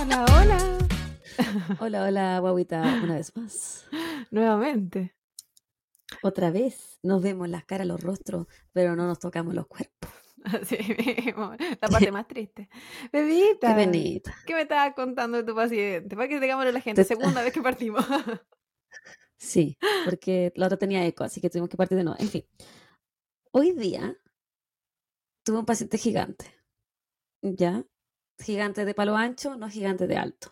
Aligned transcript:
Hola, 0.00 0.24
hola. 0.38 0.78
Hola, 1.80 2.04
hola, 2.04 2.38
guaguita, 2.40 2.82
una 3.02 3.14
vez 3.14 3.34
más. 3.34 3.86
Nuevamente. 4.30 5.14
Otra 6.22 6.50
vez 6.50 6.98
nos 7.02 7.22
vemos 7.22 7.48
las 7.48 7.64
caras, 7.64 7.86
los 7.86 8.02
rostros, 8.02 8.46
pero 8.74 8.94
no 8.96 9.06
nos 9.06 9.18
tocamos 9.18 9.54
los 9.54 9.66
cuerpos. 9.66 10.10
Así 10.44 10.76
mismo. 10.98 11.54
La 11.80 11.88
parte 11.88 12.12
más 12.12 12.28
triste. 12.28 12.68
Qué 13.10 13.22
Bebita. 13.22 13.74
penita. 13.74 14.34
¿Qué 14.46 14.54
me 14.54 14.62
estabas 14.62 14.94
contando 14.94 15.38
de 15.38 15.44
tu 15.44 15.54
paciente? 15.54 16.14
Para 16.16 16.28
que 16.28 16.38
tengamos 16.38 16.66
a 16.66 16.72
la 16.72 16.80
gente. 16.82 17.02
Te- 17.02 17.08
Segunda 17.08 17.42
vez 17.42 17.52
que 17.52 17.62
partimos. 17.62 18.04
Sí, 19.38 19.78
porque 20.04 20.52
la 20.56 20.66
otra 20.66 20.78
tenía 20.78 21.04
eco, 21.06 21.24
así 21.24 21.40
que 21.40 21.48
tuvimos 21.50 21.68
que 21.70 21.76
partir 21.78 21.96
de 21.98 22.04
nuevo. 22.04 22.18
En 22.20 22.28
fin, 22.28 22.44
hoy 23.52 23.72
día 23.72 24.16
tuve 25.44 25.58
un 25.58 25.66
paciente 25.66 25.98
gigante, 25.98 26.46
¿ya? 27.42 27.84
Gigante 28.38 28.84
de 28.84 28.94
palo 28.94 29.16
ancho, 29.16 29.56
no 29.56 29.68
gigante 29.68 30.06
de 30.06 30.16
alto. 30.16 30.50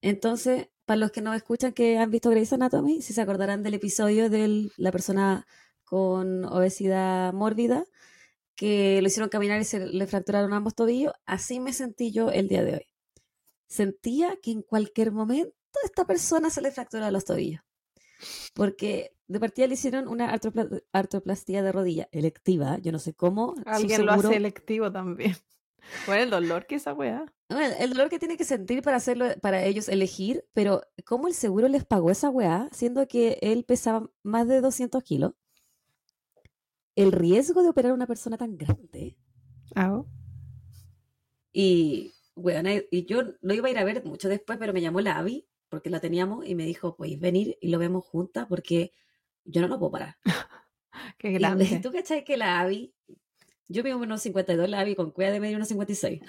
Entonces, 0.00 0.68
para 0.86 0.96
los 0.98 1.10
que 1.10 1.20
no 1.20 1.34
escuchan 1.34 1.72
que 1.72 1.98
han 1.98 2.10
visto 2.10 2.30
Grey's 2.30 2.52
Anatomy, 2.52 3.02
si 3.02 3.12
se 3.12 3.20
acordarán 3.20 3.62
del 3.62 3.74
episodio 3.74 4.30
de 4.30 4.70
la 4.76 4.92
persona 4.92 5.46
con 5.84 6.44
obesidad 6.46 7.32
mórbida, 7.32 7.84
que 8.54 9.00
lo 9.02 9.08
hicieron 9.08 9.28
caminar 9.28 9.60
y 9.60 9.64
se 9.64 9.80
le 9.86 10.06
fracturaron 10.06 10.52
ambos 10.52 10.74
tobillos, 10.74 11.12
así 11.26 11.60
me 11.60 11.72
sentí 11.72 12.12
yo 12.12 12.30
el 12.30 12.48
día 12.48 12.62
de 12.64 12.74
hoy. 12.74 12.86
Sentía 13.68 14.36
que 14.42 14.52
en 14.52 14.62
cualquier 14.62 15.12
momento 15.12 15.54
a 15.82 15.86
esta 15.86 16.04
persona 16.06 16.50
se 16.50 16.60
le 16.60 16.70
fracturaba 16.70 17.10
los 17.10 17.24
tobillos. 17.24 17.62
Porque 18.54 19.14
de 19.28 19.40
partida 19.40 19.66
le 19.66 19.74
hicieron 19.74 20.08
una 20.08 20.32
artropla- 20.34 20.82
artroplastía 20.92 21.62
de 21.62 21.72
rodilla 21.72 22.08
electiva, 22.12 22.78
yo 22.78 22.92
no 22.92 22.98
sé 22.98 23.14
cómo. 23.14 23.54
Alguien 23.64 24.04
lo 24.06 24.12
hace 24.12 24.28
selectivo 24.28 24.90
también. 24.92 25.36
Bueno, 26.06 26.22
el 26.24 26.30
dolor 26.30 26.66
que 26.66 26.74
esa 26.76 26.92
weá. 26.92 27.24
Bueno, 27.48 27.74
el 27.80 27.90
dolor 27.90 28.10
que 28.10 28.18
tiene 28.18 28.36
que 28.36 28.44
sentir 28.44 28.82
para 28.82 28.98
hacerlo, 28.98 29.26
para 29.40 29.64
ellos 29.64 29.88
elegir, 29.88 30.44
pero 30.52 30.82
¿cómo 31.06 31.26
el 31.26 31.34
seguro 31.34 31.68
les 31.68 31.84
pagó 31.86 32.10
esa 32.10 32.28
weá, 32.28 32.68
siendo 32.70 33.08
que 33.08 33.38
él 33.40 33.64
pesaba 33.64 34.08
más 34.22 34.46
de 34.46 34.60
200 34.60 35.02
kilos? 35.02 35.32
El 36.94 37.12
riesgo 37.12 37.62
de 37.62 37.70
operar 37.70 37.92
a 37.92 37.94
una 37.94 38.06
persona 38.06 38.36
tan 38.36 38.56
grande. 38.58 39.16
Ah, 39.74 40.02
Y, 41.52 42.12
weona, 42.36 42.72
y 42.90 43.06
yo 43.06 43.22
lo 43.40 43.54
iba 43.54 43.68
a 43.68 43.70
ir 43.70 43.78
a 43.78 43.84
ver 43.84 44.04
mucho 44.04 44.28
después, 44.28 44.58
pero 44.58 44.72
me 44.72 44.80
llamó 44.82 45.00
la 45.00 45.18
Abby, 45.18 45.46
porque 45.70 45.88
la 45.90 46.00
teníamos, 46.00 46.46
y 46.46 46.54
me 46.54 46.64
dijo, 46.66 46.96
pues 46.96 47.18
venir 47.18 47.56
y 47.60 47.68
lo 47.70 47.78
vemos 47.78 48.04
juntas, 48.04 48.46
porque 48.48 48.92
yo 49.44 49.62
no 49.62 49.68
lo 49.68 49.78
puedo 49.78 49.92
parar. 49.92 50.16
qué 51.18 51.30
Y 51.30 51.32
grande. 51.38 51.80
tú 51.82 51.90
cachai 51.92 52.24
que 52.24 52.36
la 52.36 52.60
Abby, 52.60 52.92
yo 53.68 53.82
mido 53.84 53.96
unos 53.98 54.20
52, 54.22 54.68
la 54.68 54.80
Abby 54.80 54.94
con 54.96 55.12
cueva 55.12 55.30
de 55.32 55.40
medio 55.40 55.56
unos 55.56 55.68
56. 55.68 56.20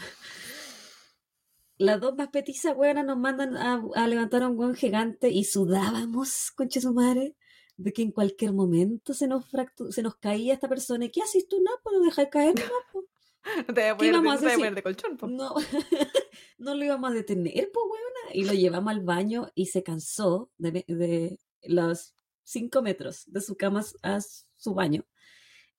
Las 1.77 1.99
dos 1.99 2.15
más 2.15 2.29
petizas, 2.29 2.75
weonas, 2.77 3.05
nos 3.05 3.17
mandan 3.17 3.57
a, 3.57 3.83
a 3.95 4.07
levantar 4.07 4.43
a 4.43 4.47
un 4.49 4.57
weón 4.59 4.75
gigante 4.75 5.29
y 5.29 5.43
sudábamos, 5.45 6.51
conche 6.55 6.79
su 6.79 6.93
madre, 6.93 7.35
de 7.77 7.91
que 7.91 8.03
en 8.03 8.11
cualquier 8.11 8.53
momento 8.53 9.15
se 9.15 9.27
nos 9.27 9.51
fractu- 9.51 9.89
se 9.91 10.03
nos 10.03 10.15
caía 10.17 10.53
esta 10.53 10.69
persona. 10.69 11.05
¿Y 11.05 11.09
qué 11.11 11.23
haces 11.23 11.47
tú? 11.47 11.57
No, 11.63 11.71
pues 11.81 11.95
lo 11.97 12.03
dejas 12.03 12.27
caer 12.31 12.53
nomás, 12.53 12.71
po. 12.93 13.05
No 13.67 13.73
te 13.73 13.81
voy 13.81 13.89
a 13.89 13.97
¿Qué 13.97 14.11
poner, 14.11 14.13
íbamos 14.13 14.41
no 14.41 14.49
a 14.49 14.53
hacer 14.53 14.75
de 14.75 14.83
colchón, 14.83 15.17
po. 15.17 15.27
No, 15.27 15.55
no 16.57 16.75
lo 16.75 16.83
íbamos 16.83 17.11
a 17.11 17.13
detener, 17.13 17.71
pues. 17.73 17.85
Y 18.33 18.45
lo 18.45 18.53
llevamos 18.53 18.93
al 18.93 19.01
baño 19.01 19.51
y 19.55 19.67
se 19.67 19.83
cansó 19.83 20.49
de, 20.57 20.85
de 20.87 21.39
los 21.63 22.15
cinco 22.43 22.81
metros 22.81 23.23
de 23.27 23.41
su 23.41 23.57
cama 23.57 23.83
a 24.03 24.19
su 24.21 24.73
baño. 24.73 25.05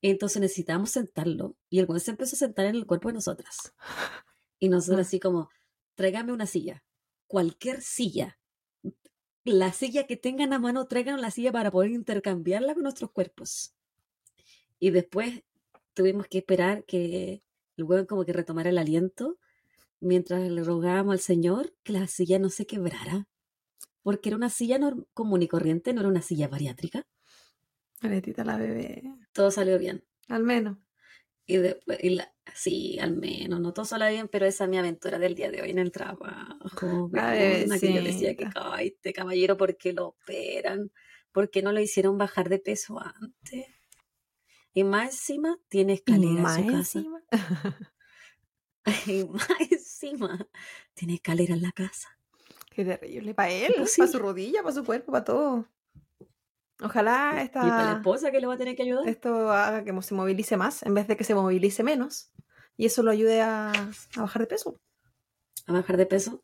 Entonces 0.02 0.42
necesitábamos 0.42 0.90
sentarlo. 0.90 1.56
Y 1.70 1.78
el 1.78 1.86
weón 1.86 2.00
se 2.00 2.10
empezó 2.10 2.36
a 2.36 2.38
sentar 2.40 2.66
en 2.66 2.74
el 2.74 2.86
cuerpo 2.86 3.08
de 3.08 3.14
nosotras. 3.14 3.72
Y 4.58 4.68
nosotros 4.68 4.98
Ah. 4.98 5.02
así 5.06 5.20
como, 5.20 5.48
tráigame 5.94 6.32
una 6.32 6.46
silla. 6.46 6.84
Cualquier 7.26 7.80
silla. 7.80 8.38
La 9.44 9.72
silla 9.72 10.06
que 10.06 10.16
tengan 10.16 10.52
a 10.52 10.58
mano, 10.58 10.86
tráiganos 10.86 11.20
la 11.20 11.30
silla 11.30 11.52
para 11.52 11.70
poder 11.70 11.90
intercambiarla 11.92 12.74
con 12.74 12.82
nuestros 12.82 13.10
cuerpos. 13.12 13.74
Y 14.78 14.90
después 14.90 15.42
tuvimos 15.94 16.26
que 16.26 16.38
esperar 16.38 16.84
que 16.84 17.42
el 17.76 17.84
weón 17.84 18.06
como 18.06 18.24
que 18.24 18.32
retomara 18.32 18.70
el 18.70 18.78
aliento 18.78 19.38
mientras 20.00 20.40
le 20.50 20.62
rogábamos 20.64 21.12
al 21.12 21.20
Señor 21.20 21.74
que 21.82 21.92
la 21.92 22.06
silla 22.06 22.38
no 22.38 22.48
se 22.50 22.66
quebrara. 22.66 23.28
Porque 24.02 24.30
era 24.30 24.36
una 24.36 24.50
silla 24.50 24.80
común 25.14 25.42
y 25.42 25.48
corriente, 25.48 25.92
no 25.92 26.00
era 26.00 26.08
una 26.08 26.22
silla 26.22 26.48
bariátrica. 26.48 27.06
Aletita 28.00 28.44
la 28.44 28.56
bebé. 28.56 29.02
Todo 29.32 29.50
salió 29.52 29.78
bien. 29.78 30.04
Al 30.28 30.42
menos. 30.42 30.78
Y 31.46 31.56
después, 31.58 31.98
y 32.02 32.10
la- 32.10 32.32
sí, 32.54 32.98
al 32.98 33.16
menos, 33.16 33.60
no 33.60 33.72
todo 33.72 33.84
salió 33.84 34.08
bien, 34.08 34.28
pero 34.28 34.46
esa 34.46 34.64
es 34.64 34.70
mi 34.70 34.78
aventura 34.78 35.18
del 35.18 35.34
día 35.36 35.50
de 35.50 35.62
hoy 35.62 35.70
en 35.70 35.78
el 35.78 35.92
trabajo. 35.92 36.24
La 37.12 37.32
weona, 37.32 37.78
que 37.78 37.92
yo 37.94 38.02
decía 38.02 38.36
que. 38.36 38.46
"Ay, 38.56 38.88
este 38.88 39.12
caballero, 39.12 39.56
¿por 39.56 39.76
qué 39.76 39.92
lo 39.92 40.08
operan? 40.08 40.90
¿Por 41.32 41.48
qué 41.50 41.62
no 41.62 41.72
lo 41.72 41.80
hicieron 41.80 42.18
bajar 42.18 42.48
de 42.48 42.58
peso 42.58 42.98
antes? 43.00 43.66
Y 44.74 44.84
más 44.84 45.10
encima 45.10 45.58
tiene 45.68 45.94
escalera 45.94 46.42
en 46.42 46.42
Más 46.42 46.56
su 46.56 46.66
casa. 46.66 47.06
Y 49.06 49.24
más 49.24 49.48
encima 49.70 50.48
tiene 50.94 51.14
escalera 51.14 51.54
en 51.54 51.62
la 51.62 51.72
casa. 51.72 52.08
Qué 52.70 52.84
terrible. 52.84 53.34
Para 53.34 53.50
él, 53.50 53.74
para 53.76 53.78
Imposible. 53.78 54.08
su 54.08 54.18
rodilla, 54.18 54.62
para 54.62 54.74
su 54.74 54.84
cuerpo, 54.84 55.12
para 55.12 55.24
todo. 55.24 55.68
Ojalá 56.80 57.42
Y 57.44 57.48
para 57.60 57.84
la 57.84 57.92
esta, 57.92 57.92
esposa 57.92 58.30
que 58.30 58.40
le 58.40 58.46
va 58.46 58.54
a 58.54 58.58
tener 58.58 58.74
que 58.76 58.82
ayudar. 58.82 59.06
esto 59.08 59.50
haga 59.52 59.84
que 59.84 60.02
se 60.02 60.14
movilice 60.14 60.56
más 60.56 60.82
en 60.82 60.94
vez 60.94 61.06
de 61.06 61.16
que 61.16 61.24
se 61.24 61.34
movilice 61.34 61.82
menos. 61.84 62.32
Y 62.76 62.86
eso 62.86 63.02
lo 63.02 63.10
ayude 63.10 63.40
a, 63.42 63.70
a 63.70 64.20
bajar 64.20 64.42
de 64.42 64.46
peso. 64.48 64.80
a 65.66 65.72
bajar 65.72 65.96
de 65.96 66.06
peso. 66.06 66.42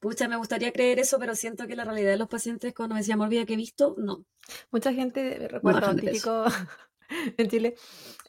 Pucha, 0.00 0.28
me 0.28 0.36
gustaría 0.36 0.72
creer 0.72 0.98
eso, 0.98 1.18
pero 1.18 1.34
siento 1.34 1.66
que 1.66 1.76
la 1.76 1.84
realidad 1.84 2.10
de 2.10 2.16
los 2.16 2.28
pacientes 2.28 2.72
con 2.72 2.90
obesidad 2.90 3.18
mórbida 3.18 3.44
que 3.44 3.52
he 3.52 3.56
visto, 3.56 3.94
no. 3.98 4.24
Mucha 4.70 4.94
gente, 4.94 5.46
recuerdo, 5.46 5.94
típico 5.94 6.44
en 7.36 7.48
Chile, 7.48 7.74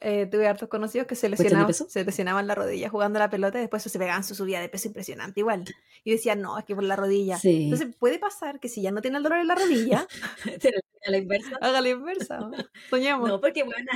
eh, 0.01 0.27
tuve 0.29 0.47
hartos 0.47 0.67
conocidos 0.67 1.07
que 1.07 1.15
se 1.15 1.29
¿Cuestión 1.29 1.61
de 1.61 1.67
lesionaban, 1.67 1.89
se 1.89 2.03
lesionaban 2.03 2.47
la 2.47 2.55
rodilla 2.55 2.89
jugando 2.89 3.19
a 3.19 3.21
la 3.21 3.29
pelota 3.29 3.57
y 3.57 3.61
después 3.61 3.83
se 3.83 3.97
pegaban 3.97 4.25
su 4.25 4.35
subida 4.35 4.59
de 4.59 4.67
peso 4.67 4.89
impresionante 4.89 5.39
igual. 5.39 5.63
Y 6.03 6.11
decían, 6.11 6.41
no, 6.41 6.57
es 6.57 6.65
que 6.65 6.75
por 6.75 6.83
la 6.83 6.97
rodilla. 6.97 7.37
Sí. 7.37 7.63
Entonces 7.63 7.95
puede 7.97 8.19
pasar 8.19 8.59
que 8.59 8.67
si 8.67 8.81
ya 8.81 8.91
no 8.91 9.01
tiene 9.01 9.17
el 9.17 9.23
dolor 9.23 9.39
en 9.39 9.47
la 9.47 9.55
rodilla, 9.55 10.07
a 11.07 11.11
la 11.11 11.17
inversa. 11.17 11.57
haga 11.61 11.79
la 11.79 11.89
inversa. 11.89 12.37
¿no? 12.39 12.51
Soñemos. 12.89 13.29
No, 13.29 13.39
porque 13.39 13.63
bueno, 13.63 13.91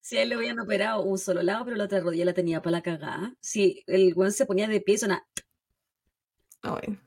si 0.00 0.18
a 0.18 0.22
él 0.22 0.30
le 0.30 0.34
habían 0.34 0.58
operado 0.58 1.02
un 1.02 1.18
solo 1.18 1.42
lado, 1.42 1.64
pero 1.64 1.76
la 1.76 1.84
otra 1.84 2.00
rodilla 2.00 2.24
la 2.24 2.34
tenía 2.34 2.60
para 2.62 2.78
la 2.78 2.82
cagada. 2.82 3.36
Si 3.40 3.84
el 3.86 4.12
weón 4.14 4.32
se 4.32 4.44
ponía 4.44 4.66
de 4.66 4.80
pie, 4.80 4.98
suena 4.98 5.24
Ay. 6.62 6.98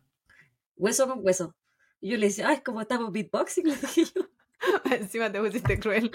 Hueso 0.76 1.08
con 1.08 1.26
hueso. 1.26 1.56
Y 2.02 2.12
yo 2.12 2.18
le 2.18 2.28
decía, 2.28 2.50
ay, 2.50 2.62
como 2.62 2.82
estamos 2.82 3.12
beatboxing, 3.12 3.66
le 3.70 3.76
dije 3.76 4.06
yo. 4.06 4.30
Encima 4.92 5.32
te 5.32 5.40
pusiste 5.40 5.80
cruel. 5.80 6.12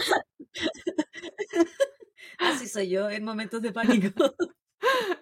Así 2.38 2.68
soy 2.68 2.88
yo 2.88 3.10
en 3.10 3.24
momentos 3.24 3.62
de 3.62 3.72
pánico. 3.72 4.34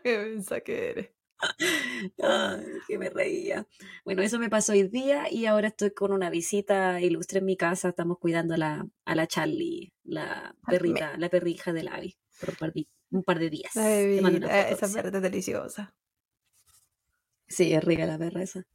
Qué 0.03 0.19
mensa 0.19 0.61
que 0.61 0.91
eres. 0.91 1.11
Ay, 2.23 2.67
que 2.87 2.99
me 2.99 3.11
reía. 3.11 3.67
Bueno, 4.05 4.23
eso 4.23 4.39
me 4.39 4.51
pasó 4.51 4.73
hoy 4.73 4.89
día 4.89 5.31
y 5.31 5.47
ahora 5.47 5.69
estoy 5.69 5.93
con 5.93 6.13
una 6.13 6.31
visita 6.31 7.01
ilustre 7.01 7.39
en 7.39 7.45
mi 7.45 7.57
casa. 7.57 7.89
Estamos 7.91 8.19
cuidando 8.19 8.55
a 8.55 8.57
la, 8.57 8.87
a 9.05 9.15
la 9.15 9.27
Charlie, 9.27 9.93
la 10.05 10.55
perrita, 10.67 11.17
la 11.17 11.29
perrija 11.29 11.73
del 11.73 11.89
Abby, 11.89 12.17
por 12.41 12.51
un 12.51 12.57
par 12.57 12.73
de, 12.73 12.89
un 13.11 13.23
par 13.23 13.39
de 13.39 13.51
días. 13.51 13.75
La 13.75 13.85
Te 13.85 14.21
mando 14.21 14.47
bebita, 14.47 14.47
una 14.47 14.77
foto, 14.77 14.87
esa 14.87 15.03
perra 15.03 15.19
es 15.19 15.23
deliciosa. 15.23 15.95
Sí, 17.47 17.73
es 17.73 17.83
rica 17.83 18.07
la 18.07 18.19
perra 18.19 18.43
esa. 18.43 18.67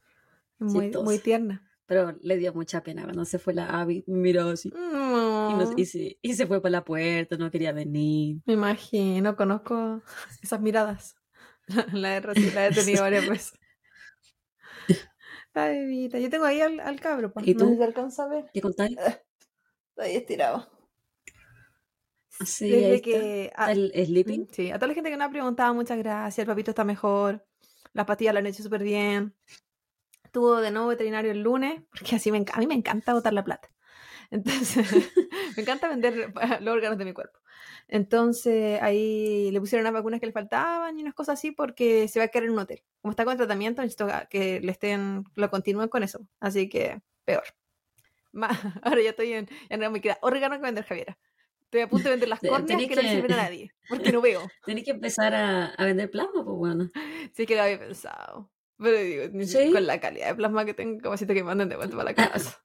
Muy, 0.63 0.91
muy 0.91 1.19
tierna. 1.19 1.69
Pero 1.85 2.16
le 2.22 2.38
dio 2.38 2.53
mucha 2.53 2.81
pena 2.81 3.03
cuando 3.03 3.25
se 3.25 3.40
fue 3.40 3.53
la 3.53 3.68
Abby. 3.81 4.03
Miró 4.07 4.50
así. 4.50 4.69
Y, 4.69 5.53
nos- 5.56 5.72
Mm, 5.75 5.79
y 5.79 5.85
se, 5.85 6.18
y 6.22 6.34
se 6.34 6.47
fue 6.47 6.62
para 6.62 6.72
la 6.72 6.85
puerta, 6.85 7.35
no 7.38 7.51
quería 7.51 7.72
venir. 7.74 8.38
Me 8.46 8.53
imagino, 8.53 9.35
conozco 9.35 10.01
esas 10.42 10.62
miradas. 10.62 11.15
La 11.94 12.18
he, 12.18 12.21
la 12.21 12.68
he 12.68 12.71
tenido 12.71 13.01
varias 13.04 13.27
veces. 13.27 13.54
La 15.54 15.68
bebita. 15.68 16.19
Yo 16.19 16.30
tengo 16.30 16.45
ahí 16.45 16.62
al, 16.62 16.80
al 16.80 17.00
cabro, 17.00 17.31
pues. 17.31 17.48
¿Y 17.48 17.54
No 17.54 17.65
tú? 17.65 17.71
si 17.71 17.77
se 17.77 17.83
alcanza 17.83 18.24
a 18.24 18.27
ver. 18.27 18.50
¿Qué 18.54 18.62
contáis? 18.62 18.98
Está 18.98 20.04
ahí 20.04 20.15
estirado. 20.15 20.69
Sí, 22.44 22.69
Desde 22.69 22.92
ahí 22.94 23.01
que. 23.01 23.45
¿Está 23.45 23.65
a- 23.65 23.71
el 23.71 23.92
sleeping? 24.06 24.48
Sí, 24.51 24.71
a 24.71 24.75
toda 24.75 24.88
la 24.88 24.94
gente 24.95 25.10
que 25.12 25.18
nos 25.18 25.27
ha 25.27 25.31
preguntado, 25.31 25.74
muchas 25.74 25.98
gracias. 26.00 26.39
El 26.39 26.48
papito 26.48 26.71
está 26.71 26.83
mejor. 26.83 27.45
Las 27.94 28.06
pastillas 28.07 28.33
la 28.33 28.39
han 28.39 28.48
hecho 28.48 28.63
súper 28.63 28.83
bien. 28.83 29.36
Estuvo 30.33 30.62
de 30.62 30.71
nuevo 30.71 30.88
veterinario 30.88 31.30
el 31.31 31.41
lunes, 31.44 31.83
porque 31.91 32.15
así 32.15 32.31
me, 32.31 32.44
a 32.51 32.57
mí 32.57 32.65
me 32.65 32.74
encanta 32.74 33.13
botar 33.13 33.33
la 33.33 33.44
plata. 33.44 33.69
Entonces, 34.31 34.77
me 35.56 35.62
encanta 35.62 35.88
vender 35.88 36.33
los 36.62 36.74
órganos 36.74 36.97
de 36.97 37.06
mi 37.06 37.13
cuerpo. 37.13 37.38
Entonces, 37.88 38.81
ahí 38.81 39.51
le 39.51 39.59
pusieron 39.59 39.83
las 39.83 39.94
vacunas 39.94 40.19
que 40.19 40.25
le 40.25 40.31
faltaban 40.31 40.97
y 40.97 41.03
unas 41.03 41.13
cosas 41.13 41.38
así 41.38 41.51
porque 41.51 42.07
se 42.07 42.18
va 42.18 42.25
a 42.25 42.27
quedar 42.30 42.45
en 42.45 42.53
un 42.53 42.57
hotel. 42.57 42.81
Como 43.03 43.12
está 43.12 43.25
con 43.25 43.38
tratamiento, 43.38 43.83
necesito 43.83 44.07
que 44.27 44.59
le 44.59 44.71
estén, 44.71 45.24
lo 45.35 45.51
continúen 45.51 45.88
con 45.88 46.01
eso. 46.01 46.25
Así 46.39 46.68
que, 46.68 47.00
peor. 47.25 47.44
Ahora 48.81 49.01
ya 49.03 49.12
estoy 49.12 49.33
en, 49.33 49.47
ya 49.69 49.77
no 49.77 49.91
me 49.91 50.01
queda 50.01 50.18
órgano 50.24 50.56
que 50.56 50.63
vender 50.63 50.83
Javiera. 50.83 51.15
Estoy 51.65 51.81
a 51.81 51.88
punto 51.88 52.06
de 52.06 52.09
vender 52.15 52.29
las 52.29 52.39
córneas 52.39 52.65
tenés 52.65 52.88
que, 52.88 52.95
no 52.95 53.01
le 53.03 53.07
que- 53.07 53.13
sirven 53.15 53.33
a 53.33 53.38
nadie, 53.38 53.71
porque 53.88 54.12
no 54.12 54.19
veo. 54.19 54.50
Tenés 54.65 54.83
que 54.83 54.91
empezar 54.91 55.36
a, 55.36 55.65
a 55.68 55.86
vender 55.86 56.09
plasma, 56.09 56.44
pues 56.44 56.57
bueno. 56.57 56.89
Sí 57.36 57.45
que 57.45 57.56
lo 57.56 57.62
había 57.62 57.77
pensado. 57.77 58.50
Pero 58.78 58.98
digo, 58.98 59.24
ni 59.31 59.46
¿Sí? 59.46 59.72
con 59.72 59.86
la 59.86 60.00
calidad 60.00 60.30
de 60.30 60.36
plasma 60.36 60.66
que 60.66 60.74
tengo, 60.74 61.00
capacito 61.02 61.34
que 61.34 61.44
manden 61.44 61.70
de 61.70 61.75
vuelta 61.75 61.96
para 61.96 62.10
la 62.12 62.16
casa. 62.16 62.64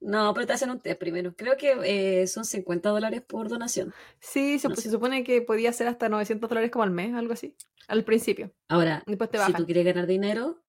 No, 0.00 0.34
pero 0.34 0.46
te 0.46 0.52
hacen 0.52 0.70
un 0.70 0.80
test 0.80 0.98
primero. 1.00 1.34
Creo 1.34 1.56
que 1.56 1.76
eh, 2.22 2.26
son 2.26 2.44
50 2.44 2.90
dólares 2.90 3.22
por 3.22 3.48
donación. 3.48 3.94
Sí, 4.20 4.58
se, 4.58 4.68
No 4.68 4.74
se 4.76 4.82
sé. 4.82 4.90
supone 4.90 5.24
que 5.24 5.40
podía 5.40 5.72
ser 5.72 5.86
hasta 5.88 6.08
900 6.08 6.48
dólares 6.48 6.70
como 6.70 6.82
al 6.82 6.90
mes, 6.90 7.14
algo 7.14 7.32
así. 7.32 7.56
Al 7.88 8.04
principio. 8.04 8.52
Ahora, 8.68 9.02
Después 9.06 9.30
te 9.30 9.38
si 9.38 9.52
tú 9.54 9.64
quieres 9.64 9.84
ganar 9.84 10.06
dinero, 10.06 10.62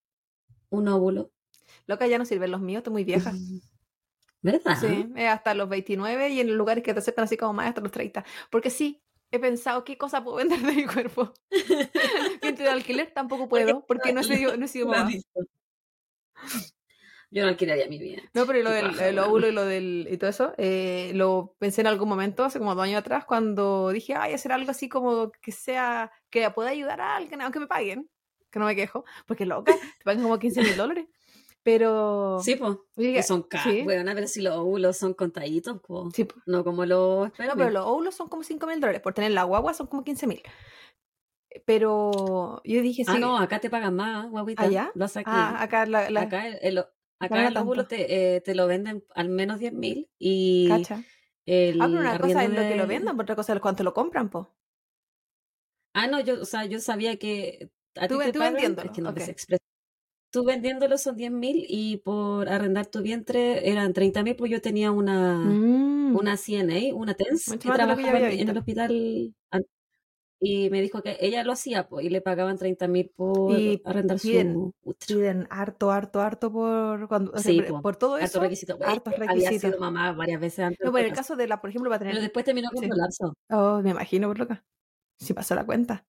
un 0.70 0.88
óvulo. 0.88 1.32
Loca, 1.88 2.08
ya 2.08 2.18
no 2.18 2.26
sirven 2.26 2.52
los 2.52 2.62
míos, 2.62 2.80
estoy 2.80 2.94
muy 2.94 3.04
vieja. 3.04 3.34
¿Verdad? 4.42 4.78
Sí, 4.80 5.08
es 5.16 5.28
hasta 5.30 5.54
los 5.56 5.68
29 5.70 6.30
y 6.30 6.40
en 6.40 6.56
lugares 6.56 6.84
que 6.84 6.94
te 6.94 7.00
aceptan 7.00 7.26
así 7.26 7.36
como 7.36 7.54
más 7.54 7.68
hasta 7.70 7.82
los 7.82 7.92
30. 7.92 8.24
Porque 8.52 8.70
sí, 8.70 9.02
he 9.32 9.40
pensado 9.40 9.84
qué 9.84 9.98
cosa 9.98 10.24
puedo 10.24 10.38
vender 10.38 10.60
de 10.62 10.72
mi 10.72 10.86
cuerpo. 10.86 11.34
Alquiler 12.76 13.12
tampoco 13.14 13.48
puedo, 13.50 13.86
porque 13.86 14.14
no 14.14 14.22
he 14.22 14.24
sido, 14.48 14.58
no 14.58 14.66
he 14.66 14.68
sido 14.68 14.88
mamá. 14.88 15.10
Yo 17.32 17.42
no 17.44 17.50
alquilaría 17.50 17.88
mi 17.88 17.98
vida. 17.98 18.22
No, 18.34 18.46
pero 18.46 18.60
lo 18.62 18.70
Qué 18.70 18.76
del 18.78 18.86
paja, 18.92 19.08
el 19.10 19.20
óvulo 19.20 19.48
y 19.48 19.52
lo 19.52 19.66
del 19.66 20.08
y 20.10 20.18
todo 20.18 20.30
eso, 20.30 20.54
eh, 20.58 21.12
lo 21.16 21.56
pensé 21.60 21.82
en 21.82 21.88
algún 21.88 22.08
momento, 22.08 22.46
hace 22.46 22.60
como 22.60 22.76
dos 22.76 22.84
años 22.84 23.00
atrás, 23.00 23.26
cuando 23.26 23.90
dije, 23.90 24.14
ay, 24.16 24.34
hacer 24.34 24.52
algo 24.52 24.72
así 24.72 24.88
como 24.88 25.32
que 25.42 25.52
sea, 25.52 26.12
que 26.30 26.50
pueda 26.52 26.70
ayudar 26.70 27.02
a 27.02 27.16
alguien, 27.18 27.42
aunque 27.42 27.60
me 27.60 27.68
paguen, 27.68 28.10
que 28.52 28.60
no 28.60 28.66
me 28.66 28.76
quejo, 28.76 29.04
porque 29.26 29.46
loca, 29.46 29.74
te 29.74 30.04
pagan 30.06 30.24
como 30.24 30.40
15 30.40 30.62
mil 30.62 30.78
dólares. 30.78 31.08
Pero 31.64 32.40
Sí, 32.44 32.56
pues. 32.56 33.26
son 33.26 33.42
caros. 33.42 33.74
sí. 33.74 33.82
Bueno, 33.82 34.10
pero 34.14 34.28
si 34.28 34.42
los 34.42 34.56
óvulos 34.56 34.96
son 34.98 35.16
contaditos, 35.16 35.82
pues. 35.86 36.14
sí, 36.14 36.24
po. 36.26 36.36
No 36.46 36.64
como 36.64 36.86
los 36.86 37.30
No, 37.40 37.56
pero 37.58 37.72
los 37.72 37.86
óvulos 37.86 38.16
son 38.16 38.30
como 38.30 38.44
5 38.44 38.68
mil 38.68 38.80
dólares, 38.80 39.02
por 39.02 39.14
tener 39.16 39.32
la 39.32 39.44
guagua 39.44 39.74
son 39.74 39.88
como 39.88 40.04
15 40.04 40.28
mil. 40.28 40.44
Pero 41.66 42.62
yo 42.64 42.82
dije, 42.82 43.04
sí, 43.06 43.12
Ah, 43.12 43.20
no, 43.20 43.38
acá 43.38 43.60
te 43.60 43.70
pagan 43.70 43.96
más, 43.96 44.30
guaguita. 44.30 44.64
¿Allá? 44.64 44.92
Lo 44.96 45.06
aquí. 45.06 45.22
ah, 45.26 45.64
acá 45.64 45.86
la, 45.86 46.10
la 46.10 46.22
acá 46.24 46.48
el, 46.48 46.58
el- 46.62 46.86
acá 47.20 47.48
el 47.48 47.58
óvulo 47.58 47.88
te, 47.88 48.36
eh, 48.36 48.42
te 48.42 48.56
lo 48.56 48.68
venden 48.68 49.04
al 49.16 49.30
menos 49.30 49.60
10 49.60 49.74
mil 49.74 50.10
y 50.20 50.68
cacha. 50.70 51.04
el 51.46 51.82
Ah, 51.82 51.88
pero 51.88 52.00
una 52.00 52.20
cosa 52.20 52.44
es 52.44 52.50
lo 52.50 52.62
que 52.68 52.76
lo 52.76 52.88
vendan, 52.88 53.20
otra 53.20 53.36
cosa 53.36 53.54
es 53.54 53.60
cuánto 53.60 53.84
lo 53.84 53.94
compran, 53.94 54.30
po. 54.30 54.56
Ah, 55.94 56.08
no, 56.08 56.20
yo, 56.20 56.42
o 56.42 56.46
sea, 56.46 56.66
yo 56.66 56.80
sabía 56.80 57.18
que 57.18 57.72
a 57.96 58.08
Tú 58.08 58.16
ti 58.18 58.26
te 58.26 58.34
tú 58.34 58.40
pagan, 58.40 58.54
vendiéndolo, 58.54 58.90
es 58.90 58.96
que 58.96 59.02
no 59.02 59.10
me 59.12 59.16
ok. 59.16 59.26
sé 59.26 59.32
expresar. 59.32 59.66
Tú 60.32 60.44
vendiéndolo 60.44 60.98
son 60.98 61.16
10 61.16 61.32
mil 61.32 61.66
y 61.70 61.98
por 61.98 62.50
arrendar 62.50 62.88
tu 62.88 63.02
vientre 63.02 63.70
eran 63.70 63.94
30 63.94 64.22
mil, 64.24 64.36
pues 64.36 64.52
yo 64.52 64.62
tenía 64.62 64.92
una, 64.92 65.38
Mm. 65.46 66.16
una 66.18 66.38
CNA, 66.38 66.94
una 66.96 67.14
TENS, 67.14 67.48
Mucho 67.48 67.72
que 67.72 67.72
trabajaba 67.72 68.20
en, 68.20 68.50
el 68.50 68.58
hospital 68.58 69.36
y 70.40 70.70
me 70.70 70.82
dijo 70.82 71.02
que 71.02 71.18
ella 71.22 71.44
lo 71.44 71.54
hacía, 71.54 71.88
pues, 71.88 72.06
y 72.06 72.10
le 72.10 72.22
pagaban 72.22 72.58
30 72.58 72.88
mil 72.88 73.10
por 73.16 73.52
Y 73.58 73.82
arrendar 73.86 74.18
piden- 74.18 74.54
su. 74.84 74.96
Piden 75.08 75.48
harto, 75.50 75.92
harto, 75.92 76.20
harto 76.22 76.52
por 76.52 77.08
cuando 77.08 77.32
o 77.32 77.38
sea, 77.38 77.52
Sí, 77.52 77.62
po, 77.62 77.82
por 77.82 77.96
todo 77.96 78.16
Harto 78.16 78.26
eso. 78.26 78.40
requisito. 78.42 78.78
Hartos 78.84 79.14
Había 79.14 79.28
requisitos. 79.32 79.62
sido 79.62 79.80
mamá 79.80 80.12
varias 80.14 80.40
veces 80.42 80.60
antes. 80.60 80.80
No, 80.86 80.92
pero 80.92 81.06
en 81.06 81.12
el 81.12 81.16
caso 81.18 81.36
de 81.36 81.48
la, 81.48 81.62
por 81.62 81.70
ejemplo, 81.70 81.90
va 81.90 81.96
a 81.96 82.00
Pero 82.00 82.12
tener. 82.12 82.22
después 82.24 82.46
terminó 82.46 82.70
con 82.72 82.84
sí. 82.84 82.90
colapso. 82.90 83.34
Oh, 83.50 83.82
me 83.82 83.92
imagino 83.92 84.28
por 84.28 84.38
loca. 84.40 84.64
Si 85.18 85.34
pasó 85.34 85.56
la 85.56 85.66
cuenta. 85.66 86.06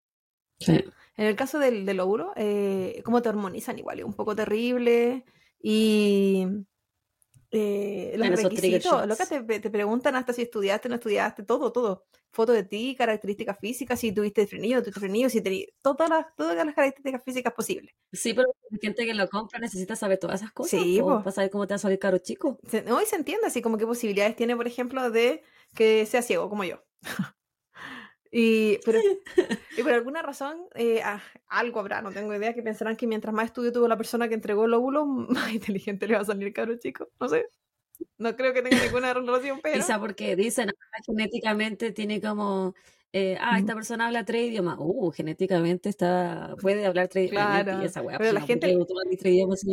Sí. 0.59 0.73
En 1.19 1.27
el 1.27 1.37
caso 1.37 1.59
del, 1.59 1.87
del 1.87 2.01
óvulo, 2.01 2.33
eh, 2.37 3.01
cómo 3.05 3.23
te 3.23 3.29
hormonizan 3.31 3.79
igual, 3.79 3.99
es 4.01 4.05
un 4.05 4.15
poco 4.15 4.35
terrible. 4.37 5.25
Y 5.63 6.47
eh, 7.51 8.15
los 8.17 8.43
requisitos, 8.43 9.07
loca, 9.07 9.27
te, 9.27 9.61
te 9.61 9.71
preguntan 9.71 10.17
hasta 10.17 10.33
si 10.33 10.43
estudiaste, 10.43 10.89
no 10.89 10.97
estudiaste, 10.97 11.43
todo, 11.43 11.73
todo. 11.73 12.07
Foto 12.31 12.53
de 12.53 12.65
ti, 12.65 12.95
características 12.97 13.59
físicas, 13.59 13.99
si 13.99 14.13
tuviste 14.13 14.47
frenillo, 14.47 14.77
no 14.77 14.83
tuviste 14.83 15.01
frenillo, 15.01 15.31
si 15.31 15.41
tenías 15.41 15.69
todas 15.81 16.11
las, 16.11 16.27
todas 16.37 16.57
las 16.57 16.75
características 16.75 17.25
físicas 17.25 17.53
posibles. 17.55 17.95
Sí, 18.13 18.35
pero 18.35 18.49
la 18.71 18.79
gente 18.81 19.07
que 19.07 19.15
lo 19.15 19.29
compra 19.29 19.59
necesita 19.59 19.97
saber 19.97 20.19
todas 20.19 20.43
esas 20.43 20.53
cosas. 20.53 20.81
Sí, 20.81 20.99
po, 21.01 21.19
para 21.19 21.33
saber 21.33 21.51
cómo 21.51 21.67
te 21.67 21.75
va 21.75 21.77
a 21.77 21.79
salir 21.79 21.99
caro 21.99 22.19
chico. 22.19 22.59
Se, 22.69 22.83
no, 22.83 23.01
y 23.01 23.07
se 23.07 23.17
entiende 23.17 23.47
así 23.47 23.63
como 23.63 23.79
qué 23.79 23.87
posibilidades 23.87 24.37
tiene, 24.37 24.57
por 24.57 24.67
ejemplo, 24.67 25.11
de 25.11 25.43
que 25.75 26.05
sea 26.07 26.23
ciego 26.23 26.49
como 26.49 26.65
yo. 26.65 26.83
y, 28.31 28.79
pero, 28.85 29.01
y 29.77 29.83
por 29.83 29.93
alguna 29.93 30.23
razón, 30.23 30.59
eh, 30.75 31.01
ah, 31.05 31.23
algo 31.49 31.81
habrá, 31.81 32.03
no 32.03 32.13
tengo 32.13 32.35
idea, 32.35 32.55
que 32.55 32.63
pensarán 32.63 32.97
que 32.97 33.07
mientras 33.07 33.35
más 33.35 33.47
estudio 33.47 33.73
tuvo 33.73 33.89
la 33.89 33.97
persona 33.97 34.29
que 34.29 34.35
entregó 34.35 34.65
el 34.65 34.75
óvulo, 34.75 35.05
más 35.29 35.53
inteligente 35.53 36.07
le 36.07 36.15
va 36.15 36.21
a 36.21 36.25
salir 36.25 36.53
caro 36.53 36.77
chico. 36.79 37.09
No 37.21 37.29
sé. 37.29 37.47
No 38.19 38.37
creo 38.37 38.53
que 38.53 38.63
tenga 38.63 38.83
ninguna 38.83 39.15
relación, 39.15 39.61
pero... 39.63 39.77
Quizá 39.77 39.99
porque 39.99 40.37
dicen, 40.37 40.71
ah, 40.71 40.99
genéticamente 41.07 41.93
tiene 41.93 42.21
como, 42.21 42.75
eh, 43.13 43.39
ah, 43.41 43.59
esta 43.59 43.75
persona 43.75 44.09
habla 44.09 44.27
tres 44.27 44.51
idiomas. 44.51 44.77
Uh, 44.79 45.11
genéticamente 45.11 45.89
está, 45.89 46.55
puede 46.61 46.85
hablar 46.85 47.09
tres 47.09 47.31
idiomas. 47.31 47.63
Claro, 47.65 47.83
esa 47.83 48.03
pero 48.03 48.19
pues, 48.19 48.33
la 48.35 48.41
no, 48.41 48.47
gente- 48.47 48.77
tres 49.19 49.33
idiomas. 49.33 49.65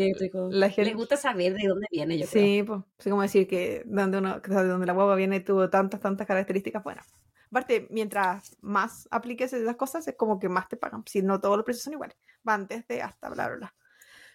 La 0.49 0.67
Les 0.67 0.95
gusta 0.95 1.17
saber 1.17 1.53
de 1.53 1.67
dónde 1.67 1.87
viene, 1.91 2.17
yo 2.17 2.27
creo. 2.27 2.43
Sí, 2.43 2.63
pues, 2.63 2.79
así 2.97 3.09
como 3.09 3.21
decir 3.21 3.47
que 3.47 3.83
donde, 3.85 4.19
uno, 4.19 4.39
de 4.39 4.67
donde 4.67 4.85
la 4.85 4.93
guagua 4.93 5.15
viene 5.15 5.41
tuvo 5.41 5.69
tantas, 5.69 5.99
tantas 5.99 6.25
características 6.25 6.83
buenas. 6.83 7.13
Aparte, 7.53 7.85
mientras 7.91 8.57
más 8.61 9.07
apliques 9.11 9.53
esas 9.53 9.75
cosas, 9.75 10.07
es 10.07 10.15
como 10.15 10.39
que 10.39 10.49
más 10.49 10.67
te 10.67 10.75
pagan. 10.75 11.03
Si 11.05 11.21
no 11.21 11.39
todos 11.39 11.55
los 11.55 11.63
precios 11.63 11.83
son 11.83 11.93
iguales. 11.93 12.17
Van 12.41 12.65
desde 12.65 13.03
hasta 13.03 13.29
bla, 13.29 13.47
bla, 13.47 13.57
bla. 13.57 13.75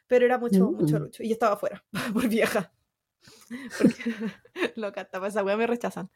Pero 0.06 0.24
era 0.24 0.38
mucho, 0.38 0.70
mucho 0.70 1.00
Mm. 1.00 1.02
lucho. 1.02 1.22
Y 1.24 1.28
yo 1.28 1.32
estaba 1.32 1.54
afuera, 1.54 1.84
por 2.14 2.28
vieja. 2.28 2.72
Porque, 3.76 4.14
loca, 4.76 5.08
para 5.10 5.26
esa 5.26 5.42
wea 5.42 5.56
me 5.56 5.66
rechazan. 5.66 6.10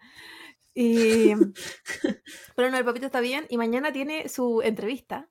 Y, 0.74 1.32
pero 2.56 2.70
no, 2.70 2.78
el 2.78 2.84
papito 2.84 3.06
está 3.06 3.18
bien 3.20 3.46
y 3.48 3.56
mañana 3.58 3.92
tiene 3.92 4.28
su 4.28 4.62
entrevista, 4.62 5.28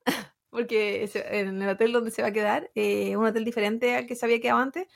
porque 0.50 1.10
en 1.16 1.62
el 1.62 1.70
hotel 1.70 1.94
donde 1.94 2.12
se 2.12 2.22
va 2.22 2.28
a 2.28 2.34
quedar, 2.34 2.70
eh, 2.76 3.16
un 3.16 3.26
hotel 3.26 3.46
diferente 3.46 3.96
al 3.96 4.08
que 4.08 4.18
se 4.18 4.26
había 4.26 4.42
quedado 4.42 4.60
antes, 4.60 4.88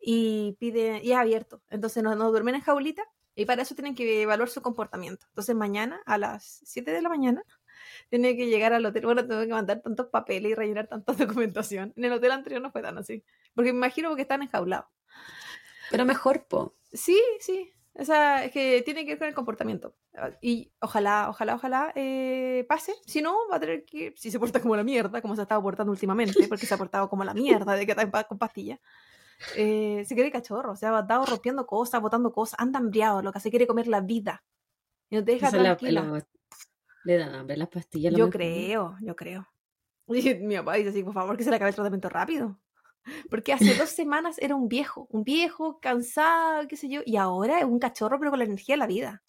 y 0.00 0.56
pide, 0.58 1.00
y 1.04 1.12
es 1.12 1.18
abierto, 1.18 1.62
entonces 1.68 2.02
no, 2.02 2.14
no 2.14 2.30
duermen 2.30 2.54
en 2.54 2.62
jaulita, 2.62 3.04
y 3.34 3.44
para 3.44 3.62
eso 3.62 3.74
tienen 3.74 3.94
que 3.94 4.22
evaluar 4.22 4.48
su 4.48 4.62
comportamiento. 4.62 5.26
Entonces 5.28 5.54
mañana 5.54 6.00
a 6.06 6.18
las 6.18 6.60
7 6.64 6.92
de 6.92 7.02
la 7.02 7.08
mañana 7.08 7.42
tiene 8.10 8.36
que 8.36 8.46
llegar 8.46 8.72
al 8.72 8.84
hotel, 8.86 9.04
bueno, 9.06 9.26
tengo 9.26 9.42
que 9.42 9.48
mandar 9.48 9.80
tantos 9.80 10.06
papeles 10.06 10.52
y 10.52 10.54
rellenar 10.54 10.86
tanta 10.86 11.12
documentación. 11.14 11.92
En 11.96 12.04
el 12.04 12.12
hotel 12.12 12.32
anterior 12.32 12.62
no 12.62 12.70
fue 12.70 12.82
tan 12.82 12.98
así, 12.98 13.24
porque 13.54 13.72
me 13.72 13.78
imagino 13.78 14.14
que 14.16 14.22
están 14.22 14.42
enjaulados. 14.42 14.86
Pero 15.90 16.04
mejor, 16.04 16.46
po. 16.46 16.74
Sí, 16.92 17.20
sí. 17.40 17.70
O 17.96 18.04
sea, 18.04 18.44
es 18.44 18.50
que 18.50 18.82
tiene 18.82 19.04
que 19.04 19.12
ver 19.12 19.18
con 19.18 19.28
el 19.28 19.34
comportamiento. 19.34 19.94
Y 20.40 20.72
ojalá, 20.80 21.28
ojalá, 21.28 21.54
ojalá 21.54 21.92
eh, 21.94 22.64
pase. 22.68 22.92
Si 23.06 23.22
no, 23.22 23.36
va 23.48 23.56
a 23.56 23.60
tener 23.60 23.84
que, 23.84 24.12
si 24.16 24.32
se 24.32 24.40
porta 24.40 24.60
como 24.60 24.74
la 24.74 24.82
mierda, 24.82 25.22
como 25.22 25.36
se 25.36 25.42
ha 25.42 25.44
estado 25.44 25.62
portando 25.62 25.92
últimamente, 25.92 26.48
porque 26.48 26.66
se 26.66 26.74
ha 26.74 26.78
portado 26.78 27.08
como 27.08 27.22
la 27.22 27.34
mierda 27.34 27.74
de 27.76 27.86
que 27.86 27.92
está 27.92 28.24
con 28.24 28.38
pastillas. 28.38 28.80
Eh, 29.56 30.04
se 30.06 30.14
quiere 30.14 30.30
cachorro, 30.30 30.72
o 30.72 30.76
sea, 30.76 30.96
ha 30.96 31.00
estado 31.00 31.26
rompiendo 31.26 31.66
cosas, 31.66 32.00
botando 32.00 32.32
cosas, 32.32 32.58
anda 32.58 32.78
hambriado, 32.78 33.22
lo 33.22 33.32
que 33.32 33.40
se 33.40 33.50
quiere 33.50 33.66
comer 33.66 33.86
la 33.86 34.00
vida. 34.00 34.42
Y 35.10 35.16
no 35.16 35.24
te 35.24 35.32
deja 35.32 35.48
es 35.48 35.52
la- 35.54 35.62
tranquila. 35.76 36.02
la- 36.02 36.26
le 37.04 37.18
dan 37.18 37.34
hambre 37.34 37.56
las 37.56 37.68
pastillas. 37.68 38.12
lo 38.12 38.18
Yo 38.18 38.26
mejor. 38.26 38.40
creo, 38.40 38.96
yo 39.00 39.16
creo. 39.16 39.46
Y 40.08 40.34
mi 40.34 40.56
papá 40.56 40.74
dice 40.74 40.90
así, 40.90 41.02
por 41.02 41.14
favor, 41.14 41.36
que 41.36 41.44
se 41.44 41.50
le 41.50 41.56
acabe 41.56 41.68
el 41.70 41.74
tratamiento 41.74 42.08
rápido. 42.08 42.58
Porque 43.30 43.52
hace 43.52 43.74
dos 43.74 43.90
semanas 43.90 44.36
era 44.38 44.54
un 44.54 44.68
viejo, 44.68 45.06
un 45.10 45.24
viejo, 45.24 45.78
cansado, 45.80 46.66
qué 46.68 46.76
sé 46.76 46.88
yo, 46.88 47.02
y 47.04 47.16
ahora 47.16 47.58
es 47.58 47.64
un 47.64 47.78
cachorro, 47.78 48.18
pero 48.18 48.30
con 48.30 48.38
la 48.38 48.46
energía 48.46 48.74
de 48.74 48.78
la 48.78 48.86
vida. 48.86 49.22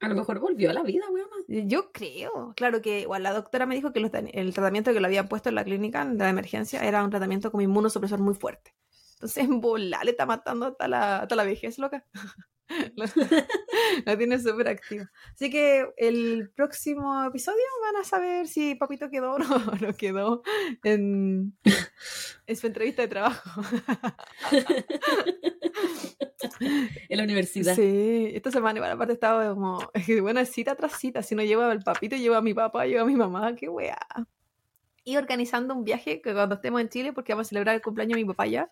A 0.00 0.08
lo 0.08 0.14
mejor 0.16 0.40
volvió 0.40 0.70
a 0.70 0.72
la 0.74 0.82
vida, 0.82 1.04
weón. 1.10 1.28
Yo 1.68 1.90
creo, 1.92 2.52
claro 2.56 2.82
que 2.82 3.00
igual 3.02 3.22
la 3.22 3.32
doctora 3.32 3.64
me 3.64 3.74
dijo 3.74 3.92
que 3.92 4.00
los 4.00 4.10
el 4.12 4.52
tratamiento 4.52 4.92
que 4.92 5.00
le 5.00 5.06
habían 5.06 5.28
puesto 5.28 5.48
en 5.50 5.54
la 5.54 5.64
clínica 5.64 6.04
de 6.04 6.16
la 6.16 6.28
emergencia 6.30 6.82
era 6.84 7.02
un 7.04 7.10
tratamiento 7.10 7.50
como 7.50 7.62
inmunosupresor 7.62 8.18
muy 8.20 8.34
fuerte. 8.34 8.74
Entonces, 9.14 9.44
en 9.44 9.60
bola 9.60 10.02
le 10.04 10.12
está 10.12 10.26
matando 10.26 10.66
hasta 10.66 10.88
la, 10.88 11.18
hasta 11.20 11.36
la 11.36 11.44
vejez, 11.44 11.78
loca. 11.78 12.04
la, 12.96 13.10
la 14.06 14.16
tiene 14.16 14.38
súper 14.38 14.68
activa. 14.68 15.10
Así 15.34 15.50
que 15.50 15.86
el 15.96 16.50
próximo 16.54 17.24
episodio 17.24 17.62
van 17.82 18.00
a 18.00 18.04
saber 18.04 18.48
si 18.48 18.74
Papito 18.74 19.10
quedó 19.10 19.32
o 19.34 19.38
no, 19.38 19.58
no 19.80 19.94
quedó 19.94 20.42
en, 20.82 21.56
en 22.46 22.56
su 22.56 22.66
entrevista 22.66 23.02
de 23.02 23.08
trabajo. 23.08 23.62
en 27.08 27.16
la 27.16 27.24
universidad. 27.24 27.74
Sí, 27.74 28.30
esta 28.34 28.50
semana 28.50 28.78
igual 28.78 28.92
aparte 28.92 29.12
estaba 29.12 29.54
como, 29.54 29.78
buena 30.20 30.44
cita 30.44 30.74
tras 30.74 30.98
cita, 30.98 31.22
si 31.22 31.34
no 31.34 31.42
llevo 31.42 31.62
al 31.62 31.82
papito, 31.82 32.16
llevo 32.16 32.36
a 32.36 32.42
mi 32.42 32.54
papá, 32.54 32.86
llevo 32.86 33.02
a 33.02 33.06
mi 33.06 33.16
mamá, 33.16 33.54
qué 33.54 33.68
weá. 33.68 33.98
Y 35.04 35.16
organizando 35.16 35.74
un 35.74 35.84
viaje 35.84 36.22
que 36.22 36.32
cuando 36.32 36.54
estemos 36.54 36.80
en 36.80 36.88
Chile, 36.88 37.12
porque 37.12 37.34
vamos 37.34 37.48
a 37.48 37.50
celebrar 37.50 37.74
el 37.74 37.82
cumpleaños 37.82 38.16
de 38.16 38.24
mi 38.24 38.28
papá 38.28 38.46
ya, 38.46 38.70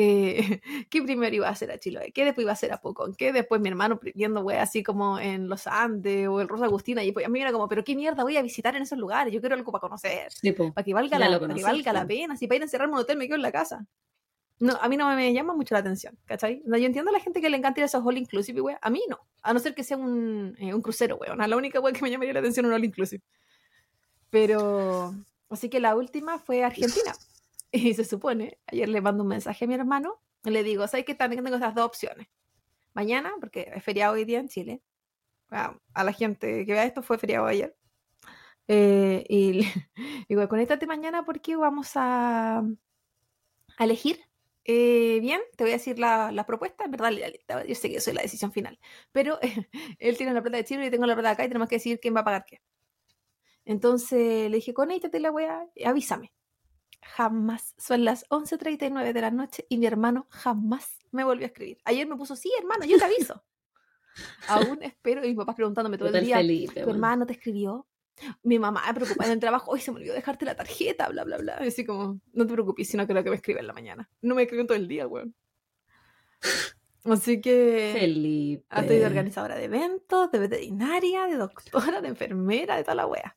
eh, 0.00 0.60
¿qué 0.90 1.02
primero 1.02 1.34
iba 1.34 1.48
a 1.48 1.50
hacer 1.50 1.72
a 1.72 1.78
Chiloé? 1.78 2.12
¿Qué 2.12 2.24
después 2.24 2.44
iba 2.44 2.52
a 2.52 2.54
hacer 2.54 2.72
a 2.72 2.80
Pocón? 2.80 3.14
¿Qué 3.16 3.32
después 3.32 3.60
mi 3.60 3.68
hermano 3.68 3.98
viendo 4.14 4.42
weá 4.42 4.62
así 4.62 4.84
como 4.84 5.18
en 5.18 5.48
los 5.48 5.66
Andes 5.66 6.28
o 6.28 6.40
el 6.40 6.46
Rosa 6.46 6.66
Agustina? 6.66 7.02
Y 7.02 7.10
pues 7.10 7.26
a 7.26 7.28
mí 7.28 7.40
era 7.40 7.50
como, 7.50 7.68
pero 7.68 7.82
qué 7.82 7.96
mierda 7.96 8.22
voy 8.22 8.36
a 8.36 8.42
visitar 8.42 8.76
en 8.76 8.82
esos 8.82 8.96
lugares, 8.96 9.32
yo 9.32 9.40
quiero 9.40 9.56
algo 9.56 9.72
para 9.72 9.80
conocer. 9.80 10.30
Sí, 10.30 10.52
po. 10.52 10.72
Para 10.72 10.84
que 10.84 10.94
valga, 10.94 11.18
la, 11.18 11.40
para 11.40 11.52
que 11.52 11.62
valga 11.62 11.92
la 11.92 12.06
pena, 12.06 12.36
si 12.36 12.46
para 12.46 12.56
ir 12.56 12.62
a 12.62 12.64
encerrarme 12.66 12.92
en 12.92 12.94
un 12.94 13.00
hotel 13.00 13.18
me 13.18 13.26
quedo 13.26 13.36
en 13.36 13.42
la 13.42 13.50
casa. 13.50 13.84
no, 14.60 14.78
a 14.80 14.88
mí 14.88 14.96
no 14.96 15.12
me 15.16 15.32
llama 15.32 15.54
mucho 15.54 15.74
la 15.74 15.80
atención, 15.80 16.16
¿cachai? 16.26 16.62
No, 16.64 16.78
yo 16.78 16.86
entiendo 16.86 17.10
a 17.10 17.12
la 17.12 17.20
gente 17.20 17.40
que 17.40 17.50
le 17.50 17.56
encanta 17.56 17.80
ir 17.80 17.82
a 17.82 17.86
esos 17.86 18.06
all 18.06 18.18
inclusive, 18.18 18.60
güey. 18.60 18.76
A 18.80 18.90
mí 18.90 19.02
no. 19.08 19.18
A 19.42 19.52
no 19.52 19.58
ser 19.58 19.74
que 19.74 19.82
sea 19.82 19.96
un, 19.96 20.54
eh, 20.60 20.74
un 20.74 20.82
crucero, 20.82 21.16
güey. 21.16 21.30
La 21.36 21.56
única 21.56 21.80
güey 21.80 21.92
que 21.92 22.02
me 22.02 22.10
llamaría 22.10 22.34
la 22.34 22.40
atención 22.40 22.66
un 22.66 22.72
all 22.72 22.84
inclusive. 22.84 23.22
Pero, 24.30 25.14
así 25.48 25.68
que 25.68 25.80
la 25.80 25.96
última 25.96 26.38
fue 26.38 26.62
Argentina. 26.62 27.14
Y 27.70 27.94
se 27.94 28.04
supone, 28.04 28.58
ayer 28.66 28.88
le 28.88 29.00
mando 29.00 29.22
un 29.22 29.28
mensaje 29.28 29.64
a 29.64 29.68
mi 29.68 29.74
hermano 29.74 30.20
y 30.44 30.50
le 30.50 30.62
digo, 30.62 30.86
¿sabes 30.88 31.04
qué? 31.04 31.14
También 31.14 31.44
tengo 31.44 31.56
esas 31.56 31.74
dos 31.74 31.86
opciones. 31.86 32.28
Mañana, 32.94 33.32
porque 33.40 33.70
es 33.74 33.84
feriado 33.84 34.14
hoy 34.14 34.24
día 34.24 34.40
en 34.40 34.48
Chile. 34.48 34.82
A, 35.50 35.78
la 35.94 36.12
gente 36.12 36.64
que 36.66 36.72
vea 36.72 36.84
esto 36.84 37.02
fue 37.02 37.18
feriado 37.18 37.46
ayer. 37.46 37.76
Eh, 38.68 39.24
y 39.28 39.60
digo, 40.28 40.48
conéctate 40.48 40.86
mañana 40.86 41.24
porque 41.24 41.56
vamos 41.56 41.92
a, 41.94 42.62
elegir 43.78 44.20
eh, 44.64 45.18
bien, 45.20 45.40
te 45.56 45.64
voy 45.64 45.70
a 45.72 45.76
decir 45.76 45.98
la, 45.98 46.32
la 46.32 46.46
propuesta. 46.46 46.84
En 46.84 46.90
verdad, 46.90 47.10
yo 47.66 47.74
sé 47.74 47.88
que 47.88 47.94
yo 47.94 48.00
soy 48.00 48.14
la 48.14 48.22
decisión 48.22 48.52
final. 48.52 48.78
Pero 49.12 49.38
él 49.98 50.16
tiene 50.16 50.32
la 50.34 50.42
plata 50.42 50.58
de 50.58 50.64
Chile 50.64 50.82
y 50.82 50.84
yo 50.86 50.90
tengo 50.90 51.06
la 51.06 51.14
plata 51.14 51.28
de 51.28 51.32
acá 51.34 51.44
y 51.44 51.48
tenemos 51.48 51.68
que 51.68 51.76
decidir 51.76 52.00
quién 52.00 52.16
va 52.16 52.20
a 52.20 52.24
pagar 52.24 52.44
qué. 52.46 52.62
Entonces 53.64 54.50
le 54.50 54.56
dije, 54.56 54.72
conéctate 54.74 55.20
la 55.20 55.30
weá, 55.30 55.66
avísame. 55.84 56.32
Jamás. 57.02 57.74
Son 57.78 58.04
las 58.04 58.28
11.39 58.28 59.12
de 59.12 59.20
la 59.20 59.30
noche 59.30 59.66
y 59.68 59.78
mi 59.78 59.86
hermano 59.86 60.26
jamás 60.30 60.98
me 61.10 61.24
volvió 61.24 61.44
a 61.44 61.48
escribir. 61.48 61.78
Ayer 61.84 62.06
me 62.06 62.16
puso, 62.16 62.36
sí, 62.36 62.50
hermano, 62.58 62.84
yo 62.84 62.98
te 62.98 63.04
aviso. 63.04 63.44
Aún 64.48 64.82
espero, 64.82 65.24
y 65.24 65.28
mi 65.28 65.34
papá 65.34 65.54
preguntándome 65.54 65.98
todo 65.98 66.08
el 66.08 66.24
día, 66.24 66.36
Felipe, 66.36 66.74
¿tu 66.74 66.80
bueno. 66.80 66.92
hermano 66.92 67.26
te 67.26 67.34
escribió? 67.34 67.86
Mi 68.42 68.58
mamá 68.58 68.82
preocupada 68.92 69.28
en 69.28 69.34
el 69.34 69.40
trabajo, 69.40 69.70
hoy 69.70 69.80
se 69.80 69.92
me 69.92 69.98
olvidó 69.98 70.14
dejarte 70.14 70.44
la 70.44 70.56
tarjeta, 70.56 71.08
bla, 71.08 71.22
bla, 71.22 71.38
bla. 71.38 71.58
Y 71.62 71.68
así 71.68 71.84
como, 71.84 72.20
no 72.32 72.46
te 72.46 72.52
preocupes, 72.52 72.88
sino 72.88 73.06
que 73.06 73.14
lo 73.14 73.22
que 73.22 73.30
me 73.30 73.36
escribe 73.36 73.60
en 73.60 73.68
la 73.68 73.72
mañana. 73.72 74.10
No 74.22 74.34
me 74.34 74.42
escriben 74.42 74.66
todo 74.66 74.76
el 74.76 74.88
día, 74.88 75.06
weón. 75.06 75.34
Así 77.04 77.40
que 77.40 77.94
Felipe. 77.98 78.64
ah, 78.70 78.80
estoy 78.80 78.98
de 78.98 79.06
organizadora 79.06 79.54
de 79.54 79.64
eventos, 79.64 80.30
de 80.32 80.38
veterinaria, 80.40 81.26
de 81.26 81.36
doctora, 81.36 82.00
de 82.00 82.08
enfermera, 82.08 82.76
de 82.76 82.82
toda 82.82 82.96
la 82.96 83.06
wea. 83.06 83.36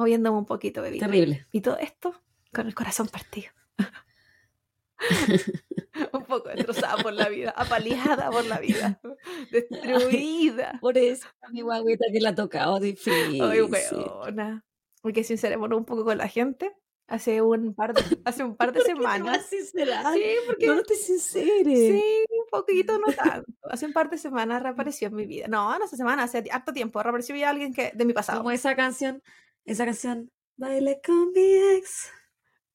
Moviéndome 0.00 0.38
un 0.38 0.46
poquito, 0.46 0.80
bebé. 0.80 0.98
Terrible. 0.98 1.46
Y 1.52 1.60
todo 1.60 1.76
esto 1.76 2.14
con 2.54 2.66
el 2.66 2.74
corazón 2.74 3.06
partido. 3.08 3.50
un 6.14 6.24
poco 6.24 6.48
destrozada 6.48 7.02
por 7.02 7.12
la 7.12 7.28
vida, 7.28 7.50
apaleada 7.54 8.30
por 8.30 8.46
la 8.46 8.58
vida, 8.60 8.98
destruida. 9.50 10.78
Por 10.80 10.96
eso, 10.96 11.28
mi 11.52 11.60
guaguita 11.60 12.06
que 12.10 12.18
la 12.18 12.30
ha 12.30 12.34
tocado 12.34 12.80
difícil. 12.80 13.42
Ay, 13.42 13.60
weona. 13.60 14.64
Porque 15.02 15.22
sincerémonos 15.22 15.78
un 15.78 15.84
poco 15.84 16.02
con 16.06 16.16
la 16.16 16.28
gente. 16.28 16.74
Hace 17.06 17.42
un 17.42 17.74
par 17.74 17.92
de, 17.92 18.00
hace 18.24 18.42
un 18.42 18.56
par 18.56 18.72
de 18.72 18.80
semanas. 18.80 19.44
sincera. 19.50 20.14
Sí, 20.14 20.22
porque 20.46 20.66
No, 20.66 20.76
no 20.76 20.82
te 20.82 20.94
sinceres. 20.94 21.78
Sí, 21.78 22.24
un 22.30 22.46
poquito, 22.50 22.98
no 22.98 23.12
tanto. 23.12 23.52
Hace 23.64 23.84
un 23.84 23.92
par 23.92 24.08
de 24.08 24.16
semanas 24.16 24.62
reapareció 24.62 25.08
en 25.08 25.16
mi 25.16 25.26
vida. 25.26 25.46
No, 25.46 25.78
no 25.78 25.84
hace 25.84 25.98
semanas, 25.98 26.34
hace 26.34 26.48
harto 26.50 26.72
tiempo. 26.72 27.02
Reapareció 27.02 27.36
ya 27.36 27.50
alguien 27.50 27.74
que, 27.74 27.92
de 27.94 28.04
mi 28.06 28.14
pasado. 28.14 28.38
Como 28.38 28.50
esa 28.50 28.74
canción, 28.74 29.22
esa 29.64 29.84
canción, 29.84 30.30
baile 30.56 31.00
con 31.04 31.32
mi 31.32 31.54
ex. 31.76 32.10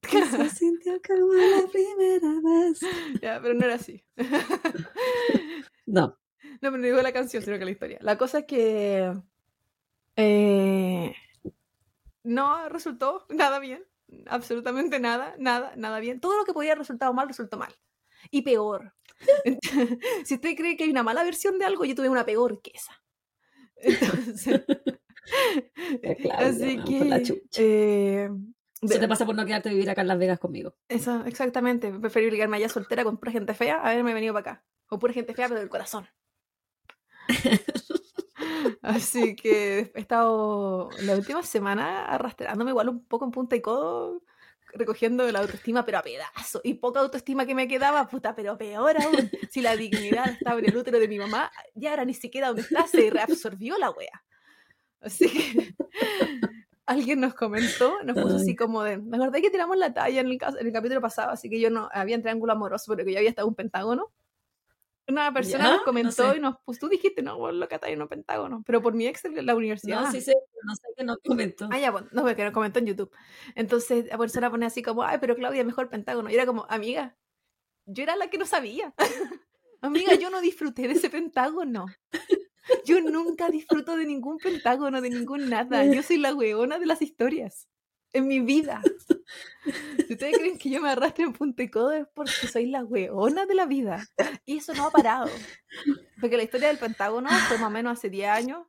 Que 0.01 0.25
se 0.25 0.49
sintió 0.49 0.99
como 1.05 1.33
la 1.33 1.67
primera 1.71 2.39
vez. 2.43 2.79
Ya, 3.21 3.41
pero 3.41 3.53
no 3.53 3.65
era 3.65 3.75
así. 3.75 4.03
No, 5.85 6.17
No, 6.61 6.71
pero 6.71 6.77
no 6.77 6.83
digo 6.83 7.01
la 7.01 7.11
canción, 7.11 7.43
sino 7.43 7.57
que 7.57 7.65
la 7.65 7.71
historia. 7.71 7.97
La 8.01 8.17
cosa 8.17 8.39
es 8.39 8.45
que 8.45 9.13
eh, 10.15 11.15
no 12.23 12.69
resultó 12.69 13.25
nada 13.29 13.59
bien. 13.59 13.83
Absolutamente 14.27 14.99
nada, 14.99 15.35
nada, 15.37 15.73
nada 15.75 15.99
bien. 15.99 16.19
Todo 16.19 16.37
lo 16.37 16.45
que 16.45 16.53
podía 16.53 16.71
haber 16.71 16.79
resultado 16.79 17.13
mal, 17.13 17.27
resultó 17.27 17.57
mal. 17.57 17.75
Y 18.31 18.41
peor. 18.43 18.93
si 20.25 20.35
usted 20.35 20.55
cree 20.55 20.77
que 20.77 20.85
hay 20.85 20.91
una 20.91 21.03
mala 21.03 21.23
versión 21.23 21.57
de 21.59 21.65
algo, 21.65 21.85
yo 21.85 21.95
tuve 21.95 22.09
una 22.09 22.25
peor 22.25 22.61
que 22.61 22.71
esa. 22.73 23.01
Entonces, 23.77 24.63
Claudia, 26.22 26.34
así 26.38 26.84
que... 26.84 27.34
eh, 27.58 28.29
Eso 28.82 29.00
te 29.00 29.08
pasa 29.08 29.25
por 29.25 29.36
no 29.36 29.46
quedarte 29.46 29.70
a 29.70 29.72
vivir 29.72 29.89
acá 29.89 30.01
en 30.01 30.08
Las 30.08 30.20
Vegas 30.20 30.39
conmigo. 30.39 30.75
Eso, 30.88 31.24
exactamente. 31.25 31.91
Preferí 31.91 32.29
quedarme 32.29 32.58
allá 32.58 32.70
soltera 32.70 33.03
con 33.03 33.17
pura 33.17 33.32
gente 33.32 33.53
fea 33.53 33.77
a 33.77 33.89
haberme 33.89 34.13
venido 34.13 34.34
para 34.34 34.51
acá. 34.51 34.65
Con 34.88 35.00
pura 35.00 35.13
gente 35.13 35.34
fea, 35.34 35.48
pero 35.48 35.60
del 35.60 35.70
corazón. 35.70 36.08
Así 38.82 39.36
que 39.36 39.91
he 39.94 40.00
estado 40.00 40.89
la 41.01 41.15
última 41.15 41.41
semana 41.44 42.05
arrastrándome 42.05 42.72
igual 42.72 42.89
un 42.89 43.05
poco 43.05 43.25
en 43.25 43.32
punta 43.32 43.55
y 43.55 43.62
codo, 43.62 44.22
recogiendo 44.74 45.29
la 45.32 45.39
autoestima, 45.39 45.86
pero 45.86 45.98
a 46.00 46.01
pedazos. 46.03 46.62
Y 46.63 46.75
poca 46.75 47.00
autoestima 47.00 47.46
que 47.46 47.55
me 47.55 47.67
quedaba, 47.67 48.08
puta, 48.08 48.36
pero 48.36 48.58
peor 48.58 48.98
aún. 49.01 49.32
Si 49.50 49.62
la 49.62 49.75
dignidad 49.75 50.29
estaba 50.29 50.60
en 50.60 50.65
el 50.70 50.77
útero 50.77 51.00
de 51.00 51.08
mi 51.08 51.17
mamá, 51.17 51.51
ya 51.74 51.91
ahora 51.91 52.05
ni 52.05 52.13
siquiera 52.13 52.48
donde 52.48 52.62
está, 52.63 52.86
se 52.88 53.10
reabsorbió 53.10 53.77
la 53.77 53.89
wea. 53.91 54.24
Así 55.05 55.29
que 55.29 55.75
alguien 56.85 57.19
nos 57.19 57.33
comentó, 57.35 58.01
nos 58.03 58.17
puso 58.17 58.38
así 58.38 58.55
como 58.55 58.83
de, 58.83 58.97
me 58.97 59.17
acordé 59.17 59.41
que 59.41 59.50
tiramos 59.50 59.77
la 59.77 59.93
talla 59.93 60.21
en 60.21 60.27
el, 60.27 60.39
en 60.59 60.71
capítulo 60.74 61.01
pasado, 61.01 61.31
así 61.31 61.50
que 61.50 61.59
yo 61.59 61.69
no, 61.69 61.89
había 61.93 62.15
un 62.15 62.21
triángulo 62.21 62.53
amoroso, 62.53 62.85
pero 62.89 63.05
que 63.05 63.12
yo 63.12 63.17
había 63.19 63.29
estado 63.29 63.47
en 63.47 63.51
un 63.51 63.55
pentágono. 63.55 64.12
Una 65.07 65.31
persona 65.31 65.65
¿Ya? 65.65 65.69
nos 65.69 65.79
No 65.79 65.85
comentó 65.85 66.31
sé. 66.31 66.38
y 66.38 66.39
nos 66.39 66.57
puso, 66.62 66.79
tú 66.79 66.88
dijiste, 66.89 67.21
no, 67.21 67.38
vos 67.38 67.53
loca, 67.53 67.79
en 67.83 68.01
un 68.01 68.07
pentágono, 68.07 68.63
pero 68.65 68.81
por 68.81 68.95
mi 68.95 69.05
ex 69.05 69.24
la 69.24 69.55
universidad. 69.55 70.01
No, 70.01 70.12
sí 70.12 70.19
sé, 70.19 70.33
no 70.63 70.75
sé 70.75 70.88
qué 70.97 71.03
no 71.03 71.17
comentó. 71.24 71.69
Ah, 71.71 71.77
ya, 71.77 71.91
pues, 71.91 72.05
no, 72.12 72.24
porque 72.24 72.43
nos 72.43 72.53
comentó 72.53 72.79
en 72.79 72.88
YouTube. 72.88 73.12
Entonces 73.53 74.07
la 74.07 74.17
persona 74.17 74.50
pone 74.50 74.65
así 74.65 74.81
como, 74.81 75.03
ay, 75.03 75.19
pero 75.21 75.35
Claudia, 75.35 75.63
mejor 75.63 75.89
Pentágono. 75.89 76.31
Y 76.31 76.33
era 76.33 76.47
como, 76.47 76.65
amiga, 76.69 77.15
yo 77.85 78.01
era 78.01 78.15
la 78.15 78.31
que 78.31 78.39
no 78.39 78.47
sabía. 78.47 78.95
amiga, 79.81 80.15
yo 80.15 80.31
no 80.31 80.41
disfruté 80.41 80.88
de 80.88 80.95
ese 80.95 81.12
Pentágono. 81.12 81.85
Yo 82.86 83.01
nunca 83.01 83.50
disfruto 83.50 83.98
de 83.98 84.05
ningún 84.05 84.38
Pentágono, 84.38 85.01
de 85.01 85.10
ningún 85.10 85.50
nada. 85.50 85.86
Yo 85.86 86.03
soy 86.03 86.17
la 86.17 86.34
weona 86.34 86.79
de 86.79 86.86
las 86.86 87.01
historias. 87.01 87.67
En 88.13 88.27
mi 88.27 88.39
vida. 88.39 88.81
Si 90.07 90.13
ustedes 90.13 90.38
creen 90.38 90.57
que 90.57 90.69
yo 90.69 90.81
me 90.81 90.89
arrastro 90.89 91.25
en 91.25 91.34
punta 91.34 91.63
y 91.63 91.69
codo 91.69 91.91
es 91.91 92.07
porque 92.13 92.48
soy 92.48 92.67
la 92.67 92.84
weona 92.84 93.45
de 93.45 93.55
la 93.55 93.65
vida. 93.65 94.07
Y 94.45 94.57
eso 94.57 94.74
no 94.74 94.86
ha 94.86 94.91
parado. 94.91 95.29
Porque 96.22 96.38
la 96.38 96.43
historia 96.43 96.69
del 96.69 96.77
Pentágono 96.77 97.29
fue 97.48 97.57
más 97.57 97.67
o 97.67 97.72
menos 97.72 97.98
hace 97.98 98.10
10 98.10 98.29
años. 98.29 98.65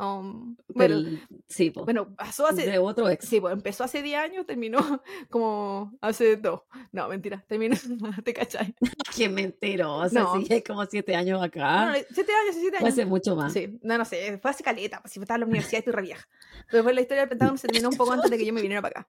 Um, 0.00 0.56
bueno, 0.68 0.96
Del- 1.02 1.22
sí, 1.48 1.70
po. 1.70 1.84
bueno, 1.84 2.14
pasó 2.14 2.46
hace, 2.46 2.66
de 2.66 2.78
otro 2.78 3.08
ex. 3.08 3.24
Sí, 3.26 3.40
pues 3.40 3.52
empezó 3.52 3.84
hace 3.84 4.02
10 4.02 4.18
años, 4.20 4.46
terminó 4.46 4.78
como 5.30 5.92
hace 6.00 6.36
dos. 6.36 6.62
No, 6.92 7.08
mentira, 7.08 7.44
terminó, 7.48 7.76
te 8.24 8.32
cachai. 8.32 8.74
Qué 9.16 9.28
mentirosa, 9.28 10.20
No. 10.20 10.40
sí, 10.40 10.52
hay 10.52 10.62
como 10.62 10.84
siete 10.86 11.14
años 11.16 11.42
acá. 11.42 11.86
No, 11.86 11.92
no, 11.92 11.98
siete 12.12 12.32
años, 12.32 12.54
sí, 12.54 12.60
siete 12.60 12.78
Fue 12.78 12.86
años. 12.88 12.98
hace 12.98 13.06
mucho 13.06 13.36
más. 13.36 13.52
Sí, 13.52 13.78
no, 13.82 13.98
no 13.98 14.04
sé, 14.04 14.38
fue 14.38 14.50
hace 14.50 14.62
caleta, 14.62 15.00
pues 15.00 15.12
si 15.12 15.20
estaba 15.20 15.36
en 15.36 15.40
la 15.40 15.46
universidad 15.46 15.78
y 15.78 15.80
estoy 15.80 15.92
re 15.94 16.02
vieja. 16.02 16.28
Pero 16.66 16.78
después 16.78 16.94
la 16.94 17.00
historia 17.00 17.22
del 17.22 17.28
Pentágono 17.30 17.58
se 17.58 17.68
terminó 17.68 17.88
un 17.88 17.96
poco 17.96 18.12
antes 18.12 18.30
de 18.30 18.38
que 18.38 18.46
yo 18.46 18.52
me 18.52 18.62
viniera 18.62 18.82
para 18.82 19.00
acá. 19.00 19.08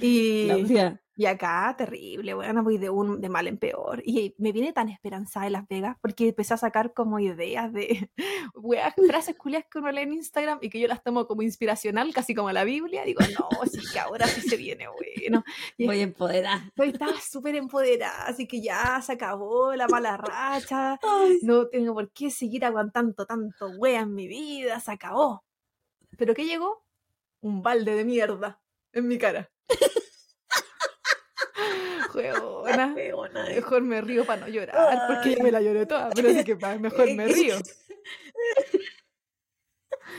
Y, 0.00 0.46
Claudia, 0.46 1.00
y 1.18 1.26
acá, 1.26 1.74
terrible, 1.76 2.32
bueno, 2.32 2.62
voy 2.62 2.78
de, 2.78 2.90
un, 2.90 3.20
de 3.20 3.28
mal 3.28 3.48
en 3.48 3.58
peor. 3.58 4.04
Y 4.06 4.36
me 4.38 4.52
viene 4.52 4.72
tan 4.72 4.88
esperanzada 4.88 5.46
de 5.46 5.50
Las 5.50 5.66
Vegas 5.66 5.96
porque 6.00 6.28
empecé 6.28 6.54
a 6.54 6.58
sacar 6.58 6.94
como 6.94 7.18
ideas 7.18 7.72
de 7.72 8.08
weas, 8.54 8.94
frases 9.08 9.34
culias 9.36 9.64
que 9.68 9.78
uno 9.80 9.90
lee 9.90 10.02
en 10.02 10.12
Instagram 10.12 10.60
y 10.62 10.70
que 10.70 10.78
yo 10.78 10.86
las 10.86 11.02
tomo 11.02 11.26
como 11.26 11.42
inspiracional, 11.42 12.14
casi 12.14 12.36
como 12.36 12.52
la 12.52 12.62
Biblia. 12.62 13.02
Digo, 13.02 13.18
no, 13.36 13.48
sí 13.66 13.80
que 13.92 13.98
ahora 13.98 14.28
sí 14.28 14.42
se 14.42 14.56
viene 14.56 14.86
bueno. 14.86 15.42
Y 15.76 15.86
voy 15.86 15.98
a 15.98 16.02
empoderar. 16.04 16.60
Pero 16.76 16.92
estaba 16.92 17.20
súper 17.20 17.56
empoderada, 17.56 18.26
así 18.26 18.46
que 18.46 18.62
ya 18.62 19.02
se 19.02 19.14
acabó 19.14 19.74
la 19.74 19.88
mala 19.88 20.16
racha. 20.18 21.00
Ay, 21.02 21.40
No 21.42 21.66
tengo 21.66 21.94
por 21.94 22.12
qué 22.12 22.30
seguir 22.30 22.64
aguantando 22.64 23.26
tanto 23.26 23.70
wea 23.76 24.02
en 24.02 24.14
mi 24.14 24.28
vida, 24.28 24.78
se 24.78 24.92
acabó. 24.92 25.44
¿Pero 26.16 26.32
qué 26.32 26.44
llegó? 26.44 26.84
Un 27.40 27.60
balde 27.60 27.96
de 27.96 28.04
mierda 28.04 28.60
en 28.92 29.08
mi 29.08 29.18
cara. 29.18 29.50
Juegona. 32.08 32.94
eh. 32.98 33.12
Mejor 33.54 33.82
me 33.82 34.00
río 34.00 34.24
para 34.24 34.42
no 34.42 34.48
llorar, 34.48 35.06
porque 35.08 35.36
ya 35.36 35.42
me 35.42 35.52
la 35.52 35.60
lloré 35.60 35.86
toda, 35.86 36.10
pero 36.10 36.30
así 36.30 36.44
que 36.44 36.56
mejor 36.56 37.14
me 37.14 37.28
río. 37.28 37.56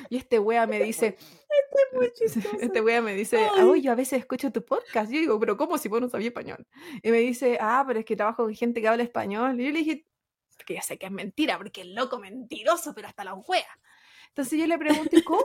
Y 0.09 0.17
este 0.17 0.39
wea 0.39 0.67
me 0.67 0.81
dice, 0.81 1.17
muy 1.93 2.11
chistoso. 2.13 2.57
este 2.59 2.81
wea 2.81 3.01
me 3.01 3.13
dice, 3.13 3.37
oh, 3.61 3.75
yo 3.75 3.91
a 3.91 3.95
veces 3.95 4.19
escucho 4.19 4.51
tu 4.51 4.63
podcast. 4.63 5.11
Yo 5.11 5.19
digo, 5.19 5.39
pero 5.39 5.57
¿cómo 5.57 5.77
si 5.77 5.89
vos 5.89 6.01
no 6.01 6.09
sabías 6.09 6.27
español? 6.27 6.65
Y 7.01 7.11
me 7.11 7.17
dice, 7.17 7.57
ah, 7.59 7.83
pero 7.87 7.99
es 7.99 8.05
que 8.05 8.15
trabajo 8.15 8.43
con 8.43 8.53
gente 8.55 8.81
que 8.81 8.87
habla 8.87 9.03
español. 9.03 9.59
Y 9.59 9.65
yo 9.65 9.71
le 9.71 9.79
dije, 9.79 10.05
que 10.65 10.75
ya 10.75 10.81
sé 10.81 10.97
que 10.97 11.07
es 11.07 11.11
mentira, 11.11 11.57
porque 11.57 11.81
es 11.81 11.87
loco 11.87 12.19
mentiroso, 12.19 12.93
pero 12.93 13.07
hasta 13.07 13.23
la 13.23 13.33
wea. 13.33 13.79
Entonces 14.29 14.59
yo 14.59 14.67
le 14.67 14.77
pregunto, 14.77 15.15
¿y 15.15 15.23
cómo? 15.23 15.43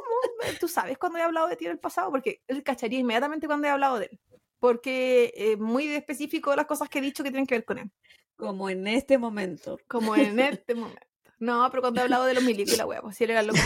¿Tú 0.60 0.68
sabes 0.68 0.98
cuando 0.98 1.18
he 1.18 1.22
hablado 1.22 1.48
de 1.48 1.56
ti 1.56 1.64
en 1.64 1.72
el 1.72 1.78
pasado? 1.78 2.10
Porque 2.10 2.42
él 2.46 2.62
cacharía 2.62 2.98
inmediatamente 2.98 3.46
cuando 3.46 3.66
he 3.66 3.70
hablado 3.70 3.98
de 3.98 4.06
él. 4.06 4.20
Porque 4.64 5.30
es 5.36 5.58
muy 5.58 5.88
específico 5.88 6.56
las 6.56 6.64
cosas 6.64 6.88
que 6.88 6.98
he 6.98 7.02
dicho 7.02 7.22
que 7.22 7.28
tienen 7.28 7.46
que 7.46 7.56
ver 7.56 7.66
con 7.66 7.76
él. 7.76 7.90
Como 8.34 8.70
en 8.70 8.86
este 8.86 9.18
momento. 9.18 9.78
Como 9.86 10.16
en 10.16 10.40
este 10.40 10.74
momento. 10.74 11.06
No, 11.38 11.68
pero 11.70 11.82
cuando 11.82 12.00
he 12.00 12.04
hablado 12.04 12.24
de 12.24 12.32
los 12.32 12.42
milicos 12.42 12.72
y 12.72 12.76
la 12.78 12.86
pues 13.02 13.14
si 13.14 13.24
él 13.24 13.32
era 13.32 13.42
loco. 13.42 13.58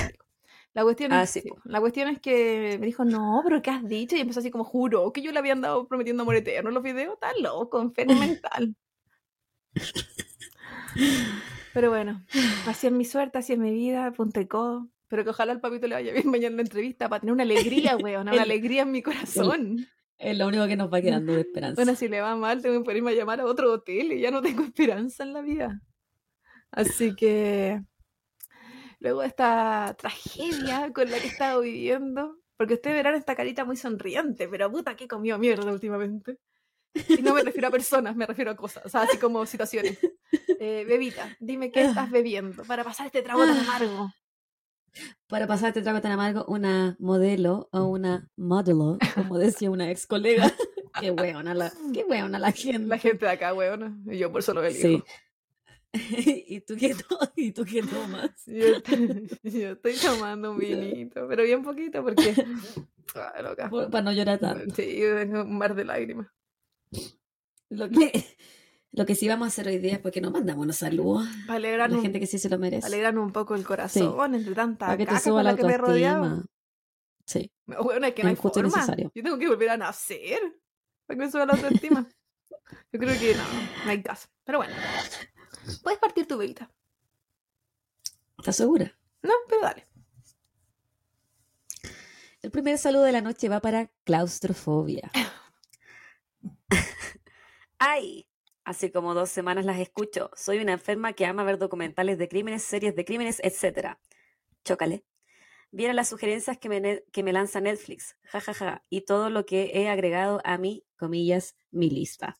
La 0.75 0.83
cuestión, 0.83 1.12
Ah, 1.12 1.23
es, 1.23 1.31
sí, 1.31 1.45
la 1.67 1.78
cuestión 1.78 2.09
es 2.09 2.19
que 2.19 2.78
me 2.81 2.87
dijo, 2.87 3.05
no, 3.05 3.43
pero 3.45 3.62
¿qué 3.62 3.71
has 3.71 3.87
dicho? 3.87 4.17
Y 4.17 4.21
empezó 4.21 4.40
así 4.40 4.50
como, 4.50 4.64
juro 4.64 5.12
que 5.12 5.23
yo 5.23 5.31
le 5.31 5.38
había 5.38 5.52
andado 5.52 5.87
prometiendo 5.87 6.25
amor 6.25 6.35
eterno 6.35 6.71
en 6.71 6.75
los 6.75 6.83
videos. 6.83 7.14
Está 7.14 7.31
loco, 7.40 7.81
enfermo 7.81 8.14
mental. 8.19 8.75
Pero 11.75 11.90
bueno, 11.90 12.25
así 12.67 12.88
es 12.88 12.93
mi 12.93 13.05
suerte, 13.05 13.38
así 13.38 13.52
es 13.52 13.59
mi 13.61 13.71
vida, 13.71 14.11
punto 14.11 14.40
y 14.40 14.49
codo. 14.49 14.88
Pero 15.07 15.23
que 15.23 15.31
ojalá 15.31 15.52
al 15.52 15.61
papito 15.61 15.87
le 15.87 15.95
vaya 15.95 16.12
bien 16.12 16.28
mañana 16.28 16.49
en 16.49 16.57
la 16.57 16.62
entrevista 16.62 17.09
para 17.09 17.21
tener 17.21 17.35
una 17.35 17.45
alegría, 17.45 17.97
weón, 17.97 18.28
una 18.28 18.43
alegría 18.43 18.83
en 18.83 18.90
mi 18.90 19.00
corazón. 19.00 19.87
Es 20.19 20.37
lo 20.37 20.49
único 20.49 20.67
que 20.67 20.77
nos 20.77 20.93
va 20.93 21.01
quedando 21.01 21.33
de 21.33 21.41
esperanza. 21.43 21.77
Bueno, 21.77 21.97
si 21.97 22.09
le 22.09 22.21
va 22.21 22.37
mal, 22.37 22.61
tengo 22.61 22.79
que 22.79 22.85
ponerme 22.85 23.13
a 23.13 23.15
llamar 23.15 23.41
a 23.41 23.47
otro 23.47 23.73
hotel 23.73 24.13
y 24.13 24.21
ya 24.21 24.31
no 24.31 24.43
tengo 24.43 24.65
esperanza 24.65 25.23
en 25.23 25.33
la 25.33 25.43
vida. 25.43 25.81
Así 26.71 27.15
que 27.15 27.81
luego 29.01 29.23
de 29.23 29.29
esta 29.29 29.95
tragedia 29.99 30.93
con 30.93 31.11
la 31.11 31.19
que 31.19 31.25
he 31.25 31.31
estado 31.31 31.61
viviendo, 31.61 32.37
porque 32.57 32.75
ustedes 32.75 32.97
verán 32.97 33.15
esta 33.15 33.37
carita 33.37 33.65
muy 33.65 33.77
sonriente, 33.77 34.49
pero 34.49 34.71
puta 34.71 34.97
que 34.97 35.09
comió 35.09 35.39
mierda 35.39 35.73
últimamente. 35.73 36.39
Y 37.09 37.23
no 37.23 37.35
me 37.35 37.43
refiero 37.43 37.69
a 37.69 37.71
personas, 37.71 38.17
me 38.17 38.27
refiero 38.27 38.51
a 38.51 38.57
cosas, 38.57 38.85
o 38.85 38.89
sea, 38.89 39.03
así 39.03 39.19
como 39.19 39.47
situaciones. 39.47 39.99
Eh, 40.61 40.85
bebita, 40.89 41.37
dime 41.39 41.71
qué 41.71 41.83
estás 41.83 42.11
bebiendo 42.11 42.65
para 42.65 42.83
pasar 42.83 43.07
este 43.07 43.23
trago 43.23 43.47
tan 43.47 43.59
amargo. 43.59 44.11
Para 45.26 45.47
pasar 45.47 45.68
este 45.68 45.83
trago 45.83 46.00
tan 46.00 46.12
amargo, 46.12 46.45
una 46.49 46.97
modelo 46.99 47.68
o 47.73 47.85
una 47.85 48.28
modelo, 48.37 48.99
como 49.14 49.38
decía 49.38 49.71
una 49.71 49.90
ex 49.90 50.07
colega. 50.07 50.52
qué 51.00 51.11
weona 51.11 51.54
la, 51.54 51.73
qué 51.92 52.04
weona 52.04 52.38
la 52.38 52.52
gente. 52.52 52.88
La 52.88 52.99
gente 52.99 53.26
de 53.26 53.33
acá, 53.33 53.54
weón, 53.54 54.02
y 54.11 54.18
yo 54.18 54.33
por 54.33 54.40
eso 54.40 54.54
lo 54.54 54.64
elijo. 54.64 54.88
Sí. 54.88 55.02
¿Y 56.49 56.61
tú 56.61 56.76
qué, 56.76 56.95
to- 56.95 57.33
¿Y 57.37 57.52
tú 57.52 57.64
qué 57.64 57.83
tomas? 57.83 58.30
Yo, 58.47 58.83
yo 59.42 59.71
estoy 59.73 59.95
tomando 59.97 60.50
un 60.52 60.59
vinito, 60.59 61.26
pero 61.28 61.42
bien 61.45 61.62
poquito 61.62 62.02
porque. 62.02 62.35
Ah, 63.14 63.40
loca. 63.42 63.71
Por- 63.71 63.90
Para 63.90 64.02
no 64.02 64.12
llorar 64.12 64.38
tanto. 64.38 64.75
Sí, 64.75 64.99
yo 64.99 65.16
tengo 65.16 65.42
un 65.42 65.57
mar 65.57 65.75
de 65.75 65.85
lágrimas. 65.85 66.26
Lo 67.71 67.88
que, 67.88 68.25
lo 68.92 69.07
que 69.07 69.14
sí 69.14 69.28
vamos 69.28 69.47
a 69.47 69.49
hacer 69.49 69.68
hoy 69.68 69.78
día 69.78 69.95
es 69.95 69.99
porque 69.99 70.21
nos 70.21 70.33
mandamos 70.33 70.64
unos 70.64 70.76
saludos 70.76 71.26
Para 71.47 71.59
a 71.85 71.88
la 71.88 71.95
un- 71.97 72.02
gente 72.02 72.21
que 72.21 72.26
sí 72.26 72.38
se 72.38 72.49
lo 72.49 72.59
merece. 72.59 72.87
alegrarme 72.87 73.21
un 73.21 73.33
poco 73.33 73.54
el 73.54 73.64
corazón 73.64 74.35
entre 74.35 74.54
tanta 74.54 74.87
Para 74.87 74.97
que 74.99 75.04
te 75.04 75.09
caca 75.12 75.21
suba 75.21 75.37
con 75.37 75.45
la 75.45 75.50
la 75.52 75.57
que 75.57 75.64
me 75.64 75.75
he 75.75 75.78
rodeado. 75.78 76.45
Sí. 77.26 77.52
Bueno, 77.66 78.07
es 78.07 78.14
que 78.14 78.23
no 78.23 78.28
hay 78.28 78.35
Es 78.35 78.40
justo 78.40 78.61
y 78.61 78.62
forma. 78.62 78.76
necesario. 78.78 79.12
Yo 79.14 79.23
tengo 79.23 79.38
que 79.38 79.49
volver 79.49 79.71
a 79.71 79.76
nacer 79.76 80.40
para 81.07 81.18
que 81.18 81.25
me 81.26 81.30
suba 81.30 81.45
la 81.47 81.52
autoestima. 81.52 82.09
Yo 82.92 82.99
creo 82.99 83.18
que 83.18 83.35
no, 83.35 83.42
no 83.85 83.90
hay 83.90 84.02
caso. 84.02 84.28
Pero 84.45 84.59
bueno, 84.59 84.75
puedes 85.83 85.99
partir 85.99 86.26
tu 86.26 86.38
bebita. 86.38 86.71
¿Estás 88.38 88.57
segura? 88.57 88.97
No, 89.23 89.33
pero 89.49 89.62
dale. 89.62 89.87
El 92.40 92.50
primer 92.50 92.78
saludo 92.78 93.02
de 93.02 93.12
la 93.12 93.21
noche 93.21 93.49
va 93.49 93.61
para 93.61 93.90
claustrofobia. 94.04 95.11
¡Ay! 97.78 98.28
Hace 98.69 98.93
como 98.93 99.15
dos 99.15 99.31
semanas 99.31 99.65
las 99.65 99.79
escucho. 99.79 100.31
Soy 100.37 100.59
una 100.59 100.75
enferma 100.75 101.15
que 101.15 101.25
ama 101.25 101.43
ver 101.43 101.57
documentales 101.57 102.19
de 102.19 102.29
crímenes, 102.29 102.63
series 102.63 102.95
de 102.95 103.07
crímenes, 103.07 103.41
etc. 103.43 103.97
Chócale. 104.63 105.07
Vieron 105.71 105.97
las 105.97 106.11
sugerencias 106.11 106.59
que 106.59 106.69
me, 106.69 107.03
que 107.11 107.23
me 107.23 107.33
lanza 107.33 107.63
Netflix. 107.63 108.19
Ja, 108.25 108.43
ja, 108.43 108.53
ja. 108.53 108.85
Y 108.91 109.07
todo 109.07 109.31
lo 109.31 109.47
que 109.47 109.71
he 109.73 109.89
agregado 109.89 110.43
a 110.45 110.59
mi, 110.59 110.85
comillas, 110.99 111.57
mi 111.71 111.89
lista. 111.89 112.39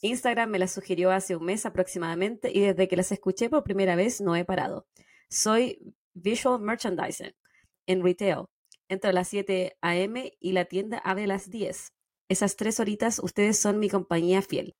Instagram 0.00 0.50
me 0.50 0.58
las 0.58 0.72
sugirió 0.72 1.12
hace 1.12 1.36
un 1.36 1.44
mes 1.44 1.64
aproximadamente 1.64 2.50
y 2.52 2.62
desde 2.62 2.88
que 2.88 2.96
las 2.96 3.12
escuché 3.12 3.48
por 3.48 3.62
primera 3.62 3.94
vez 3.94 4.20
no 4.20 4.34
he 4.34 4.44
parado. 4.44 4.88
Soy 5.28 5.94
Visual 6.12 6.60
Merchandising 6.60 7.36
en 7.86 8.02
retail. 8.02 8.46
Entro 8.88 9.10
a 9.10 9.12
las 9.12 9.28
7 9.28 9.76
a.m. 9.80 10.32
y 10.40 10.50
la 10.50 10.64
tienda 10.64 10.98
abre 10.98 11.22
a 11.22 11.28
las 11.28 11.50
10. 11.50 11.92
Esas 12.28 12.56
tres 12.56 12.80
horitas 12.80 13.20
ustedes 13.22 13.58
son 13.58 13.78
mi 13.78 13.88
compañía 13.88 14.42
fiel. 14.42 14.76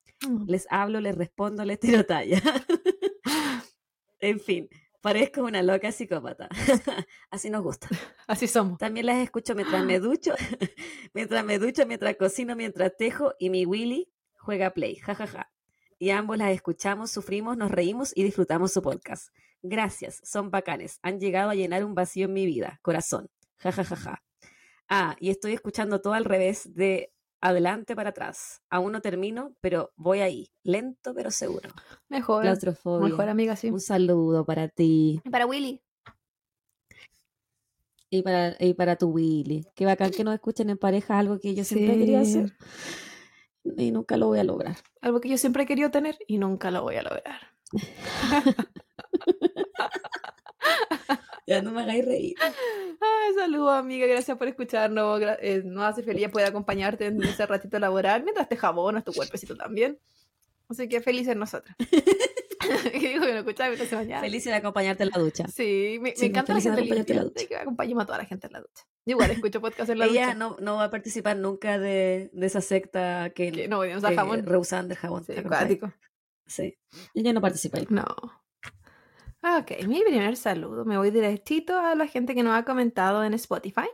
Les 0.47 0.67
hablo, 0.71 1.01
les 1.01 1.15
respondo, 1.15 1.65
les 1.65 1.79
tiro 1.79 2.05
talla. 2.05 2.43
en 4.21 4.41
fin, 4.41 4.69
parezco 5.01 5.43
una 5.43 5.63
loca 5.63 5.93
psicópata. 5.93 6.49
Así 7.31 7.51
nos 7.51 7.63
gusta. 7.63 7.89
Así 8.27 8.49
somos. 8.49 8.79
También 8.79 9.07
las 9.07 9.19
escucho 9.19 9.55
mientras 9.55 9.85
me 9.85 10.01
ducho, 10.01 10.35
mientras 11.15 11.45
me 11.45 11.59
ducho, 11.59 11.87
mientras 11.87 12.17
cocino, 12.17 12.57
mientras 12.57 12.97
tejo 12.97 13.35
y 13.39 13.51
mi 13.51 13.65
Willy 13.65 14.11
juega 14.35 14.71
play. 14.71 14.97
Ja, 14.97 15.15
ja, 15.15 15.27
ja. 15.27 15.53
Y 15.99 16.11
ambos 16.11 16.37
las 16.39 16.51
escuchamos, 16.51 17.11
sufrimos, 17.11 17.57
nos 17.57 17.71
reímos 17.71 18.13
y 18.17 18.25
disfrutamos 18.25 18.73
su 18.73 18.83
podcast. 18.83 19.29
Gracias, 19.63 20.21
son 20.25 20.51
bacanes. 20.51 20.99
Han 21.03 21.21
llegado 21.21 21.51
a 21.51 21.55
llenar 21.55 21.85
un 21.85 21.95
vacío 21.95 22.27
en 22.27 22.33
mi 22.33 22.45
vida. 22.45 22.81
Corazón. 22.83 23.29
Ja, 23.59 23.73
ja, 23.73 23.85
ja, 23.85 23.97
ja. 23.97 24.23
Ah, 24.89 25.17
y 25.21 25.31
estoy 25.31 25.53
escuchando 25.53 26.01
todo 26.01 26.13
al 26.13 26.25
revés 26.25 26.75
de 26.75 27.13
adelante 27.41 27.95
para 27.95 28.11
atrás. 28.11 28.63
Aún 28.71 28.93
no 28.93 29.01
termino, 29.01 29.55
pero 29.61 29.93
voy 29.97 30.21
ahí. 30.21 30.51
Lento 30.63 31.15
pero 31.15 31.31
seguro. 31.31 31.71
Mejor. 32.09 32.43
Claustrofobia. 32.43 33.09
Mejor 33.09 33.29
amiga, 33.29 33.57
sí. 33.57 33.71
Un 33.71 33.81
saludo 33.81 34.45
para 34.45 34.69
ti 34.69 35.21
Para 35.31 35.47
Willy. 35.47 35.83
y 38.11 38.23
para, 38.23 38.57
y 38.61 38.75
para 38.75 38.97
tu 38.97 39.09
Willy. 39.09 39.67
Qué 39.75 39.85
bacán 39.85 40.11
que 40.11 40.25
nos 40.25 40.35
escuchen 40.35 40.71
en 40.71 40.79
pareja, 40.79 41.19
algo 41.19 41.39
que 41.39 41.55
yo 41.55 41.65
siempre 41.65 41.99
quería 41.99 42.25
Sí. 42.25 42.39
hacer 42.39 42.53
y 43.77 43.91
nunca 43.91 44.17
lo 44.17 44.29
voy 44.29 44.39
a 44.39 44.45
lograr. 44.45 44.77
Algo 45.01 45.21
que 45.21 45.29
yo 45.29 45.39
siempre 45.39 45.65
he 45.65 45.67
querido 45.67 45.91
tener 45.91 46.17
y 46.29 46.39
nunca 46.39 46.71
lo 46.71 46.83
voy 46.83 46.97
a 46.97 47.03
lograr. 47.03 47.41
Ya 51.47 51.63
no 51.63 51.71
me 51.71 51.83
hagáis 51.83 52.05
reír. 52.05 52.35
Ay, 52.41 53.35
saludos, 53.35 53.75
amiga. 53.75 54.07
Gracias 54.07 54.37
por 54.37 54.49
escucharnos. 54.49 55.21
Eh, 55.41 55.63
nos 55.65 55.85
hace 55.85 56.03
feliz 56.03 56.29
poder 56.29 56.49
acompañarte 56.49 57.07
en 57.07 57.23
ese 57.23 57.47
ratito 57.47 57.79
laboral 57.79 58.25
mientras 58.25 58.49
te 58.49 58.57
jabonas 58.57 59.05
tu 59.05 59.13
cuerpecito 59.13 59.57
también. 59.57 59.99
Así 60.69 60.89
que 60.89 61.01
felices 61.01 61.37
nosotras. 61.37 61.77
que 62.93 62.99
dijo 62.99 63.25
que 63.25 63.33
no 63.33 63.39
escuchaba 63.39 63.69
mientras 63.69 63.89
se 63.89 63.97
bañaba. 63.97 64.23
Feliz 64.23 64.45
de 64.45 64.55
acompañarte 64.55 65.03
en 65.05 65.11
la 65.11 65.19
ducha. 65.19 65.47
Sí, 65.49 65.99
me, 66.01 66.15
encanta 66.17 66.55
la 66.55 66.61
de 66.61 66.87
gente 66.87 67.13
en 67.13 67.19
la 67.19 67.25
ducha. 67.25 67.47
Que 67.47 67.57
acompañemos 67.57 68.03
a 68.03 68.07
toda 68.07 68.19
la 68.19 68.25
gente 68.25 68.47
en 68.47 68.53
la 68.53 68.61
ducha. 68.61 68.85
Yo 69.05 69.13
igual 69.13 69.31
escucho 69.31 69.61
podcast 69.61 69.91
en 69.91 69.99
la 69.99 70.07
Ella 70.07 70.27
ducha. 70.27 70.35
no, 70.35 70.57
no 70.61 70.77
va 70.77 70.85
a 70.85 70.91
participar 70.91 71.37
nunca 71.37 71.79
de, 71.79 72.31
de 72.33 72.47
esa 72.47 72.61
secta 72.61 73.31
que, 73.35 73.53
Que 73.53 73.69
no 73.69 73.81
que 73.83 74.01
jabón. 74.01 74.45
rehusan 74.45 74.89
del 74.89 74.97
jabón. 74.97 75.25
Acuático. 75.37 75.93
Sí. 76.47 76.77
Ella 77.15 77.33
no 77.33 77.41
participa 77.41 77.79
ahí. 77.79 77.87
No. 77.89 78.05
Ah, 79.49 79.59
Ok, 79.59 79.87
mi 79.87 80.03
primer 80.03 80.37
saludo. 80.37 80.85
Me 80.85 80.99
voy 80.99 81.13
directito 81.13 81.79
a 81.79 81.95
la 81.95 82.09
gente 82.09 82.35
que 82.35 82.43
nos 82.43 82.59
ha 82.59 82.65
comentado 82.65 83.23
en 83.23 83.33
Spotify. 83.35 83.87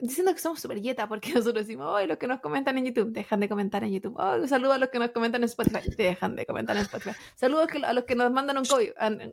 Diciendo 0.00 0.32
que 0.32 0.38
somos 0.38 0.60
super 0.60 0.80
yeta 0.80 1.08
porque 1.08 1.32
nosotros 1.34 1.66
decimos, 1.66 1.88
oh, 1.88 2.06
los 2.06 2.18
que 2.18 2.28
nos 2.28 2.38
comentan 2.40 2.78
en 2.78 2.86
YouTube, 2.86 3.10
dejan 3.10 3.40
de 3.40 3.48
comentar 3.48 3.82
en 3.82 3.92
YouTube. 3.92 4.14
Oh, 4.16 4.36
un 4.36 4.46
saludo 4.46 4.74
a 4.74 4.78
los 4.78 4.90
que 4.90 5.00
nos 5.00 5.10
comentan 5.10 5.42
en 5.42 5.46
Spotify, 5.46 5.80
dejan 5.96 6.36
de 6.36 6.46
comentar 6.46 6.76
en 6.76 6.82
Spotify. 6.82 7.16
Saludos 7.34 7.66
a 7.82 7.92
los 7.94 8.04
que 8.04 8.14
nos 8.14 8.30
mandan 8.30 8.58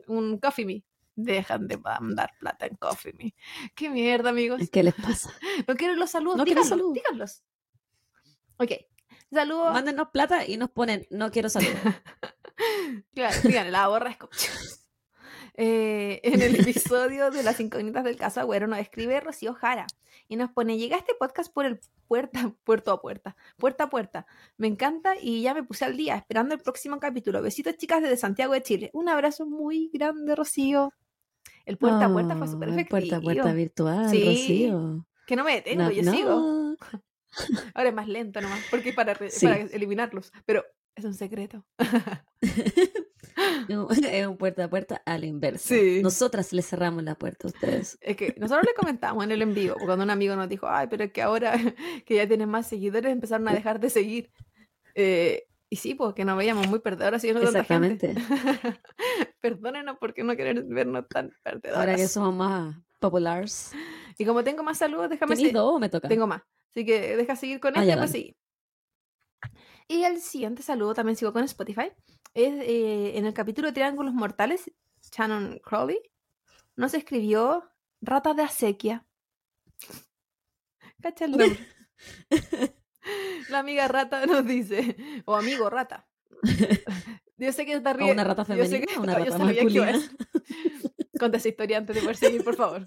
un, 0.08 0.38
Coffee 0.40 0.64
Me, 0.64 0.82
dejan 1.14 1.68
de 1.68 1.76
mandar 1.76 2.32
plata 2.40 2.66
en 2.66 2.74
Coffee 2.74 3.12
Me. 3.12 3.32
Qué 3.76 3.90
mierda, 3.90 4.30
amigos. 4.30 4.60
¿Qué 4.72 4.82
les 4.82 4.94
pasa? 4.94 5.32
No 5.68 5.76
quiero 5.76 5.94
los 5.94 6.10
saludos, 6.10 6.38
No 6.38 6.44
díganlos, 6.44 6.68
saludos. 6.68 6.94
díganlos. 6.94 7.44
Ok, 8.56 8.72
saludos. 9.30 9.72
Mándenos 9.72 10.08
plata 10.08 10.44
y 10.44 10.56
nos 10.56 10.70
ponen, 10.70 11.06
no 11.10 11.30
quiero 11.30 11.48
saludos. 11.48 11.76
Claro, 13.14 13.36
díganle, 13.42 13.70
la 13.70 13.84
aborrezco. 13.84 14.28
Eh, 15.54 16.20
en 16.24 16.40
el 16.40 16.58
episodio 16.60 17.30
de 17.30 17.42
las 17.42 17.60
incógnitas 17.60 18.04
del 18.04 18.16
caso 18.16 18.40
Agüero 18.40 18.66
nos 18.66 18.78
escribe 18.78 19.20
Rocío 19.20 19.52
Jara 19.52 19.86
y 20.28 20.36
nos 20.36 20.50
pone, 20.50 20.78
llega 20.78 20.96
este 20.96 21.12
podcast 21.18 21.52
por 21.52 21.66
el 21.66 21.78
puerta, 22.08 22.54
puerto 22.64 22.90
a 22.90 23.00
puerta, 23.02 23.36
puerta 23.58 23.84
a 23.84 23.90
puerta. 23.90 24.26
Me 24.56 24.66
encanta 24.66 25.14
y 25.20 25.42
ya 25.42 25.52
me 25.52 25.62
puse 25.62 25.84
al 25.84 25.96
día 25.96 26.16
esperando 26.16 26.54
el 26.54 26.60
próximo 26.60 26.98
capítulo. 27.00 27.42
Besitos 27.42 27.76
chicas 27.76 28.00
desde 28.02 28.16
Santiago 28.16 28.54
de 28.54 28.62
Chile. 28.62 28.90
Un 28.94 29.08
abrazo 29.10 29.44
muy 29.46 29.90
grande, 29.92 30.34
Rocío. 30.34 30.92
El 31.66 31.76
puerta 31.76 32.06
a 32.06 32.12
puerta 32.12 32.36
fue 32.36 32.48
súper 32.48 32.68
Oh, 32.70 32.72
efectivo. 32.72 32.90
Puerta 32.98 33.16
a 33.16 33.20
puerta 33.20 33.52
virtual, 33.52 34.08
Sí. 34.10 34.24
Rocío. 34.24 35.06
Que 35.26 35.36
no 35.36 35.44
me 35.44 35.54
detengo, 35.56 35.82
No, 35.84 35.90
yo 35.90 36.02
no. 36.02 36.12
sigo. 36.12 36.76
Ahora 37.74 37.88
es 37.90 37.94
más 37.94 38.08
lento 38.08 38.40
nomás, 38.40 38.60
porque 38.70 38.92
para, 38.92 39.14
Sí. 39.30 39.46
para 39.46 39.60
eliminarlos. 39.62 40.32
Pero 40.44 40.64
es 40.94 41.04
un 41.04 41.14
secreto. 41.14 41.64
Es 43.68 44.26
un 44.26 44.36
puerta 44.36 44.64
a 44.64 44.70
puerta 44.70 45.02
al 45.06 45.24
inverso. 45.24 45.74
Sí. 45.74 46.00
Nosotras 46.02 46.52
le 46.52 46.62
cerramos 46.62 47.02
la 47.02 47.14
puerta 47.14 47.46
a 47.46 47.50
ustedes. 47.50 47.98
Es 48.00 48.16
que 48.16 48.34
nosotros 48.38 48.66
le 48.66 48.74
comentamos 48.78 49.24
en 49.24 49.32
el 49.32 49.42
en 49.42 49.54
vivo, 49.54 49.76
cuando 49.84 50.04
un 50.04 50.10
amigo 50.10 50.36
nos 50.36 50.48
dijo, 50.48 50.66
ay, 50.68 50.88
pero 50.90 51.04
es 51.04 51.12
que 51.12 51.22
ahora 51.22 51.54
que 52.04 52.16
ya 52.16 52.26
tienen 52.26 52.48
más 52.48 52.66
seguidores 52.68 53.12
empezaron 53.12 53.48
a 53.48 53.54
dejar 53.54 53.80
de 53.80 53.90
seguir. 53.90 54.30
Eh, 54.94 55.46
y 55.70 55.76
sí, 55.76 55.94
pues 55.94 56.14
que 56.14 56.24
nos 56.24 56.36
veíamos 56.36 56.68
muy 56.68 56.80
perdedores 56.80 57.24
y 57.24 57.32
no 57.32 57.40
tanta 57.40 57.64
gente. 57.64 58.10
Exactamente. 58.10 58.80
Perdónenos 59.40 59.96
por 59.98 60.16
no 60.22 60.36
querer 60.36 60.62
vernos 60.64 61.08
tan 61.08 61.32
perdedoras. 61.42 61.78
Ahora 61.80 61.96
que 61.96 62.08
somos 62.08 62.34
más 62.34 62.76
populares. 63.00 63.72
Y 64.18 64.26
como 64.26 64.44
tengo 64.44 64.62
más 64.62 64.78
saludos, 64.78 65.08
déjame 65.08 65.30
¿Tenís 65.30 65.48
seguir. 65.48 65.54
dos 65.54 65.74
o 65.74 65.78
me 65.78 65.88
toca? 65.88 66.08
Tengo 66.08 66.26
más. 66.26 66.42
Así 66.70 66.84
que 66.84 67.16
deja 67.16 67.36
seguir 67.36 67.60
con 67.60 67.76
Ah, 67.76 67.80
este 67.82 67.96
pues 67.96 68.12
dale. 68.12 68.36
Y 69.88 70.04
el 70.04 70.20
siguiente 70.20 70.62
saludo 70.62 70.94
también 70.94 71.16
sigo 71.16 71.32
con 71.32 71.42
Spotify. 71.44 71.90
Es 72.34 72.52
eh, 72.62 73.18
en 73.18 73.26
el 73.26 73.34
capítulo 73.34 73.68
de 73.68 73.72
Triángulos 73.74 74.14
Mortales, 74.14 74.70
Shannon 75.14 75.58
Crowley 75.64 76.00
nos 76.76 76.94
escribió 76.94 77.68
Rata 78.00 78.32
de 78.34 78.42
acequia. 78.42 79.06
Cacha. 81.02 81.26
La 83.50 83.58
amiga 83.58 83.88
rata 83.88 84.24
nos 84.26 84.46
dice, 84.46 84.96
o 85.24 85.34
amigo 85.34 85.68
rata. 85.68 86.08
Yo 87.36 87.52
sé 87.52 87.66
que 87.66 87.72
está 87.74 87.90
¿O 87.90 87.94
riendo. 87.94 88.12
una 88.14 88.24
rata 88.24 88.42
Yo 88.54 88.64
sé 88.64 88.80
femenina 88.80 88.86
que- 88.92 88.98
una 89.00 89.18
yo 89.18 89.24
rata 89.24 89.38
sabía 89.38 89.66
que. 89.66 90.00
Conta 91.18 91.36
esa 91.38 91.48
historia 91.48 91.78
antes 91.78 91.96
de 91.96 92.02
poder 92.02 92.16
seguir, 92.16 92.44
por 92.44 92.54
favor. 92.56 92.84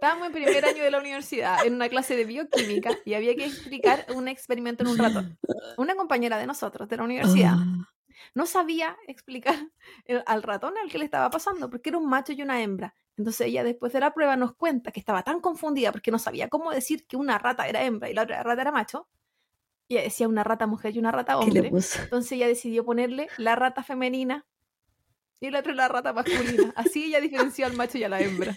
Estábamos 0.00 0.28
en 0.28 0.32
primer 0.32 0.64
año 0.64 0.82
de 0.84 0.90
la 0.92 0.98
universidad, 1.00 1.66
en 1.66 1.74
una 1.74 1.88
clase 1.88 2.14
de 2.16 2.24
bioquímica, 2.24 2.90
y 3.04 3.14
había 3.14 3.34
que 3.34 3.46
explicar 3.46 4.06
un 4.14 4.28
experimento 4.28 4.84
en 4.84 4.90
un 4.90 4.98
ratón. 4.98 5.38
Una 5.76 5.96
compañera 5.96 6.38
de 6.38 6.46
nosotros, 6.46 6.88
de 6.88 6.96
la 6.96 7.02
universidad, 7.04 7.54
Ah, 7.56 7.88
no 8.34 8.46
sabía 8.46 8.96
explicar 9.08 9.56
el- 10.04 10.22
al 10.26 10.42
ratón 10.44 10.74
al 10.80 10.88
que 10.90 10.98
le 10.98 11.04
estaba 11.04 11.28
pasando, 11.30 11.68
porque 11.68 11.90
era 11.90 11.98
un 11.98 12.08
macho 12.08 12.32
y 12.32 12.42
una 12.42 12.62
hembra. 12.62 12.94
Entonces 13.16 13.48
ella 13.48 13.64
después 13.64 13.92
de 13.92 13.98
la 14.00 14.14
prueba 14.14 14.36
nos 14.36 14.54
cuenta 14.54 14.92
que 14.92 15.00
estaba 15.00 15.22
tan 15.24 15.40
confundida 15.40 15.90
porque 15.90 16.12
no 16.12 16.18
sabía 16.20 16.48
cómo 16.48 16.70
decir 16.70 17.04
que 17.06 17.16
una 17.16 17.38
rata 17.38 17.66
era 17.66 17.82
hembra 17.82 18.08
y 18.08 18.14
la 18.14 18.22
otra 18.22 18.42
rata 18.44 18.62
era 18.62 18.70
macho. 18.70 19.08
Y 19.88 19.94
ella 19.94 20.04
decía 20.04 20.28
una 20.28 20.44
rata 20.44 20.66
mujer 20.68 20.94
y 20.94 20.98
una 21.00 21.10
rata 21.10 21.32
¿Qué 21.44 21.50
le 21.50 21.60
hombre. 21.60 21.70
Entonces 22.04 22.32
ella 22.32 22.46
decidió 22.46 22.84
ponerle 22.84 23.28
la 23.38 23.56
rata 23.56 23.82
femenina 23.82 24.46
y 25.40 25.50
la 25.50 25.60
otra 25.60 25.74
la 25.74 25.88
rata 25.88 26.12
masculina. 26.12 26.72
Así 26.76 27.04
ella 27.06 27.20
diferenció 27.20 27.66
al 27.66 27.72
macho 27.72 27.98
y 27.98 28.04
a 28.04 28.08
la 28.08 28.20
hembra. 28.20 28.56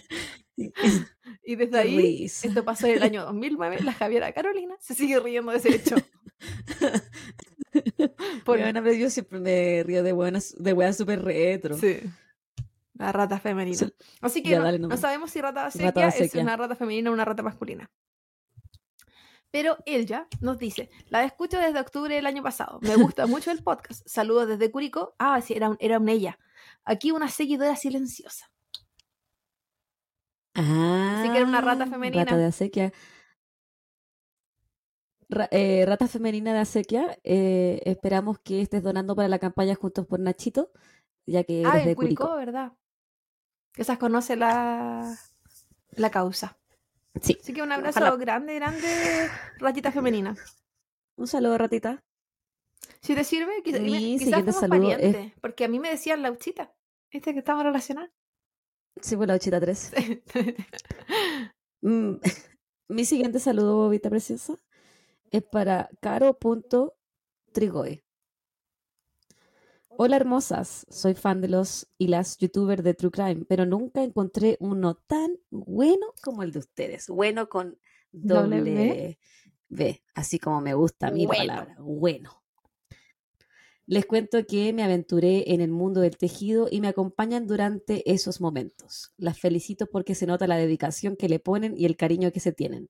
Y 1.44 1.56
desde 1.56 1.78
ahí, 1.78 2.24
esto 2.26 2.64
pasó 2.64 2.86
en 2.86 2.96
el 2.96 3.02
año 3.02 3.24
2009, 3.32 3.80
la 3.82 3.92
Javiera 3.92 4.32
Carolina 4.32 4.76
se 4.80 4.94
sigue 4.94 5.18
riendo 5.20 5.52
de 5.52 5.58
ese 5.58 5.74
hecho. 5.76 5.96
Por- 8.44 8.58
Weona, 8.58 8.82
pero 8.82 8.94
yo 8.94 9.10
siempre 9.10 9.38
me 9.40 9.82
río 9.82 10.02
de 10.02 10.12
buenas, 10.12 10.54
de 10.58 10.72
weas 10.72 10.96
súper 10.96 11.22
retro. 11.24 11.76
Sí. 11.76 12.00
La 12.94 13.12
rata 13.12 13.38
femenina. 13.40 13.76
Sí. 13.78 13.92
Así 14.20 14.42
que 14.42 14.50
Ya, 14.50 14.58
no, 14.58 14.64
dale 14.64 14.78
no 14.78 14.82
nomás. 14.88 15.00
sabemos 15.00 15.30
si 15.30 15.40
rata 15.40 15.64
Rata 15.64 15.70
sequia 15.78 16.08
es 16.08 16.14
sequia. 16.16 16.42
una 16.42 16.56
rata 16.56 16.76
femenina 16.76 17.10
o 17.10 17.14
una 17.14 17.24
rata 17.24 17.42
masculina. 17.42 17.90
Pero 19.50 19.76
ella 19.86 20.28
nos 20.40 20.58
dice, 20.58 20.90
la 21.08 21.24
escucho 21.24 21.58
desde 21.58 21.80
octubre 21.80 22.14
del 22.14 22.26
año 22.26 22.42
pasado. 22.42 22.78
Me 22.82 22.96
gusta 23.16 23.26
mucho 23.26 23.50
el 23.50 23.62
podcast. 23.62 24.06
Saludos 24.06 24.48
desde 24.48 24.70
Curicó. 24.70 25.14
Ah, 25.18 25.40
sí, 25.40 25.54
era, 25.54 25.70
un- 25.70 25.76
era 25.80 25.98
una 25.98 26.12
ella. 26.12 26.38
Aquí 26.84 27.10
una 27.10 27.28
seguidora 27.28 27.74
silenciosa. 27.76 28.50
Ah, 30.54 31.22
que 31.30 31.36
era 31.38 31.46
una 31.46 31.60
rata 31.60 31.86
femenina. 31.86 32.24
Rata 32.24 32.36
de 32.36 32.44
acequia. 32.46 32.92
Ra- 35.28 35.48
eh, 35.50 35.84
rata 35.86 36.08
femenina 36.08 36.52
de 36.52 36.58
acequia. 36.60 37.18
eh, 37.24 37.80
esperamos 37.86 38.38
que 38.38 38.60
estés 38.60 38.82
donando 38.82 39.16
para 39.16 39.28
la 39.28 39.38
campaña 39.38 39.74
Juntos 39.74 40.06
por 40.06 40.20
Nachito, 40.20 40.70
ya 41.26 41.44
que 41.44 41.64
Ah, 41.64 41.72
eres 41.74 41.86
de 41.86 41.94
Curicó, 41.96 42.24
Curicó. 42.24 42.36
¿verdad? 42.38 42.72
Quizás 43.72 43.96
conoce 43.98 44.36
la, 44.36 45.16
la 45.92 46.10
causa. 46.10 46.58
Sí. 47.20 47.38
Así 47.40 47.52
que 47.54 47.62
un 47.62 47.72
abrazo 47.72 48.00
Ojalá. 48.00 48.16
grande, 48.16 48.54
grande, 48.56 48.88
ratita 49.58 49.90
femenina. 49.92 50.34
Un 51.16 51.26
saludo, 51.26 51.56
ratita. 51.58 52.02
Si 53.00 53.14
te 53.14 53.24
sirve, 53.24 53.62
quizás, 53.62 53.80
quizás 53.80 54.40
somos 54.40 54.56
saludo 54.60 54.90
es- 54.90 54.96
parientes, 54.98 55.32
porque 55.40 55.64
a 55.64 55.68
mí 55.68 55.78
me 55.78 55.90
decían 55.90 56.20
lauchita. 56.22 56.74
¿Viste 57.10 57.32
que 57.32 57.38
estamos 57.38 57.64
relacionados? 57.64 58.10
Sí, 59.00 59.16
por 59.16 59.28
la 59.28 59.34
83. 59.34 59.92
Mm, 61.84 62.20
Mi 62.88 63.04
siguiente 63.04 63.40
saludo, 63.40 63.74
bobita 63.74 64.08
preciosa, 64.08 64.54
es 65.32 65.42
para 65.42 65.90
caro.trigoe. 66.00 68.04
Hola 69.88 70.16
hermosas, 70.16 70.86
soy 70.88 71.14
fan 71.14 71.40
de 71.40 71.48
los 71.48 71.88
y 71.98 72.06
las 72.06 72.38
youtubers 72.38 72.84
de 72.84 72.94
True 72.94 73.10
Crime, 73.10 73.44
pero 73.48 73.66
nunca 73.66 74.04
encontré 74.04 74.56
uno 74.60 74.94
tan 74.94 75.36
bueno 75.50 76.14
como 76.22 76.44
el 76.44 76.52
de 76.52 76.60
ustedes. 76.60 77.08
Bueno 77.08 77.48
con 77.48 77.76
¿Doble 78.12 79.18
B? 79.68 80.04
Así 80.14 80.38
como 80.38 80.60
me 80.60 80.74
gusta 80.74 81.10
Bueno. 81.10 81.28
palabra, 81.28 81.76
bueno. 81.80 82.41
Les 83.86 84.06
cuento 84.06 84.46
que 84.46 84.72
me 84.72 84.82
aventuré 84.84 85.52
en 85.52 85.60
el 85.60 85.70
mundo 85.70 86.00
del 86.00 86.16
tejido 86.16 86.68
y 86.70 86.80
me 86.80 86.88
acompañan 86.88 87.46
durante 87.46 88.10
esos 88.10 88.40
momentos. 88.40 89.12
Las 89.16 89.38
felicito 89.40 89.86
porque 89.86 90.14
se 90.14 90.26
nota 90.26 90.46
la 90.46 90.56
dedicación 90.56 91.16
que 91.16 91.28
le 91.28 91.40
ponen 91.40 91.74
y 91.76 91.84
el 91.84 91.96
cariño 91.96 92.30
que 92.32 92.40
se 92.40 92.52
tienen. 92.52 92.88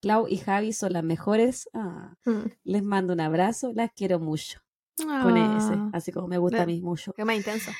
Clau 0.00 0.26
y 0.28 0.38
Javi 0.38 0.72
son 0.72 0.94
las 0.94 1.04
mejores. 1.04 1.68
Ah, 1.74 2.14
Mm. 2.24 2.46
les 2.64 2.82
mando 2.82 3.12
un 3.12 3.20
abrazo, 3.20 3.72
las 3.74 3.90
quiero 3.94 4.18
mucho. 4.18 4.60
Con 4.96 5.36
ese, 5.36 5.72
Ah, 5.74 5.90
así 5.92 6.10
como 6.12 6.26
me 6.28 6.38
gusta 6.38 6.62
a 6.62 6.66
mí 6.66 6.80
mucho. 6.80 7.12
Qué 7.12 7.24
más 7.24 7.36
intenso. 7.36 7.70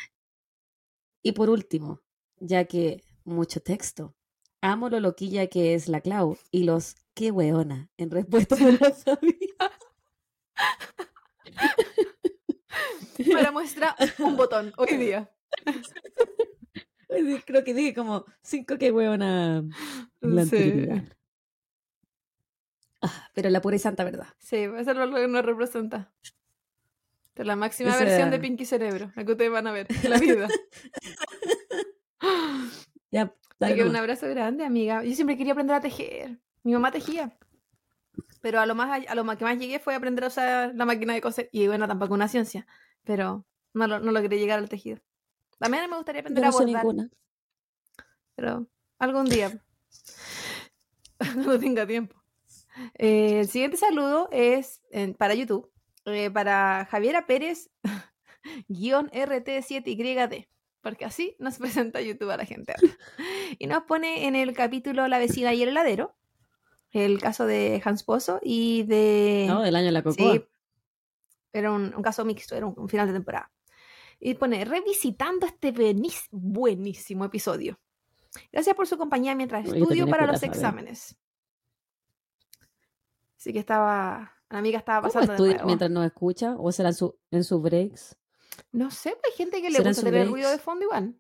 Y 1.23 1.33
por 1.33 1.51
último, 1.51 2.01
ya 2.39 2.65
que 2.67 3.03
mucho 3.25 3.61
texto, 3.61 4.15
amo 4.63 4.89
lo 4.89 5.01
loquilla 5.01 5.47
que 5.49 5.75
es 5.75 5.89
la 5.89 6.01
Clau 6.01 6.37
y 6.51 6.65
los 6.65 6.95
qué 7.15 7.31
weona 7.31 7.91
en 7.99 8.11
respuesta 8.11 8.55
a 8.57 8.71
la 8.71 8.95
Javi. 9.05 9.39
Para 13.33 13.51
muestra 13.53 13.97
un 14.19 14.37
botón 14.37 14.73
hoy 14.77 14.97
día. 14.97 15.31
Creo 17.45 17.65
que 17.65 17.75
dije 17.75 17.95
como 17.95 18.25
cinco 18.43 18.79
que 18.79 18.93
huevona 18.93 19.65
la 20.21 20.45
Sí. 20.45 20.89
Ah, 23.03 23.31
pero 23.35 23.49
la 23.51 23.61
pura 23.61 23.77
y 23.77 23.79
santa 23.79 24.05
verdad. 24.05 24.29
Sí, 24.39 24.57
eso 24.57 24.91
es 24.91 24.97
lo 24.97 25.15
que 25.15 25.27
nos 25.27 25.45
representa. 25.45 26.13
Esta 27.29 27.43
es 27.43 27.47
la 27.47 27.57
máxima 27.57 27.97
versión 27.97 28.31
de 28.31 28.39
Pinky 28.39 28.67
Cerebro, 28.67 29.11
la 29.17 29.25
que 29.25 29.33
ustedes 29.33 29.51
van 29.51 29.67
a 29.67 29.73
ver 29.73 29.87
en 29.91 30.11
la 30.11 30.19
vida. 30.19 30.49
Ya, 33.13 33.35
que 33.59 33.83
un 33.83 33.97
abrazo 33.97 34.29
grande, 34.29 34.65
amiga. 34.65 35.03
Yo 35.03 35.13
siempre 35.15 35.37
quería 35.37 35.53
aprender 35.53 35.75
a 35.75 35.81
tejer. 35.81 36.39
Mi 36.63 36.73
mamá 36.73 36.93
tejía. 36.93 37.37
Pero 38.41 38.61
a 38.61 38.67
lo 38.67 38.75
más 38.75 39.05
a 39.07 39.15
lo 39.15 39.25
más 39.25 39.37
que 39.37 39.45
más 39.45 39.59
llegué 39.59 39.81
fue 39.81 39.95
aprender 39.95 40.25
a 40.25 40.29
usar 40.29 40.75
la 40.75 40.85
máquina 40.85 41.15
de 41.15 41.21
coser. 41.21 41.49
Y 41.51 41.67
bueno, 41.67 41.89
tampoco 41.89 42.15
una 42.15 42.29
ciencia. 42.29 42.67
Pero 43.05 43.45
no, 43.75 43.87
lo, 43.87 44.01
no 44.01 44.13
logré 44.13 44.39
llegar 44.39 44.59
al 44.59 44.69
tejido. 44.69 45.01
También 45.59 45.89
me 45.91 45.97
gustaría 45.97 46.21
aprender 46.21 46.43
no 46.43 46.49
a 46.49 46.53
bordar. 46.53 46.67
ninguna. 46.69 47.11
Pero 48.35 48.67
algún 48.99 49.27
día. 49.27 49.63
no 51.37 51.59
tenga 51.59 51.87
tiempo. 51.87 52.17
Eh, 52.95 53.41
el 53.41 53.49
siguiente 53.49 53.77
saludo 53.77 54.29
es 54.33 54.83
para 55.19 55.35
YouTube. 55.35 55.71
eh, 56.07 56.31
para 56.31 56.87
Javiera 56.91 57.27
Pérez, 57.27 57.71
guion 58.69 59.11
RT7YD. 59.11 60.49
Porque 60.81 61.05
así 61.05 61.37
nos 61.39 61.59
presenta 61.59 62.01
YouTube 62.01 62.31
a 62.31 62.37
la 62.37 62.47
gente. 62.47 62.75
Y 63.59 63.67
nos 63.67 63.83
pone 63.85 64.27
en 64.27 64.37
el 64.37 64.55
capítulo 64.55 65.09
La 65.09 65.19
vecina 65.19 65.53
y 65.53 65.63
el 65.63 65.71
heladero. 65.71 66.17
El 66.93 67.21
caso 67.21 67.47
de 67.47 67.81
Hans 67.85 68.03
Pozo 68.03 68.41
y 68.43 68.83
de. 68.85 69.45
No, 69.47 69.63
del 69.63 69.77
año 69.77 69.87
de 69.87 69.93
la 69.93 70.03
cocoa. 70.03 70.33
Sí, 70.33 70.45
era 71.53 71.73
un, 71.73 71.95
un 71.95 72.03
caso 72.03 72.25
mixto, 72.25 72.55
era 72.57 72.67
un, 72.67 72.75
un 72.77 72.89
final 72.89 73.07
de 73.07 73.13
temporada. 73.15 73.51
Y 74.19 74.35
pone, 74.35 74.65
revisitando 74.65 75.47
este 75.47 75.73
benis- 75.73 76.29
buenísimo 76.31 77.25
episodio. 77.25 77.81
Gracias 78.53 78.77
por 78.77 78.87
su 78.87 78.97
compañía 78.99 79.35
mientras 79.35 79.67
Yo 79.67 79.75
estudio 79.75 80.07
para 80.07 80.27
los 80.27 80.43
exámenes. 80.43 81.17
Así 83.39 83.53
que 83.53 83.59
estaba, 83.59 84.33
la 84.51 84.59
amiga 84.59 84.79
estaba 84.79 85.01
¿Cómo 85.01 85.13
pasando 85.13 85.33
de 85.33 85.37
estudia 85.37 85.53
nuevo. 85.55 85.67
mientras 85.67 85.91
nos 85.91 86.05
escucha? 86.07 86.55
¿O 86.59 86.71
será 86.71 86.91
en, 86.91 86.95
su, 86.95 87.19
en 87.31 87.45
sus 87.45 87.63
breaks? 87.63 88.17
No 88.73 88.91
sé, 88.91 89.11
pues 89.13 89.33
hay 89.33 89.37
gente 89.39 89.63
que 89.63 89.71
le 89.71 89.77
¿Serán 89.79 89.93
gusta 89.93 90.03
tener 90.03 90.21
breaks? 90.21 90.31
ruido 90.31 90.51
de 90.51 90.59
fondo 90.59 90.85
igual. 90.85 91.17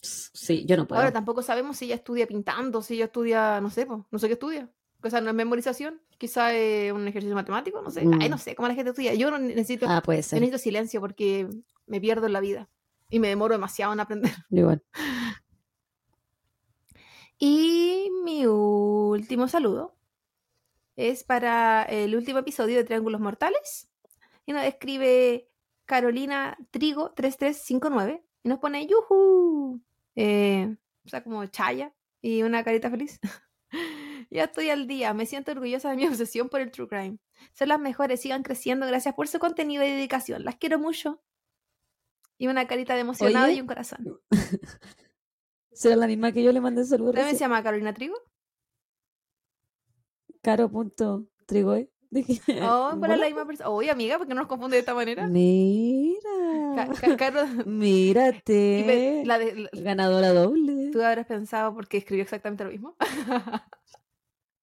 Sí, 0.00 0.64
yo 0.66 0.76
no 0.76 0.86
puedo. 0.86 1.00
Ahora 1.00 1.12
tampoco 1.12 1.42
sabemos 1.42 1.76
si 1.76 1.86
ella 1.86 1.94
estudia 1.96 2.26
pintando, 2.26 2.82
si 2.82 2.94
ella 2.94 3.06
estudia, 3.06 3.60
no 3.60 3.70
sé, 3.70 3.86
pues, 3.86 4.00
no 4.10 4.18
sé 4.18 4.26
qué 4.26 4.34
estudia. 4.34 4.70
Quizás 5.02 5.22
no 5.22 5.30
es 5.30 5.34
memorización, 5.36 6.00
quizás 6.18 6.52
es 6.54 6.92
un 6.92 7.06
ejercicio 7.06 7.34
matemático, 7.36 7.80
no 7.82 7.90
sé. 7.90 8.00
Ay, 8.00 8.06
Mm. 8.28 8.30
no 8.30 8.38
sé 8.38 8.54
cómo 8.56 8.66
la 8.68 8.74
gente 8.74 8.90
estudia. 8.90 9.14
Yo 9.14 9.30
no 9.30 9.38
necesito 9.38 9.86
ah, 9.88 10.02
puede 10.02 10.20
Yo 10.20 10.22
ser. 10.24 10.40
necesito 10.40 10.58
silencio 10.58 11.00
porque 11.00 11.48
me 11.86 12.00
pierdo 12.00 12.26
en 12.26 12.32
la 12.32 12.40
vida 12.40 12.68
y 13.08 13.20
me 13.20 13.28
demoro 13.28 13.54
demasiado 13.54 13.92
en 13.92 14.00
aprender. 14.00 14.32
Igual. 14.50 14.82
Y 17.38 18.10
mi 18.24 18.46
último 18.46 19.46
saludo 19.48 19.94
es 20.96 21.22
para 21.22 21.84
el 21.84 22.16
último 22.16 22.40
episodio 22.40 22.76
de 22.76 22.84
Triángulos 22.84 23.20
Mortales. 23.20 23.88
Y 24.46 24.52
nos 24.52 24.64
escribe 24.64 25.48
Carolina 25.84 26.56
Trigo 26.72 27.12
3359 27.12 28.24
y 28.42 28.48
nos 28.48 28.58
pone 28.58 28.86
yuhu. 28.86 29.80
Eh, 30.16 30.74
o 31.04 31.08
sea, 31.08 31.22
como 31.22 31.46
chaya 31.46 31.92
y 32.20 32.42
una 32.42 32.64
carita 32.64 32.90
feliz. 32.90 33.20
ya 34.30 34.44
estoy 34.44 34.70
al 34.70 34.86
día, 34.86 35.14
me 35.14 35.26
siento 35.26 35.52
orgullosa 35.52 35.90
de 35.90 35.96
mi 35.96 36.06
obsesión 36.08 36.48
por 36.48 36.60
el 36.60 36.70
true 36.70 36.88
crime. 36.88 37.18
Son 37.52 37.68
las 37.68 37.80
mejores, 37.80 38.20
sigan 38.20 38.42
creciendo, 38.42 38.86
gracias 38.86 39.14
por 39.14 39.28
su 39.28 39.38
contenido 39.38 39.84
y 39.84 39.90
dedicación. 39.90 40.44
Las 40.44 40.56
quiero 40.56 40.78
mucho. 40.78 41.22
Y 42.36 42.46
una 42.46 42.66
carita 42.68 42.94
de 42.94 43.00
emocionado 43.00 43.46
Oye. 43.46 43.54
y 43.54 43.60
un 43.60 43.66
corazón. 43.66 44.20
¿Será 45.72 45.96
la 45.96 46.06
misma 46.06 46.32
que 46.32 46.42
yo 46.42 46.52
le 46.52 46.60
mandé 46.60 46.84
saludos 46.84 47.14
¿También 47.14 47.36
se 47.36 47.40
llama 47.40 47.62
Carolina 47.62 47.94
Trigo? 47.94 48.16
Caro.trigoe. 50.42 51.90
Oh, 52.62 52.96
para 53.00 53.16
la 53.16 53.26
misma 53.26 53.46
persona. 53.46 53.68
Oye, 53.68 53.90
amiga, 53.90 54.18
¿por 54.18 54.26
qué 54.26 54.34
no 54.34 54.40
nos 54.40 54.48
confunde 54.48 54.76
de 54.76 54.80
esta 54.80 54.94
manera? 54.94 55.26
Mira. 55.26 56.88
Mírate. 57.66 59.22
la 59.26 59.38
Ganadora 59.72 60.32
doble. 60.32 60.90
Tú 60.90 61.02
habrás 61.02 61.26
pensado 61.26 61.74
porque 61.74 61.98
escribió 61.98 62.22
exactamente 62.22 62.64
lo 62.64 62.70
mismo. 62.70 62.96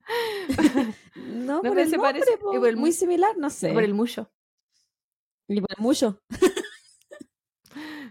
no, 1.15 1.61
por 1.61 1.79
el 1.79 1.91
nombre, 1.91 2.21
parece. 2.21 2.37
muy 2.75 2.91
similar, 2.91 3.37
no 3.37 3.49
sé. 3.49 3.73
Por 3.73 3.83
el 3.83 3.93
mucho. 3.93 4.31
Y 5.47 5.61
por 5.61 5.71
el 5.75 5.81
mucho. 5.81 6.21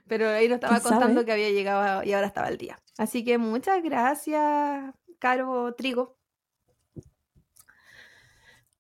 Pero 0.07 0.29
ahí 0.29 0.49
nos 0.49 0.57
estaba 0.57 0.81
contando 0.81 1.25
que 1.25 1.33
había 1.33 1.51
llegado 1.51 2.03
y 2.03 2.13
ahora 2.13 2.27
estaba 2.27 2.49
el 2.49 2.59
día. 2.59 2.79
Así 2.99 3.25
que 3.25 3.39
muchas 3.39 3.83
gracias, 3.83 4.95
Caro 5.19 5.75
Trigo. 5.75 6.19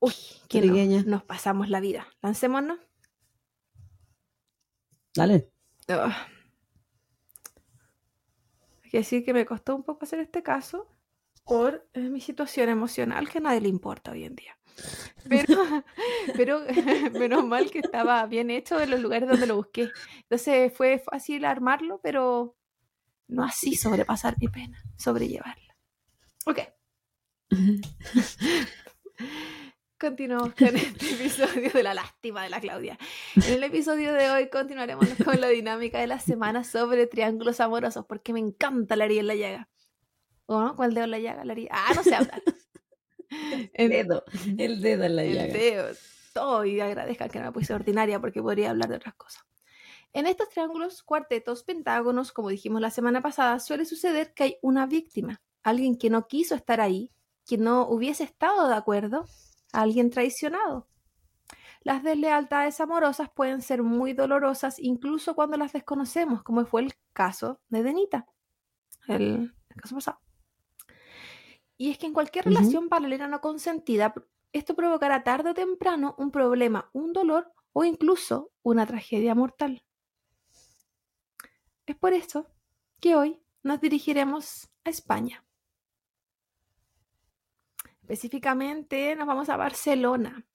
Uy, 0.00 0.12
que 0.48 0.60
nos 1.06 1.24
pasamos 1.24 1.70
la 1.70 1.80
vida. 1.80 2.06
Lancémonos. 2.20 2.78
Dale. 5.14 5.50
Hay 8.82 8.90
que 8.90 8.98
decir 8.98 9.24
que 9.24 9.32
me 9.32 9.46
costó 9.46 9.74
un 9.74 9.82
poco 9.82 10.04
hacer 10.04 10.18
este 10.20 10.42
caso 10.42 10.93
por 11.44 11.86
eh, 11.92 12.00
mi 12.00 12.20
situación 12.20 12.68
emocional 12.68 13.28
que 13.28 13.38
a 13.38 13.42
nadie 13.42 13.60
le 13.60 13.68
importa 13.68 14.12
hoy 14.12 14.24
en 14.24 14.34
día. 14.34 14.56
Pero, 15.28 15.84
pero 16.36 16.60
menos 17.18 17.46
mal 17.46 17.70
que 17.70 17.78
estaba 17.78 18.26
bien 18.26 18.50
hecho 18.50 18.80
en 18.80 18.90
los 18.90 19.00
lugares 19.00 19.28
donde 19.28 19.46
lo 19.46 19.56
busqué. 19.56 19.88
Entonces 20.22 20.72
fue 20.76 20.98
fácil 20.98 21.46
armarlo, 21.46 21.98
pero 22.02 22.56
no 23.28 23.44
así 23.44 23.74
sobrepasar 23.74 24.36
mi 24.38 24.48
pena, 24.48 24.82
sobrellevarla. 24.98 25.76
Ok. 26.44 26.58
Continuamos 29.98 30.54
con 30.54 30.76
este 30.76 31.14
episodio 31.14 31.70
de 31.70 31.82
la 31.82 31.94
lástima 31.94 32.42
de 32.42 32.50
la 32.50 32.60
Claudia. 32.60 32.98
En 33.36 33.54
el 33.54 33.62
episodio 33.62 34.12
de 34.12 34.28
hoy 34.28 34.50
continuaremos 34.50 35.08
con 35.24 35.40
la 35.40 35.48
dinámica 35.48 35.98
de 35.98 36.06
la 36.06 36.18
semana 36.18 36.64
sobre 36.64 37.06
triángulos 37.06 37.60
amorosos, 37.60 38.04
porque 38.06 38.34
me 38.34 38.40
encanta 38.40 38.96
la 38.96 39.06
herida 39.06 39.20
en 39.20 39.26
la 39.28 39.34
llaga. 39.36 39.68
¿O 40.46 40.60
no? 40.60 40.76
¿Cuál 40.76 40.94
dedo 40.94 41.04
en 41.04 41.10
la 41.10 41.18
llaga? 41.18 41.44
La 41.44 41.54
Ah, 41.70 41.92
no 41.94 42.02
sé 42.02 42.14
hablar. 42.14 42.42
El 43.72 43.88
dedo, 43.88 44.22
el 44.58 44.80
dedo 44.80 45.04
en 45.04 45.16
la 45.16 45.24
llaga. 45.24 45.44
El 45.46 45.52
dedo, 45.52 45.86
todo. 46.34 46.64
Y 46.64 46.78
agradezcan 46.78 47.28
que 47.30 47.40
no 47.40 47.46
me 47.46 47.52
puse 47.52 47.74
ordinaria 47.74 48.20
porque 48.20 48.40
podría 48.40 48.70
hablar 48.70 48.88
de 48.90 48.96
otras 48.96 49.14
cosas. 49.14 49.44
En 50.12 50.26
estos 50.26 50.50
triángulos, 50.50 51.02
cuartetos, 51.02 51.64
pentágonos, 51.64 52.30
como 52.30 52.50
dijimos 52.50 52.80
la 52.80 52.90
semana 52.90 53.22
pasada, 53.22 53.58
suele 53.58 53.86
suceder 53.86 54.34
que 54.34 54.44
hay 54.44 54.56
una 54.62 54.86
víctima, 54.86 55.42
alguien 55.64 55.98
que 55.98 56.10
no 56.10 56.28
quiso 56.28 56.54
estar 56.54 56.80
ahí, 56.80 57.10
que 57.44 57.58
no 57.58 57.88
hubiese 57.88 58.22
estado 58.22 58.68
de 58.68 58.74
acuerdo, 58.74 59.26
alguien 59.72 60.10
traicionado. 60.10 60.86
Las 61.82 62.02
deslealtades 62.02 62.80
amorosas 62.80 63.28
pueden 63.28 63.60
ser 63.60 63.82
muy 63.82 64.12
dolorosas 64.12 64.78
incluso 64.78 65.34
cuando 65.34 65.56
las 65.56 65.72
desconocemos, 65.72 66.42
como 66.42 66.64
fue 66.64 66.82
el 66.82 66.94
caso 67.12 67.60
de 67.68 67.82
Denita, 67.82 68.26
el, 69.08 69.52
caso 69.76 69.96
pasado. 69.96 70.23
Y 71.84 71.90
es 71.90 71.98
que 71.98 72.06
en 72.06 72.14
cualquier 72.14 72.46
relación 72.46 72.88
paralela 72.88 73.28
no 73.28 73.42
consentida, 73.42 74.14
esto 74.54 74.74
provocará 74.74 75.22
tarde 75.22 75.50
o 75.50 75.54
temprano 75.54 76.14
un 76.16 76.30
problema, 76.30 76.88
un 76.94 77.12
dolor 77.12 77.52
o 77.74 77.84
incluso 77.84 78.50
una 78.62 78.86
tragedia 78.86 79.34
mortal. 79.34 79.84
Es 81.84 81.94
por 81.94 82.14
eso 82.14 82.46
que 83.00 83.16
hoy 83.16 83.38
nos 83.62 83.82
dirigiremos 83.82 84.70
a 84.84 84.88
España. 84.88 85.44
Específicamente 88.00 89.14
nos 89.14 89.26
vamos 89.26 89.50
a 89.50 89.58
Barcelona. 89.58 90.46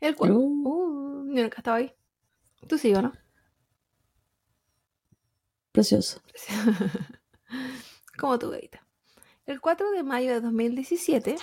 El 0.00 0.16
cual... 0.16 0.32
Uh. 0.32 1.26
uh, 1.26 1.34
yo 1.34 1.42
nunca 1.42 1.58
estaba 1.58 1.76
ahí. 1.76 1.94
Tú 2.66 2.78
sí 2.78 2.94
o 2.94 3.02
no. 3.02 3.12
Precioso. 5.70 6.22
Como 8.18 8.38
tu 8.38 8.48
gaita. 8.48 8.87
El 9.48 9.62
4 9.62 9.92
de 9.92 10.02
mayo 10.02 10.30
de 10.34 10.42
2017 10.42 11.36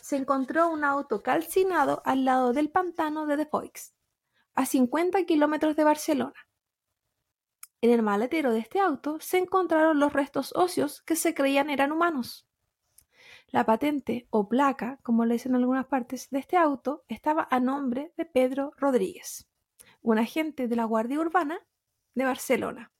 se 0.00 0.16
encontró 0.16 0.70
un 0.70 0.82
auto 0.82 1.22
calcinado 1.22 2.00
al 2.06 2.24
lado 2.24 2.54
del 2.54 2.70
pantano 2.70 3.26
de 3.26 3.36
The 3.36 3.44
Foix, 3.44 3.94
a 4.54 4.64
50 4.64 5.22
kilómetros 5.24 5.76
de 5.76 5.84
Barcelona. 5.84 6.48
En 7.82 7.90
el 7.90 8.02
maletero 8.02 8.50
de 8.50 8.60
este 8.60 8.80
auto 8.80 9.18
se 9.20 9.36
encontraron 9.36 10.00
los 10.00 10.14
restos 10.14 10.54
óseos 10.56 11.02
que 11.02 11.16
se 11.16 11.34
creían 11.34 11.68
eran 11.68 11.92
humanos. 11.92 12.48
La 13.48 13.66
patente 13.66 14.26
o 14.30 14.48
placa, 14.48 14.98
como 15.02 15.26
le 15.26 15.34
dicen 15.34 15.52
en 15.52 15.56
algunas 15.56 15.84
partes, 15.84 16.30
de 16.30 16.38
este 16.38 16.56
auto 16.56 17.04
estaba 17.08 17.46
a 17.50 17.60
nombre 17.60 18.14
de 18.16 18.24
Pedro 18.24 18.72
Rodríguez, 18.78 19.46
un 20.00 20.18
agente 20.18 20.66
de 20.66 20.76
la 20.76 20.84
Guardia 20.84 21.20
Urbana 21.20 21.60
de 22.14 22.24
Barcelona. 22.24 22.90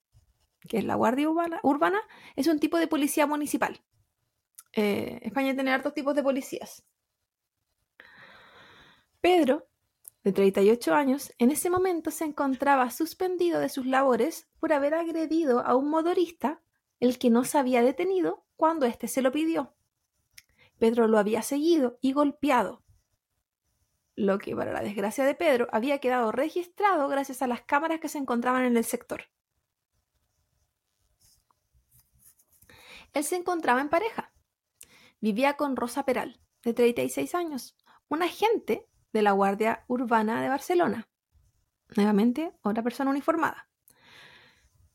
que 0.69 0.77
es 0.77 0.85
la 0.85 0.97
Guardia 0.97 1.31
Urbana? 1.31 1.61
Urbana 1.63 2.03
es 2.37 2.47
un 2.47 2.59
tipo 2.59 2.77
de 2.77 2.89
policía 2.89 3.27
municipal 3.27 3.81
eh, 4.81 5.19
España 5.23 5.55
tiene 5.55 5.73
hartos 5.73 5.93
tipos 5.93 6.15
de 6.15 6.23
policías. 6.23 6.87
Pedro, 9.21 9.69
de 10.23 10.33
38 10.33 10.95
años, 10.95 11.33
en 11.39 11.51
ese 11.51 11.69
momento 11.69 12.13
se 12.13 12.25
encontraba 12.25 12.89
suspendido 12.91 13.59
de 13.59 13.71
sus 13.71 13.87
labores 13.87 14.49
por 14.61 14.73
haber 14.73 14.95
agredido 14.95 15.67
a 15.67 15.75
un 15.75 15.91
motorista, 15.91 16.63
el 17.01 17.19
que 17.19 17.29
no 17.29 17.43
se 17.43 17.59
había 17.59 17.83
detenido 17.83 18.47
cuando 18.55 18.87
éste 18.87 19.09
se 19.09 19.21
lo 19.21 19.33
pidió. 19.33 19.75
Pedro 20.79 21.09
lo 21.09 21.19
había 21.19 21.43
seguido 21.43 21.99
y 22.01 22.13
golpeado, 22.13 22.85
lo 24.15 24.39
que 24.39 24.55
para 24.55 24.73
la 24.73 24.83
desgracia 24.83 25.25
de 25.25 25.35
Pedro 25.35 25.67
había 25.73 25.99
quedado 25.99 26.31
registrado 26.31 27.09
gracias 27.09 27.43
a 27.43 27.49
las 27.49 27.63
cámaras 27.63 27.99
que 27.99 28.09
se 28.09 28.19
encontraban 28.19 28.65
en 28.65 28.77
el 28.77 28.85
sector. 28.85 29.25
Él 33.13 33.25
se 33.25 33.35
encontraba 33.35 33.81
en 33.81 33.89
pareja 33.89 34.33
vivía 35.21 35.57
con 35.57 35.77
Rosa 35.77 36.05
Peral, 36.05 36.41
de 36.63 36.75
36 36.75 37.35
años, 37.35 37.77
un 38.09 38.23
agente 38.23 38.87
de 39.13 39.23
la 39.23 39.33
Guardia 39.33 39.85
Urbana 39.89 40.43
de 40.43 40.49
Barcelona. 40.49 41.09
Nuevamente, 41.97 42.53
otra 42.63 42.83
persona 42.83 43.11
uniformada. 43.11 43.69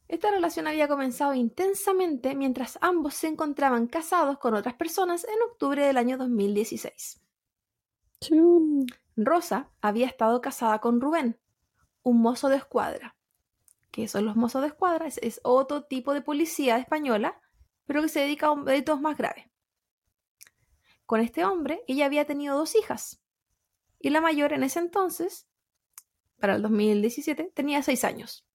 Esta 0.07 0.29
relación 0.29 0.67
había 0.67 0.87
comenzado 0.87 1.33
intensamente 1.33 2.35
mientras 2.35 2.77
ambos 2.81 3.15
se 3.15 3.27
encontraban 3.27 3.87
casados 3.87 4.37
con 4.37 4.53
otras 4.53 4.75
personas 4.75 5.23
en 5.23 5.41
octubre 5.49 5.85
del 5.85 5.97
año 5.97 6.17
2016. 6.17 7.21
Rosa 9.15 9.69
había 9.81 10.07
estado 10.07 10.41
casada 10.41 10.79
con 10.79 11.01
Rubén, 11.01 11.39
un 12.03 12.21
mozo 12.21 12.49
de 12.49 12.57
escuadra. 12.57 13.15
¿Qué 13.91 14.07
son 14.07 14.25
los 14.25 14.35
mozos 14.35 14.61
de 14.61 14.67
escuadra? 14.67 15.07
Es, 15.07 15.19
es 15.19 15.39
otro 15.43 15.83
tipo 15.83 16.13
de 16.13 16.21
policía 16.21 16.77
española, 16.77 17.39
pero 17.85 18.01
que 18.01 18.09
se 18.09 18.21
dedica 18.21 18.51
a 18.51 18.55
delitos 18.55 19.01
más 19.01 19.17
graves. 19.17 19.52
Con 21.05 21.21
este 21.21 21.45
hombre, 21.45 21.83
ella 21.87 22.05
había 22.05 22.25
tenido 22.25 22.57
dos 22.57 22.75
hijas. 22.75 23.21
Y 23.99 24.09
la 24.09 24.21
mayor 24.21 24.53
en 24.53 24.63
ese 24.63 24.79
entonces, 24.79 25.47
para 26.39 26.55
el 26.55 26.61
2017, 26.61 27.51
tenía 27.53 27.81
seis 27.83 28.03
años. 28.03 28.45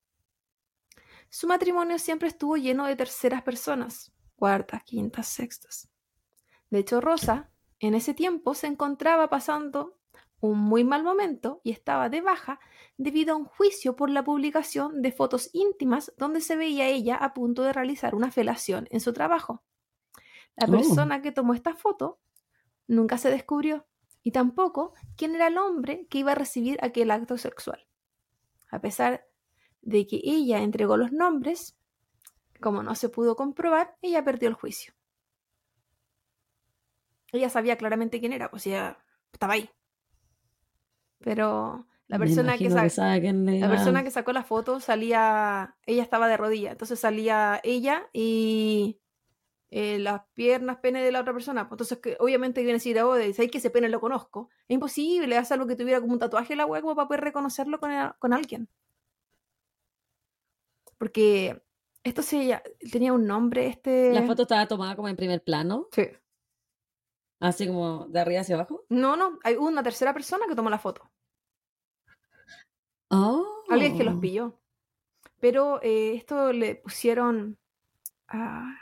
Su 1.30 1.46
matrimonio 1.46 1.98
siempre 1.98 2.28
estuvo 2.28 2.56
lleno 2.56 2.86
de 2.86 2.96
terceras 2.96 3.42
personas, 3.42 4.12
cuartas, 4.36 4.82
quintas, 4.84 5.28
sextas. 5.28 5.90
De 6.70 6.80
hecho, 6.80 7.00
Rosa, 7.00 7.50
en 7.80 7.94
ese 7.94 8.14
tiempo, 8.14 8.54
se 8.54 8.66
encontraba 8.66 9.28
pasando 9.28 9.98
un 10.40 10.58
muy 10.58 10.84
mal 10.84 11.02
momento 11.02 11.60
y 11.64 11.72
estaba 11.72 12.08
de 12.08 12.20
baja 12.20 12.60
debido 12.96 13.34
a 13.34 13.36
un 13.36 13.44
juicio 13.44 13.96
por 13.96 14.10
la 14.10 14.24
publicación 14.24 15.02
de 15.02 15.12
fotos 15.12 15.50
íntimas 15.52 16.12
donde 16.16 16.40
se 16.40 16.56
veía 16.56 16.86
ella 16.86 17.16
a 17.16 17.34
punto 17.34 17.62
de 17.62 17.72
realizar 17.72 18.14
una 18.14 18.30
felación 18.30 18.86
en 18.90 19.00
su 19.00 19.12
trabajo. 19.12 19.62
La 20.56 20.66
oh. 20.66 20.70
persona 20.70 21.22
que 21.22 21.32
tomó 21.32 21.54
esta 21.54 21.74
foto 21.74 22.20
nunca 22.88 23.18
se 23.18 23.30
descubrió, 23.30 23.86
y 24.22 24.32
tampoco 24.32 24.94
quién 25.16 25.34
era 25.34 25.46
el 25.46 25.58
hombre 25.58 26.06
que 26.10 26.18
iba 26.18 26.32
a 26.32 26.34
recibir 26.34 26.78
aquel 26.82 27.10
acto 27.10 27.38
sexual. 27.38 27.86
A 28.70 28.80
pesar 28.80 29.26
de 29.80 30.06
que 30.06 30.20
ella 30.24 30.60
entregó 30.60 30.96
los 30.96 31.12
nombres, 31.12 31.78
como 32.60 32.82
no 32.82 32.94
se 32.94 33.08
pudo 33.08 33.36
comprobar, 33.36 33.96
ella 34.02 34.24
perdió 34.24 34.48
el 34.48 34.54
juicio. 34.54 34.92
Ella 37.32 37.48
sabía 37.48 37.76
claramente 37.76 38.20
quién 38.20 38.32
era, 38.32 38.50
pues 38.50 38.66
ella 38.66 38.98
estaba 39.32 39.54
ahí. 39.54 39.70
Pero 41.18 41.86
la 42.06 42.18
persona 42.18 42.56
que, 42.56 42.70
la 42.70 43.68
persona 43.68 44.02
que 44.02 44.10
sacó 44.10 44.32
la 44.32 44.44
foto 44.44 44.80
salía, 44.80 45.76
ella 45.84 46.02
estaba 46.02 46.28
de 46.28 46.36
rodilla, 46.36 46.72
entonces 46.72 46.98
salía 46.98 47.60
ella 47.64 48.08
y 48.12 48.98
eh, 49.70 49.98
las 49.98 50.22
piernas, 50.34 50.78
pene 50.78 51.02
de 51.02 51.12
la 51.12 51.20
otra 51.20 51.32
persona. 51.32 51.68
Pues, 51.68 51.76
entonces, 51.76 51.98
que, 51.98 52.16
obviamente 52.20 52.60
viene 52.62 52.74
a 52.74 52.76
decir, 52.76 52.98
oh, 53.00 53.14
¿sabes 53.14 53.50
que 53.50 53.58
ese 53.58 53.70
pene 53.70 53.88
lo 53.88 54.00
conozco? 54.00 54.48
Es 54.66 54.74
imposible 54.74 55.36
hacer 55.36 55.56
algo 55.56 55.66
que 55.66 55.76
tuviera 55.76 56.00
como 56.00 56.14
un 56.14 56.18
tatuaje 56.18 56.54
en 56.54 56.58
la 56.58 56.66
web 56.66 56.82
para 56.94 57.06
poder 57.08 57.20
reconocerlo 57.20 57.78
con, 57.78 57.90
con 58.18 58.32
alguien. 58.32 58.68
Porque 60.96 61.62
esto 62.02 62.22
se 62.22 62.60
tenía 62.90 63.12
un 63.12 63.26
nombre, 63.26 63.66
este... 63.66 64.12
La 64.12 64.22
foto 64.22 64.42
estaba 64.42 64.66
tomada 64.66 64.96
como 64.96 65.08
en 65.08 65.16
primer 65.16 65.42
plano. 65.42 65.88
Sí. 65.92 66.08
Así 67.40 67.66
como 67.66 68.06
de 68.08 68.20
arriba 68.20 68.40
hacia 68.40 68.56
abajo. 68.56 68.84
No, 68.88 69.16
no, 69.16 69.38
hay 69.44 69.54
una 69.54 69.82
tercera 69.82 70.12
persona 70.12 70.46
que 70.48 70.56
tomó 70.56 70.70
la 70.70 70.78
foto. 70.78 71.08
Oh. 73.10 73.64
Alguien 73.68 73.96
que 73.96 74.04
los 74.04 74.18
pilló. 74.18 74.58
Pero 75.40 75.80
eh, 75.82 76.14
esto 76.14 76.52
le 76.52 76.74
pusieron 76.76 77.58
ah, 78.28 78.74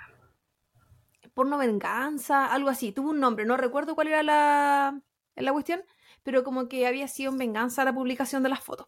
porno 1.37 1.59
venganza, 1.59 2.46
algo 2.46 2.70
así. 2.70 2.92
Tuvo 2.92 3.11
un 3.11 3.20
nombre, 3.20 3.44
no 3.44 3.59
recuerdo 3.59 3.94
cuál 3.94 4.09
era 4.09 4.22
la, 4.22 5.03
la 5.35 5.53
cuestión, 5.53 5.85
pero 6.22 6.42
como 6.42 6.66
que 6.66 6.87
había 6.87 7.09
sido 7.09 7.31
en 7.31 7.37
venganza 7.37 7.85
la 7.85 7.92
publicación 7.92 8.42
de 8.42 8.49
las 8.49 8.61
fotos. 8.61 8.87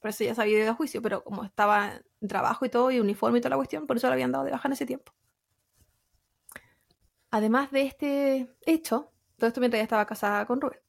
Por 0.00 0.08
eso 0.08 0.24
ya 0.24 0.34
se 0.34 0.40
había 0.40 0.60
ido 0.60 0.70
a 0.70 0.74
juicio, 0.74 1.02
pero 1.02 1.22
como 1.22 1.44
estaba 1.44 2.00
en 2.22 2.28
trabajo 2.28 2.64
y 2.64 2.70
todo, 2.70 2.90
y 2.90 3.00
uniforme 3.00 3.36
y 3.36 3.42
toda 3.42 3.50
la 3.50 3.56
cuestión, 3.56 3.86
por 3.86 3.98
eso 3.98 4.06
lo 4.06 4.14
habían 4.14 4.32
dado 4.32 4.44
de 4.44 4.52
baja 4.52 4.66
en 4.66 4.72
ese 4.72 4.86
tiempo. 4.86 5.12
Además 7.30 7.70
de 7.70 7.82
este 7.82 8.48
hecho, 8.62 9.12
todo 9.36 9.48
esto 9.48 9.60
mientras 9.60 9.78
ella 9.78 9.84
estaba 9.84 10.06
casada 10.06 10.46
con 10.46 10.62
Rubén. 10.62 10.80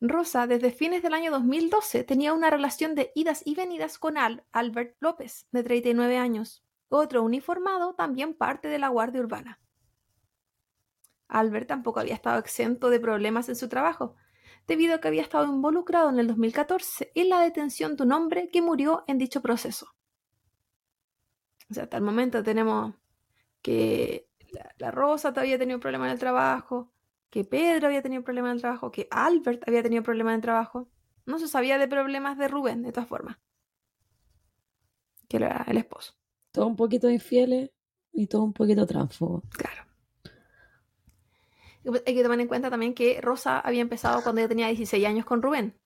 Rosa, 0.00 0.46
desde 0.46 0.70
fines 0.70 1.02
del 1.02 1.14
año 1.14 1.32
2012, 1.32 2.04
tenía 2.04 2.34
una 2.34 2.50
relación 2.50 2.94
de 2.94 3.10
idas 3.16 3.42
y 3.44 3.56
venidas 3.56 3.98
con 3.98 4.16
Al 4.16 4.44
Albert 4.52 4.94
López, 5.00 5.48
de 5.50 5.64
39 5.64 6.18
años, 6.18 6.62
otro 6.88 7.22
uniformado, 7.22 7.94
también 7.94 8.34
parte 8.34 8.68
de 8.68 8.78
la 8.78 8.88
Guardia 8.88 9.20
Urbana. 9.20 9.60
Albert 11.28 11.68
tampoco 11.68 12.00
había 12.00 12.14
estado 12.14 12.38
exento 12.38 12.90
de 12.90 13.00
problemas 13.00 13.48
en 13.48 13.56
su 13.56 13.68
trabajo, 13.68 14.16
debido 14.66 14.94
a 14.94 15.00
que 15.00 15.08
había 15.08 15.22
estado 15.22 15.46
involucrado 15.46 16.10
en 16.10 16.18
el 16.18 16.26
2014 16.28 17.12
en 17.14 17.28
la 17.28 17.40
detención 17.40 17.96
de 17.96 18.04
un 18.04 18.12
hombre 18.12 18.48
que 18.48 18.62
murió 18.62 19.04
en 19.06 19.18
dicho 19.18 19.42
proceso. 19.42 19.94
O 21.70 21.74
sea, 21.74 21.84
hasta 21.84 21.96
el 21.96 22.02
momento 22.02 22.42
tenemos 22.42 22.94
que 23.62 24.28
la, 24.78 24.90
Rosa 24.90 25.32
todavía 25.32 25.58
tenido 25.58 25.80
problemas 25.80 26.06
en 26.06 26.12
el 26.12 26.18
trabajo, 26.18 26.92
que 27.30 27.44
Pedro 27.44 27.88
había 27.88 28.02
tenido 28.02 28.22
problemas 28.22 28.50
en 28.50 28.56
el 28.56 28.60
trabajo, 28.60 28.90
que 28.92 29.08
Albert 29.10 29.66
había 29.66 29.82
tenido 29.82 30.02
problemas 30.02 30.32
en 30.32 30.36
el 30.36 30.42
trabajo. 30.42 30.88
No 31.24 31.38
se 31.38 31.48
sabía 31.48 31.76
de 31.78 31.88
problemas 31.88 32.38
de 32.38 32.48
Rubén, 32.48 32.82
de 32.82 32.92
todas 32.92 33.08
formas. 33.08 33.38
Que 35.28 35.38
era 35.38 35.64
el 35.66 35.76
esposo. 35.76 36.14
Todo 36.56 36.68
un 36.68 36.76
poquito 36.76 37.10
infieles 37.10 37.70
y 38.14 38.28
todo 38.28 38.42
un 38.42 38.54
poquito 38.54 38.86
transfobo. 38.86 39.42
Claro. 39.50 39.84
Pues, 41.84 42.02
hay 42.06 42.14
que 42.14 42.22
tomar 42.22 42.40
en 42.40 42.48
cuenta 42.48 42.70
también 42.70 42.94
que 42.94 43.20
Rosa 43.20 43.60
había 43.60 43.82
empezado 43.82 44.22
cuando 44.22 44.40
ella 44.40 44.48
tenía 44.48 44.68
16 44.68 45.04
años 45.04 45.26
con 45.26 45.42
Rubén. 45.42 45.78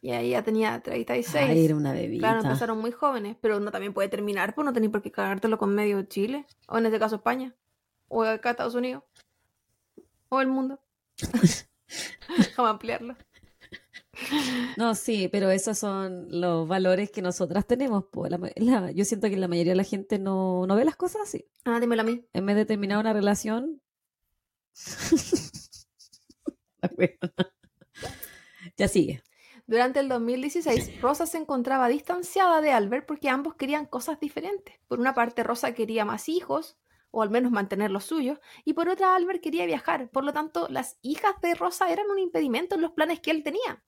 Y 0.00 0.12
ahí 0.12 0.30
ya 0.30 0.44
tenía 0.44 0.80
36. 0.80 1.34
Ay, 1.34 1.64
era 1.64 1.74
una 1.74 1.92
bebita. 1.92 2.20
Claro, 2.20 2.42
empezaron 2.42 2.78
muy 2.78 2.92
jóvenes, 2.92 3.36
pero 3.40 3.56
uno 3.56 3.72
también 3.72 3.92
puede 3.92 4.08
terminar, 4.08 4.54
pues 4.54 4.64
no 4.64 4.72
tenés 4.72 4.90
por 4.90 5.02
qué 5.02 5.10
cagártelo 5.10 5.58
con 5.58 5.74
medio 5.74 6.00
Chile, 6.04 6.46
o 6.68 6.78
en 6.78 6.86
este 6.86 7.00
caso 7.00 7.16
España, 7.16 7.52
o 8.06 8.22
acá 8.22 8.50
Estados 8.50 8.76
Unidos, 8.76 9.02
o 10.28 10.40
el 10.40 10.46
mundo. 10.46 10.78
Vamos 12.56 12.58
a 12.58 12.70
ampliarlo. 12.70 13.16
No, 14.76 14.94
sí, 14.94 15.28
pero 15.28 15.50
esos 15.50 15.78
son 15.78 16.26
los 16.30 16.68
valores 16.68 17.10
que 17.10 17.22
nosotras 17.22 17.66
tenemos. 17.66 18.04
yo 18.94 19.04
siento 19.04 19.28
que 19.28 19.36
la 19.36 19.48
mayoría 19.48 19.72
de 19.72 19.76
la 19.76 19.84
gente 19.84 20.18
no, 20.18 20.66
no 20.66 20.76
ve 20.76 20.84
las 20.84 20.96
cosas 20.96 21.22
así. 21.22 21.46
Ah, 21.64 21.80
dímelo 21.80 22.02
a 22.02 22.04
mí. 22.04 22.24
En 22.32 22.46
vez 22.46 22.56
de 22.56 22.66
terminar 22.66 22.98
una 22.98 23.12
relación. 23.12 23.80
ya 28.76 28.88
sigue. 28.88 29.22
Durante 29.66 29.98
el 29.98 30.08
2016, 30.08 31.00
Rosa 31.00 31.26
se 31.26 31.38
encontraba 31.38 31.88
distanciada 31.88 32.60
de 32.60 32.70
Albert 32.70 33.06
porque 33.06 33.28
ambos 33.28 33.56
querían 33.56 33.86
cosas 33.86 34.20
diferentes. 34.20 34.76
Por 34.86 35.00
una 35.00 35.14
parte, 35.14 35.42
Rosa 35.42 35.74
quería 35.74 36.04
más 36.04 36.28
hijos, 36.28 36.78
o 37.10 37.22
al 37.22 37.30
menos 37.30 37.50
mantener 37.50 37.90
los 37.90 38.04
suyos, 38.04 38.38
y 38.64 38.74
por 38.74 38.88
otra, 38.88 39.16
Albert 39.16 39.42
quería 39.42 39.66
viajar. 39.66 40.08
Por 40.10 40.22
lo 40.22 40.32
tanto, 40.32 40.68
las 40.70 40.98
hijas 41.02 41.34
de 41.42 41.54
Rosa 41.54 41.90
eran 41.90 42.08
un 42.10 42.20
impedimento 42.20 42.76
en 42.76 42.82
los 42.82 42.92
planes 42.92 43.18
que 43.18 43.32
él 43.32 43.42
tenía. 43.42 43.82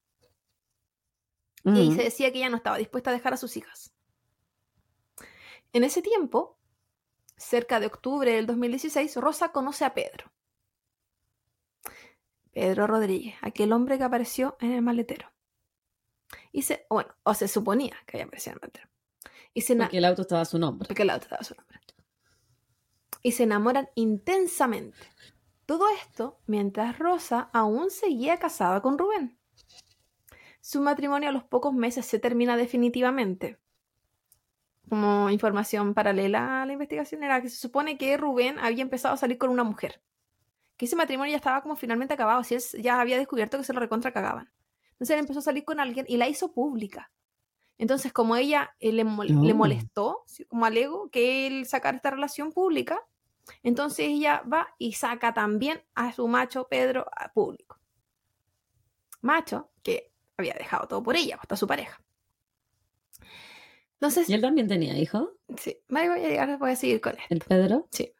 Y 1.64 1.92
se 1.92 2.04
decía 2.04 2.32
que 2.32 2.38
ella 2.38 2.50
no 2.50 2.56
estaba 2.56 2.78
dispuesta 2.78 3.10
a 3.10 3.12
dejar 3.12 3.34
a 3.34 3.36
sus 3.36 3.56
hijas. 3.56 3.92
En 5.72 5.84
ese 5.84 6.02
tiempo, 6.02 6.58
cerca 7.36 7.80
de 7.80 7.86
octubre 7.86 8.32
del 8.32 8.46
2016, 8.46 9.16
Rosa 9.16 9.52
conoce 9.52 9.84
a 9.84 9.94
Pedro. 9.94 10.32
Pedro 12.52 12.86
Rodríguez, 12.86 13.36
aquel 13.42 13.72
hombre 13.72 13.98
que 13.98 14.04
apareció 14.04 14.56
en 14.60 14.72
el 14.72 14.82
maletero. 14.82 15.30
Y 16.52 16.62
se, 16.62 16.86
bueno, 16.90 17.14
o 17.22 17.34
se 17.34 17.48
suponía 17.48 17.96
que 18.06 18.16
había 18.16 18.26
aparecido 18.26 18.52
en 18.52 18.56
el 18.56 18.60
maletero. 18.60 18.88
Y 19.54 19.60
se 19.62 19.76
porque 19.76 19.98
el 19.98 20.04
auto 20.04 20.22
estaba 20.22 20.40
a 20.40 20.46
su 20.46 20.58
nombre. 20.58 20.88
Porque 20.88 21.02
el 21.02 21.10
auto 21.10 21.24
estaba 21.24 21.40
a 21.40 21.44
su 21.44 21.54
nombre. 21.54 21.78
Y 23.22 23.32
se 23.32 23.42
enamoran 23.44 23.88
intensamente. 23.94 25.08
Todo 25.66 25.88
esto 25.88 26.40
mientras 26.46 26.98
Rosa 26.98 27.50
aún 27.52 27.90
seguía 27.90 28.38
casada 28.38 28.80
con 28.80 28.96
Rubén. 28.96 29.37
Su 30.68 30.82
matrimonio 30.82 31.30
a 31.30 31.32
los 31.32 31.44
pocos 31.44 31.72
meses 31.72 32.04
se 32.04 32.18
termina 32.18 32.54
definitivamente. 32.58 33.58
Como 34.90 35.30
información 35.30 35.94
paralela 35.94 36.60
a 36.60 36.66
la 36.66 36.74
investigación 36.74 37.22
era 37.22 37.40
que 37.40 37.48
se 37.48 37.56
supone 37.56 37.96
que 37.96 38.18
Rubén 38.18 38.58
había 38.58 38.82
empezado 38.82 39.14
a 39.14 39.16
salir 39.16 39.38
con 39.38 39.48
una 39.48 39.64
mujer. 39.64 40.02
Que 40.76 40.84
ese 40.84 40.94
matrimonio 40.94 41.30
ya 41.30 41.38
estaba 41.38 41.62
como 41.62 41.74
finalmente 41.74 42.12
acabado, 42.12 42.44
si 42.44 42.54
él 42.54 42.62
ya 42.82 43.00
había 43.00 43.16
descubierto 43.16 43.56
que 43.56 43.64
se 43.64 43.72
lo 43.72 43.80
recontra 43.80 44.12
cagaban. 44.12 44.52
Entonces 44.90 45.14
él 45.14 45.20
empezó 45.20 45.38
a 45.38 45.42
salir 45.42 45.64
con 45.64 45.80
alguien 45.80 46.04
y 46.06 46.18
la 46.18 46.28
hizo 46.28 46.52
pública. 46.52 47.10
Entonces, 47.78 48.12
como 48.12 48.36
ella 48.36 48.76
eh, 48.78 48.92
le, 48.92 49.04
le, 49.04 49.54
molestó, 49.54 50.26
como 50.48 50.66
alego, 50.66 51.08
que 51.08 51.46
él 51.46 51.64
sacara 51.64 51.96
esta 51.96 52.10
relación 52.10 52.52
pública, 52.52 53.00
entonces 53.62 54.08
ella 54.08 54.42
va 54.42 54.68
y 54.76 54.92
saca 54.92 55.32
también 55.32 55.82
a 55.94 56.12
su 56.12 56.28
macho 56.28 56.68
Pedro 56.68 57.06
a 57.16 57.32
público. 57.32 57.80
Macho 59.22 59.70
que 59.82 60.12
había 60.38 60.54
dejado 60.54 60.86
todo 60.86 61.02
por 61.02 61.16
ella, 61.16 61.36
hasta 61.40 61.56
su 61.56 61.66
pareja. 61.66 62.00
Entonces, 63.94 64.30
¿Y 64.30 64.34
él 64.34 64.40
también 64.40 64.68
tenía 64.68 64.96
hijo? 64.96 65.32
Sí, 65.56 65.76
voy 65.88 66.02
a 66.02 66.16
llegar, 66.16 66.58
voy 66.58 66.70
a 66.70 66.76
seguir 66.76 67.00
con 67.00 67.14
él. 67.14 67.24
¿El 67.28 67.40
Pedro? 67.40 67.88
Sí. 67.90 68.14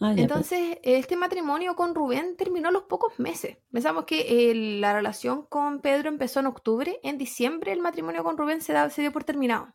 Ah, 0.00 0.12
pues. 0.12 0.18
Entonces, 0.18 0.78
este 0.82 1.16
matrimonio 1.16 1.74
con 1.74 1.94
Rubén 1.94 2.36
terminó 2.36 2.68
a 2.68 2.72
los 2.72 2.82
pocos 2.82 3.18
meses. 3.18 3.56
Pensamos 3.72 4.04
que 4.04 4.50
eh, 4.50 4.54
la 4.54 4.92
relación 4.92 5.46
con 5.46 5.80
Pedro 5.80 6.10
empezó 6.10 6.40
en 6.40 6.46
octubre. 6.46 7.00
En 7.02 7.16
diciembre 7.16 7.72
el 7.72 7.80
matrimonio 7.80 8.22
con 8.22 8.36
Rubén 8.36 8.60
se, 8.60 8.74
se 8.90 9.00
dio 9.00 9.10
por 9.10 9.24
terminado. 9.24 9.74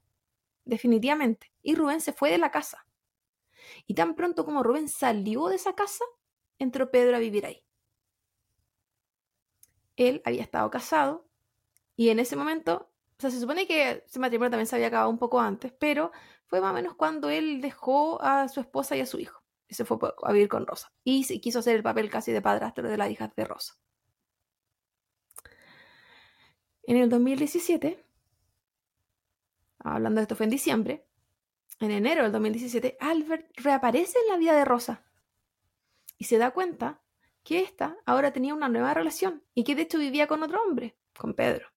Definitivamente. 0.64 1.52
Y 1.64 1.76
Rubén 1.76 2.00
se 2.00 2.14
fue 2.14 2.30
de 2.30 2.38
la 2.38 2.52
casa. 2.52 2.86
Y 3.88 3.96
tan 3.96 4.14
pronto 4.16 4.46
como 4.46 4.62
Rubén 4.62 4.88
salió 4.88 5.48
de 5.48 5.56
esa 5.56 5.74
casa, 5.74 6.06
entró 6.60 6.92
Pedro 6.92 7.16
a 7.16 7.20
vivir 7.20 7.46
ahí. 7.46 7.64
Él 9.96 10.22
había 10.26 10.42
estado 10.42 10.70
casado 10.70 11.28
y 11.96 12.10
en 12.10 12.20
ese 12.20 12.36
momento, 12.36 12.90
o 13.18 13.22
sea, 13.22 13.30
se 13.30 13.40
supone 13.40 13.68
que 13.68 14.04
ese 14.06 14.20
matrimonio 14.20 14.52
también 14.52 14.68
se 14.68 14.76
había 14.76 14.88
acabado 14.88 15.10
un 15.10 15.20
poco 15.20 15.40
antes, 15.40 15.72
pero 15.80 16.12
fue 16.48 16.62
más 16.62 16.72
o 16.72 16.74
menos 16.74 16.96
cuando 16.96 17.30
él 17.30 17.62
dejó 17.62 18.22
a 18.22 18.48
su 18.48 18.60
esposa 18.60 18.96
y 18.96 19.02
a 19.02 19.06
su 19.06 19.20
hijo 19.20 19.44
se 19.74 19.86
fue 19.86 19.98
a 20.24 20.32
vivir 20.32 20.48
con 20.48 20.66
Rosa. 20.66 20.92
Y 21.04 21.24
se 21.24 21.40
quiso 21.42 21.60
hacer 21.60 21.76
el 21.76 21.84
papel 21.84 22.10
casi 22.10 22.32
de 22.32 22.42
padrastro 22.42 22.88
de 22.88 22.98
la 22.98 23.10
hija 23.10 23.32
de 23.36 23.46
Rosa. 23.46 23.76
En 26.84 26.98
el 26.98 27.10
2017, 27.10 28.04
hablando 29.80 30.20
de 30.20 30.24
esto 30.24 30.36
fue 30.36 30.46
en 30.46 30.50
diciembre, 30.50 31.08
en 31.80 31.92
enero 31.92 32.24
del 32.24 32.32
2017, 32.32 32.98
Albert 33.00 33.52
reaparece 33.58 34.18
en 34.20 34.28
la 34.30 34.38
vida 34.38 34.54
de 34.54 34.66
Rosa 34.66 35.06
y 36.18 36.26
se 36.26 36.38
da 36.38 36.52
cuenta 36.52 37.02
que 37.44 37.60
ésta 37.60 37.98
ahora 38.06 38.32
tenía 38.32 38.54
una 38.54 38.70
nueva 38.70 38.94
relación 38.94 39.44
y 39.54 39.64
que 39.64 39.76
de 39.76 39.84
hecho 39.84 40.00
vivía 40.00 40.28
con 40.28 40.44
otro 40.44 40.62
hombre, 40.62 40.96
con 41.18 41.34
Pedro. 41.34 41.68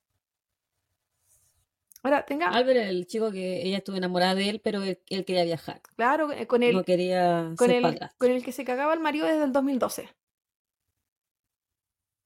Ahora, 2.03 2.25
tenga. 2.25 2.49
Albert 2.51 2.79
el 2.79 3.07
chico 3.09 3.33
que 3.33 3.67
ella 3.67 3.79
estuvo 3.79 3.97
enamorada 3.97 4.37
de 4.37 4.49
él, 4.49 4.61
pero 4.63 4.81
él, 4.83 4.99
quería 5.25 5.45
viajar. 5.45 5.81
Claro, 5.97 6.31
eh, 6.31 6.47
con 6.47 6.63
él. 6.63 6.77
No 6.77 6.85
quería 6.85 7.53
con, 7.57 7.71
el, 7.71 7.99
con 8.17 8.31
el 8.31 8.45
que 8.45 8.53
se 8.53 8.65
cagaba 8.65 8.95
el 8.95 9.01
marido 9.01 9.27
desde 9.27 9.43
el 9.43 9.53
2012. 9.53 10.09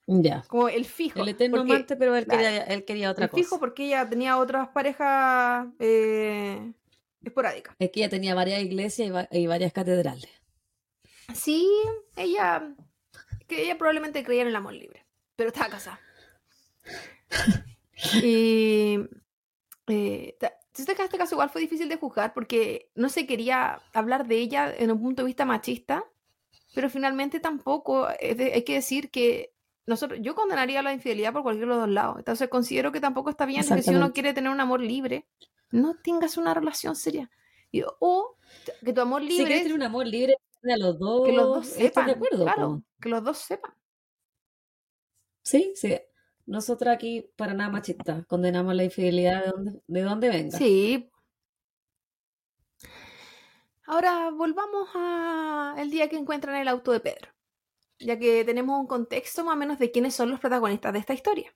Ya. 0.07 0.45
Como 0.49 0.69
el 0.69 0.85
fijo. 0.85 1.23
El 1.23 1.29
eterno 1.29 1.61
amante, 1.61 1.97
pero 1.97 2.17
él, 2.17 2.27
quería, 2.27 2.65
él 2.65 2.85
quería 2.85 3.11
otra 3.11 3.27
el 3.27 3.31
fijo 3.31 3.61
porque 3.61 3.87
ella 3.87 4.09
tenía 4.09 4.39
otras 4.39 4.69
parejas 4.69 5.69
eh, 5.79 6.73
esporádicas. 7.23 7.77
Es 7.79 7.91
que 7.91 8.01
ella 8.01 8.11
tenía 8.11 8.35
varias 8.35 8.61
iglesias 8.61 9.29
y, 9.31 9.47
varias 9.47 9.73
catedrales. 9.73 10.29
Sí, 11.33 11.71
ella. 12.17 12.75
Que 13.51 13.65
ella 13.65 13.77
probablemente 13.77 14.25
creía 14.25 14.43
en 14.43 14.49
el 14.49 14.57
amor 14.57 14.75
libre, 14.75 15.05
pero 15.35 15.49
estaba 15.49 15.69
casada. 15.69 16.01
y 18.23 18.97
eh, 19.89 20.39
este 20.79 20.95
caso 20.95 21.35
igual 21.35 21.51
fue 21.51 21.61
difícil 21.61 21.89
de 21.89 21.97
juzgar 21.97 22.33
porque 22.33 22.91
no 22.95 23.09
se 23.09 23.27
quería 23.27 23.81
hablar 23.93 24.27
de 24.27 24.37
ella 24.37 24.73
en 24.73 24.91
un 24.91 25.01
punto 25.01 25.23
de 25.23 25.27
vista 25.27 25.45
machista, 25.45 26.05
pero 26.75 26.89
finalmente 26.89 27.41
tampoco 27.41 28.07
hay 28.07 28.63
que 28.63 28.75
decir 28.75 29.11
que 29.11 29.53
nosotros, 29.87 30.21
yo 30.23 30.37
condenaría 30.37 30.83
la 30.83 30.93
infidelidad 30.93 31.33
por 31.33 31.43
cualquiera 31.43 31.73
de 31.73 31.79
los 31.79 31.87
dos 31.87 31.95
lados. 31.95 32.19
Entonces 32.19 32.49
considero 32.49 32.93
que 32.93 33.01
tampoco 33.01 33.31
está 33.31 33.47
bien 33.47 33.67
que 33.67 33.83
si 33.83 33.91
uno 33.91 34.13
quiere 34.13 34.33
tener 34.33 34.53
un 34.53 34.61
amor 34.61 34.81
libre, 34.81 35.27
no 35.73 35.97
tengas 35.97 36.37
una 36.37 36.55
relación 36.55 36.95
seria. 36.95 37.29
o 37.99 38.37
que 38.85 38.93
tu 38.93 39.01
amor 39.01 39.23
libre. 39.23 39.37
Si 39.37 39.45
quieres 39.45 39.63
tener 39.65 39.77
un 39.77 39.83
amor 39.83 40.07
libre, 40.07 40.37
a 40.63 40.77
los 40.77 40.99
dos, 40.99 41.27
que 41.27 41.33
los 41.33 41.47
dos 41.47 41.67
sepan, 41.67 42.07
de 42.07 42.13
acuerdo. 42.13 42.45
claro, 42.45 42.83
que 43.01 43.09
los 43.09 43.25
dos 43.25 43.39
sepan. 43.39 43.75
Sí, 45.43 45.73
sí. 45.75 45.99
Nosotros 46.47 46.93
aquí, 46.93 47.31
para 47.37 47.55
nada 47.55 47.71
machista, 47.71 48.25
condenamos 48.25 48.75
la 48.75 48.85
infidelidad 48.85 49.45
de 49.45 49.51
donde, 49.51 49.83
de 49.87 50.03
donde 50.03 50.29
venga. 50.29 50.59
Sí. 50.59 51.11
Ahora 53.87 54.31
volvamos 54.31 54.89
a 54.95 55.75
el 55.79 55.91
día 55.91 56.09
que 56.09 56.17
encuentran 56.17 56.57
el 56.57 56.69
auto 56.69 56.93
de 56.93 57.01
Pedro, 57.01 57.31
ya 57.99 58.19
que 58.19 58.45
tenemos 58.45 58.79
un 58.79 58.87
contexto 58.87 59.45
más 59.45 59.55
o 59.55 59.59
menos 59.59 59.79
de 59.79 59.91
quiénes 59.91 60.15
son 60.15 60.31
los 60.31 60.41
protagonistas 60.41 60.93
de 60.93 60.99
esta 60.99 61.15
historia. 61.15 61.55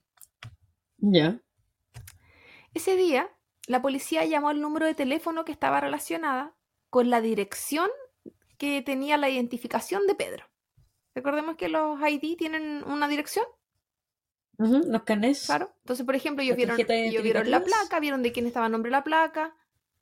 Ya. 0.99 1.41
Ese 2.73 2.97
día, 2.97 3.31
la 3.69 3.83
policía 3.83 4.25
llamó 4.25 4.49
al 4.49 4.61
número 4.61 4.87
de 4.87 4.95
teléfono 4.95 5.45
que 5.45 5.53
estaba 5.53 5.81
relacionada 5.81 6.57
con 6.91 7.11
la 7.11 7.21
dirección 7.21 7.89
que 8.59 8.83
tenía 8.83 9.17
la 9.17 9.29
identificación 9.29 10.07
de 10.07 10.15
Pedro. 10.15 10.47
Recordemos 11.15 11.57
que 11.57 11.69
los 11.69 11.99
ID 12.01 12.37
tienen 12.37 12.83
una 12.85 13.09
dirección, 13.09 13.45
Los 14.59 15.03
canés. 15.03 15.47
claro. 15.47 15.75
Entonces, 15.79 16.05
por 16.05 16.15
ejemplo, 16.15 16.43
ellos 16.43 16.57
vieron, 16.57 16.79
ellos 16.79 17.23
vieron 17.23 17.51
la 17.51 17.63
placa, 17.63 18.01
vieron 18.01 18.23
de 18.23 18.33
quién 18.33 18.47
estaba 18.47 18.67
el 18.67 18.73
nombre 18.73 18.91
de 18.91 18.97
la 18.97 19.05
placa, 19.05 19.57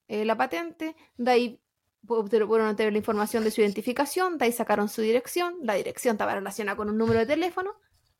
eh, 0.09 0.25
la 0.25 0.37
patente, 0.37 0.97
de 1.17 1.31
ahí 1.31 1.63
pudieron 2.07 2.51
obtener 2.69 2.93
la 2.93 2.99
información 2.99 3.45
de 3.45 3.51
su 3.51 3.61
identificación, 3.61 4.37
de 4.39 4.47
ahí 4.47 4.53
sacaron 4.53 4.89
su 4.89 5.03
dirección, 5.03 5.57
la 5.63 5.75
dirección 5.75 6.15
estaba 6.17 6.35
relacionada 6.35 6.77
con 6.77 6.89
un 6.89 6.99
número 6.99 7.21
de 7.21 7.27
teléfono 7.27 7.75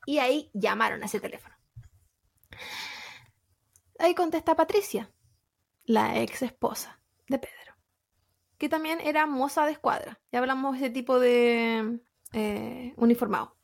y 0.05 0.19
ahí 0.19 0.49
llamaron 0.53 1.03
a 1.03 1.05
ese 1.05 1.19
teléfono. 1.19 1.55
Ahí 3.99 4.15
contesta 4.15 4.55
Patricia, 4.55 5.11
la 5.85 6.19
ex 6.21 6.41
esposa 6.41 6.99
de 7.27 7.39
Pedro, 7.39 7.62
que 8.63 8.69
también 8.69 9.01
era 9.01 9.25
moza 9.25 9.65
de 9.65 9.73
escuadra. 9.73 10.21
Ya 10.31 10.39
hablamos 10.39 10.71
de 10.71 10.85
ese 10.85 10.89
tipo 10.89 11.19
de 11.19 11.99
eh, 12.31 12.93
uniformado. 12.95 13.57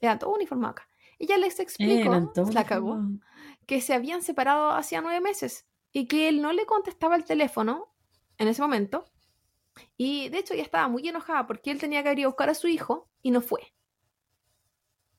Eran 0.00 0.18
todos 0.18 0.34
uniformados 0.34 0.72
acá. 0.72 0.88
Ella 1.20 1.38
les 1.38 1.60
explicó, 1.60 2.08
Eran 2.08 2.32
todos 2.32 2.52
la 2.52 2.64
cagó, 2.64 2.98
que 3.66 3.80
se 3.80 3.94
habían 3.94 4.22
separado 4.22 4.70
hacía 4.70 5.00
nueve 5.00 5.20
meses 5.20 5.68
y 5.92 6.08
que 6.08 6.28
él 6.28 6.42
no 6.42 6.52
le 6.52 6.66
contestaba 6.66 7.14
el 7.14 7.24
teléfono 7.24 7.94
en 8.38 8.48
ese 8.48 8.62
momento. 8.62 9.04
Y 9.96 10.28
de 10.30 10.38
hecho 10.38 10.54
ella 10.54 10.64
estaba 10.64 10.88
muy 10.88 11.06
enojada 11.06 11.46
porque 11.46 11.70
él 11.70 11.78
tenía 11.78 12.02
que 12.02 12.12
ir 12.14 12.24
a 12.24 12.26
buscar 12.26 12.50
a 12.50 12.54
su 12.54 12.66
hijo 12.66 13.08
y 13.22 13.30
no 13.30 13.40
fue. 13.40 13.74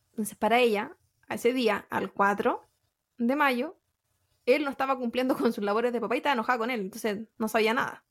Entonces 0.10 0.36
para 0.36 0.60
ella, 0.60 0.97
a 1.30 1.36
ese 1.36 1.53
día, 1.53 1.88
al 1.89 2.12
4 2.12 2.62
de 3.20 3.36
mayo, 3.38 3.78
él 4.45 4.66
no 4.66 4.70
estaba 4.70 4.97
cumpliendo 4.97 5.38
con 5.38 5.53
sus 5.53 5.64
labores 5.64 5.93
de 5.93 6.01
papá 6.01 6.16
y 6.16 6.18
estaba 6.18 6.34
enojada 6.34 6.60
con 6.60 6.72
él, 6.72 6.82
entonces 6.82 7.30
no 7.38 7.47
sabía 7.47 7.74
nada. 7.74 8.03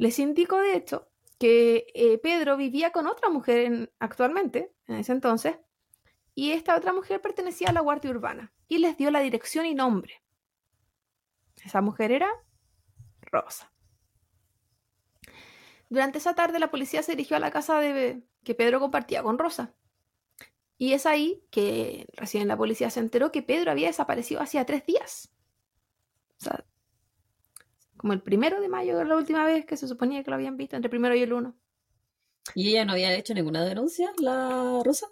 Les 0.00 0.18
indicó 0.18 0.56
de 0.56 0.76
hecho 0.76 1.10
que 1.38 1.88
eh, 1.94 2.16
Pedro 2.16 2.56
vivía 2.56 2.90
con 2.90 3.06
otra 3.06 3.28
mujer 3.28 3.58
en- 3.58 3.92
actualmente, 3.98 4.72
en 4.86 4.96
ese 4.96 5.12
entonces, 5.12 5.58
y 6.34 6.52
esta 6.52 6.74
otra 6.74 6.94
mujer 6.94 7.20
pertenecía 7.20 7.68
a 7.68 7.72
la 7.74 7.82
Guardia 7.82 8.10
Urbana 8.10 8.50
y 8.66 8.78
les 8.78 8.96
dio 8.96 9.10
la 9.10 9.20
dirección 9.20 9.66
y 9.66 9.74
nombre. 9.74 10.22
Esa 11.62 11.82
mujer 11.82 12.12
era 12.12 12.30
Rosa. 13.20 13.74
Durante 15.90 16.16
esa 16.16 16.34
tarde 16.34 16.58
la 16.60 16.70
policía 16.70 17.02
se 17.02 17.12
dirigió 17.12 17.36
a 17.36 17.40
la 17.40 17.50
casa 17.50 17.78
de 17.78 18.22
que 18.42 18.54
Pedro 18.54 18.80
compartía 18.80 19.22
con 19.22 19.38
Rosa. 19.38 19.74
Y 20.78 20.94
es 20.94 21.04
ahí 21.04 21.44
que 21.50 22.06
recién 22.14 22.48
la 22.48 22.56
policía 22.56 22.88
se 22.88 23.00
enteró 23.00 23.30
que 23.30 23.42
Pedro 23.42 23.70
había 23.70 23.88
desaparecido 23.88 24.40
hacía 24.40 24.64
tres 24.64 24.86
días. 24.86 25.30
O 26.40 26.44
sea, 26.44 26.64
como 28.00 28.14
el 28.14 28.22
primero 28.22 28.62
de 28.62 28.68
mayo 28.70 28.98
era 28.98 29.04
la 29.04 29.14
última 29.14 29.44
vez 29.44 29.66
que 29.66 29.76
se 29.76 29.86
suponía 29.86 30.24
que 30.24 30.30
lo 30.30 30.36
habían 30.36 30.56
visto, 30.56 30.74
entre 30.74 30.86
el 30.86 30.90
primero 30.90 31.14
y 31.14 31.20
el 31.20 31.34
uno. 31.34 31.54
¿Y 32.54 32.70
ella 32.70 32.86
no 32.86 32.92
había 32.92 33.12
hecho 33.12 33.34
ninguna 33.34 33.62
denuncia, 33.62 34.10
la 34.16 34.80
Rosa? 34.82 35.06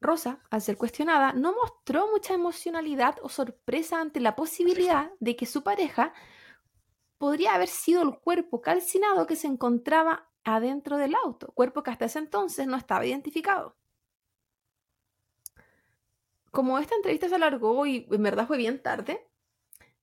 Rosa, 0.00 0.40
al 0.48 0.62
ser 0.62 0.78
cuestionada, 0.78 1.34
no 1.34 1.52
mostró 1.52 2.08
mucha 2.10 2.32
emocionalidad 2.32 3.16
o 3.20 3.28
sorpresa 3.28 4.00
ante 4.00 4.20
la 4.20 4.36
posibilidad 4.36 5.10
de 5.20 5.36
que 5.36 5.44
su 5.44 5.62
pareja 5.62 6.14
podría 7.18 7.54
haber 7.54 7.68
sido 7.68 8.00
el 8.00 8.20
cuerpo 8.20 8.62
calcinado 8.62 9.26
que 9.26 9.36
se 9.36 9.46
encontraba 9.46 10.30
adentro 10.44 10.96
del 10.96 11.14
auto, 11.14 11.52
cuerpo 11.52 11.82
que 11.82 11.90
hasta 11.90 12.06
ese 12.06 12.20
entonces 12.20 12.66
no 12.66 12.78
estaba 12.78 13.04
identificado. 13.04 13.76
Como 16.50 16.78
esta 16.78 16.94
entrevista 16.94 17.28
se 17.28 17.34
alargó 17.34 17.84
y 17.84 18.08
en 18.10 18.22
verdad 18.22 18.46
fue 18.46 18.56
bien 18.56 18.82
tarde, 18.82 19.28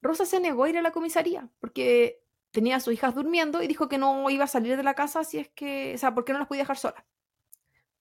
Rosa 0.03 0.25
se 0.25 0.39
negó 0.39 0.65
a 0.65 0.69
ir 0.69 0.77
a 0.77 0.81
la 0.81 0.91
comisaría 0.91 1.49
porque 1.59 2.21
tenía 2.51 2.75
a 2.75 2.79
sus 2.79 2.93
hijas 2.93 3.15
durmiendo 3.15 3.63
y 3.63 3.67
dijo 3.67 3.89
que 3.89 3.97
no 3.97 4.29
iba 4.29 4.43
a 4.43 4.47
salir 4.47 4.77
de 4.77 4.83
la 4.83 4.93
casa 4.93 5.23
si 5.23 5.39
es 5.39 5.49
que, 5.49 5.93
o 5.95 5.97
sea, 5.97 6.13
porque 6.13 6.33
no 6.33 6.39
las 6.39 6.47
podía 6.47 6.63
dejar 6.63 6.77
solas 6.77 7.03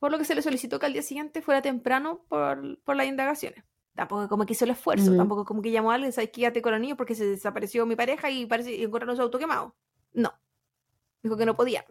por 0.03 0.11
lo 0.11 0.18
que 0.18 0.24
se 0.24 0.34
le 0.34 0.42
solicitó 0.42 0.80
que 0.80 0.86
al 0.86 0.94
día 0.94 1.03
siguiente 1.03 1.42
fuera 1.42 1.62
temprano 1.62 2.24
por, 2.28 2.76
por 2.80 2.96
las 2.96 3.07
indagaciones. 3.07 3.62
Tampoco 3.94 4.28
como 4.28 4.44
que 4.44 4.55
hizo 4.55 4.64
el 4.64 4.72
esfuerzo, 4.72 5.11
Ujú. 5.11 5.16
tampoco 5.16 5.44
como 5.44 5.62
que 5.62 5.70
llamó 5.70 5.92
a 5.92 5.94
alguien, 5.94 6.12
¿sabes? 6.12 6.30
Quédate 6.30 6.61
con 6.61 6.72
los 6.72 6.80
niños 6.80 6.98
porque 6.98 7.14
se 7.14 7.24
desapareció 7.24 7.86
mi 7.86 7.94
pareja 7.94 8.28
y 8.28 8.44
parece 8.46 8.74
y 8.74 8.82
encontraron 8.82 9.14
su 9.14 9.22
auto 9.22 9.38
quemado. 9.38 9.76
No. 10.12 10.34
Dijo 11.22 11.36
que 11.36 11.46
no 11.46 11.55
podía. 11.55 11.84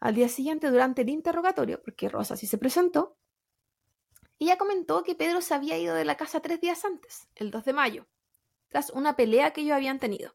Al 0.00 0.14
día 0.14 0.30
siguiente, 0.30 0.70
durante 0.70 1.02
el 1.02 1.10
interrogatorio, 1.10 1.82
porque 1.82 2.08
Rosa 2.08 2.36
sí 2.36 2.46
se 2.46 2.56
presentó, 2.56 3.18
ella 4.38 4.56
comentó 4.56 5.02
que 5.02 5.14
Pedro 5.14 5.42
se 5.42 5.52
había 5.52 5.76
ido 5.76 5.94
de 5.94 6.06
la 6.06 6.16
casa 6.16 6.40
tres 6.40 6.58
días 6.58 6.86
antes, 6.86 7.28
el 7.34 7.50
2 7.50 7.66
de 7.66 7.72
mayo, 7.74 8.06
una 8.92 9.16
pelea 9.16 9.52
que 9.52 9.62
ellos 9.62 9.76
habían 9.76 9.98
tenido. 9.98 10.34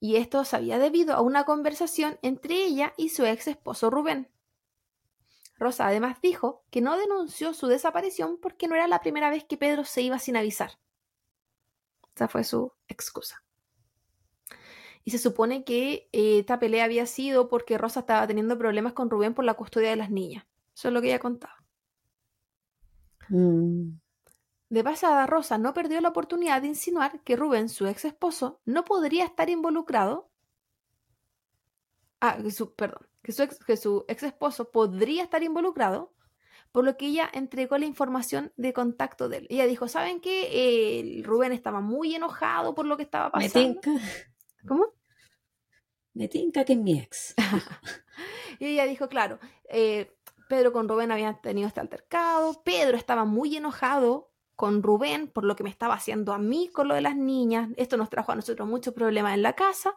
Y 0.00 0.16
esto 0.16 0.44
se 0.44 0.56
había 0.56 0.78
debido 0.78 1.14
a 1.14 1.20
una 1.20 1.44
conversación 1.44 2.18
entre 2.22 2.64
ella 2.64 2.94
y 2.96 3.08
su 3.08 3.24
ex 3.24 3.48
esposo 3.48 3.90
Rubén. 3.90 4.30
Rosa 5.56 5.88
además 5.88 6.20
dijo 6.22 6.64
que 6.70 6.80
no 6.80 6.96
denunció 6.96 7.52
su 7.52 7.66
desaparición 7.66 8.38
porque 8.40 8.68
no 8.68 8.76
era 8.76 8.86
la 8.86 9.00
primera 9.00 9.28
vez 9.28 9.44
que 9.44 9.56
Pedro 9.56 9.84
se 9.84 10.02
iba 10.02 10.18
sin 10.18 10.36
avisar. 10.36 10.78
Esa 12.14 12.28
fue 12.28 12.44
su 12.44 12.72
excusa. 12.86 13.42
Y 15.04 15.10
se 15.10 15.18
supone 15.18 15.64
que 15.64 16.08
eh, 16.12 16.40
esta 16.40 16.58
pelea 16.58 16.84
había 16.84 17.06
sido 17.06 17.48
porque 17.48 17.78
Rosa 17.78 18.00
estaba 18.00 18.26
teniendo 18.26 18.58
problemas 18.58 18.92
con 18.92 19.10
Rubén 19.10 19.34
por 19.34 19.44
la 19.44 19.54
custodia 19.54 19.90
de 19.90 19.96
las 19.96 20.10
niñas. 20.10 20.46
Eso 20.74 20.88
es 20.88 20.94
lo 20.94 21.00
que 21.00 21.08
ella 21.08 21.18
contaba. 21.18 21.56
Mm. 23.28 23.98
De 24.70 24.84
pasada, 24.84 25.26
Rosa 25.26 25.56
no 25.56 25.72
perdió 25.72 26.00
la 26.00 26.10
oportunidad 26.10 26.60
de 26.60 26.68
insinuar 26.68 27.20
que 27.22 27.36
Rubén, 27.36 27.68
su 27.68 27.86
ex 27.86 28.04
esposo, 28.04 28.60
no 28.66 28.84
podría 28.84 29.24
estar 29.24 29.48
involucrado. 29.48 30.30
Ah, 32.20 32.36
que 32.42 32.50
su, 32.50 32.74
perdón, 32.74 33.08
que 33.22 33.32
su, 33.32 33.42
ex, 33.42 33.58
que 33.64 33.76
su 33.76 34.04
ex 34.08 34.22
esposo 34.24 34.70
podría 34.70 35.22
estar 35.22 35.42
involucrado, 35.42 36.12
por 36.72 36.84
lo 36.84 36.96
que 36.96 37.06
ella 37.06 37.30
entregó 37.32 37.78
la 37.78 37.86
información 37.86 38.52
de 38.56 38.72
contacto 38.74 39.28
de 39.28 39.38
él. 39.38 39.46
Ella 39.48 39.66
dijo: 39.66 39.88
¿Saben 39.88 40.20
qué? 40.20 40.98
El 41.00 41.24
Rubén 41.24 41.52
estaba 41.52 41.80
muy 41.80 42.14
enojado 42.14 42.74
por 42.74 42.84
lo 42.86 42.96
que 42.96 43.04
estaba 43.04 43.30
Me 43.38 43.48
pasando. 43.48 43.80
tinca, 43.80 43.90
¿Cómo? 44.66 44.86
me 46.14 46.28
tinca 46.28 46.64
que 46.64 46.72
es 46.74 46.78
mi 46.78 46.98
ex. 46.98 47.34
Y 48.58 48.66
ella 48.66 48.86
dijo, 48.86 49.08
claro, 49.08 49.38
eh, 49.68 50.16
Pedro 50.48 50.72
con 50.72 50.88
Rubén 50.88 51.12
habían 51.12 51.40
tenido 51.40 51.68
este 51.68 51.78
altercado, 51.78 52.60
Pedro 52.64 52.96
estaba 52.96 53.24
muy 53.24 53.56
enojado 53.56 54.27
con 54.58 54.82
Rubén 54.82 55.28
por 55.28 55.44
lo 55.44 55.54
que 55.54 55.62
me 55.62 55.70
estaba 55.70 55.94
haciendo 55.94 56.32
a 56.32 56.38
mí 56.38 56.68
con 56.68 56.88
lo 56.88 56.96
de 56.96 57.00
las 57.00 57.14
niñas, 57.14 57.70
esto 57.76 57.96
nos 57.96 58.10
trajo 58.10 58.32
a 58.32 58.34
nosotros 58.34 58.68
muchos 58.68 58.92
problemas 58.92 59.34
en 59.34 59.42
la 59.42 59.52
casa, 59.52 59.94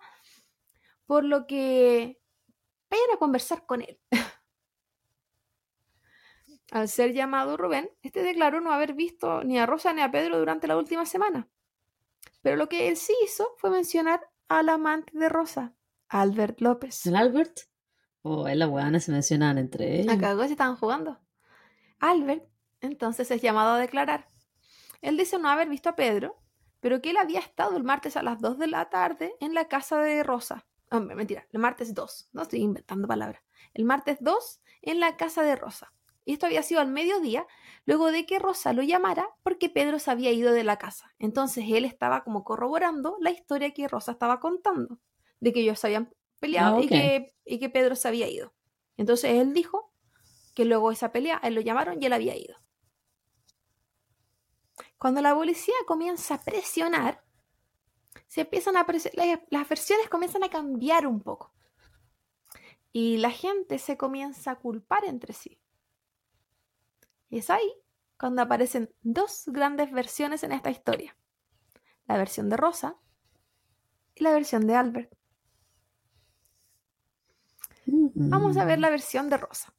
por 1.07 1.23
lo 1.23 1.47
que 1.47 2.21
vayan 2.91 3.09
a 3.11 3.17
conversar 3.17 3.65
con 3.65 3.81
él. 3.81 3.99
Al 6.71 6.89
ser 6.89 7.11
llamado 7.11 7.57
Rubén, 7.57 7.89
este 8.03 8.21
declaró 8.21 8.61
no 8.61 8.71
haber 8.71 8.93
visto 8.93 9.43
ni 9.43 9.57
a 9.57 9.65
Rosa 9.65 9.93
ni 9.93 10.03
a 10.03 10.11
Pedro 10.11 10.37
durante 10.37 10.67
la 10.67 10.77
última 10.77 11.07
semana. 11.07 11.49
Pero 12.43 12.55
lo 12.55 12.69
que 12.69 12.87
él 12.87 12.97
sí 12.97 13.15
hizo 13.25 13.55
fue 13.57 13.71
mencionar 13.71 14.29
al 14.47 14.69
amante 14.69 15.17
de 15.17 15.27
Rosa, 15.27 15.73
Albert 16.07 16.61
López. 16.61 17.07
¿El 17.07 17.15
Albert? 17.15 17.61
Oh, 18.21 18.47
es 18.47 18.57
la 18.57 18.67
buena, 18.67 18.99
se 18.99 19.11
mencionan 19.11 19.57
entre 19.57 20.01
ellos. 20.01 20.13
Acá 20.13 20.37
se 20.37 20.51
estaban 20.51 20.75
jugando. 20.75 21.19
Albert 21.97 22.47
entonces 22.79 23.31
es 23.31 23.41
llamado 23.41 23.71
a 23.71 23.79
declarar. 23.79 24.30
Él 25.01 25.17
dice 25.17 25.37
no 25.39 25.49
haber 25.49 25.69
visto 25.69 25.89
a 25.89 25.95
Pedro, 25.95 26.41
pero 26.79 27.01
que 27.01 27.11
él 27.11 27.17
había 27.17 27.39
estado 27.39 27.77
el 27.77 27.83
martes 27.83 28.17
a 28.17 28.23
las 28.23 28.39
2 28.39 28.57
de 28.57 28.67
la 28.67 28.89
tarde 28.89 29.35
en 29.39 29.53
la 29.53 29.67
casa 29.67 29.99
de 29.99 30.23
Rosa. 30.23 30.65
Oh, 30.89 30.99
mentira, 30.99 31.47
el 31.51 31.59
martes 31.59 31.93
2, 31.93 32.29
no 32.33 32.41
estoy 32.41 32.61
inventando 32.61 33.07
palabras. 33.07 33.41
El 33.73 33.85
martes 33.85 34.17
2 34.19 34.61
en 34.81 34.99
la 34.99 35.15
casa 35.15 35.43
de 35.43 35.55
Rosa. 35.55 35.93
Y 36.25 36.33
esto 36.33 36.45
había 36.45 36.61
sido 36.63 36.81
al 36.81 36.87
mediodía, 36.87 37.47
luego 37.85 38.11
de 38.11 38.25
que 38.25 38.39
Rosa 38.39 38.73
lo 38.73 38.83
llamara 38.83 39.29
porque 39.43 39.69
Pedro 39.69 39.99
se 39.99 40.11
había 40.11 40.31
ido 40.31 40.51
de 40.51 40.63
la 40.63 40.77
casa. 40.77 41.13
Entonces 41.17 41.65
él 41.69 41.85
estaba 41.85 42.23
como 42.23 42.43
corroborando 42.43 43.17
la 43.19 43.31
historia 43.31 43.71
que 43.71 43.87
Rosa 43.87 44.11
estaba 44.11 44.39
contando, 44.39 44.99
de 45.39 45.53
que 45.53 45.61
ellos 45.61 45.79
se 45.79 45.87
habían 45.87 46.13
peleado 46.39 46.77
Ah, 46.77 46.81
y, 46.81 46.87
que, 46.87 47.33
y 47.45 47.59
que 47.59 47.69
Pedro 47.69 47.95
se 47.95 48.07
había 48.07 48.29
ido. 48.29 48.53
Entonces 48.97 49.31
él 49.31 49.53
dijo 49.53 49.93
que 50.53 50.65
luego 50.65 50.89
de 50.89 50.95
esa 50.95 51.11
pelea, 51.11 51.39
él 51.43 51.55
lo 51.55 51.61
llamaron 51.61 52.01
y 52.01 52.05
él 52.05 52.13
había 52.13 52.35
ido. 52.35 52.55
Cuando 55.01 55.19
la 55.21 55.33
policía 55.33 55.73
comienza 55.87 56.35
a 56.35 56.43
presionar, 56.43 57.23
se 58.27 58.41
empiezan 58.41 58.77
a 58.77 58.85
las 59.49 59.67
versiones 59.67 60.07
comienzan 60.09 60.43
a 60.43 60.49
cambiar 60.49 61.07
un 61.07 61.21
poco. 61.21 61.51
Y 62.91 63.17
la 63.17 63.31
gente 63.31 63.79
se 63.79 63.97
comienza 63.97 64.51
a 64.51 64.59
culpar 64.59 65.03
entre 65.05 65.33
sí. 65.33 65.59
Y 67.31 67.39
es 67.39 67.49
ahí 67.49 67.73
cuando 68.15 68.43
aparecen 68.43 68.93
dos 69.01 69.45
grandes 69.47 69.91
versiones 69.91 70.43
en 70.43 70.51
esta 70.51 70.69
historia. 70.69 71.17
La 72.05 72.17
versión 72.17 72.47
de 72.49 72.57
Rosa 72.57 72.95
y 74.13 74.23
la 74.23 74.33
versión 74.33 74.67
de 74.67 74.75
Albert. 74.75 75.17
Vamos 77.87 78.55
a 78.55 78.65
ver 78.65 78.77
la 78.77 78.91
versión 78.91 79.31
de 79.31 79.37
Rosa. 79.37 79.73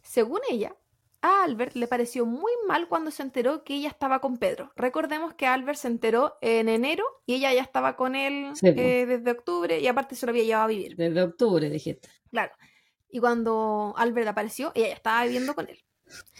Según 0.00 0.38
ella, 0.48 0.76
a 1.24 1.42
Albert 1.42 1.74
le 1.74 1.88
pareció 1.88 2.26
muy 2.26 2.52
mal 2.68 2.86
cuando 2.86 3.10
se 3.10 3.22
enteró 3.22 3.64
que 3.64 3.74
ella 3.76 3.88
estaba 3.88 4.20
con 4.20 4.36
Pedro. 4.36 4.70
Recordemos 4.76 5.32
que 5.32 5.46
Albert 5.46 5.78
se 5.78 5.88
enteró 5.88 6.36
en 6.42 6.68
enero 6.68 7.02
y 7.24 7.36
ella 7.36 7.50
ya 7.54 7.62
estaba 7.62 7.96
con 7.96 8.14
él 8.14 8.52
eh, 8.62 9.06
desde 9.06 9.30
octubre 9.30 9.80
y 9.80 9.86
aparte 9.86 10.16
se 10.16 10.26
lo 10.26 10.30
había 10.30 10.44
llevado 10.44 10.64
a 10.64 10.68
vivir. 10.68 10.96
Desde 10.96 11.22
octubre, 11.22 11.70
dijiste. 11.70 12.10
Claro. 12.30 12.52
Y 13.08 13.20
cuando 13.20 13.94
Albert 13.96 14.28
apareció, 14.28 14.70
ella 14.74 14.88
ya 14.88 14.94
estaba 14.94 15.24
viviendo 15.24 15.54
con 15.54 15.66
él. 15.70 15.82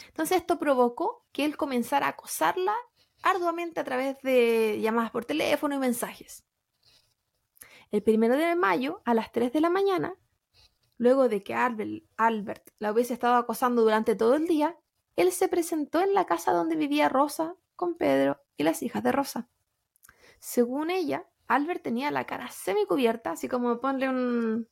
Entonces 0.08 0.36
esto 0.36 0.58
provocó 0.58 1.24
que 1.32 1.46
él 1.46 1.56
comenzara 1.56 2.04
a 2.06 2.10
acosarla 2.10 2.74
arduamente 3.22 3.80
a 3.80 3.84
través 3.84 4.20
de 4.20 4.80
llamadas 4.82 5.10
por 5.10 5.24
teléfono 5.24 5.74
y 5.76 5.78
mensajes. 5.78 6.44
El 7.90 8.02
primero 8.02 8.36
de 8.36 8.54
mayo, 8.54 9.00
a 9.06 9.14
las 9.14 9.32
3 9.32 9.50
de 9.50 9.60
la 9.62 9.70
mañana, 9.70 10.14
luego 10.98 11.28
de 11.28 11.42
que 11.42 11.54
Albert 11.54 12.70
la 12.78 12.92
hubiese 12.92 13.14
estado 13.14 13.34
acosando 13.36 13.82
durante 13.82 14.14
todo 14.14 14.34
el 14.34 14.46
día, 14.46 14.76
él 15.16 15.32
se 15.32 15.48
presentó 15.48 16.00
en 16.00 16.14
la 16.14 16.26
casa 16.26 16.52
donde 16.52 16.76
vivía 16.76 17.08
Rosa 17.08 17.56
con 17.76 17.96
Pedro 17.96 18.40
y 18.56 18.64
las 18.64 18.82
hijas 18.82 19.02
de 19.02 19.12
Rosa. 19.12 19.48
Según 20.38 20.90
ella, 20.90 21.26
Albert 21.46 21.82
tenía 21.82 22.10
la 22.10 22.26
cara 22.26 22.48
semicubierta, 22.50 23.32
así 23.32 23.48
como 23.48 23.80
ponle 23.80 24.08
un 24.08 24.68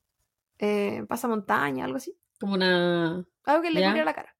eh, 0.59 1.05
pasamontaña, 1.09 1.85
algo 1.85 1.97
así. 1.97 2.17
Como 2.41 2.55
una... 2.55 3.27
Algo 3.45 3.63
que 3.63 3.71
le 3.71 3.83
cubriera 3.83 4.05
la 4.05 4.15
cara. 4.15 4.37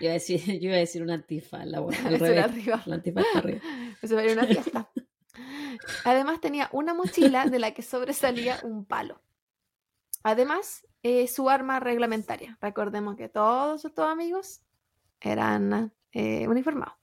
Yo 0.00 0.06
iba 0.06 0.10
a 0.10 0.14
decir, 0.14 0.40
yo 0.60 0.68
iba 0.68 0.76
a 0.76 0.78
decir 0.78 1.02
una 1.02 1.14
antifa, 1.14 1.64
la 1.64 1.78
al 2.06 2.18
revés. 2.18 2.44
Arriba. 2.44 2.82
La 2.86 2.94
antifa 2.96 3.20
está 3.20 3.38
arriba. 3.38 3.60
Eso 4.02 4.18
era 4.18 4.32
una 4.32 4.46
fiesta. 4.46 4.90
Además 6.04 6.40
tenía 6.40 6.68
una 6.72 6.94
mochila 6.94 7.46
de 7.46 7.58
la 7.58 7.72
que 7.72 7.82
sobresalía 7.82 8.58
un 8.62 8.84
palo. 8.84 9.22
Además, 10.22 10.86
eh, 11.02 11.28
su 11.28 11.48
arma 11.48 11.80
reglamentaria. 11.80 12.58
Recordemos 12.60 13.16
que 13.16 13.28
todos 13.28 13.84
estos 13.84 14.06
amigos 14.06 14.62
eran 15.20 15.92
eh, 16.12 16.48
uniformados. 16.48 16.94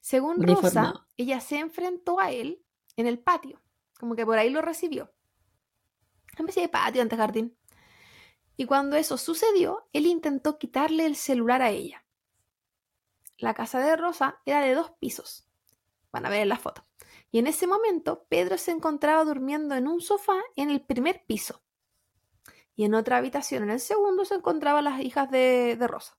Según 0.00 0.42
Rosa, 0.42 1.06
ella 1.16 1.40
se 1.40 1.58
enfrentó 1.58 2.20
a 2.20 2.30
él 2.30 2.62
en 2.96 3.06
el 3.06 3.18
patio, 3.18 3.62
como 3.98 4.14
que 4.14 4.26
por 4.26 4.38
ahí 4.38 4.50
lo 4.50 4.60
recibió. 4.60 5.12
Empecé 6.36 6.60
de 6.60 6.68
patio 6.68 7.02
ante 7.02 7.16
jardín. 7.16 7.56
Y 8.56 8.66
cuando 8.66 8.96
eso 8.96 9.16
sucedió, 9.16 9.88
él 9.92 10.06
intentó 10.06 10.58
quitarle 10.58 11.06
el 11.06 11.16
celular 11.16 11.62
a 11.62 11.70
ella. 11.70 12.04
La 13.38 13.54
casa 13.54 13.80
de 13.80 13.96
Rosa 13.96 14.40
era 14.44 14.60
de 14.60 14.74
dos 14.74 14.92
pisos. 15.00 15.48
Van 16.12 16.26
a 16.26 16.30
ver 16.30 16.42
en 16.42 16.48
la 16.48 16.58
foto. 16.58 16.86
Y 17.32 17.38
en 17.38 17.48
ese 17.48 17.66
momento, 17.66 18.26
Pedro 18.28 18.58
se 18.58 18.70
encontraba 18.70 19.24
durmiendo 19.24 19.74
en 19.74 19.88
un 19.88 20.00
sofá 20.00 20.40
en 20.54 20.70
el 20.70 20.82
primer 20.84 21.24
piso. 21.26 21.63
Y 22.76 22.84
en 22.84 22.94
otra 22.94 23.18
habitación, 23.18 23.64
en 23.64 23.70
el 23.70 23.80
segundo, 23.80 24.24
se 24.24 24.34
encontraban 24.34 24.84
las 24.84 25.00
hijas 25.00 25.30
de, 25.30 25.76
de 25.78 25.86
Rosa. 25.86 26.18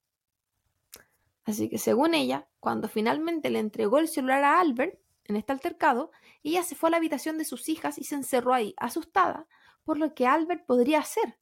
Así 1.43 1.70
que 1.70 1.78
según 1.78 2.14
ella, 2.14 2.47
cuando 2.60 2.88
finalmente 2.88 3.49
le 3.49 3.60
entregó 3.60 3.99
el 3.99 4.08
celular 4.08 4.43
a 4.43 4.60
Albert, 4.60 4.99
en 5.26 5.36
este 5.36 5.51
altercado, 5.51 6.12
ella 6.43 6.64
se 6.64 6.76
fue 6.76 6.89
a 6.89 6.91
la 6.91 6.97
habitación 6.97 7.38
de 7.38 7.45
sus 7.45 7.68
hijas 7.70 7.97
y 7.97 8.03
se 8.03 8.16
encerró 8.16 8.53
ahí, 8.53 8.74
asustada 8.78 9.47
por 9.84 9.97
lo 9.97 10.14
que 10.14 10.28
Albert 10.28 10.66
podría 10.66 10.99
hacer, 10.99 11.38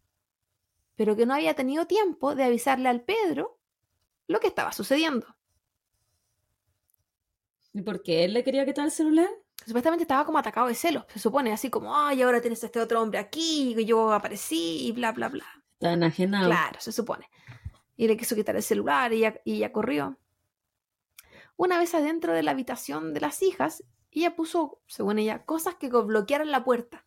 pero 0.95 1.15
que 1.15 1.25
no 1.25 1.33
había 1.33 1.55
tenido 1.55 1.87
tiempo 1.87 2.35
de 2.35 2.43
avisarle 2.43 2.89
al 2.89 3.01
Pedro 3.01 3.59
lo 4.27 4.39
que 4.39 4.47
estaba 4.47 4.71
sucediendo. 4.71 5.35
¿Y 7.73 7.81
por 7.81 8.03
qué 8.03 8.25
él 8.25 8.33
le 8.33 8.43
quería 8.43 8.65
quitar 8.65 8.85
el 8.85 8.91
celular? 8.91 9.29
Supuestamente 9.65 10.03
estaba 10.03 10.25
como 10.25 10.37
atacado 10.37 10.67
de 10.67 10.75
celos, 10.75 11.05
se 11.07 11.19
supone, 11.19 11.53
así 11.53 11.69
como, 11.69 11.95
ay, 11.95 12.21
ahora 12.21 12.41
tienes 12.41 12.61
a 12.63 12.65
este 12.65 12.81
otro 12.81 13.01
hombre 13.01 13.19
aquí, 13.19 13.75
y 13.77 13.85
yo 13.85 14.11
aparecí, 14.11 14.87
y 14.87 14.91
bla, 14.91 15.11
bla, 15.13 15.29
bla. 15.29 15.45
Está 15.73 15.93
enajenado. 15.93 16.47
Claro, 16.47 16.81
se 16.81 16.91
supone. 16.91 17.29
Y 17.95 18.07
le 18.07 18.17
quiso 18.17 18.35
quitar 18.35 18.55
el 18.55 18.63
celular 18.63 19.13
y 19.13 19.19
ya, 19.19 19.39
y 19.45 19.59
ya 19.59 19.71
corrió. 19.71 20.17
Una 21.55 21.77
vez 21.77 21.93
adentro 21.93 22.33
de 22.33 22.43
la 22.43 22.51
habitación 22.51 23.13
de 23.13 23.21
las 23.21 23.41
hijas, 23.41 23.83
ella 24.11 24.35
puso, 24.35 24.81
según 24.87 25.19
ella, 25.19 25.45
cosas 25.45 25.75
que 25.75 25.89
bloquearan 25.89 26.51
la 26.51 26.63
puerta, 26.63 27.05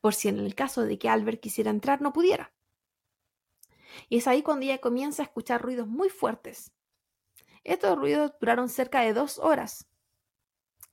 por 0.00 0.14
si 0.14 0.28
en 0.28 0.40
el 0.40 0.54
caso 0.54 0.82
de 0.82 0.98
que 0.98 1.08
Albert 1.08 1.40
quisiera 1.40 1.70
entrar 1.70 2.02
no 2.02 2.12
pudiera. 2.12 2.52
Y 4.08 4.18
es 4.18 4.26
ahí 4.26 4.42
cuando 4.42 4.64
ella 4.64 4.78
comienza 4.78 5.22
a 5.22 5.26
escuchar 5.26 5.62
ruidos 5.62 5.86
muy 5.86 6.08
fuertes. 6.08 6.72
Estos 7.64 7.96
ruidos 7.96 8.32
duraron 8.40 8.68
cerca 8.68 9.00
de 9.00 9.12
dos 9.12 9.38
horas. 9.38 9.86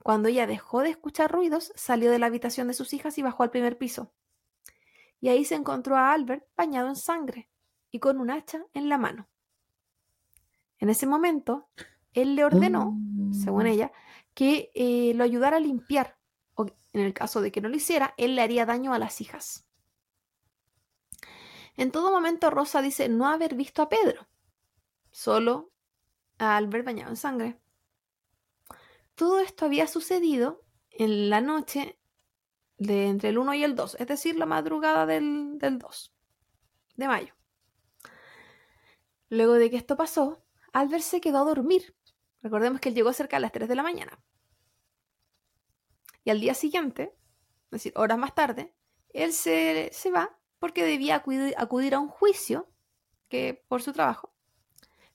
Cuando 0.03 0.29
ella 0.29 0.47
dejó 0.47 0.81
de 0.81 0.89
escuchar 0.89 1.31
ruidos, 1.31 1.71
salió 1.75 2.11
de 2.11 2.19
la 2.19 2.27
habitación 2.27 2.67
de 2.67 2.73
sus 2.73 2.93
hijas 2.93 3.17
y 3.17 3.21
bajó 3.21 3.43
al 3.43 3.51
primer 3.51 3.77
piso. 3.77 4.13
Y 5.21 5.27
ahí 5.29 5.43
se 5.43 5.55
encontró 5.55 5.97
a 5.97 6.13
Albert 6.13 6.45
bañado 6.55 6.87
en 6.87 6.95
sangre 6.95 7.49
y 7.91 7.99
con 7.99 8.19
un 8.19 8.31
hacha 8.31 8.63
en 8.73 8.89
la 8.89 8.97
mano. 8.97 9.27
En 10.77 10.89
ese 10.89 11.05
momento, 11.05 11.69
él 12.13 12.35
le 12.35 12.45
ordenó, 12.45 12.97
según 13.33 13.63
mm. 13.63 13.67
ella, 13.67 13.91
que 14.33 14.71
eh, 14.73 15.13
lo 15.15 15.23
ayudara 15.23 15.57
a 15.57 15.59
limpiar, 15.59 16.17
o 16.55 16.65
en 16.93 17.01
el 17.01 17.13
caso 17.13 17.41
de 17.41 17.51
que 17.51 17.59
no 17.59 17.67
lo 17.67 17.75
hiciera, 17.75 18.13
él 18.17 18.35
le 18.35 18.41
haría 18.41 18.65
daño 18.65 18.93
a 18.93 18.99
las 18.99 19.19
hijas. 19.19 19.65
En 21.75 21.91
todo 21.91 22.11
momento 22.11 22.49
Rosa 22.49 22.81
dice 22.81 23.09
no 23.09 23.27
haber 23.27 23.55
visto 23.55 23.81
a 23.81 23.89
Pedro, 23.89 24.27
solo 25.11 25.71
a 26.37 26.57
Albert 26.57 26.85
bañado 26.85 27.09
en 27.09 27.17
sangre. 27.17 27.59
Todo 29.19 29.41
esto 29.41 29.65
había 29.65 29.85
sucedido 29.85 30.63
en 30.91 31.29
la 31.29 31.41
noche 31.41 31.99
de 32.77 33.07
entre 33.07 33.27
el 33.27 33.37
1 33.37 33.53
y 33.55 33.65
el 33.65 33.75
2, 33.75 33.97
es 33.99 34.07
decir, 34.07 34.37
la 34.37 34.45
madrugada 34.45 35.05
del, 35.05 35.57
del 35.57 35.77
2 35.77 36.15
de 36.95 37.07
mayo. 37.09 37.33
Luego 39.27 39.55
de 39.55 39.69
que 39.69 39.75
esto 39.75 39.97
pasó, 39.97 40.41
Albert 40.71 41.03
se 41.03 41.19
quedó 41.19 41.39
a 41.39 41.43
dormir. 41.43 41.97
Recordemos 42.41 42.79
que 42.79 42.87
él 42.87 42.95
llegó 42.95 43.11
cerca 43.11 43.35
de 43.35 43.41
las 43.41 43.51
3 43.51 43.67
de 43.67 43.75
la 43.75 43.83
mañana. 43.83 44.23
Y 46.23 46.29
al 46.29 46.39
día 46.39 46.53
siguiente, 46.53 47.13
es 47.65 47.71
decir, 47.71 47.91
horas 47.97 48.17
más 48.17 48.33
tarde, 48.33 48.73
él 49.09 49.33
se, 49.33 49.89
se 49.91 50.11
va 50.11 50.39
porque 50.59 50.85
debía 50.85 51.17
acudir, 51.17 51.93
a 51.93 51.99
un 51.99 52.07
juicio 52.07 52.71
que, 53.27 53.65
por 53.67 53.81
su 53.81 53.91
trabajo. 53.91 54.33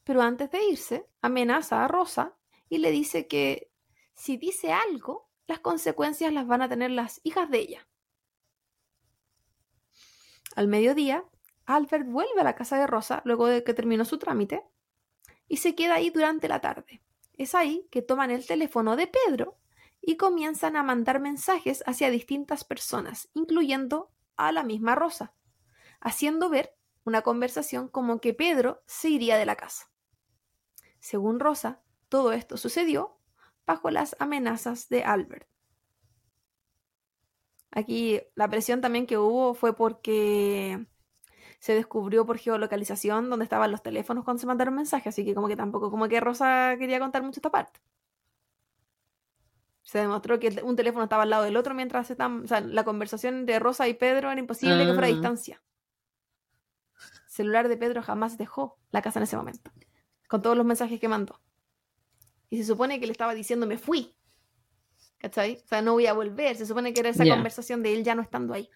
Pero 0.02 0.20
antes 0.20 0.50
de 0.50 0.62
irse, 0.62 1.08
amenaza 1.22 1.82
a 1.82 1.88
Rosa 1.88 2.36
y 2.68 2.76
le 2.76 2.90
dice 2.90 3.28
que 3.28 3.70
si 4.14 4.36
dice 4.36 4.72
algo, 4.72 5.28
las 5.46 5.60
consecuencias 5.60 6.32
las 6.32 6.46
van 6.46 6.62
a 6.62 6.68
tener 6.68 6.90
las 6.90 7.20
hijas 7.24 7.50
de 7.50 7.58
ella. 7.58 7.88
Al 10.56 10.68
mediodía, 10.68 11.24
Albert 11.66 12.06
vuelve 12.06 12.40
a 12.40 12.44
la 12.44 12.54
casa 12.54 12.78
de 12.78 12.86
Rosa 12.86 13.22
luego 13.24 13.46
de 13.46 13.64
que 13.64 13.74
terminó 13.74 14.04
su 14.04 14.18
trámite 14.18 14.62
y 15.48 15.58
se 15.58 15.74
queda 15.74 15.94
ahí 15.94 16.10
durante 16.10 16.48
la 16.48 16.60
tarde. 16.60 17.02
Es 17.32 17.54
ahí 17.54 17.88
que 17.90 18.02
toman 18.02 18.30
el 18.30 18.46
teléfono 18.46 18.96
de 18.96 19.08
Pedro 19.08 19.58
y 20.00 20.16
comienzan 20.16 20.76
a 20.76 20.82
mandar 20.82 21.20
mensajes 21.20 21.82
hacia 21.86 22.10
distintas 22.10 22.64
personas, 22.64 23.28
incluyendo 23.34 24.12
a 24.36 24.52
la 24.52 24.62
misma 24.62 24.94
Rosa, 24.94 25.34
haciendo 26.00 26.48
ver 26.50 26.76
una 27.04 27.22
conversación 27.22 27.88
como 27.88 28.20
que 28.20 28.34
Pedro 28.34 28.82
se 28.86 29.08
iría 29.08 29.36
de 29.36 29.46
la 29.46 29.56
casa. 29.56 29.90
Según 31.00 31.40
Rosa, 31.40 31.82
todo 32.08 32.32
esto 32.32 32.56
sucedió 32.56 33.18
bajo 33.66 33.90
las 33.90 34.16
amenazas 34.18 34.88
de 34.88 35.04
Albert. 35.04 35.48
Aquí 37.70 38.20
la 38.34 38.48
presión 38.48 38.80
también 38.80 39.06
que 39.06 39.18
hubo 39.18 39.54
fue 39.54 39.74
porque 39.74 40.86
se 41.58 41.74
descubrió 41.74 42.24
por 42.26 42.38
geolocalización 42.38 43.30
dónde 43.30 43.44
estaban 43.44 43.70
los 43.70 43.82
teléfonos 43.82 44.24
cuando 44.24 44.40
se 44.40 44.46
mandaron 44.46 44.74
mensajes, 44.74 45.08
así 45.08 45.24
que 45.24 45.34
como 45.34 45.48
que 45.48 45.56
tampoco, 45.56 45.90
como 45.90 46.08
que 46.08 46.20
Rosa 46.20 46.76
quería 46.78 47.00
contar 47.00 47.22
mucho 47.22 47.38
esta 47.38 47.50
parte 47.50 47.80
se 49.84 49.98
demostró 49.98 50.40
que 50.40 50.62
un 50.64 50.76
teléfono 50.76 51.04
estaba 51.04 51.22
al 51.24 51.30
lado 51.30 51.44
del 51.44 51.56
otro 51.56 51.74
mientras 51.74 52.10
estaban, 52.10 52.44
o 52.44 52.46
sea, 52.48 52.60
la 52.60 52.84
conversación 52.84 53.44
de 53.46 53.58
Rosa 53.58 53.86
y 53.86 53.94
Pedro 53.94 54.30
era 54.30 54.40
imposible 54.40 54.86
que 54.86 54.92
fuera 54.92 55.06
a 55.06 55.10
ah. 55.10 55.12
distancia. 55.12 55.62
El 57.26 57.30
celular 57.30 57.68
de 57.68 57.76
Pedro 57.76 58.02
jamás 58.02 58.38
dejó 58.38 58.78
la 58.90 59.02
casa 59.02 59.18
en 59.18 59.24
ese 59.24 59.36
momento, 59.36 59.70
con 60.26 60.40
todos 60.40 60.56
los 60.56 60.64
mensajes 60.64 60.98
que 60.98 61.08
mandó. 61.08 61.40
Y 62.54 62.58
se 62.58 62.66
supone 62.66 63.00
que 63.00 63.06
le 63.06 63.10
estaba 63.10 63.34
diciendo, 63.34 63.66
me 63.66 63.78
fui. 63.78 64.14
¿Cachai? 65.18 65.60
O 65.64 65.66
sea, 65.66 65.82
no 65.82 65.94
voy 65.94 66.06
a 66.06 66.12
volver. 66.12 66.54
Se 66.54 66.66
supone 66.66 66.94
que 66.94 67.00
era 67.00 67.08
esa 67.08 67.26
conversación 67.26 67.82
de 67.82 67.92
él 67.92 68.04
ya 68.04 68.14
no 68.14 68.22
estando 68.22 68.54
ahí. 68.54 68.70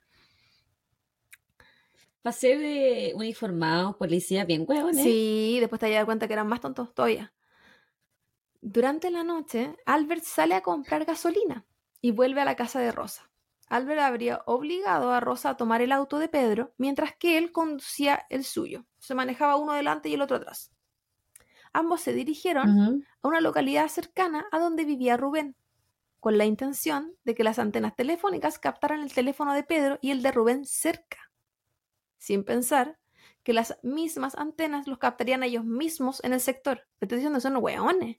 Pasé 2.22 2.59
de 2.59 3.12
uniformado, 3.14 3.97
policía, 3.97 4.45
bien 4.45 4.64
huevones. 4.66 5.05
Sí, 5.05 5.59
después 5.61 5.79
te 5.79 5.89
das 5.93 6.05
cuenta 6.07 6.26
que 6.26 6.33
eran 6.33 6.49
más 6.49 6.61
tontos 6.61 6.93
todavía. 6.93 7.33
Durante 8.61 9.12
la 9.12 9.22
noche, 9.22 9.76
Albert 9.87 10.24
sale 10.24 10.57
a 10.57 10.62
comprar 10.62 11.05
gasolina 11.05 11.64
y 12.01 12.11
vuelve 12.11 12.41
a 12.41 12.45
la 12.45 12.57
casa 12.57 12.81
de 12.81 12.91
Rosa. 12.91 13.31
Albert 13.68 14.01
habría 14.01 14.43
obligado 14.47 15.12
a 15.12 15.20
Rosa 15.20 15.51
a 15.51 15.57
tomar 15.57 15.83
el 15.83 15.93
auto 15.93 16.18
de 16.18 16.26
Pedro 16.26 16.74
mientras 16.79 17.14
que 17.14 17.39
él 17.39 17.53
conducía 17.53 18.26
el 18.29 18.43
suyo. 18.43 18.87
Se 18.99 19.14
manejaba 19.14 19.55
uno 19.55 19.74
delante 19.74 20.09
y 20.09 20.14
el 20.14 20.22
otro 20.22 20.39
atrás. 20.39 20.72
Ambos 21.79 22.01
se 22.01 22.12
dirigieron 22.12 23.05
a 23.22 23.29
una 23.29 23.41
localidad 23.41 23.87
cercana 23.87 24.47
a 24.51 24.59
donde 24.59 24.85
vivía 24.85 25.16
Rubén, 25.16 25.55
con 26.18 26.37
la 26.37 26.45
intención 26.45 27.14
de 27.22 27.37
que 27.37 27.45
las 27.45 27.61
antenas 27.61 27.95
telefónicas 27.95 28.59
captaran 28.59 29.01
el 29.01 29.14
teléfono 29.14 29.55
de 29.55 29.62
Pedro 29.62 29.97
y 30.03 30.11
el 30.11 30.20
de 30.20 30.33
Rubén 30.33 30.64
cerca, 30.64 31.31
sin 32.16 32.43
pensar 32.43 32.99
que 33.45 33.53
las 33.53 33.79
mismas 33.85 34.35
antenas 34.35 34.89
los 34.89 34.99
captarían 34.99 35.45
a 35.45 35.47
ellos 35.47 35.64
mismos 35.64 36.20
en 36.24 36.33
el 36.33 36.41
sector. 36.41 36.83
estoy 37.01 37.18
diciendo, 37.18 37.39
son 37.39 37.59
hueones. 37.59 38.16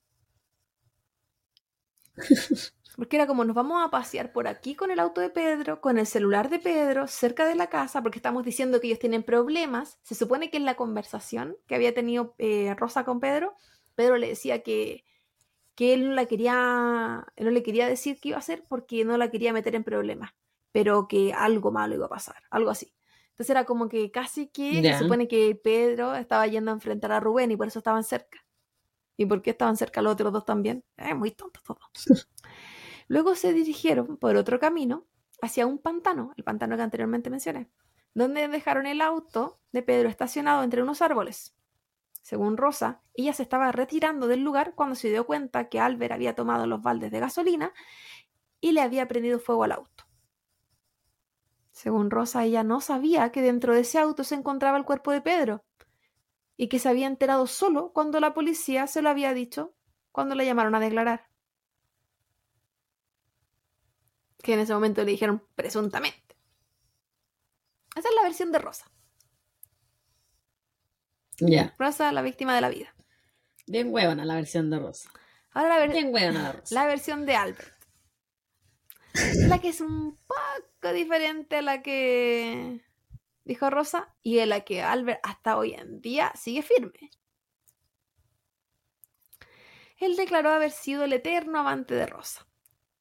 Porque 2.95 3.15
era 3.15 3.28
como 3.28 3.45
nos 3.45 3.55
vamos 3.55 3.82
a 3.82 3.89
pasear 3.89 4.34
por 4.34 4.49
aquí 4.49 4.76
con 4.76 4.91
el 4.91 4.99
auto 4.99 5.22
de 5.22 5.30
Pedro, 5.30 5.80
con 5.80 5.97
el 5.97 6.05
celular 6.05 6.49
de 6.49 6.59
Pedro, 6.59 7.07
cerca 7.07 7.45
de 7.45 7.55
la 7.55 7.67
casa, 7.67 8.03
porque 8.03 8.20
estamos 8.20 8.43
diciendo 8.43 8.82
que 8.82 8.88
ellos 8.88 8.99
tienen 8.99 9.24
problemas. 9.24 9.99
Se 10.03 10.15
supone 10.15 10.49
que 10.49 10.57
en 10.57 10.65
la 10.65 10.76
conversación 10.76 11.55
que 11.65 11.76
había 11.76 11.93
tenido 11.93 12.36
eh, 12.39 12.76
Rosa 12.76 13.05
con 13.05 13.22
Pedro, 13.22 13.55
Pedro 13.95 14.17
le 14.17 14.28
decía 14.28 14.63
que, 14.63 15.05
que 15.76 15.93
él 15.93 16.09
no 16.09 16.13
la 16.13 16.26
quería, 16.26 17.26
no 17.38 17.51
le 17.51 17.63
quería 17.63 17.88
decir 17.88 18.20
qué 18.20 18.30
iba 18.30 18.36
a 18.36 18.39
hacer 18.39 18.65
porque 18.67 19.05
no 19.05 19.17
la 19.17 19.32
quería 19.32 19.53
meter 19.53 19.76
en 19.76 19.86
problemas, 19.86 20.32
pero 20.74 21.07
que 21.07 21.32
algo 21.32 21.72
malo 21.72 21.95
iba 21.95 22.07
a 22.07 22.09
pasar, 22.09 22.43
algo 22.49 22.70
así. 22.70 22.93
Entonces 23.30 23.51
era 23.51 23.63
como 23.63 23.88
que 23.88 24.11
casi 24.11 24.47
que 24.47 24.82
se 24.82 24.99
supone 24.99 25.30
que 25.30 25.55
Pedro 25.55 26.15
estaba 26.15 26.45
yendo 26.47 26.72
a 26.72 26.74
enfrentar 26.74 27.13
a 27.13 27.22
Rubén 27.22 27.49
y 27.51 27.55
por 27.55 27.67
eso 27.67 27.80
estaban 27.80 28.03
cerca. 28.03 28.45
¿Y 29.20 29.26
por 29.26 29.41
qué 29.41 29.49
estaban 29.49 29.76
cerca 29.76 30.01
los 30.01 30.13
otros 30.13 30.32
dos 30.32 30.45
también? 30.45 30.86
Es 30.95 31.13
muy 31.13 31.32
tonto 31.32 31.59
todo. 31.67 31.80
Luego 33.09 33.36
se 33.36 33.51
dirigieron 33.51 34.15
por 34.15 34.38
otro 34.38 34.61
camino 34.61 35.07
hacia 35.41 35.67
un 35.67 35.78
pantano, 35.78 36.32
el 36.38 36.45
pantano 36.45 36.78
que 36.78 36.84
anteriormente 36.84 37.30
mencioné, 37.30 37.70
donde 38.13 38.47
dejaron 38.47 38.86
el 38.86 39.01
auto 39.01 39.59
de 39.74 39.84
Pedro 39.84 40.07
estacionado 40.07 40.63
entre 40.63 40.82
unos 40.82 41.01
árboles. 41.01 41.53
Según 42.22 42.55
Rosa, 42.55 43.01
ella 43.13 43.34
se 43.34 43.43
estaba 43.43 43.74
retirando 43.74 44.28
del 44.28 44.41
lugar 44.41 44.74
cuando 44.74 44.95
se 44.95 45.09
dio 45.09 45.26
cuenta 45.26 45.67
que 45.67 45.82
Albert 45.82 46.13
había 46.13 46.34
tomado 46.34 46.65
los 46.65 46.82
baldes 46.82 47.11
de 47.11 47.20
gasolina 47.20 47.74
y 48.61 48.72
le 48.72 48.80
había 48.80 49.09
prendido 49.09 49.39
fuego 49.39 49.65
al 49.65 49.74
auto. 49.74 50.05
Según 51.72 52.09
Rosa, 52.09 52.45
ella 52.45 52.63
no 52.63 52.80
sabía 52.80 53.34
que 53.34 53.41
dentro 53.41 53.74
de 53.74 53.82
ese 53.82 53.99
auto 53.99 54.24
se 54.24 54.36
encontraba 54.36 54.78
el 54.78 54.86
cuerpo 54.86 55.11
de 55.11 55.20
Pedro 55.20 55.65
y 56.62 56.68
que 56.68 56.78
se 56.78 56.89
había 56.89 57.07
enterado 57.07 57.47
solo 57.47 57.93
cuando 57.93 58.20
la 58.20 58.34
policía 58.34 58.86
se 58.86 59.01
lo 59.01 59.07
había 59.10 59.34
dicho 59.34 59.74
cuando 60.12 60.36
le 60.36 60.45
llamaron 60.45 60.76
a 60.76 60.82
declarar 60.82 61.30
que 64.43 64.55
en 64.55 64.60
ese 64.60 64.74
momento 64.74 65.05
le 65.05 65.12
dijeron 65.12 65.41
presuntamente. 65.55 66.36
Esa 67.95 68.10
es 68.10 68.16
la 68.16 68.24
versión 68.24 68.51
de 68.51 68.60
Rosa. 68.60 68.91
Ya. 71.39 71.74
Rosa, 71.80 72.12
la 72.12 72.22
víctima 72.22 72.53
de 72.53 72.62
la 72.62 72.68
vida. 72.70 72.93
Bien 73.66 73.93
huevona 73.93 74.26
la 74.26 74.36
versión 74.36 74.70
de 74.70 74.80
Rosa. 74.80 75.10
Ahora 75.51 75.80
la, 75.80 75.88
Bien 75.88 76.14
huevona 76.14 76.51
Rosa. 76.51 76.76
la 76.76 76.86
versión 76.88 77.26
de 77.26 77.36
Albert. 77.38 77.74
la 79.47 79.60
que 79.60 79.70
es 79.70 79.80
un 79.80 80.18
poco 80.28 80.93
diferente 80.93 81.55
a 81.55 81.62
la 81.62 81.82
que 81.82 82.82
dijo 83.50 83.72
Rosa 83.72 84.14
y 84.22 84.38
en 84.38 84.50
la 84.50 84.62
que 84.62 84.84
Albert 84.84 85.22
hasta 85.24 85.58
hoy 85.58 85.74
en 85.74 86.02
día 86.02 86.32
sigue 86.36 86.62
firme. 86.62 87.10
Él 89.97 90.16
declaró 90.16 90.52
haber 90.52 90.70
sido 90.70 91.04
el 91.04 91.14
eterno 91.14 91.60
amante 91.60 91.95
de 91.95 92.06
Rosa 92.06 92.45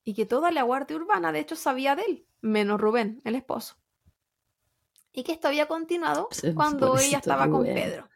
y 0.05 0.15
que 0.15 0.25
toda 0.25 0.51
la 0.51 0.63
guardia 0.63 0.97
urbana 0.97 1.33
de 1.33 1.41
hecho 1.41 1.55
sabía 1.55 1.95
de 1.97 2.03
él, 2.03 2.27
menos 2.41 2.81
Rubén, 2.81 3.21
el 3.25 3.35
esposo. 3.35 3.77
Y 5.13 5.23
que 5.23 5.33
esto 5.33 5.49
había 5.49 5.69
continuado 5.69 6.31
cuando 6.55 6.97
ella 6.97 7.19
estaba 7.19 7.51
con 7.51 7.65
Pedro. 7.65 8.09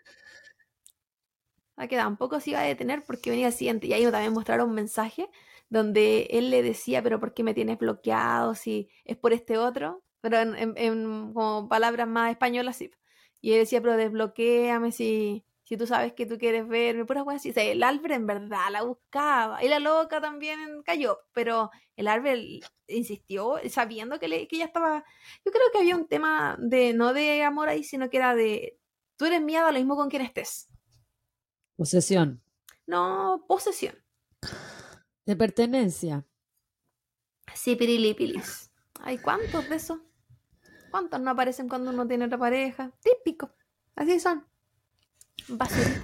A 1.76 1.86
que 1.86 1.96
tampoco 1.96 2.40
se 2.40 2.50
iba 2.50 2.60
a 2.60 2.64
detener 2.64 3.04
porque 3.04 3.28
venía 3.28 3.48
el 3.48 3.52
siguiente. 3.52 3.88
Y 3.88 3.92
ahí 3.92 4.10
también 4.10 4.32
mostraron 4.32 4.70
un 4.70 4.74
mensaje 4.74 5.28
donde 5.68 6.28
él 6.30 6.50
le 6.50 6.62
decía, 6.62 7.02
pero 7.02 7.20
¿por 7.20 7.34
qué 7.34 7.42
me 7.42 7.54
tienes 7.54 7.78
bloqueado? 7.78 8.54
Si 8.54 8.88
es 9.04 9.16
por 9.16 9.32
este 9.34 9.58
otro. 9.58 10.02
Pero 10.22 10.38
en, 10.38 11.32
como 11.34 11.68
palabras 11.68 12.08
más 12.08 12.30
españolas, 12.30 12.76
sí. 12.76 12.90
Y 13.40 13.52
él 13.52 13.58
decía, 13.58 13.82
pero 13.82 13.96
desbloqueame 13.96 14.92
si, 14.92 15.44
si 15.64 15.76
tú 15.76 15.86
sabes 15.86 16.12
que 16.12 16.26
tú 16.26 16.38
quieres 16.38 16.66
verme, 16.68 17.04
puras 17.04 17.24
cosas 17.24 17.40
así. 17.40 17.50
O 17.50 17.52
sea, 17.52 17.64
el 17.64 17.82
Albert 17.82 18.14
en 18.14 18.26
verdad 18.26 18.70
la 18.70 18.82
buscaba. 18.82 19.62
Y 19.64 19.68
la 19.68 19.80
loca 19.80 20.20
también 20.20 20.82
cayó. 20.84 21.18
Pero 21.32 21.70
el 21.96 22.06
Albert 22.06 22.40
insistió, 22.86 23.56
sabiendo 23.68 24.20
que, 24.20 24.28
le, 24.28 24.46
que 24.46 24.56
ella 24.56 24.66
estaba. 24.66 25.04
Yo 25.44 25.50
creo 25.50 25.64
que 25.72 25.78
había 25.78 25.96
un 25.96 26.06
tema 26.06 26.56
de 26.60 26.94
no 26.94 27.12
de 27.12 27.42
amor 27.42 27.68
ahí, 27.68 27.82
sino 27.82 28.08
que 28.08 28.18
era 28.18 28.36
de. 28.36 28.78
Tú 29.16 29.24
eres 29.24 29.42
mía, 29.42 29.70
lo 29.70 29.78
mismo 29.78 29.96
con 29.96 30.08
quien 30.08 30.22
estés. 30.22 30.68
Posesión. 31.76 32.42
No, 32.86 33.44
posesión. 33.48 33.96
De 35.26 35.34
pertenencia. 35.34 36.24
Sí, 37.54 37.74
pirilipilis. 37.74 38.70
Ay, 39.00 39.18
¿cuántos 39.18 39.68
de 39.68 39.76
esos? 39.76 39.98
¿Cuántos 40.92 41.20
no 41.22 41.30
aparecen 41.30 41.70
cuando 41.70 41.90
uno 41.90 42.06
tiene 42.06 42.26
otra 42.26 42.36
pareja? 42.36 42.92
Típico. 43.02 43.50
Así 43.96 44.20
son. 44.20 44.46
Basuritas. 45.48 46.02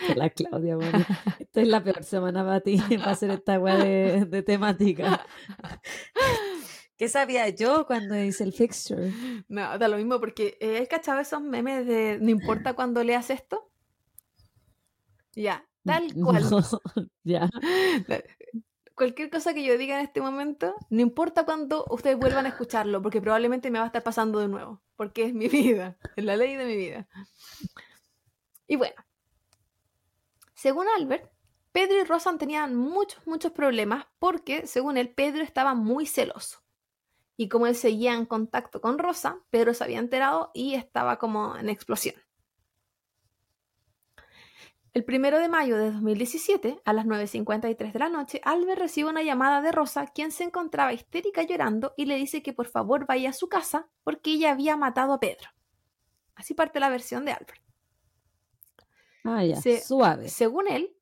La 0.16 0.30
Claudia, 0.30 0.76
bueno. 0.76 1.04
Esta 1.38 1.60
es 1.60 1.68
la 1.68 1.82
peor 1.82 2.04
semana 2.04 2.44
para 2.44 2.60
ti, 2.60 2.76
para 2.98 3.10
hacer 3.12 3.30
esta 3.30 3.58
weá 3.58 3.76
de, 3.76 4.42
temática. 4.42 5.24
¿Qué 6.96 7.08
sabía 7.08 7.48
yo 7.48 7.84
cuando 7.86 8.16
hice 8.16 8.44
el 8.44 8.52
fixture? 8.52 9.12
No, 9.48 9.76
da 9.78 9.88
lo 9.88 9.96
mismo, 9.96 10.20
porque 10.20 10.56
he 10.60 10.86
cachado 10.86 11.20
esos 11.20 11.40
memes 11.40 11.86
de 11.86 12.18
no 12.20 12.30
importa 12.30 12.74
cuando 12.74 13.02
leas 13.02 13.30
esto. 13.30 13.70
Ya, 15.34 15.66
tal 15.84 16.12
cual. 16.14 16.44
ya. 17.24 17.50
Cualquier 18.94 19.30
cosa 19.30 19.54
que 19.54 19.64
yo 19.64 19.78
diga 19.78 19.98
en 19.98 20.04
este 20.04 20.20
momento, 20.20 20.74
no 20.90 21.00
importa 21.00 21.44
cuándo 21.44 21.84
ustedes 21.90 22.18
vuelvan 22.18 22.46
a 22.46 22.50
escucharlo, 22.50 23.00
porque 23.02 23.20
probablemente 23.20 23.70
me 23.70 23.78
va 23.78 23.84
a 23.84 23.88
estar 23.88 24.02
pasando 24.02 24.38
de 24.38 24.48
nuevo, 24.48 24.82
porque 24.96 25.24
es 25.24 25.34
mi 25.34 25.48
vida, 25.48 25.96
es 26.16 26.24
la 26.24 26.36
ley 26.36 26.56
de 26.56 26.64
mi 26.64 26.76
vida. 26.76 27.08
Y 28.66 28.76
bueno, 28.76 28.94
según 30.54 30.86
Albert, 30.96 31.30
Pedro 31.72 32.00
y 32.00 32.04
Rosan 32.04 32.38
tenían 32.38 32.74
muchos, 32.76 33.26
muchos 33.26 33.52
problemas 33.52 34.06
porque, 34.18 34.66
según 34.66 34.98
él, 34.98 35.08
Pedro 35.08 35.42
estaba 35.42 35.74
muy 35.74 36.06
celoso. 36.06 36.62
Y 37.36 37.48
como 37.48 37.66
él 37.66 37.74
seguía 37.74 38.12
en 38.12 38.26
contacto 38.26 38.80
con 38.80 38.98
Rosa, 38.98 39.40
Pedro 39.50 39.74
se 39.74 39.82
había 39.82 39.98
enterado 39.98 40.50
y 40.54 40.74
estaba 40.74 41.18
como 41.18 41.56
en 41.56 41.68
explosión. 41.68 42.14
El 44.94 45.04
primero 45.04 45.38
de 45.38 45.48
mayo 45.48 45.78
de 45.78 45.90
2017, 45.90 46.82
a 46.84 46.92
las 46.92 47.06
9.53 47.06 47.92
de 47.92 47.98
la 47.98 48.10
noche, 48.10 48.42
Albert 48.44 48.78
recibe 48.78 49.08
una 49.08 49.22
llamada 49.22 49.62
de 49.62 49.72
Rosa, 49.72 50.06
quien 50.06 50.30
se 50.32 50.44
encontraba 50.44 50.92
histérica 50.92 51.42
llorando 51.42 51.94
y 51.96 52.04
le 52.04 52.16
dice 52.16 52.42
que 52.42 52.52
por 52.52 52.66
favor 52.66 53.06
vaya 53.06 53.30
a 53.30 53.32
su 53.32 53.48
casa 53.48 53.88
porque 54.04 54.32
ella 54.32 54.50
había 54.50 54.76
matado 54.76 55.14
a 55.14 55.20
Pedro. 55.20 55.48
Así 56.34 56.52
parte 56.52 56.78
la 56.78 56.90
versión 56.90 57.24
de 57.24 57.32
Albert. 57.32 57.62
Ah, 59.24 59.42
ya, 59.42 59.58
suave. 59.80 60.28
Según 60.28 60.68
él, 60.68 60.94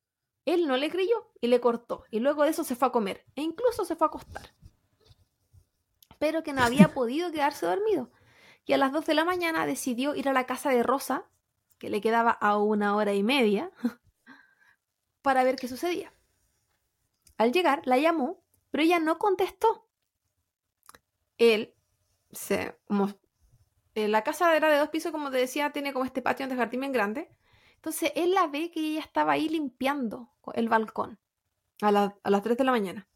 él 0.45 0.67
no 0.67 0.77
le 0.77 0.89
creyó 0.89 1.29
y 1.41 1.47
le 1.47 1.59
cortó. 1.59 2.05
Y 2.11 2.19
luego 2.19 2.43
de 2.43 2.51
eso 2.51 2.63
se 2.63 2.77
fue 2.77 2.87
a 2.87 2.91
comer 2.91 3.25
e 3.35 3.41
incluso 3.41 3.83
se 3.83 3.97
fue 3.97 4.05
a 4.05 4.09
acostar. 4.09 4.53
Pero 6.17 6.43
que 6.43 6.53
no 6.53 6.61
había 6.61 6.87
podido 6.93 7.29
quedarse 7.31 7.65
dormido. 7.65 8.09
Y 8.65 8.71
a 8.71 8.77
las 8.77 8.93
2 8.93 9.05
de 9.05 9.15
la 9.15 9.25
mañana 9.25 9.65
decidió 9.65 10.15
ir 10.15 10.29
a 10.29 10.33
la 10.33 10.45
casa 10.45 10.69
de 10.69 10.83
Rosa, 10.83 11.25
que 11.81 11.89
le 11.89 11.99
quedaba 11.99 12.29
a 12.29 12.59
una 12.59 12.95
hora 12.95 13.15
y 13.15 13.23
media, 13.23 13.71
para 15.23 15.43
ver 15.43 15.55
qué 15.55 15.67
sucedía. 15.67 16.13
Al 17.39 17.51
llegar, 17.51 17.81
la 17.85 17.97
llamó, 17.97 18.43
pero 18.69 18.83
ella 18.83 18.99
no 18.99 19.17
contestó. 19.17 19.89
Él 21.39 21.73
se. 22.31 22.77
Eh, 23.95 24.07
la 24.07 24.23
casa 24.23 24.55
era 24.55 24.69
de 24.69 24.77
dos 24.77 24.89
pisos, 24.89 25.11
como 25.11 25.31
te 25.31 25.37
decía, 25.37 25.71
tiene 25.71 25.91
como 25.91 26.05
este 26.05 26.21
patio 26.21 26.47
de 26.47 26.55
jardín 26.55 26.81
bien 26.81 26.91
grande. 26.91 27.35
Entonces 27.77 28.11
él 28.15 28.35
la 28.35 28.45
ve 28.45 28.69
que 28.69 28.79
ella 28.79 28.99
estaba 28.99 29.31
ahí 29.31 29.49
limpiando 29.49 30.35
el 30.53 30.69
balcón 30.69 31.19
a, 31.81 31.91
las 31.91 32.43
3 32.43 32.57
de 32.57 32.63
la 32.63 32.71
mañana. 32.71 33.09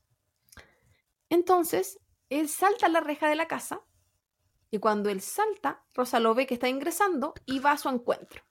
Entonces 1.29 1.99
él 2.29 2.49
salta 2.49 2.87
a 2.87 2.89
la 2.89 2.99
reja 2.99 3.29
de 3.29 3.35
la 3.35 3.47
casa 3.47 3.81
y 4.71 4.79
cuando 4.79 5.11
él 5.11 5.21
salta, 5.21 5.85
Rosa 5.93 6.19
lo 6.19 6.33
ve 6.33 6.47
que 6.47 6.55
está 6.55 6.67
ingresando 6.67 7.35
y 7.45 7.59
va 7.59 7.73
a 7.73 7.77
su 7.77 7.89
encuentro. 7.89 8.41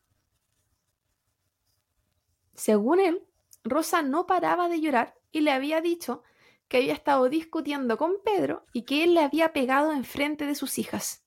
Según 2.55 3.01
él, 3.01 3.27
Rosa 3.65 4.03
no 4.03 4.27
paraba 4.27 4.69
de 4.69 4.81
llorar 4.81 5.19
y 5.33 5.41
le 5.41 5.53
había 5.53 5.81
dicho 5.81 6.23
que 6.69 6.79
había 6.79 6.93
estado 6.93 7.29
discutiendo 7.29 7.99
con 7.99 8.15
Pedro 8.25 8.67
y 8.73 8.83
que 8.83 9.05
él 9.05 9.15
le 9.15 9.21
había 9.21 9.53
pegado 9.53 9.93
enfrente 9.93 10.47
de 10.47 10.55
sus 10.55 10.79
hijas. 10.79 11.25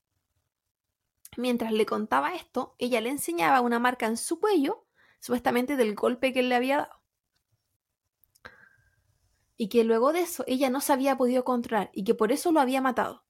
Mientras 1.35 1.71
le 1.71 1.85
contaba 1.85 2.33
esto, 2.33 2.75
ella 2.79 3.01
le 3.01 3.09
enseñaba 3.09 3.61
una 3.61 3.79
marca 3.79 4.07
en 4.07 4.17
su 4.17 4.39
cuello, 4.39 4.85
supuestamente 5.19 5.75
del 5.75 5.95
golpe 5.95 6.33
que 6.33 6.39
él 6.39 6.49
le 6.49 6.55
había 6.55 6.77
dado. 6.77 6.97
y 9.57 9.69
que 9.69 9.83
luego 9.83 10.13
de 10.13 10.21
eso 10.21 10.43
ella 10.47 10.69
no 10.69 10.81
se 10.81 10.93
había 10.93 11.17
podido 11.17 11.43
controlar 11.43 11.89
y 11.93 12.03
que 12.03 12.13
por 12.13 12.31
eso 12.31 12.51
lo 12.51 12.61
había 12.61 12.79
matado. 12.79 13.25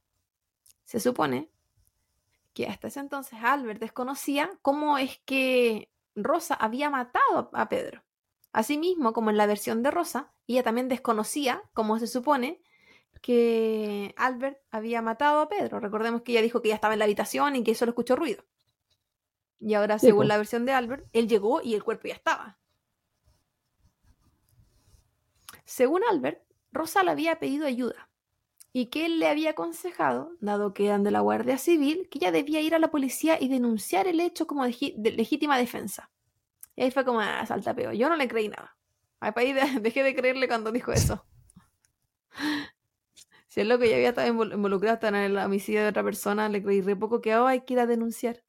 Se 0.84 1.00
supone 1.00 1.50
que 2.54 2.68
hasta 2.68 2.88
ese 2.90 3.00
entonces 3.00 3.40
Albert 3.42 3.80
desconocía 3.80 4.52
cómo 4.62 4.98
es 4.98 5.20
que 5.20 5.90
Rosa 6.18 6.56
había 6.56 6.90
matado 6.90 7.50
a 7.54 7.70
Pedro. 7.70 8.04
Asimismo, 8.52 9.14
como 9.14 9.30
en 9.30 9.38
la 9.38 9.46
versión 9.46 9.84
de 9.84 9.92
Rosa, 9.92 10.34
ella 10.48 10.64
también 10.64 10.90
desconocía, 10.90 11.64
como 11.74 12.00
se 12.00 12.08
supone, 12.08 12.62
que 13.22 14.14
Albert 14.18 14.60
había 14.72 15.02
matado 15.02 15.42
a 15.42 15.50
Pedro. 15.50 15.80
Recordemos 15.80 16.24
que 16.24 16.32
ella 16.32 16.42
dijo 16.42 16.62
que 16.62 16.70
ella 16.70 16.76
estaba 16.76 16.94
en 16.94 17.00
la 17.00 17.06
habitación 17.06 17.56
y 17.56 17.64
que 17.64 17.76
solo 17.76 17.92
escuchó 17.92 18.16
ruido. 18.16 18.44
Y 19.60 19.74
ahora, 19.74 20.00
según 20.00 20.28
la 20.28 20.38
versión 20.38 20.66
de 20.66 20.72
Albert, 20.72 21.08
él 21.14 21.28
llegó 21.28 21.62
y 21.62 21.74
el 21.74 21.84
cuerpo 21.84 22.08
ya 22.08 22.14
estaba. 22.14 22.60
Según 25.66 26.02
Albert, 26.10 26.44
Rosa 26.72 27.04
le 27.04 27.12
había 27.12 27.40
pedido 27.40 27.66
ayuda 27.66 28.07
y 28.74 28.88
que 28.88 29.06
él 29.06 29.20
le 29.20 29.28
había 29.28 29.52
aconsejado, 29.52 30.32
dado 30.40 30.74
que 30.74 30.86
eran 30.86 31.04
de 31.04 31.12
la 31.12 31.22
Guardia 31.22 31.58
Civil, 31.58 32.08
que 32.10 32.20
ella 32.20 32.32
debía 32.32 32.62
ir 32.62 32.76
a 32.76 32.80
la 32.80 32.92
policía 32.92 33.38
y 33.42 33.48
denunciar 33.48 34.08
el 34.08 34.20
hecho 34.20 34.48
como 34.48 34.66
de, 34.66 35.14
legítima 35.16 35.58
defensa. 35.58 36.12
Y 36.76 36.84
ahí 36.84 36.92
fue 36.92 37.06
como, 37.06 37.22
ah, 37.22 37.46
saltapeo. 37.46 37.92
Yo 37.94 38.10
no 38.10 38.16
le 38.16 38.28
creí 38.28 38.50
nada. 38.50 38.78
Ahí 39.20 39.54
dejé 39.82 40.04
de 40.04 40.16
creerle 40.16 40.48
cuando 40.48 40.72
dijo 40.72 40.92
eso. 40.92 41.26
Si 43.50 43.62
es 43.62 43.68
lo 43.68 43.80
que 43.80 43.90
ya 43.90 43.96
había 43.96 44.10
estado 44.10 44.28
involucrado 44.28 45.08
en 45.08 45.16
el 45.16 45.38
homicidio 45.40 45.82
de 45.82 45.88
otra 45.88 46.04
persona, 46.04 46.48
le 46.48 46.62
creí 46.62 46.82
re 46.82 46.96
poco 46.96 47.22
que 47.22 47.36
oh, 47.38 47.48
hay 47.48 47.62
que 47.62 47.80
a 47.80 47.88
denunciar. 47.88 48.44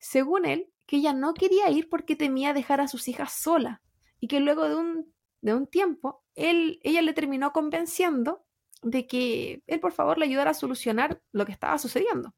Según 0.00 0.46
él, 0.46 0.72
que 0.84 0.96
ella 0.96 1.12
no 1.12 1.32
quería 1.32 1.70
ir 1.70 1.88
porque 1.88 2.16
temía 2.16 2.52
dejar 2.52 2.80
a 2.80 2.88
sus 2.88 3.06
hijas 3.06 3.32
sola 3.32 3.82
y 4.18 4.26
que 4.26 4.40
luego 4.40 4.68
de 4.68 4.74
un, 4.74 5.14
de 5.42 5.54
un 5.54 5.68
tiempo 5.68 6.24
él, 6.34 6.80
ella 6.82 7.02
le 7.02 7.12
terminó 7.12 7.52
convenciendo 7.52 8.45
de 8.82 9.06
que 9.06 9.62
él 9.66 9.80
por 9.80 9.92
favor 9.92 10.18
le 10.18 10.26
ayudara 10.26 10.50
a 10.50 10.54
solucionar 10.54 11.20
lo 11.32 11.46
que 11.46 11.52
estaba 11.52 11.78
sucediendo. 11.78 12.34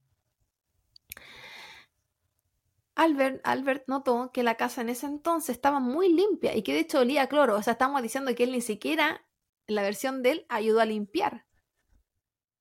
Albert, 2.94 3.40
Albert 3.44 3.84
notó 3.86 4.32
que 4.32 4.42
la 4.42 4.56
casa 4.56 4.80
en 4.80 4.88
ese 4.88 5.06
entonces 5.06 5.54
estaba 5.54 5.78
muy 5.78 6.12
limpia 6.12 6.56
y 6.56 6.62
que 6.62 6.72
de 6.72 6.80
hecho 6.80 6.98
olía 6.98 7.22
a 7.22 7.26
cloro. 7.28 7.54
O 7.54 7.62
sea, 7.62 7.74
estamos 7.74 8.02
diciendo 8.02 8.34
que 8.34 8.42
él 8.42 8.50
ni 8.50 8.60
siquiera, 8.60 9.24
en 9.68 9.76
la 9.76 9.82
versión 9.82 10.22
de 10.22 10.32
él, 10.32 10.46
ayudó 10.48 10.80
a 10.80 10.84
limpiar. 10.84 11.46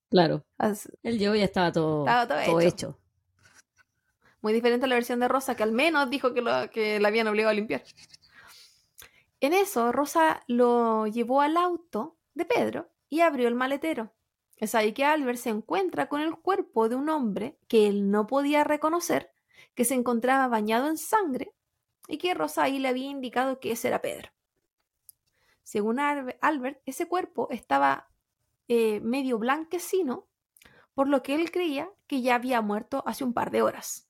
Claro. 0.10 0.46
el 1.04 1.20
yo 1.20 1.34
ya 1.34 1.44
estaba 1.44 1.72
todo, 1.72 2.06
todo, 2.28 2.62
hecho. 2.62 3.00
Muy 4.42 4.54
diferente 4.54 4.86
a 4.86 4.90
la 4.90 4.96
versión 4.96 5.20
de 5.20 5.28
Rosa, 5.28 5.56
que 5.56 5.64
al 5.64 5.72
menos 5.72 6.10
dijo 6.10 6.34
que, 6.34 6.42
lo, 6.42 6.70
que 6.70 7.00
la 7.00 7.08
habían 7.08 7.28
obligado 7.28 7.52
a 7.52 7.56
limpiar. 7.56 7.84
En 9.40 9.54
eso, 9.54 9.92
Rosa 9.92 10.44
lo 10.48 11.08
llevó 11.08 11.42
al 11.42 11.58
auto 11.58 12.16
de 12.36 12.46
Pedro 12.46 12.92
y 13.10 13.22
abrió 13.22 13.48
el 13.48 13.56
maletero. 13.56 14.14
Es 14.58 14.74
ahí 14.74 14.94
que 14.94 15.06
Albert 15.06 15.38
se 15.38 15.50
encuentra 15.50 16.10
con 16.10 16.22
el 16.22 16.36
cuerpo 16.36 16.90
de 16.90 16.96
un 16.96 17.10
hombre 17.10 17.58
que 17.68 17.88
él 17.88 18.10
no 18.10 18.26
podía 18.26 18.64
reconocer, 18.64 19.32
que 19.76 19.86
se 19.86 19.94
encontraba 19.94 20.48
bañado 20.48 20.88
en 20.88 20.98
sangre 20.98 21.54
y 22.08 22.18
que 22.18 22.34
Rosa 22.34 22.64
ahí 22.64 22.80
le 22.80 22.88
había 22.88 23.10
indicado 23.10 23.60
que 23.60 23.72
ese 23.72 23.90
era 23.90 24.02
Pedro. 24.02 24.32
Según 25.62 26.00
Albert, 26.00 26.82
ese 26.86 27.08
cuerpo 27.08 27.50
estaba 27.52 28.10
eh, 28.68 29.00
medio 29.02 29.38
blanquecino, 29.38 30.28
por 30.94 31.08
lo 31.08 31.22
que 31.22 31.36
él 31.36 31.52
creía 31.52 31.92
que 32.08 32.22
ya 32.22 32.36
había 32.36 32.62
muerto 32.62 33.04
hace 33.06 33.24
un 33.24 33.34
par 33.34 33.52
de 33.52 33.62
horas. 33.62 34.10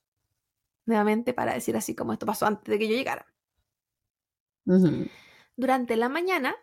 Nuevamente 0.85 1.33
para 1.33 1.53
decir 1.53 1.75
así 1.75 1.95
como 1.95 2.13
esto 2.13 2.25
pasó 2.25 2.45
antes 2.45 2.71
de 2.71 2.79
que 2.79 2.87
yo 2.87 2.95
llegara. 2.95 3.25
Durante 5.55 5.97
la 5.97 6.07
mañana, 6.07 6.55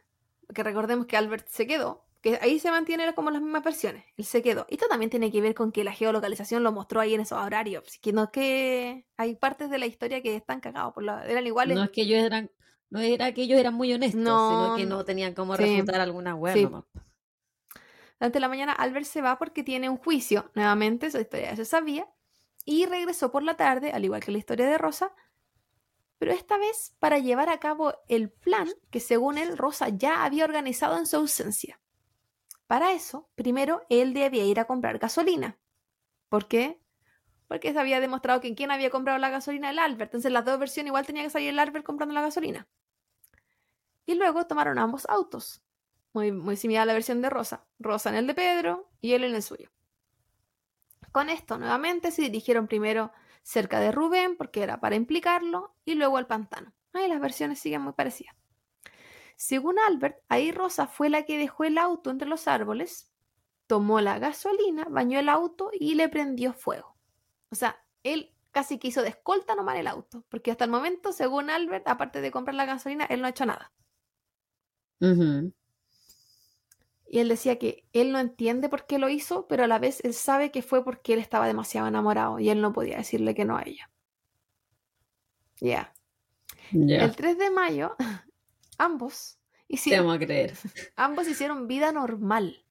que 0.55 0.63
recordemos 0.63 1.07
que 1.07 1.17
Albert 1.17 1.49
se 1.49 1.67
quedó, 1.67 2.04
que 2.25 2.39
ahí 2.41 2.59
se 2.59 2.71
mantienen 2.71 3.13
como 3.13 3.31
las 3.31 3.43
mismas 3.43 3.63
versiones, 3.63 4.03
él 4.17 4.25
se 4.25 4.41
quedó. 4.41 4.65
Esto 4.71 4.87
también 4.89 5.11
tiene 5.11 5.31
que 5.31 5.43
ver 5.43 5.55
con 5.55 5.73
que 5.73 5.85
la 5.85 5.93
geolocalización 5.93 6.63
lo 6.63 6.73
mostró 6.73 7.01
ahí 7.01 7.13
en 7.13 7.21
esos 7.21 7.39
horarios, 7.39 7.99
que 8.01 8.15
no 8.15 8.25
es 8.25 8.31
que 8.31 9.07
hay 9.19 9.35
partes 9.35 9.69
de 9.69 9.77
la 9.77 9.85
historia 9.85 10.23
que 10.23 10.35
están 10.35 10.61
cagados, 10.61 10.95
por 10.95 11.05
eran 11.05 11.47
iguales. 11.47 11.77
No 11.77 11.85
es 11.85 11.91
que 11.91 12.01
ellos 12.01 12.25
eran, 12.25 12.51
no 12.89 13.01
era 13.01 13.35
que 13.35 13.43
ellos 13.43 13.61
eran 13.61 13.75
muy 13.75 13.93
honestos, 13.93 14.23
sino 14.23 14.75
que 14.75 14.87
no 14.87 15.05
tenían 15.05 15.35
como 15.35 15.55
refutar 15.55 16.01
alguna 16.01 16.35
web 16.35 16.83
durante 18.19 18.41
la 18.41 18.49
mañana, 18.49 18.73
Albert 18.73 19.05
se 19.05 19.21
va 19.21 19.39
porque 19.39 19.63
tiene 19.63 19.91
un 19.91 19.99
juicio. 19.99 20.51
Nuevamente, 20.55 21.09
esa 21.09 21.21
historia 21.21 21.51
ya 21.51 21.57
se 21.57 21.67
sabía. 21.67 22.09
Y 22.65 22.87
regresó 22.87 23.31
por 23.31 23.43
la 23.43 23.59
tarde, 23.59 23.91
al 23.93 24.03
igual 24.03 24.25
que 24.25 24.33
la 24.33 24.39
historia 24.39 24.67
de 24.67 24.79
Rosa, 24.79 25.13
pero 26.17 26.33
esta 26.33 26.57
vez 26.57 26.95
para 27.01 27.19
llevar 27.19 27.51
a 27.51 27.59
cabo 27.59 27.93
el 28.09 28.31
plan 28.31 28.71
que 28.91 29.01
según 29.01 29.37
él 29.37 29.59
Rosa 29.59 29.91
ya 29.91 30.25
había 30.25 30.45
organizado 30.45 30.97
en 30.97 31.07
su 31.07 31.17
ausencia. 31.17 31.79
Para 32.67 32.93
eso, 32.93 33.29
primero 33.35 33.83
él 33.89 34.15
debía 34.15 34.45
ir 34.45 34.59
a 34.61 34.67
comprar 34.67 34.99
gasolina. 34.99 35.59
¿Por 36.29 36.49
qué? 36.49 36.81
Porque 37.49 37.73
se 37.73 37.79
había 37.79 38.01
demostrado 38.01 38.41
que 38.41 38.55
quien 38.55 38.71
había 38.71 38.91
comprado 38.91 39.19
la 39.19 39.31
gasolina 39.31 39.71
el 39.71 39.79
Albert. 39.79 40.11
Entonces 40.11 40.33
las 40.33 40.45
dos 40.45 40.59
versiones 40.59 40.89
igual 40.89 41.07
tenía 41.07 41.23
que 41.23 41.31
salir 41.31 41.51
el 41.51 41.59
Albert 41.59 41.85
comprando 41.85 42.15
la 42.15 42.23
gasolina. 42.23 42.67
Y 44.07 44.15
luego 44.15 44.47
tomaron 44.47 44.79
ambos 44.79 45.07
autos 45.09 45.65
muy, 46.15 46.57
similar 46.57 46.83
a 46.83 46.87
la 46.87 46.93
versión 46.93 47.21
de 47.21 47.31
Rosa. 47.31 47.67
Rosa 47.79 48.09
en 48.11 48.17
el 48.17 48.27
de 48.27 48.35
Pedro 48.35 48.89
y 49.01 49.13
él 49.13 49.25
en 49.25 49.35
el 49.35 49.43
suyo. 49.43 49.71
Con 51.13 51.29
esto, 51.29 51.59
nuevamente, 51.59 52.11
se 52.11 52.23
dirigieron 52.23 52.67
primero 52.67 53.13
cerca 53.43 53.81
de 53.81 53.93
Rubén, 53.93 54.37
porque 54.37 54.63
era 54.63 54.81
para 54.81 54.97
implicarlo, 54.97 55.75
y 55.85 55.95
luego 55.95 56.17
al 56.17 56.27
pantano. 56.27 56.73
Ahí 56.93 57.09
las 57.09 57.21
versiones 57.21 57.59
siguen 57.59 57.83
muy 57.83 57.93
parecidas. 57.93 58.35
Según 59.37 59.79
Albert, 59.79 60.19
ahí 60.29 60.53
Rosa 60.53 60.87
fue 60.87 61.09
la 61.09 61.25
que 61.25 61.39
dejó 61.39 61.65
el 61.65 61.79
auto 61.79 62.11
entre 62.11 62.29
los 62.29 62.49
árboles, 62.49 63.13
tomó 63.67 64.01
la 64.01 64.19
gasolina, 64.19 64.87
bañó 64.89 65.19
el 65.19 65.29
auto 65.29 65.71
y 65.73 65.95
le 65.95 66.09
prendió 66.09 66.53
fuego. 66.53 66.97
O 67.51 67.55
sea, 67.55 67.85
él 68.03 68.33
casi 68.51 68.79
quiso 68.79 69.03
de 69.03 69.09
escolta 69.09 69.55
nomás 69.55 69.77
el 69.79 69.89
auto, 69.89 70.25
porque 70.29 70.51
hasta 70.51 70.65
el 70.65 70.71
momento, 70.71 71.13
según 71.13 71.51
Albert, 71.51 71.89
aparte 71.89 72.21
de 72.21 72.31
comprar 72.31 72.55
la 72.55 72.67
gasolina, 72.67 73.05
él 73.07 73.21
no 73.21 73.27
ha 73.27 73.31
hecho 73.31 73.47
nada. 73.47 73.73
Y 77.07 77.19
él 77.19 77.29
decía 77.29 77.59
que 77.59 77.85
él 77.93 78.11
no 78.13 78.19
entiende 78.19 78.69
por 78.69 78.87
qué 78.87 78.99
lo 78.99 79.09
hizo, 79.09 79.47
pero 79.49 79.65
a 79.65 79.67
la 79.67 79.79
vez 79.79 80.03
él 80.05 80.15
sabe 80.15 80.51
que 80.51 80.63
fue 80.63 80.85
porque 80.85 81.13
él 81.13 81.19
estaba 81.19 81.47
demasiado 81.47 81.87
enamorado 81.87 82.39
y 82.39 82.49
él 82.49 82.61
no 82.61 82.73
podía 82.73 82.97
decirle 82.97 83.35
que 83.35 83.45
no 83.45 83.57
a 83.57 83.63
ella. 83.63 83.91
Ya. 85.61 85.93
El 86.73 87.15
3 87.15 87.39
de 87.39 87.51
mayo, 87.51 87.97
ambos 88.79 89.39
hicieron, 89.69 90.19
creer. 90.19 90.55
ambos 90.97 91.29
hicieron 91.29 91.67
vida 91.67 91.93
normal. 91.93 92.65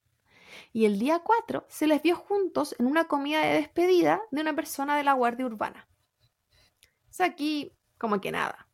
Y 0.71 0.85
el 0.85 0.99
día 0.99 1.19
4 1.19 1.65
se 1.69 1.87
les 1.87 2.01
vio 2.01 2.15
juntos 2.15 2.75
en 2.79 2.87
una 2.87 3.05
comida 3.05 3.41
de 3.41 3.53
despedida 3.53 4.21
de 4.31 4.41
una 4.41 4.55
persona 4.55 4.97
de 4.97 5.03
la 5.03 5.13
Guardia 5.13 5.45
Urbana. 5.45 5.87
O 7.09 7.13
sea, 7.13 7.27
aquí 7.27 7.71
como 7.97 8.19
que 8.19 8.31
nada. 8.31 8.67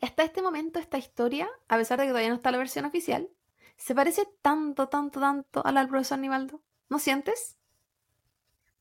Y 0.00 0.06
hasta 0.06 0.22
este 0.22 0.42
momento 0.42 0.78
esta 0.78 0.98
historia, 0.98 1.48
a 1.68 1.76
pesar 1.76 1.98
de 1.98 2.04
que 2.04 2.10
todavía 2.10 2.30
no 2.30 2.36
está 2.36 2.50
la 2.50 2.58
versión 2.58 2.84
oficial, 2.84 3.28
se 3.76 3.94
parece 3.94 4.28
tanto, 4.42 4.88
tanto, 4.88 5.20
tanto 5.20 5.64
a 5.64 5.72
la 5.72 5.80
del 5.80 5.88
profesor 5.88 6.18
Nivaldo. 6.18 6.62
¿No 6.88 6.98
sientes? 6.98 7.56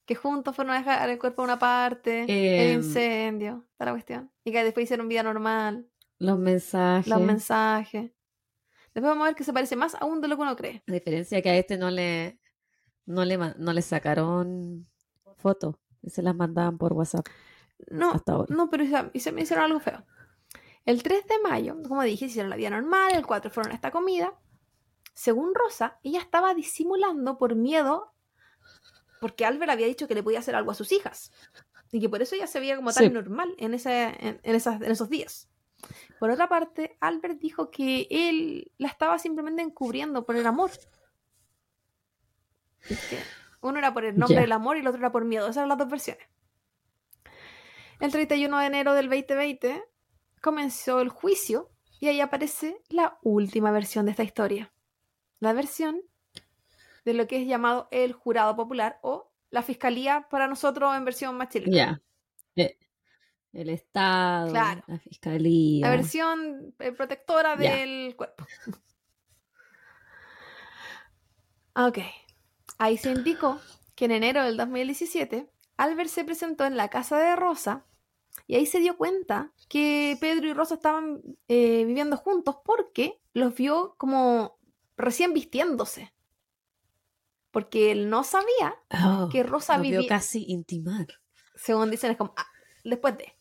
Que 0.06 0.16
juntos 0.16 0.56
fueron 0.56 0.74
a 0.74 0.80
dejar 0.80 1.10
el 1.10 1.20
cuerpo 1.20 1.42
a 1.42 1.46
una 1.46 1.60
parte, 1.60 2.24
el 2.24 2.72
em, 2.72 2.80
incendio, 2.80 3.66
toda 3.78 3.86
la 3.86 3.92
cuestión. 3.92 4.32
Y 4.44 4.52
que 4.52 4.64
después 4.64 4.86
hicieron 4.86 5.08
vida 5.08 5.24
normal. 5.24 5.88
Los 6.20 6.38
mensajes. 6.38 7.08
Los 7.08 7.22
mensajes. 7.22 8.12
Después 8.94 9.10
vamos 9.10 9.24
a 9.24 9.30
ver 9.30 9.36
que 9.36 9.44
se 9.44 9.54
parece 9.54 9.76
más 9.76 9.96
aún 9.96 10.22
de 10.22 10.28
lo 10.28 10.36
que 10.36 10.42
uno 10.42 10.56
cree. 10.56 10.84
A 10.88 10.92
diferencia 10.92 11.42
que 11.42 11.50
a 11.50 11.58
este 11.58 11.78
no 11.78 11.90
le, 11.90 12.40
no 13.06 13.26
le, 13.26 13.38
no 13.38 13.74
le 13.74 13.82
sacaron 13.82 14.88
fotos. 15.38 15.76
Se 16.08 16.22
las 16.22 16.36
mandaban 16.36 16.78
por 16.78 16.94
WhatsApp. 16.94 17.26
No, 17.90 18.22
no, 18.50 18.70
pero 18.70 18.86
se 19.16 19.32
me 19.32 19.42
hicieron 19.42 19.66
algo 19.66 19.80
feo. 19.80 20.06
El 20.86 21.04
3 21.04 21.28
de 21.28 21.40
mayo, 21.40 21.78
como 21.88 22.04
dije, 22.04 22.26
hicieron 22.26 22.50
la 22.50 22.56
vida 22.56 22.70
normal. 22.70 23.14
El 23.14 23.26
4 23.26 23.52
fueron 23.52 23.72
a 23.72 23.76
esta 23.76 23.92
comida. 23.92 24.34
Según 25.14 25.54
Rosa, 25.54 26.00
ella 26.04 26.20
estaba 26.20 26.54
disimulando 26.54 27.38
por 27.38 27.56
miedo 27.56 28.14
porque 29.20 29.46
Albert 29.46 29.72
había 29.72 29.88
dicho 29.88 30.08
que 30.08 30.16
le 30.16 30.24
podía 30.24 30.40
hacer 30.40 30.56
algo 30.56 30.72
a 30.72 30.76
sus 30.76 30.92
hijas 30.92 31.32
y 31.92 32.00
que 32.00 32.10
por 32.10 32.22
eso 32.22 32.36
ella 32.36 32.48
se 32.48 32.60
veía 32.60 32.76
como 32.76 32.94
tan 32.94 33.12
normal 33.14 33.54
en, 33.58 33.74
ese, 33.74 34.14
en, 34.20 34.56
esos 34.56 35.10
días. 35.10 35.50
Por 36.20 36.30
otra 36.32 36.50
parte, 36.50 36.98
Albert 37.00 37.40
dijo 37.40 37.72
que 37.72 38.08
él 38.10 38.72
la 38.78 38.90
estaba 38.90 39.18
simplemente 39.20 39.62
encubriendo 39.62 40.26
por 40.26 40.36
el 40.36 40.46
amor. 40.46 40.72
Uno 43.62 43.78
era 43.78 43.94
por 43.94 44.06
el 44.06 44.18
nombre 44.18 44.42
del 44.42 44.52
amor 44.52 44.78
y 44.78 44.82
el 44.82 44.88
otro 44.88 45.00
era 45.00 45.12
por 45.12 45.26
miedo. 45.26 45.46
Esas 45.46 45.58
eran 45.58 45.70
las 45.70 45.78
dos 45.78 45.90
versiones. 45.90 46.28
El 48.00 48.12
31 48.12 48.60
de 48.60 48.66
enero 48.66 48.94
del 48.94 49.10
2020 49.10 49.84
comenzó 50.42 51.02
el 51.02 51.10
juicio 51.10 51.70
y 52.00 52.08
ahí 52.08 52.22
aparece 52.22 52.82
la 52.90 53.18
última 53.24 53.72
versión 53.72 54.06
de 54.06 54.12
esta 54.12 54.24
historia 54.24 54.72
la 55.40 55.54
versión 55.54 56.02
de 57.06 57.14
lo 57.14 57.28
que 57.28 57.42
es 57.42 57.48
llamado 57.48 57.88
el 57.92 58.14
jurado 58.14 58.56
popular 58.56 59.00
o 59.02 59.32
la 59.50 59.64
fiscalía 59.64 60.28
para 60.30 60.48
nosotros 60.48 60.96
en 60.96 61.06
versión 61.06 61.36
más 61.38 61.50
chilena. 61.50 62.02
Ya. 62.56 62.64
Eh, 62.64 62.78
el 63.54 63.70
Estado, 63.70 64.54
la 64.54 65.00
fiscalía. 65.04 65.88
La 65.88 65.96
versión 65.96 66.74
eh, 66.80 66.92
protectora 66.92 67.56
del 67.56 68.16
cuerpo. 68.16 68.46
Ok. 71.76 72.00
Ahí 72.78 72.98
se 72.98 73.12
indicó 73.12 73.60
que 73.96 74.06
en 74.06 74.12
enero 74.12 74.44
del 74.44 74.58
2017 74.58 75.50
Albert 75.78 76.10
se 76.10 76.24
presentó 76.24 76.66
en 76.66 76.78
la 76.78 76.90
casa 76.90 77.18
de 77.20 77.36
Rosa 77.36 77.86
y 78.48 78.56
ahí 78.56 78.66
se 78.66 78.80
dio 78.80 78.98
cuenta 78.98 79.52
que 79.68 80.18
Pedro 80.20 80.48
y 80.48 80.54
Rosa 80.54 80.76
estaban 80.76 81.22
eh, 81.48 81.84
viviendo 81.86 82.18
juntos 82.18 82.58
porque 82.64 83.20
los 83.34 83.54
vio 83.56 83.96
como 83.98 84.58
recién 84.98 85.34
vistiéndose. 85.34 86.14
Porque 87.52 87.92
él 87.92 88.10
no 88.10 88.24
sabía 88.24 88.76
Oh, 89.04 89.30
que 89.32 89.44
Rosa 89.44 89.78
vivía. 89.78 90.08
casi 90.08 90.46
intimar. 90.52 91.08
Según 91.56 91.90
dicen, 91.90 92.12
es 92.12 92.18
como. 92.18 92.34
ah, 92.38 92.46
después 92.84 93.18
de. 93.18 93.34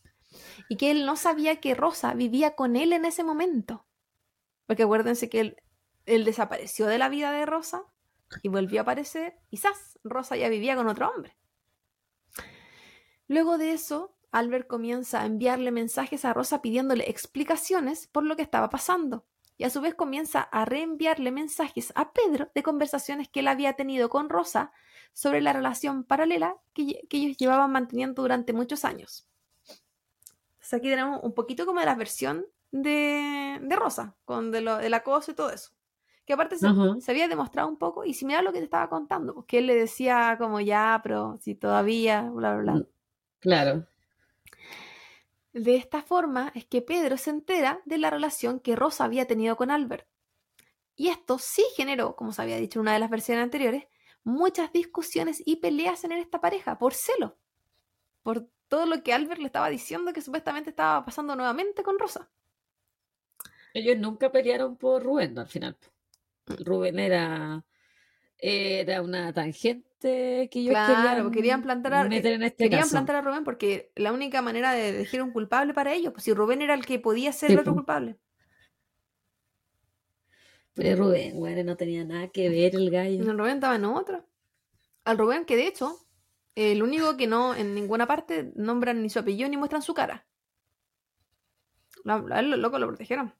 Y 0.68 0.76
que 0.76 0.90
él 0.90 1.06
no 1.06 1.16
sabía 1.16 1.60
que 1.60 1.74
Rosa 1.74 2.14
vivía 2.14 2.54
con 2.54 2.76
él 2.76 2.92
en 2.92 3.04
ese 3.04 3.24
momento. 3.24 3.86
Porque 4.66 4.82
acuérdense 4.82 5.30
que 5.30 5.56
él, 6.04 6.24
desapareció 6.24 6.86
de 6.86 6.98
la 6.98 7.08
vida 7.08 7.32
de 7.32 7.46
Rosa 7.46 7.84
y 8.42 8.48
volvió 8.48 8.80
a 8.80 8.82
aparecer. 8.82 9.38
Quizás 9.48 9.98
Rosa 10.04 10.36
ya 10.36 10.48
vivía 10.48 10.76
con 10.76 10.88
otro 10.88 11.10
hombre. 11.10 11.36
Luego 13.26 13.56
de 13.56 13.72
eso, 13.72 14.14
Albert 14.30 14.66
comienza 14.66 15.22
a 15.22 15.26
enviarle 15.26 15.70
mensajes 15.70 16.24
a 16.24 16.34
Rosa 16.34 16.60
pidiéndole 16.60 17.08
explicaciones 17.08 18.06
por 18.06 18.24
lo 18.24 18.36
que 18.36 18.42
estaba 18.42 18.68
pasando. 18.68 19.24
Y 19.56 19.64
a 19.64 19.70
su 19.70 19.80
vez 19.80 19.94
comienza 19.94 20.40
a 20.42 20.64
reenviarle 20.64 21.32
mensajes 21.32 21.92
a 21.96 22.12
Pedro 22.12 22.50
de 22.54 22.62
conversaciones 22.62 23.28
que 23.28 23.40
él 23.40 23.48
había 23.48 23.72
tenido 23.72 24.08
con 24.08 24.28
Rosa 24.28 24.72
sobre 25.14 25.40
la 25.40 25.52
relación 25.52 26.04
paralela 26.04 26.56
que 26.74 27.00
ellos 27.10 27.36
llevaban 27.38 27.72
manteniendo 27.72 28.22
durante 28.22 28.52
muchos 28.52 28.84
años. 28.84 29.28
Entonces 30.68 30.80
aquí 30.80 30.90
tenemos 30.90 31.20
un 31.22 31.32
poquito 31.32 31.64
como 31.64 31.80
de 31.80 31.86
la 31.86 31.94
versión 31.94 32.44
de, 32.70 33.58
de 33.62 33.76
Rosa, 33.76 34.14
con 34.26 34.50
de 34.50 34.60
lo, 34.60 34.76
del 34.76 34.92
acoso 34.92 35.30
y 35.30 35.34
todo 35.34 35.48
eso. 35.48 35.70
Que 36.26 36.34
aparte 36.34 36.58
se, 36.58 36.66
había 37.10 37.26
demostrado 37.26 37.70
un 37.70 37.78
poco, 37.78 38.04
y 38.04 38.12
similar 38.12 38.40
a 38.40 38.42
lo 38.42 38.52
que 38.52 38.58
te 38.58 38.66
estaba 38.66 38.90
contando, 38.90 39.32
porque 39.32 39.58
él 39.58 39.66
le 39.66 39.74
decía 39.74 40.36
como 40.38 40.60
ya, 40.60 41.00
pero 41.02 41.38
si 41.40 41.54
todavía, 41.54 42.20
bla, 42.20 42.54
bla, 42.56 42.60
bla. 42.60 42.72
Mm. 42.74 42.86
Claro. 43.38 43.86
De 45.54 45.76
esta 45.76 46.02
forma 46.02 46.52
es 46.54 46.66
que 46.66 46.82
Pedro 46.82 47.16
se 47.16 47.30
entera 47.30 47.80
de 47.86 47.96
la 47.96 48.10
relación 48.10 48.60
que 48.60 48.76
Rosa 48.76 49.04
había 49.04 49.26
tenido 49.26 49.56
con 49.56 49.70
Albert. 49.70 50.06
Y 50.96 51.08
esto 51.08 51.38
sí 51.38 51.64
generó, 51.76 52.14
como 52.14 52.32
se 52.32 52.42
había 52.42 52.58
dicho 52.58 52.78
en 52.78 52.82
una 52.82 52.92
de 52.92 52.98
las 52.98 53.08
versiones 53.08 53.42
anteriores, 53.42 53.84
muchas 54.22 54.70
discusiones 54.70 55.42
y 55.46 55.56
peleas 55.56 56.04
en 56.04 56.12
esta 56.12 56.42
pareja 56.42 56.76
por 56.76 56.92
celo. 56.92 57.38
Por 58.22 58.50
todo 58.68 58.86
lo 58.86 59.02
que 59.02 59.12
Albert 59.12 59.40
le 59.40 59.46
estaba 59.46 59.68
diciendo 59.70 60.12
que 60.12 60.20
supuestamente 60.20 60.70
estaba 60.70 61.04
pasando 61.04 61.34
nuevamente 61.34 61.82
con 61.82 61.98
Rosa. 61.98 62.28
Ellos 63.74 63.98
nunca 63.98 64.30
pelearon 64.30 64.76
por 64.76 65.02
Rubén, 65.02 65.34
¿no? 65.34 65.42
al 65.42 65.48
final. 65.48 65.76
Rubén 66.46 66.98
era, 66.98 67.64
era 68.38 69.02
una 69.02 69.32
tangente 69.32 70.48
que 70.50 70.60
ellos 70.60 70.70
claro, 70.70 71.24
querían, 71.24 71.32
querían 71.32 71.62
plantar 71.62 71.94
a, 71.94 72.04
meter 72.04 72.32
en 72.32 72.44
este 72.44 72.64
querían 72.64 72.82
caso. 72.82 72.92
plantar 72.92 73.16
a 73.16 73.20
Rubén 73.22 73.44
porque 73.44 73.90
la 73.96 74.12
única 74.12 74.40
manera 74.42 74.72
de 74.72 74.90
elegir 74.90 75.22
un 75.22 75.32
culpable 75.32 75.74
para 75.74 75.92
ellos, 75.92 76.12
pues 76.12 76.24
si 76.24 76.32
Rubén 76.32 76.62
era 76.62 76.74
el 76.74 76.86
que 76.86 76.98
podía 76.98 77.32
ser 77.32 77.48
Sí, 77.48 77.54
el 77.54 77.60
otro 77.60 77.74
culpable. 77.74 78.16
Pero 80.74 81.04
Rubén, 81.04 81.36
bueno, 81.36 81.64
no 81.64 81.76
tenía 81.76 82.04
nada 82.04 82.28
que 82.28 82.48
ver 82.48 82.76
el 82.76 82.90
gallo. 82.90 83.22
El 83.28 83.36
Rubén 83.36 83.54
estaba 83.54 83.74
en 83.74 83.84
otra. 83.84 84.24
Al 85.04 85.18
Rubén, 85.18 85.44
que 85.44 85.56
de 85.56 85.66
hecho, 85.66 85.98
el 86.58 86.82
único 86.82 87.16
que 87.16 87.28
no 87.28 87.54
en 87.54 87.72
ninguna 87.72 88.08
parte 88.08 88.50
nombran 88.56 89.00
ni 89.00 89.10
su 89.10 89.20
apellido 89.20 89.48
ni 89.48 89.56
muestran 89.56 89.80
su 89.80 89.94
cara. 89.94 90.26
A 92.04 92.40
él, 92.40 92.50
los 92.50 92.58
locos 92.58 92.80
lo 92.80 92.88
protegieron. 92.88 93.32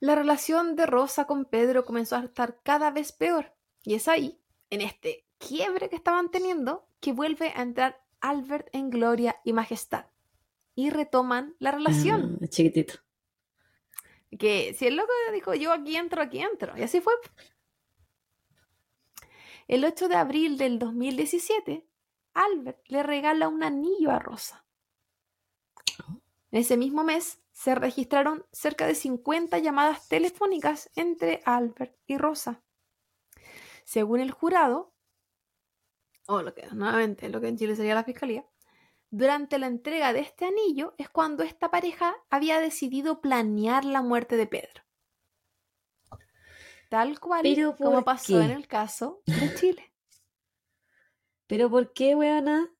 La 0.00 0.14
relación 0.14 0.76
de 0.76 0.84
Rosa 0.84 1.26
con 1.26 1.46
Pedro 1.46 1.86
comenzó 1.86 2.16
a 2.16 2.24
estar 2.24 2.60
cada 2.62 2.90
vez 2.90 3.12
peor. 3.12 3.54
Y 3.84 3.94
es 3.94 4.06
ahí, 4.06 4.38
en 4.68 4.82
este 4.82 5.26
quiebre 5.38 5.88
que 5.88 5.96
estaban 5.96 6.30
teniendo, 6.30 6.86
que 7.00 7.12
vuelve 7.12 7.54
a 7.56 7.62
entrar 7.62 8.04
Albert 8.20 8.68
en 8.72 8.90
gloria 8.90 9.36
y 9.44 9.54
majestad. 9.54 10.06
Y 10.74 10.90
retoman 10.90 11.56
la 11.58 11.70
relación. 11.70 12.38
Ah, 12.42 12.48
chiquitito. 12.48 12.94
Que 14.38 14.74
si 14.74 14.88
el 14.88 14.96
loco 14.96 15.12
dijo, 15.32 15.54
yo 15.54 15.72
aquí 15.72 15.96
entro, 15.96 16.20
aquí 16.20 16.40
entro. 16.40 16.76
Y 16.76 16.82
así 16.82 17.00
fue. 17.00 17.14
El 19.66 19.82
8 19.84 20.08
de 20.08 20.16
abril 20.16 20.58
del 20.58 20.78
2017, 20.78 21.88
Albert 22.34 22.86
le 22.88 23.02
regala 23.02 23.48
un 23.48 23.62
anillo 23.62 24.10
a 24.10 24.18
Rosa. 24.18 24.66
En 26.50 26.60
ese 26.60 26.76
mismo 26.76 27.02
mes 27.02 27.40
se 27.52 27.74
registraron 27.74 28.44
cerca 28.52 28.86
de 28.86 28.94
50 28.94 29.58
llamadas 29.58 30.06
telefónicas 30.08 30.90
entre 30.96 31.40
Albert 31.46 31.96
y 32.06 32.18
Rosa. 32.18 32.62
Según 33.84 34.20
el 34.20 34.32
jurado, 34.32 34.92
o 36.26 36.42
lo 36.42 36.54
que 36.54 36.66
nuevamente 36.72 37.28
lo 37.30 37.40
que 37.40 37.48
en 37.48 37.56
Chile 37.56 37.74
sería 37.74 37.94
la 37.94 38.04
fiscalía, 38.04 38.46
durante 39.10 39.58
la 39.58 39.66
entrega 39.66 40.12
de 40.12 40.20
este 40.20 40.44
anillo 40.44 40.94
es 40.98 41.08
cuando 41.08 41.42
esta 41.42 41.70
pareja 41.70 42.14
había 42.28 42.60
decidido 42.60 43.22
planear 43.22 43.84
la 43.86 44.02
muerte 44.02 44.36
de 44.36 44.46
Pedro. 44.46 44.83
Tal 46.94 47.18
cual 47.18 47.40
¿Pero 47.42 47.74
como 47.74 48.04
pasó 48.04 48.40
en 48.40 48.52
el 48.52 48.68
caso 48.68 49.20
de 49.26 49.52
Chile. 49.56 49.92
Pero 51.48 51.68
¿por 51.68 51.92
qué, 51.92 52.14
weona? 52.14 52.72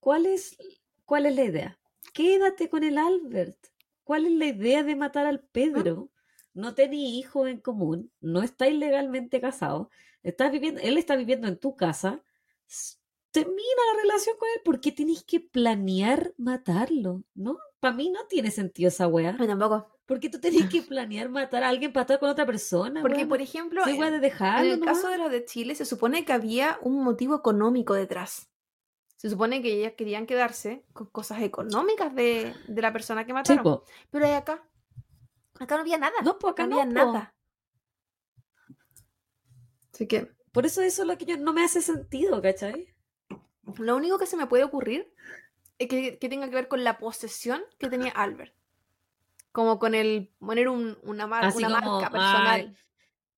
¿Cuál 0.00 0.26
es, 0.26 0.58
cuál 1.06 1.24
es 1.24 1.34
la 1.34 1.44
idea? 1.44 1.80
Quédate 2.12 2.68
con 2.68 2.84
el 2.84 2.98
Albert. 2.98 3.56
¿Cuál 4.02 4.26
es 4.26 4.32
la 4.32 4.44
idea 4.44 4.82
de 4.82 4.96
matar 4.96 5.24
al 5.24 5.40
Pedro? 5.40 6.10
No 6.52 6.74
tenéis 6.74 7.24
hijos 7.24 7.48
en 7.48 7.58
común, 7.58 8.12
no 8.20 8.42
estáis 8.42 8.74
legalmente 8.78 9.40
casados, 9.40 9.88
estás 10.22 10.52
viviendo, 10.52 10.82
él 10.82 10.98
está 10.98 11.16
viviendo 11.16 11.48
en 11.48 11.58
tu 11.58 11.74
casa. 11.74 12.22
Termina 13.30 13.82
la 13.94 14.02
relación 14.02 14.36
con 14.36 14.48
él. 14.54 14.60
¿Por 14.62 14.78
qué 14.78 14.92
tenéis 14.92 15.24
que 15.24 15.40
planear 15.40 16.34
matarlo? 16.36 17.24
¿No? 17.32 17.56
Para 17.80 17.94
mí 17.94 18.10
no 18.10 18.26
tiene 18.26 18.50
sentido 18.50 18.88
esa 18.88 19.08
weá. 19.08 19.32
No, 19.32 19.46
tampoco. 19.46 19.93
¿Por 20.06 20.20
qué 20.20 20.28
tú 20.28 20.38
tenés 20.38 20.68
que 20.68 20.82
planear 20.82 21.28
matar 21.30 21.64
a 21.64 21.68
alguien 21.70 21.92
para 21.92 22.02
estar 22.02 22.18
con 22.20 22.28
otra 22.28 22.44
persona? 22.44 23.00
Porque, 23.00 23.26
por 23.26 23.40
ejemplo, 23.40 23.82
en, 23.86 23.98
de 24.20 24.28
en 24.28 24.64
el 24.66 24.80
nomás. 24.80 24.96
caso 24.98 25.08
de 25.08 25.18
los 25.18 25.30
de 25.30 25.44
Chile 25.46 25.74
se 25.74 25.86
supone 25.86 26.24
que 26.24 26.32
había 26.32 26.78
un 26.82 27.02
motivo 27.02 27.34
económico 27.36 27.94
detrás. 27.94 28.50
Se 29.16 29.30
supone 29.30 29.62
que 29.62 29.72
ellas 29.72 29.94
querían 29.96 30.26
quedarse 30.26 30.84
con 30.92 31.06
cosas 31.06 31.40
económicas 31.40 32.14
de, 32.14 32.54
de 32.68 32.82
la 32.82 32.92
persona 32.92 33.24
que 33.24 33.32
mataron. 33.32 33.62
po. 33.62 33.84
Pero 34.10 34.26
hay 34.26 34.32
acá, 34.32 34.68
acá 35.58 35.76
no 35.76 35.80
había 35.80 35.96
nada. 35.96 36.12
No, 36.22 36.38
pues 36.38 36.52
acá 36.52 36.66
no 36.66 36.76
no, 36.76 36.82
había 36.82 36.84
po. 36.84 36.94
nada. 36.94 37.34
Así 39.92 40.06
que 40.06 40.30
Por 40.52 40.66
eso 40.66 40.82
eso 40.82 41.02
es 41.02 41.08
lo 41.08 41.16
que 41.16 41.24
yo 41.24 41.38
no 41.38 41.52
me 41.54 41.64
hace 41.64 41.80
sentido, 41.80 42.42
¿cachai? 42.42 42.94
Lo 43.78 43.96
único 43.96 44.18
que 44.18 44.26
se 44.26 44.36
me 44.36 44.46
puede 44.46 44.64
ocurrir 44.64 45.12
es 45.78 45.88
que, 45.88 46.18
que 46.18 46.28
tenga 46.28 46.48
que 46.48 46.54
ver 46.54 46.68
con 46.68 46.84
la 46.84 46.98
posesión 46.98 47.62
que 47.78 47.88
tenía 47.88 48.10
Albert. 48.10 48.54
Como 49.54 49.78
con 49.78 49.94
el 49.94 50.34
poner 50.40 50.68
un- 50.68 50.98
una, 51.04 51.28
mar- 51.28 51.44
Así 51.44 51.58
una 51.64 51.78
como, 51.78 51.92
marca 52.00 52.10
personal. 52.10 52.48
ay, 52.50 52.74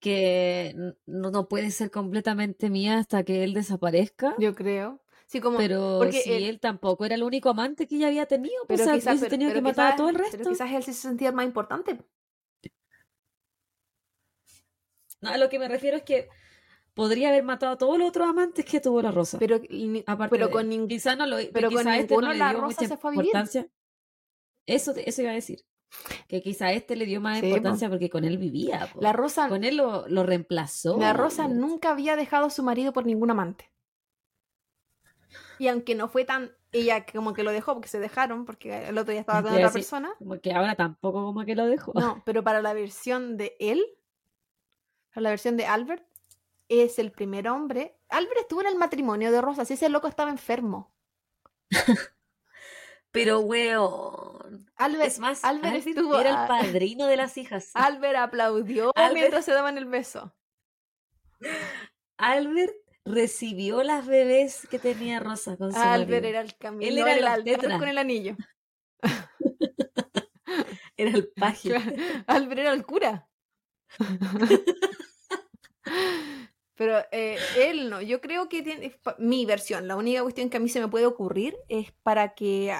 que 0.00 0.74
no, 1.04 1.30
no 1.30 1.46
puede 1.46 1.70
ser 1.70 1.90
completamente 1.90 2.70
mía 2.70 2.96
hasta 2.96 3.22
que 3.22 3.44
él 3.44 3.52
desaparezca. 3.52 4.34
Yo 4.38 4.54
creo. 4.54 5.02
Sí, 5.26 5.40
como. 5.42 5.58
Pero 5.58 5.96
porque 5.98 6.22
si 6.22 6.32
él- 6.32 6.44
él 6.44 6.58
tampoco 6.60 7.04
era 7.04 7.16
el 7.16 7.22
único 7.22 7.50
amante 7.50 7.86
que 7.86 7.96
ella 7.96 8.06
había 8.06 8.24
tenido, 8.24 8.54
pues 8.66 8.80
pero 8.80 8.82
o 8.82 8.84
sea, 8.86 8.94
quizás, 8.94 9.18
pero- 9.20 9.30
tenido 9.30 9.50
pero 9.50 9.58
que 9.58 9.62
matar 9.64 9.86
a 9.86 9.90
quizás- 9.90 9.96
todo 9.98 10.08
el 10.08 10.14
pero 10.16 10.24
resto. 10.30 10.48
quizás 10.48 10.72
él 10.72 10.82
se 10.84 10.92
sentía 10.94 11.32
más 11.32 11.44
importante. 11.44 11.98
No, 15.20 15.30
a 15.30 15.36
lo 15.36 15.48
que 15.50 15.58
me 15.58 15.68
refiero 15.68 15.98
es 15.98 16.02
que 16.02 16.28
podría 16.94 17.28
haber 17.28 17.42
matado 17.42 17.72
a 17.72 17.78
todos 17.78 17.98
los 17.98 18.08
otros 18.08 18.26
amantes 18.26 18.64
que 18.64 18.80
tuvo 18.80 19.02
la 19.02 19.10
Rosa. 19.10 19.38
Pero, 19.38 19.56
Aparte 20.06 20.30
pero 20.30 20.50
con. 20.50 20.88
Quizá 20.88 21.14
no 21.16 21.26
lo, 21.26 21.36
pero 21.52 21.68
quizá 21.68 21.82
con 21.82 21.92
este 21.92 22.02
ninguno 22.14 22.26
no 22.28 22.32
le 22.32 22.38
la 22.38 22.52
Rosa 22.52 22.66
mucha 22.82 22.88
se 22.88 22.96
fue 22.96 23.10
a 23.10 23.12
vivir. 23.12 23.32
Eso, 24.66 24.94
eso 24.96 25.22
iba 25.22 25.30
a 25.30 25.34
decir. 25.34 25.64
Que 26.28 26.42
quizá 26.42 26.72
este 26.72 26.96
le 26.96 27.06
dio 27.06 27.20
más 27.20 27.36
Sí, 27.36 27.42
po. 27.42 27.46
importancia 27.48 27.88
porque 27.88 28.10
con 28.10 28.24
él 28.24 28.38
vivía. 28.38 28.88
po. 28.92 29.00
La 29.00 29.12
Rosa, 29.12 29.48
Con 29.48 29.64
él 29.64 29.76
lo, 29.76 30.06
lo 30.08 30.22
reemplazó. 30.24 30.98
la 30.98 31.12
Rosa 31.12 31.48
nunca 31.48 31.90
había 31.90 32.16
dejado 32.16 32.46
a 32.46 32.50
su 32.50 32.62
marido 32.62 32.92
por 32.92 33.06
ningún 33.06 33.30
amante. 33.30 33.70
Y 35.58 35.68
aunque 35.68 35.94
no 35.94 36.08
fue 36.08 36.24
tan. 36.24 36.52
Ella 36.72 37.06
como 37.06 37.32
que 37.32 37.42
lo 37.42 37.50
dejó 37.52 37.72
porque 37.72 37.88
se 37.88 37.98
dejaron, 37.98 38.44
porque 38.44 38.88
el 38.88 38.98
otro 38.98 39.14
ya 39.14 39.20
estaba 39.20 39.40
con 39.42 39.52
otra 39.52 39.64
decir, 39.64 39.80
persona. 39.80 40.10
Como 40.18 40.38
que 40.40 40.52
ahora 40.52 40.74
tampoco 40.74 41.24
como 41.24 41.44
que 41.46 41.54
lo 41.54 41.66
dejó. 41.66 41.92
No, 41.94 42.22
pero 42.26 42.44
para 42.44 42.60
la 42.60 42.74
versión 42.74 43.38
de 43.38 43.56
él, 43.58 43.82
para 45.14 45.22
la 45.22 45.30
versión 45.30 45.56
de 45.56 45.64
Albert, 45.64 46.04
es 46.68 46.98
el 46.98 47.12
primer 47.12 47.48
hombre. 47.48 47.96
Albert 48.10 48.40
estuvo 48.40 48.60
en 48.60 48.66
el 48.66 48.76
matrimonio 48.76 49.32
de 49.32 49.40
Rosa, 49.40 49.64
si 49.64 49.74
ese 49.74 49.88
loco 49.88 50.08
estaba 50.08 50.28
enfermo. 50.30 50.92
Pero, 53.16 53.40
weón. 53.40 54.66
Albert, 54.76 55.06
Es 55.08 55.18
más, 55.18 55.42
Albert 55.42 55.64
Albert 55.74 55.86
estuvo 55.86 56.18
era 56.20 56.42
el 56.42 56.48
padrino 56.48 57.06
de 57.06 57.16
las 57.16 57.38
hijas. 57.38 57.70
Albert 57.72 58.16
aplaudió 58.16 58.92
Albert- 58.94 59.14
mientras 59.14 59.46
se 59.46 59.52
daban 59.52 59.78
el 59.78 59.86
beso. 59.86 60.36
Albert 62.18 62.74
recibió 63.06 63.82
las 63.82 64.06
bebés 64.06 64.68
que 64.70 64.78
tenía 64.78 65.18
Rosa 65.18 65.56
con 65.56 65.72
su 65.72 65.78
Albert 65.78 66.10
marido. 66.10 66.28
era 66.28 66.40
el 66.42 66.56
camino, 66.58 66.90
Él 66.90 66.98
era 66.98 67.34
el 67.36 67.48
el 67.48 67.78
con 67.78 67.88
el 67.88 67.96
anillo. 67.98 68.36
Era 70.98 71.10
el 71.10 71.28
paje. 71.28 71.74
Albert 72.26 72.60
era 72.60 72.72
el 72.72 72.86
cura. 72.86 73.28
pero 76.74 76.98
eh, 77.12 77.38
él 77.58 77.90
no. 77.90 78.00
Yo 78.00 78.22
creo 78.22 78.48
que 78.48 78.62
tiene 78.62 78.98
mi 79.18 79.44
versión. 79.44 79.86
La 79.88 79.96
única 79.96 80.22
cuestión 80.22 80.48
que 80.48 80.56
a 80.56 80.60
mí 80.60 80.70
se 80.70 80.80
me 80.80 80.88
puede 80.88 81.04
ocurrir 81.04 81.54
es 81.68 81.92
para 82.02 82.34
que 82.34 82.72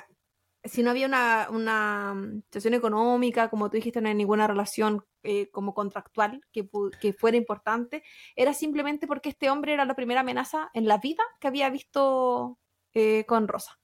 si 0.69 0.83
no 0.83 0.91
había 0.91 1.07
una, 1.07 1.49
una 1.51 2.15
situación 2.45 2.75
económica, 2.75 3.49
como 3.49 3.71
tú 3.71 3.77
dijiste, 3.77 4.01
no 4.01 4.09
hay 4.09 4.15
ninguna 4.15 4.47
relación 4.47 5.05
eh, 5.23 5.51
como 5.51 5.75
contractual 5.75 6.41
que, 6.53 6.69
que, 7.01 7.13
fuera 7.13 7.37
importante, 7.37 8.03
era 8.37 8.55
simplemente 8.55 9.07
porque 9.07 9.29
este 9.29 9.51
hombre 9.51 9.73
era 9.75 9.85
la 9.85 9.97
primera 9.97 10.21
amenaza 10.21 10.71
en 10.75 10.87
la 10.87 10.99
vida 10.99 11.23
que 11.41 11.49
había 11.49 11.71
visto 11.71 12.59
eh, 12.95 13.25
con 13.27 13.49
Rosa. 13.49 13.79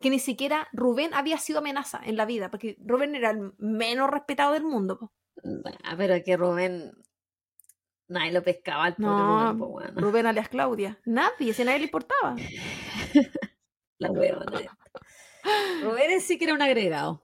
Que 0.00 0.10
ni 0.10 0.18
siquiera 0.18 0.68
Rubén 0.72 1.14
había 1.14 1.38
sido 1.38 1.60
amenaza 1.60 2.00
en 2.04 2.16
la 2.16 2.24
vida, 2.24 2.50
porque 2.50 2.76
Rubén 2.80 3.14
era 3.14 3.30
el 3.30 3.52
menos 3.58 4.10
respetado 4.10 4.52
del 4.52 4.64
mundo. 4.64 5.12
pero 5.96 6.24
que 6.24 6.36
Rubén 6.36 6.92
nadie 8.08 8.32
lo 8.32 8.42
pescaba 8.42 8.84
al 8.84 8.94
no, 8.98 9.52
Rubén, 9.52 9.96
Rubén 9.96 10.26
alias 10.26 10.48
Claudia. 10.48 10.98
Nadie, 11.04 11.54
si 11.54 11.64
nadie 11.64 11.78
le 11.78 11.84
importaba. 11.84 12.36
la 13.98 14.10
hueva. 14.10 14.44
Rubén 15.82 16.20
sí 16.20 16.38
que 16.38 16.44
era 16.44 16.54
un 16.54 16.62
agregado. 16.62 17.22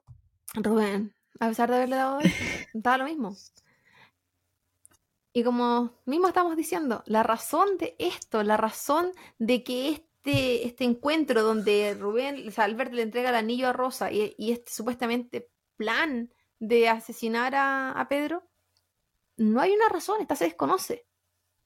Rubén, 0.55 1.15
a 1.41 1.49
pesar 1.49 1.71
de 1.71 1.77
haberle 1.77 1.97
dado 1.97 2.19
estaba 2.75 2.99
lo 2.99 3.05
mismo. 3.05 3.37
Y 5.33 5.45
como 5.45 5.93
mismo 6.05 6.27
estamos 6.27 6.57
diciendo, 6.57 7.03
la 7.07 7.23
razón 7.23 7.79
de 7.79 7.95
esto, 7.99 8.43
la 8.43 8.57
razón 8.57 9.13
de 9.39 9.63
que 9.63 9.91
este, 9.91 10.67
este 10.67 10.85
encuentro 10.85 11.43
donde 11.43 11.95
Rubén, 11.95 12.49
o 12.49 12.51
sea, 12.51 12.65
Albert 12.65 12.93
le 12.93 13.03
entrega 13.03 13.29
el 13.29 13.37
anillo 13.37 13.69
a 13.69 13.73
Rosa 13.73 14.11
y, 14.11 14.35
este 14.39 14.73
supuestamente 14.73 15.51
plan 15.77 16.33
de 16.59 16.89
asesinar 16.89 17.55
a, 17.55 17.93
a, 17.93 18.09
Pedro, 18.09 18.43
no 19.37 19.61
hay 19.61 19.73
una 19.73 19.89
razón, 19.89 20.21
esta 20.21 20.35
se 20.35 20.47
desconoce. 20.47 21.07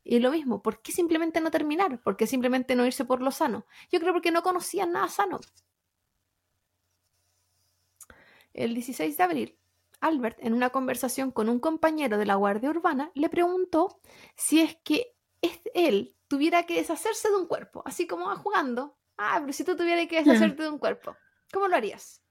Y 0.04 0.18
lo 0.18 0.32
mismo, 0.32 0.62
¿por 0.62 0.82
qué 0.82 0.92
simplemente 0.92 1.40
no 1.40 1.50
terminar? 1.50 2.02
¿Por 2.02 2.16
qué 2.16 2.26
simplemente 2.26 2.74
no 2.74 2.84
irse 2.84 3.04
por 3.04 3.22
lo 3.22 3.30
sano? 3.30 3.64
Yo 3.90 4.00
creo 4.00 4.12
porque 4.12 4.32
no 4.32 4.42
conocían 4.42 4.92
nada 4.92 5.08
sano. 5.08 5.40
El 8.54 8.74
16 8.74 9.16
de 9.16 9.22
abril, 9.22 9.58
Albert, 10.00 10.38
en 10.40 10.52
una 10.52 10.70
conversación 10.70 11.30
con 11.30 11.48
un 11.48 11.60
compañero 11.60 12.18
de 12.18 12.26
la 12.26 12.34
Guardia 12.34 12.70
Urbana, 12.70 13.10
le 13.14 13.28
preguntó 13.28 14.00
si 14.36 14.60
es 14.60 14.76
que 14.84 15.14
él 15.74 16.16
tuviera 16.28 16.64
que 16.64 16.74
deshacerse 16.74 17.28
de 17.28 17.36
un 17.36 17.46
cuerpo, 17.46 17.82
así 17.86 18.06
como 18.06 18.34
jugando. 18.36 18.98
Ah, 19.16 19.38
pero 19.40 19.52
si 19.52 19.64
tú 19.64 19.76
tuvieras 19.76 20.06
que 20.08 20.22
deshacerte 20.22 20.62
de 20.62 20.70
un 20.70 20.78
cuerpo, 20.78 21.16
¿cómo 21.52 21.68
lo 21.68 21.76
harías? 21.76 22.22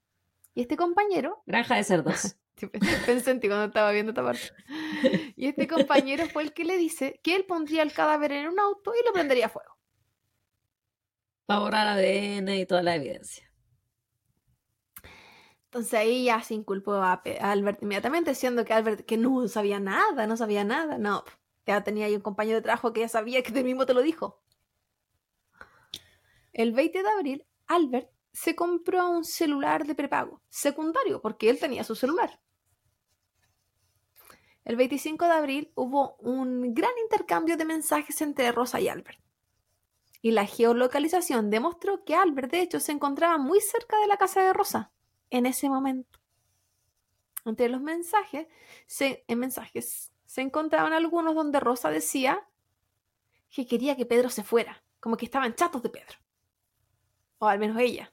Y 0.54 0.62
este 0.62 0.76
compañero... 0.76 1.42
Granja 1.46 1.76
de 1.76 1.84
cerdos. 1.84 2.36
Pensé 3.06 3.30
en 3.30 3.40
ti 3.40 3.48
cuando 3.48 3.66
estaba 3.66 3.90
viendo 3.92 4.10
esta 4.10 4.22
parte. 4.22 4.52
Y 5.36 5.46
este 5.46 5.66
compañero 5.66 6.26
fue 6.26 6.42
el 6.42 6.52
que 6.52 6.64
le 6.64 6.76
dice 6.76 7.20
que 7.22 7.34
él 7.34 7.44
pondría 7.44 7.82
el 7.82 7.92
cadáver 7.92 8.32
en 8.32 8.48
un 8.48 8.60
auto 8.60 8.92
y 8.94 9.04
lo 9.06 9.12
prendería 9.12 9.46
a 9.46 9.48
fuego. 9.48 9.78
Para 11.46 11.60
borrar 11.60 11.86
ADN 11.88 12.48
y 12.50 12.66
toda 12.66 12.82
la 12.82 12.94
evidencia. 12.94 13.50
Entonces 15.72 15.94
ahí 15.94 16.24
ya 16.24 16.42
se 16.42 16.52
inculpó 16.52 16.92
a, 16.96 17.22
Albert 17.40 17.82
inmediatamente, 17.82 18.32
diciendo 18.32 18.62
que 18.62 18.74
Albert 18.74 19.06
que 19.06 19.16
no 19.16 19.48
sabía 19.48 19.80
nada, 19.80 20.26
no 20.26 20.36
sabía 20.36 20.64
nada. 20.64 20.98
No, 20.98 21.24
ya 21.64 21.82
tenía 21.82 22.04
ahí 22.04 22.14
un 22.14 22.20
compañero 22.20 22.56
de 22.56 22.62
trabajo 22.62 22.92
que 22.92 23.00
ya 23.00 23.08
sabía 23.08 23.42
que 23.42 23.58
él 23.58 23.64
mismo 23.64 23.86
te 23.86 23.94
lo 23.94 24.02
dijo. 24.02 24.42
El 26.52 26.72
20 26.72 27.02
de 27.02 27.08
abril, 27.08 27.46
Albert 27.68 28.10
se 28.34 28.54
compró 28.54 29.08
un 29.08 29.24
celular 29.24 29.86
de 29.86 29.94
prepago, 29.94 30.42
secundario, 30.50 31.22
porque 31.22 31.48
él 31.48 31.58
tenía 31.58 31.84
su 31.84 31.94
celular. 31.94 32.38
El 34.66 34.76
25 34.76 35.24
de 35.24 35.32
abril 35.32 35.72
hubo 35.74 36.16
un 36.16 36.74
gran 36.74 36.92
intercambio 37.02 37.56
de 37.56 37.64
mensajes 37.64 38.20
entre 38.20 38.52
Rosa 38.52 38.78
y 38.78 38.88
Albert. 38.88 39.20
Y 40.20 40.32
la 40.32 40.44
geolocalización 40.44 41.48
demostró 41.48 42.04
que 42.04 42.14
Albert, 42.14 42.50
de 42.50 42.60
hecho, 42.60 42.78
se 42.78 42.92
encontraba 42.92 43.38
muy 43.38 43.62
cerca 43.62 43.98
de 44.00 44.06
la 44.06 44.18
casa 44.18 44.42
de 44.42 44.52
Rosa 44.52 44.92
en 45.32 45.46
ese 45.46 45.68
momento. 45.68 46.20
Entre 47.44 47.68
los 47.68 47.80
mensajes, 47.80 48.46
se, 48.86 49.24
en 49.26 49.38
mensajes 49.38 50.12
se 50.26 50.40
encontraban 50.42 50.92
algunos 50.92 51.34
donde 51.34 51.58
Rosa 51.58 51.90
decía 51.90 52.46
que 53.50 53.66
quería 53.66 53.96
que 53.96 54.06
Pedro 54.06 54.30
se 54.30 54.44
fuera, 54.44 54.84
como 55.00 55.16
que 55.16 55.24
estaban 55.24 55.54
chatos 55.54 55.82
de 55.82 55.88
Pedro. 55.88 56.18
O 57.38 57.46
al 57.46 57.58
menos 57.58 57.78
ella. 57.80 58.12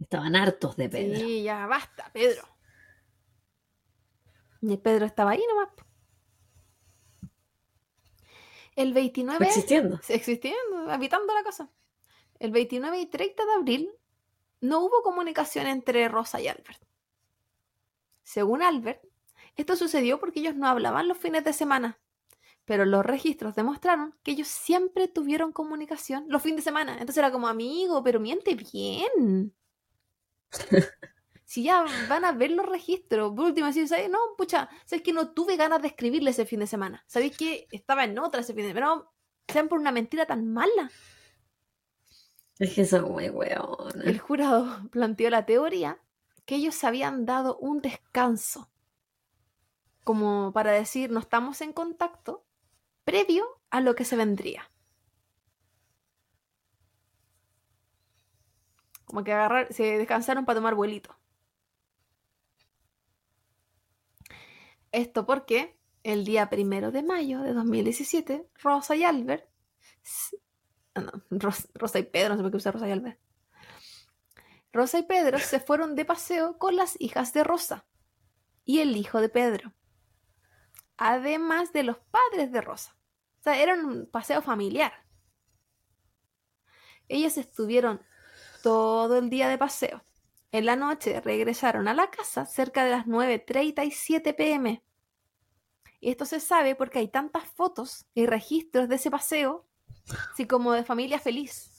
Estaban 0.00 0.34
hartos 0.34 0.76
de 0.76 0.88
Pedro. 0.88 1.20
Sí, 1.20 1.42
ya 1.42 1.66
basta, 1.66 2.10
Pedro. 2.12 2.48
Y 4.62 4.76
Pedro 4.78 5.06
estaba 5.06 5.32
ahí 5.32 5.42
nomás. 5.48 5.68
El 8.74 8.92
29. 8.92 9.46
Existiendo. 9.46 10.00
Existiendo, 10.08 10.90
habitando 10.90 11.32
la 11.32 11.42
casa. 11.42 11.70
El 12.38 12.50
29 12.50 13.00
y 13.00 13.06
30 13.06 13.44
de 13.44 13.52
abril 13.52 13.90
no 14.60 14.80
hubo 14.80 15.02
comunicación 15.02 15.66
entre 15.66 16.08
Rosa 16.08 16.40
y 16.40 16.48
Albert. 16.48 16.82
Según 18.22 18.62
Albert, 18.62 19.02
esto 19.56 19.76
sucedió 19.76 20.18
porque 20.18 20.40
ellos 20.40 20.56
no 20.56 20.66
hablaban 20.66 21.08
los 21.08 21.18
fines 21.18 21.44
de 21.44 21.52
semana, 21.52 21.98
pero 22.64 22.84
los 22.84 23.06
registros 23.06 23.54
demostraron 23.54 24.14
que 24.22 24.32
ellos 24.32 24.48
siempre 24.48 25.08
tuvieron 25.08 25.52
comunicación 25.52 26.26
los 26.28 26.42
fines 26.42 26.58
de 26.58 26.62
semana. 26.70 26.92
Entonces 26.92 27.18
era 27.18 27.30
como 27.30 27.48
amigo, 27.48 28.02
pero 28.02 28.20
miente 28.20 28.54
bien. 28.54 29.54
si 31.44 31.62
ya 31.62 31.84
van 32.08 32.24
a 32.24 32.32
ver 32.32 32.50
los 32.50 32.66
registros, 32.66 33.32
por 33.34 33.46
último, 33.46 33.72
¿sabes? 33.72 34.10
No, 34.10 34.18
pucha, 34.36 34.68
¿sabes 34.84 35.02
que 35.02 35.12
no 35.12 35.32
tuve 35.32 35.56
ganas 35.56 35.80
de 35.80 35.88
escribirle 35.88 36.30
ese 36.30 36.44
fin 36.44 36.60
de 36.60 36.66
semana? 36.66 37.04
¿Sabéis 37.06 37.36
que 37.36 37.68
estaba 37.70 38.04
en 38.04 38.18
otra 38.18 38.40
ese 38.40 38.52
fin 38.52 38.64
de 38.64 38.72
semana? 38.72 38.96
Pero 38.96 39.12
sean 39.48 39.68
por 39.68 39.78
una 39.78 39.92
mentira 39.92 40.26
tan 40.26 40.52
mala. 40.52 40.90
Es 42.58 42.74
que 42.74 43.00
muy. 43.00 43.26
El 44.04 44.18
jurado 44.18 44.88
planteó 44.90 45.30
la 45.30 45.44
teoría 45.44 46.00
que 46.46 46.56
ellos 46.56 46.82
habían 46.84 47.26
dado 47.26 47.58
un 47.58 47.80
descanso, 47.80 48.70
como 50.04 50.52
para 50.52 50.70
decir, 50.70 51.10
no 51.10 51.20
estamos 51.20 51.60
en 51.60 51.72
contacto, 51.72 52.46
previo 53.04 53.44
a 53.70 53.80
lo 53.80 53.94
que 53.94 54.04
se 54.04 54.16
vendría. 54.16 54.70
Como 59.04 59.22
que 59.22 59.32
agarrar, 59.32 59.72
se 59.72 59.98
descansaron 59.98 60.44
para 60.46 60.58
tomar 60.58 60.74
vuelito. 60.74 61.16
Esto 64.92 65.26
porque 65.26 65.76
el 66.04 66.24
día 66.24 66.48
primero 66.48 66.90
de 66.90 67.02
mayo 67.02 67.40
de 67.42 67.52
2017, 67.52 68.48
Rosa 68.62 68.96
y 68.96 69.04
Albert 69.04 69.48
Ah, 70.96 71.12
Rosa 71.30 71.98
y 71.98 72.04
Pedro, 72.04 72.30
no 72.30 72.36
sé 72.36 72.42
por 72.42 72.50
qué 72.50 72.56
usa 72.56 72.72
Rosa 72.72 72.88
y 72.88 72.92
Albert. 72.92 73.20
Rosa 74.72 74.98
y 74.98 75.02
Pedro 75.02 75.38
se 75.38 75.60
fueron 75.60 75.94
de 75.94 76.04
paseo 76.04 76.58
con 76.58 76.76
las 76.76 77.00
hijas 77.00 77.32
de 77.32 77.44
Rosa 77.44 77.86
y 78.64 78.80
el 78.80 78.96
hijo 78.96 79.20
de 79.20 79.28
Pedro, 79.28 79.74
además 80.96 81.72
de 81.72 81.82
los 81.82 81.98
padres 81.98 82.50
de 82.52 82.60
Rosa. 82.60 82.96
O 83.40 83.42
sea, 83.42 83.62
era 83.62 83.74
un 83.74 84.06
paseo 84.10 84.42
familiar. 84.42 84.92
Ellas 87.08 87.38
estuvieron 87.38 88.02
todo 88.62 89.18
el 89.18 89.30
día 89.30 89.48
de 89.48 89.58
paseo. 89.58 90.02
En 90.50 90.66
la 90.66 90.76
noche 90.76 91.20
regresaron 91.20 91.88
a 91.88 91.94
la 91.94 92.10
casa 92.10 92.46
cerca 92.46 92.84
de 92.84 92.90
las 92.90 93.06
9.37 93.06 94.34
pm. 94.34 94.82
Y 96.00 96.10
esto 96.10 96.24
se 96.24 96.40
sabe 96.40 96.74
porque 96.74 96.98
hay 96.98 97.08
tantas 97.08 97.44
fotos 97.44 98.06
y 98.14 98.26
registros 98.26 98.88
de 98.88 98.96
ese 98.96 99.10
paseo 99.10 99.66
Sí, 100.36 100.46
como 100.46 100.72
de 100.72 100.84
familia 100.84 101.18
feliz. 101.18 101.72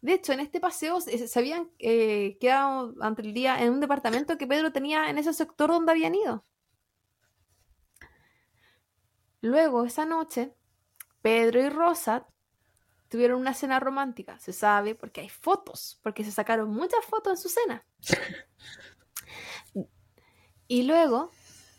De 0.00 0.14
hecho, 0.14 0.32
en 0.32 0.40
este 0.40 0.60
paseo 0.60 1.00
se 1.00 1.38
habían 1.38 1.70
eh, 1.78 2.36
quedado 2.40 2.94
ante 3.00 3.22
el 3.22 3.32
día 3.32 3.62
en 3.62 3.72
un 3.72 3.80
departamento 3.80 4.36
que 4.36 4.48
Pedro 4.48 4.72
tenía 4.72 5.08
en 5.08 5.18
ese 5.18 5.32
sector 5.32 5.70
donde 5.70 5.92
habían 5.92 6.14
ido. 6.14 6.44
Luego, 9.40 9.84
esa 9.84 10.04
noche, 10.04 10.54
Pedro 11.20 11.60
y 11.60 11.68
Rosa 11.68 12.26
tuvieron 13.08 13.40
una 13.40 13.54
cena 13.54 13.78
romántica. 13.78 14.38
Se 14.40 14.52
sabe 14.52 14.94
porque 14.96 15.20
hay 15.20 15.28
fotos, 15.28 16.00
porque 16.02 16.24
se 16.24 16.32
sacaron 16.32 16.70
muchas 16.70 17.04
fotos 17.04 17.32
en 17.32 17.36
su 17.36 17.48
cena. 17.48 17.84
Y 20.66 20.84
luego, 20.84 21.30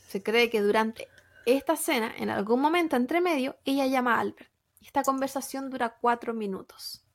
se 0.08 0.22
cree 0.22 0.50
que 0.50 0.62
durante 0.62 1.08
esta 1.46 1.76
cena, 1.76 2.14
en 2.16 2.30
algún 2.30 2.62
momento 2.62 2.96
entre 2.96 3.20
medio, 3.20 3.58
ella 3.66 3.88
llama 3.88 4.16
a 4.16 4.20
Albert. 4.20 4.53
Esta 4.84 5.04
conversación 5.04 5.70
dura 5.70 5.98
cuatro 6.00 6.34
minutos. 6.34 7.06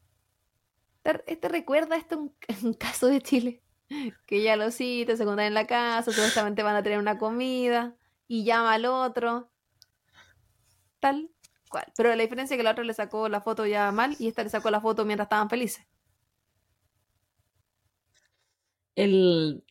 ¿Te, 1.03 1.49
recuerda 1.49 1.97
esto 1.97 2.19
un, 2.19 2.35
un, 2.65 2.75
caso 2.75 3.07
de 3.07 3.21
Chile? 3.21 3.63
Que 4.27 4.43
ya 4.43 4.57
los 4.57 4.75
cita, 4.75 5.17
se 5.17 5.23
encuentran 5.23 5.49
en 5.49 5.55
la 5.55 5.67
casa, 5.67 6.11
supuestamente 6.13 6.63
van 6.63 6.77
a 6.77 6.83
tener 6.83 6.99
una 6.99 7.19
comida 7.19 7.97
y 8.27 8.45
llama 8.45 8.75
al 8.75 8.85
otro. 8.85 9.51
Tal 11.01 11.31
cual. 11.71 11.91
Pero 11.97 12.15
la 12.15 12.23
diferencia 12.23 12.55
es 12.55 12.59
que 12.59 12.65
la 12.65 12.73
otra 12.73 12.85
le 12.85 12.95
sacó 12.95 13.29
la 13.29 13.41
foto 13.41 13.67
ya 13.67 13.91
mal 13.93 14.17
y 14.19 14.29
esta 14.29 14.43
le 14.43 14.51
sacó 14.51 14.71
la 14.71 14.81
foto 14.81 15.05
mientras 15.05 15.27
estaban 15.27 15.49
felices. 15.49 15.87
El 18.95 19.65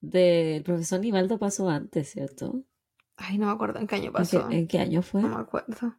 del 0.00 0.62
profesor 0.64 1.00
Nivaldo 1.00 1.38
pasó 1.38 1.68
antes, 1.68 2.10
¿cierto? 2.10 2.64
Ay, 3.16 3.38
no 3.38 3.46
me 3.46 3.52
acuerdo 3.52 3.78
en 3.78 3.86
qué 3.86 3.96
año 3.96 4.06
¿En 4.06 4.12
qué, 4.12 4.18
pasó. 4.18 4.50
en 4.50 4.66
qué 4.66 4.78
año 4.78 5.02
fue? 5.02 5.22
No 5.22 5.28
me 5.28 5.36
acuerdo. 5.36 5.96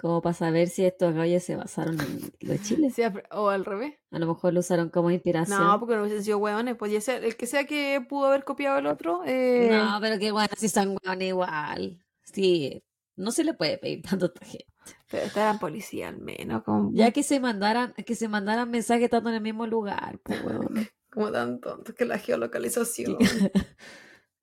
Como 0.00 0.22
para 0.22 0.32
saber 0.34 0.68
si 0.68 0.84
estos 0.84 1.14
gallos 1.14 1.42
se 1.42 1.56
basaron 1.56 2.00
en 2.00 2.20
lo 2.40 2.52
de 2.52 2.58
Chile. 2.62 2.90
Sí, 2.90 3.02
o 3.32 3.48
al 3.50 3.64
revés. 3.66 3.94
A 4.10 4.18
lo 4.18 4.26
mejor 4.26 4.54
lo 4.54 4.60
usaron 4.60 4.88
como 4.88 5.10
inspiración. 5.10 5.58
No, 5.62 5.78
porque 5.78 5.94
no 5.96 6.02
hubiesen 6.02 6.24
sido 6.24 6.38
hueones. 6.38 6.76
Pues 6.76 6.90
ya 6.90 7.00
sea- 7.00 7.18
el 7.18 7.36
que 7.36 7.46
sea 7.46 7.64
que 7.66 8.04
pudo 8.08 8.26
haber 8.28 8.44
copiado 8.44 8.78
el 8.78 8.86
otro. 8.86 9.22
eh, 9.26 9.68
No, 9.70 9.98
pero 10.00 10.18
qué 10.18 10.32
bueno, 10.32 10.48
si 10.56 10.68
son 10.70 10.96
hueones 11.04 11.28
igual. 11.28 12.02
Sí, 12.22 12.82
no 13.16 13.30
se 13.30 13.44
le 13.44 13.52
puede 13.54 13.76
pedir 13.76 14.02
tanto 14.02 14.24
a 14.26 14.28
esta 14.28 14.46
gente. 14.46 14.66
Pero 15.10 15.24
esta 15.26 15.42
eran 15.42 15.58
policía 15.58 16.08
al 16.08 16.18
menos. 16.18 16.62
Como, 16.62 16.90
Ya 16.94 17.10
que 17.10 17.22
se 17.22 17.38
mandaran, 17.40 17.92
que 17.92 18.14
se 18.14 18.28
mandaran 18.28 18.70
mensajes 18.70 19.04
estando 19.04 19.28
en 19.28 19.36
el 19.36 19.42
mismo 19.42 19.66
lugar, 19.66 20.18
pues 20.22 20.40
como 21.12 21.30
tan 21.30 21.60
tontos 21.60 21.94
que 21.94 22.04
la 22.06 22.18
geolocalización. 22.18 23.18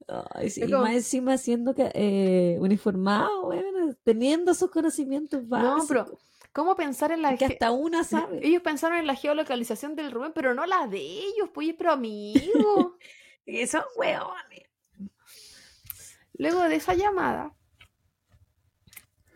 Ay, 0.08 0.50
sí, 0.50 0.62
Es 0.62 0.70
y 0.70 0.72
más 0.72 0.92
encima 0.94 1.38
siendo 1.38 1.76
que, 1.76 1.92
eh, 1.94 2.58
uniformado, 2.60 3.48
weón, 3.48 3.98
teniendo 4.04 4.52
esos 4.52 4.72
conocimientos 4.72 5.44
No, 5.44 5.50
básicos. 5.50 5.88
pero 5.88 6.20
¿cómo 6.54 6.76
pensar 6.76 7.12
en 7.12 7.22
la 7.22 7.36
que 7.36 7.46
hasta 7.46 7.72
una 7.72 8.04
sabe. 8.04 8.40
Ellos 8.46 8.62
pensaron 8.62 8.98
en 8.98 9.08
la 9.08 9.16
geolocalización 9.16 9.96
del 9.96 10.12
Rubén, 10.12 10.32
pero 10.34 10.54
no 10.54 10.66
la 10.66 10.88
de 10.88 11.00
ellos, 11.00 11.50
pues, 11.54 11.74
pero 11.78 11.92
amigo. 11.92 12.98
Y 13.50 13.66
son 13.66 13.84
hueones. 13.96 14.68
Luego 16.34 16.64
de 16.64 16.76
esa 16.76 16.94
llamada, 16.96 17.56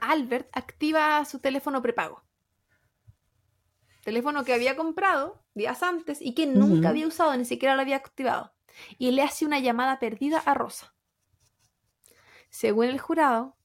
Albert 0.01 0.49
activa 0.51 1.24
su 1.24 1.39
teléfono 1.39 1.82
prepago. 1.82 2.22
Teléfono 4.03 4.43
que 4.43 4.53
había 4.53 4.76
comprado 4.76 5.41
días 5.53 5.82
antes 5.82 6.22
y 6.22 6.34
que 6.34 6.45
nunca 6.45 6.89
había 6.89 7.07
usado, 7.07 7.38
ni 7.38 7.45
siquiera 7.45 7.76
lo 7.76 7.82
había 7.84 7.95
activado. 7.95 8.51
Y 8.97 9.11
le 9.11 9.24
hace 9.24 9.45
una 9.45 9.59
llamada 9.59 9.99
perdida 9.99 10.39
a 10.39 10.53
Rosa. 10.53 10.93
Según 12.49 12.86
el 12.86 12.99
jurado, 12.99 13.57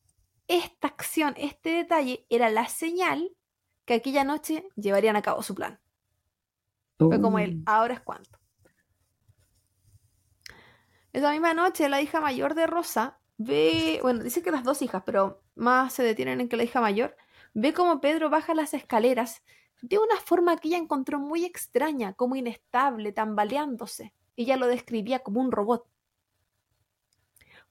esta 0.48 0.88
acción, 0.88 1.34
este 1.36 1.70
detalle, 1.70 2.26
era 2.28 2.50
la 2.50 2.68
señal 2.68 3.32
que 3.84 3.94
aquella 3.94 4.24
noche 4.24 4.68
llevarían 4.76 5.16
a 5.16 5.22
cabo 5.22 5.42
su 5.42 5.54
plan. 5.54 5.80
Fue 6.98 7.20
como 7.20 7.38
el 7.38 7.58
Uh, 7.58 7.62
ahora 7.66 7.94
es 7.94 8.00
cuánto. 8.00 8.38
Esa 11.12 11.30
misma 11.30 11.54
noche, 11.54 11.88
la 11.88 12.00
hija 12.00 12.20
mayor 12.20 12.54
de 12.54 12.66
Rosa 12.66 13.20
ve, 13.38 14.00
bueno, 14.02 14.22
dice 14.22 14.42
que 14.42 14.50
las 14.50 14.64
dos 14.64 14.82
hijas, 14.82 15.02
pero 15.04 15.42
más 15.54 15.92
se 15.92 16.02
detienen 16.02 16.40
en 16.40 16.48
que 16.48 16.56
la 16.56 16.64
hija 16.64 16.80
mayor 16.80 17.16
ve 17.54 17.72
como 17.72 18.00
Pedro 18.00 18.28
baja 18.28 18.54
las 18.54 18.74
escaleras 18.74 19.42
de 19.82 19.98
una 19.98 20.16
forma 20.16 20.56
que 20.56 20.68
ella 20.68 20.78
encontró 20.78 21.18
muy 21.18 21.44
extraña, 21.44 22.14
como 22.14 22.36
inestable, 22.36 23.12
tambaleándose. 23.12 24.14
Ella 24.36 24.56
lo 24.56 24.66
describía 24.66 25.20
como 25.20 25.40
un 25.40 25.50
robot. 25.52 25.86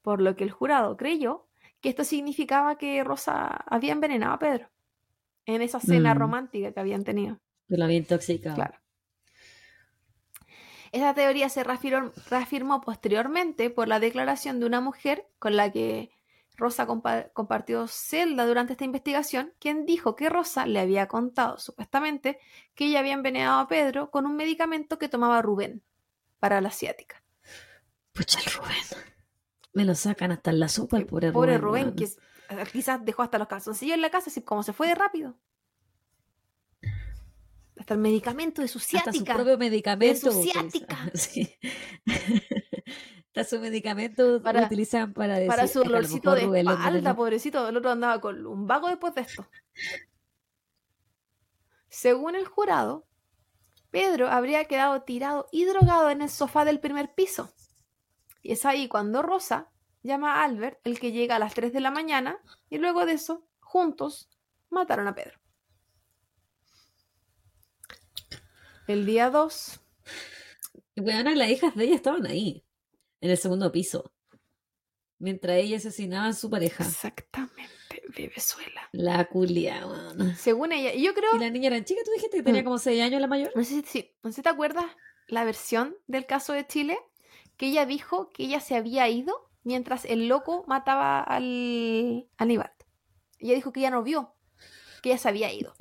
Por 0.01 0.21
lo 0.21 0.35
que 0.35 0.43
el 0.43 0.51
jurado 0.51 0.97
creyó 0.97 1.47
que 1.81 1.89
esto 1.89 2.03
significaba 2.03 2.77
que 2.77 3.03
Rosa 3.03 3.47
había 3.47 3.91
envenenado 3.93 4.33
a 4.33 4.39
Pedro 4.39 4.69
en 5.45 5.61
esa 5.61 5.79
cena 5.79 6.13
Mm. 6.15 6.17
romántica 6.17 6.71
que 6.71 6.79
habían 6.79 7.03
tenido. 7.03 7.39
que 7.67 7.77
lo 7.77 7.85
había 7.85 7.97
intoxicado. 7.97 8.55
Claro. 8.55 8.79
Esa 10.91 11.13
teoría 11.13 11.49
se 11.49 11.63
reafirmó, 11.63 12.11
reafirmó 12.29 12.81
posteriormente 12.81 13.69
por 13.71 13.87
la 13.87 13.99
declaración 13.99 14.59
de 14.59 14.65
una 14.67 14.81
mujer 14.81 15.27
con 15.39 15.55
la 15.55 15.71
que 15.71 16.11
Rosa 16.55 16.87
compa- 16.87 17.31
compartió 17.33 17.87
celda 17.87 18.45
durante 18.45 18.73
esta 18.73 18.85
investigación, 18.85 19.53
quien 19.59 19.85
dijo 19.85 20.15
que 20.15 20.29
Rosa 20.29 20.65
le 20.67 20.79
había 20.79 21.07
contado, 21.07 21.57
supuestamente, 21.57 22.39
que 22.75 22.85
ella 22.85 22.99
había 22.99 23.13
envenenado 23.13 23.59
a 23.59 23.67
Pedro 23.67 24.09
con 24.11 24.25
un 24.25 24.35
medicamento 24.37 24.97
que 24.97 25.09
tomaba 25.09 25.41
Rubén 25.41 25.81
para 26.39 26.61
la 26.61 26.69
asiática. 26.69 27.23
Pucha, 28.13 28.39
el 28.39 28.51
Rubén. 28.53 29.03
Me 29.73 29.83
lo 29.85 29.93
sacan 29.95 30.31
hasta 30.31 30.51
en 30.51 30.59
la 30.59 30.69
sopa 30.69 30.97
el 30.97 31.05
pobre, 31.05 31.31
Pobre 31.31 31.57
Rubén. 31.57 31.87
Rubén, 31.93 31.95
weón. 31.95 31.95
que 31.95 32.61
eh, 32.61 32.67
quizás 32.71 33.03
dejó 33.03 33.23
hasta 33.23 33.37
los 33.37 33.47
calzoncillos 33.47 33.95
en 33.95 34.01
la 34.01 34.09
casa, 34.09 34.29
así 34.29 34.41
como 34.41 34.63
se 34.63 34.71
fue 34.73 34.87
de 34.87 34.95
rápido. 34.95 35.37
Hasta 37.77 37.93
el 37.93 37.99
medicamento 37.99 38.61
de 38.61 38.67
su 38.69 38.77
Hasta 38.77 39.11
su 39.11 39.11
ciática. 39.11 39.33
propio 39.35 39.57
medicamento. 39.57 40.31
su 40.31 40.39
utiliza- 40.39 40.61
ciática. 40.61 41.11
Sí. 41.13 41.53
Hasta 43.27 43.43
su 43.43 43.59
medicamento 43.59 44.41
Para- 44.41 44.61
lo 44.61 44.65
utilizan 44.67 45.13
para 45.13 45.33
decir 45.35 45.49
para 45.49 45.67
su 45.67 45.83
dolorcito 45.83 46.33
de 46.35 46.45
Rubén 46.45 46.69
espalda, 46.69 47.13
pobrecito. 47.15 47.67
El 47.67 47.75
otro 47.75 47.91
andaba 47.91 48.21
con 48.21 48.45
un 48.47 48.65
vago 48.65 48.87
después 48.87 49.13
de 49.13 49.21
esto. 49.21 49.45
Según 51.89 52.35
el 52.35 52.45
jurado, 52.47 53.05
Pedro 53.95 54.27
habría 54.27 54.65
quedado 54.65 55.03
tirado 55.03 55.47
y 55.53 55.63
drogado 55.63 56.09
en 56.09 56.21
el 56.21 56.29
sofá 56.29 56.65
del 56.65 56.81
primer 56.81 57.13
piso. 57.13 57.53
Y 58.41 58.51
es 58.51 58.65
ahí 58.65 58.89
cuando 58.89 59.21
Rosa 59.21 59.71
llama 60.03 60.33
a 60.33 60.43
Albert, 60.43 60.81
el 60.83 60.99
que 60.99 61.13
llega 61.13 61.37
a 61.37 61.39
las 61.39 61.53
3 61.53 61.71
de 61.71 61.79
la 61.79 61.91
mañana, 61.91 62.37
y 62.69 62.77
luego 62.77 63.05
de 63.05 63.13
eso, 63.13 63.47
juntos, 63.61 64.29
mataron 64.69 65.07
a 65.07 65.15
Pedro. 65.15 65.39
El 68.85 69.05
día 69.05 69.29
2, 69.29 69.79
Y 70.95 70.99
bueno, 70.99 71.33
las 71.33 71.47
hijas 71.47 71.73
de 71.73 71.85
ella 71.85 71.95
estaban 71.95 72.25
ahí, 72.25 72.65
en 73.21 73.31
el 73.31 73.37
segundo 73.37 73.71
piso. 73.71 74.11
Mientras 75.17 75.57
ella 75.57 75.77
asesinaba 75.77 76.27
a 76.27 76.33
su 76.33 76.49
pareja. 76.49 76.83
exactamente, 76.83 78.03
Bebezuela. 78.15 78.81
La 78.91 79.25
culia, 79.25 79.85
weón. 79.87 80.35
Según 80.35 80.71
ella, 80.73 80.93
y 80.93 81.03
yo 81.03 81.13
creo 81.13 81.35
Y 81.35 81.39
la 81.39 81.49
niña 81.49 81.67
era 81.67 81.83
chica, 81.83 82.01
tú 82.05 82.11
dijiste 82.11 82.37
que 82.37 82.43
tenía 82.43 82.61
Mm. 82.61 82.65
como 82.65 82.77
6 82.77 83.01
años 83.01 83.21
la 83.21 83.27
mayor. 83.27 83.51
No 83.55 83.63
sé 83.63 83.81
si, 83.85 84.11
no 84.23 84.29
sé 84.31 84.37
si 84.37 84.41
te 84.41 84.49
acuerdas 84.49 84.85
la 85.27 85.43
versión 85.45 85.95
del 86.07 86.25
caso 86.25 86.53
de 86.53 86.67
Chile, 86.67 86.97
que 87.57 87.67
ella 87.67 87.85
dijo 87.85 88.29
que 88.31 88.43
ella 88.43 88.59
se 88.59 88.75
había 88.75 89.07
ido 89.09 89.49
mientras 89.63 90.05
el 90.05 90.27
loco 90.27 90.65
mataba 90.67 91.21
al 91.21 92.27
Aníbal. 92.37 92.71
Ella 93.39 93.55
dijo 93.55 93.71
que 93.71 93.79
ella 93.79 93.91
no 93.91 94.03
vio, 94.03 94.35
que 95.01 95.09
ella 95.09 95.17
se 95.17 95.29
había 95.29 95.51
ido. 95.53 95.73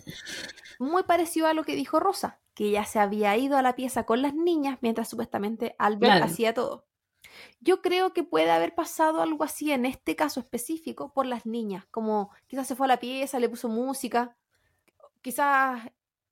Muy 0.78 1.02
parecido 1.02 1.46
a 1.48 1.54
lo 1.54 1.64
que 1.64 1.74
dijo 1.76 1.98
Rosa, 2.00 2.40
que 2.54 2.66
ella 2.68 2.84
se 2.84 2.98
había 3.00 3.36
ido 3.36 3.56
a 3.56 3.62
la 3.62 3.74
pieza 3.74 4.04
con 4.06 4.22
las 4.22 4.34
niñas 4.34 4.78
mientras 4.80 5.08
supuestamente 5.08 5.74
Albert 5.78 6.12
Claro. 6.12 6.24
hacía 6.26 6.54
todo. 6.54 6.86
Yo 7.60 7.80
creo 7.82 8.12
que 8.12 8.22
puede 8.24 8.50
haber 8.50 8.74
pasado 8.74 9.20
algo 9.22 9.44
así 9.44 9.72
en 9.72 9.86
este 9.86 10.16
caso 10.16 10.40
específico 10.40 11.12
por 11.12 11.26
las 11.26 11.46
niñas, 11.46 11.86
como 11.90 12.30
quizás 12.46 12.66
se 12.66 12.76
fue 12.76 12.86
a 12.86 12.88
la 12.88 12.98
pieza, 13.00 13.38
le 13.40 13.48
puso 13.48 13.68
música, 13.68 14.36
quizás 15.22 15.82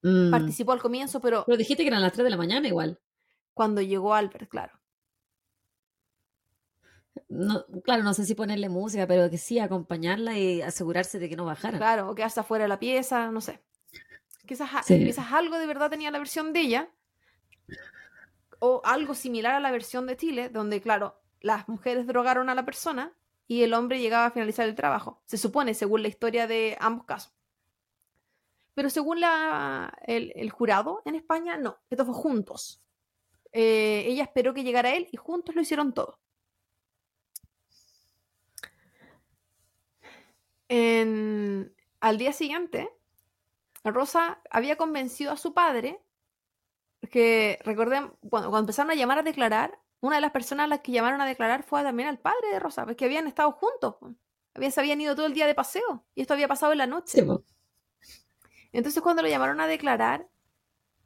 Mm. 0.05 0.31
participó 0.33 0.73
al 0.73 0.83
comienzo, 0.83 1.21
pero 1.21 1.45
Pero 1.47 1.57
dijiste 1.57 1.85
que 1.85 1.89
eran 1.89 2.03
las 2.03 2.13
3 2.13 2.25
de 2.25 2.31
la 2.31 2.37
mañana 2.37 2.67
igual. 2.67 2.99
cuando 3.55 3.81
llegó 3.83 4.15
Albert, 4.15 4.49
claro. 4.51 4.79
No, 7.29 7.65
claro, 7.85 8.03
no 8.03 8.15
sé 8.15 8.25
si 8.25 8.35
ponerle 8.35 8.69
música, 8.69 9.07
pero 9.07 9.29
que 9.31 9.39
sí, 9.39 9.59
acompañarla 9.59 10.37
y 10.39 10.63
asegurarse 10.63 11.19
de 11.19 11.29
que 11.29 11.37
no 11.37 11.45
bajaran. 11.45 11.79
Claro, 11.79 12.11
o 12.11 12.15
quedarse 12.15 12.41
afuera 12.41 12.65
de 12.65 12.69
la 12.69 12.79
pieza, 12.79 13.31
no 13.31 13.41
sé. 13.41 13.61
Quizás, 14.47 14.71
Sí. 14.85 14.99
quizás 15.05 15.31
algo 15.33 15.59
de 15.59 15.67
verdad 15.67 15.91
tenía 15.91 16.11
la 16.11 16.19
versión 16.19 16.53
de 16.53 16.61
ella, 16.61 16.89
o 18.65 18.81
algo 18.85 19.17
similar 19.17 19.57
a 19.57 19.61
la 19.61 19.73
versión 19.73 20.07
de 20.07 20.17
Chile, 20.17 20.49
donde, 20.49 20.81
claro, 20.81 21.21
las 21.41 21.69
mujeres 21.69 22.07
drogaron 22.07 22.49
a 22.49 22.55
la 22.55 22.65
persona 22.65 23.13
y 23.49 23.65
el 23.65 23.75
hombre 23.75 23.99
llegaba 24.01 24.27
a 24.27 24.31
finalizar 24.31 24.69
el 24.69 24.77
trabajo. 24.77 25.21
Se 25.25 25.37
supone, 25.37 25.75
según 25.75 26.03
la 26.03 26.09
historia 26.09 26.47
de 26.47 26.77
ambos 26.79 27.05
casos. 27.05 27.35
Pero 28.75 28.89
según 28.89 29.19
el 30.07 30.51
jurado 30.51 31.03
en 31.05 31.17
España, 31.17 31.57
no, 31.57 31.77
esto 31.91 32.05
fue 32.05 32.15
juntos. 32.15 32.81
Eh, 33.51 34.05
ella 34.07 34.23
esperó 34.23 34.55
que 34.55 34.63
llegara 34.63 34.95
él 34.95 35.09
y 35.11 35.17
juntos 35.17 35.57
lo 35.57 35.63
hicieron 35.63 35.93
todo. 35.93 36.21
En- 40.69 41.75
al 42.01 42.17
día 42.17 42.33
siguiente, 42.33 42.89
Rosa 43.83 44.41
había 44.51 44.77
convencido 44.77 45.33
a 45.33 45.37
su 45.37 45.53
padre 45.53 46.01
que, 47.11 47.59
recordemos, 47.65 48.13
cuando, 48.29 48.51
cuando 48.51 48.61
empezaron 48.67 48.91
a 48.91 48.95
llamar 48.95 49.19
a 49.19 49.23
declarar, 49.23 49.79
una 50.01 50.17
de 50.17 50.23
las 50.23 50.33
personas 50.33 50.65
a 50.65 50.69
las 50.69 50.81
que 50.81 50.93
llamaron 50.93 51.21
a 51.21 51.27
declarar 51.27 51.63
fue 51.63 51.83
también 51.83 52.09
al 52.09 52.19
padre 52.19 52.49
de 52.53 52.59
Rosa, 52.61 52.85
porque 52.87 53.05
habían 53.05 53.27
estado 53.27 53.53
juntos, 53.53 53.97
po. 54.01 54.15
habían, 54.55 54.73
se 54.73 54.81
habían 54.81 55.01
ido 55.01 55.15
todo 55.15 55.27
el 55.27 55.35
día 55.35 55.47
de 55.47 55.55
paseo 55.55 56.05
y 56.15 56.23
esto 56.23 56.35
había 56.35 56.49
pasado 56.49 56.73
en 56.73 56.79
la 56.79 56.87
noche. 56.87 57.19
Sí, 57.19 57.23
po. 57.23 57.45
Entonces 58.73 59.03
cuando 59.03 59.23
lo 59.23 59.29
llamaron 59.29 59.61
a 59.61 59.69
declarar, 59.69 60.29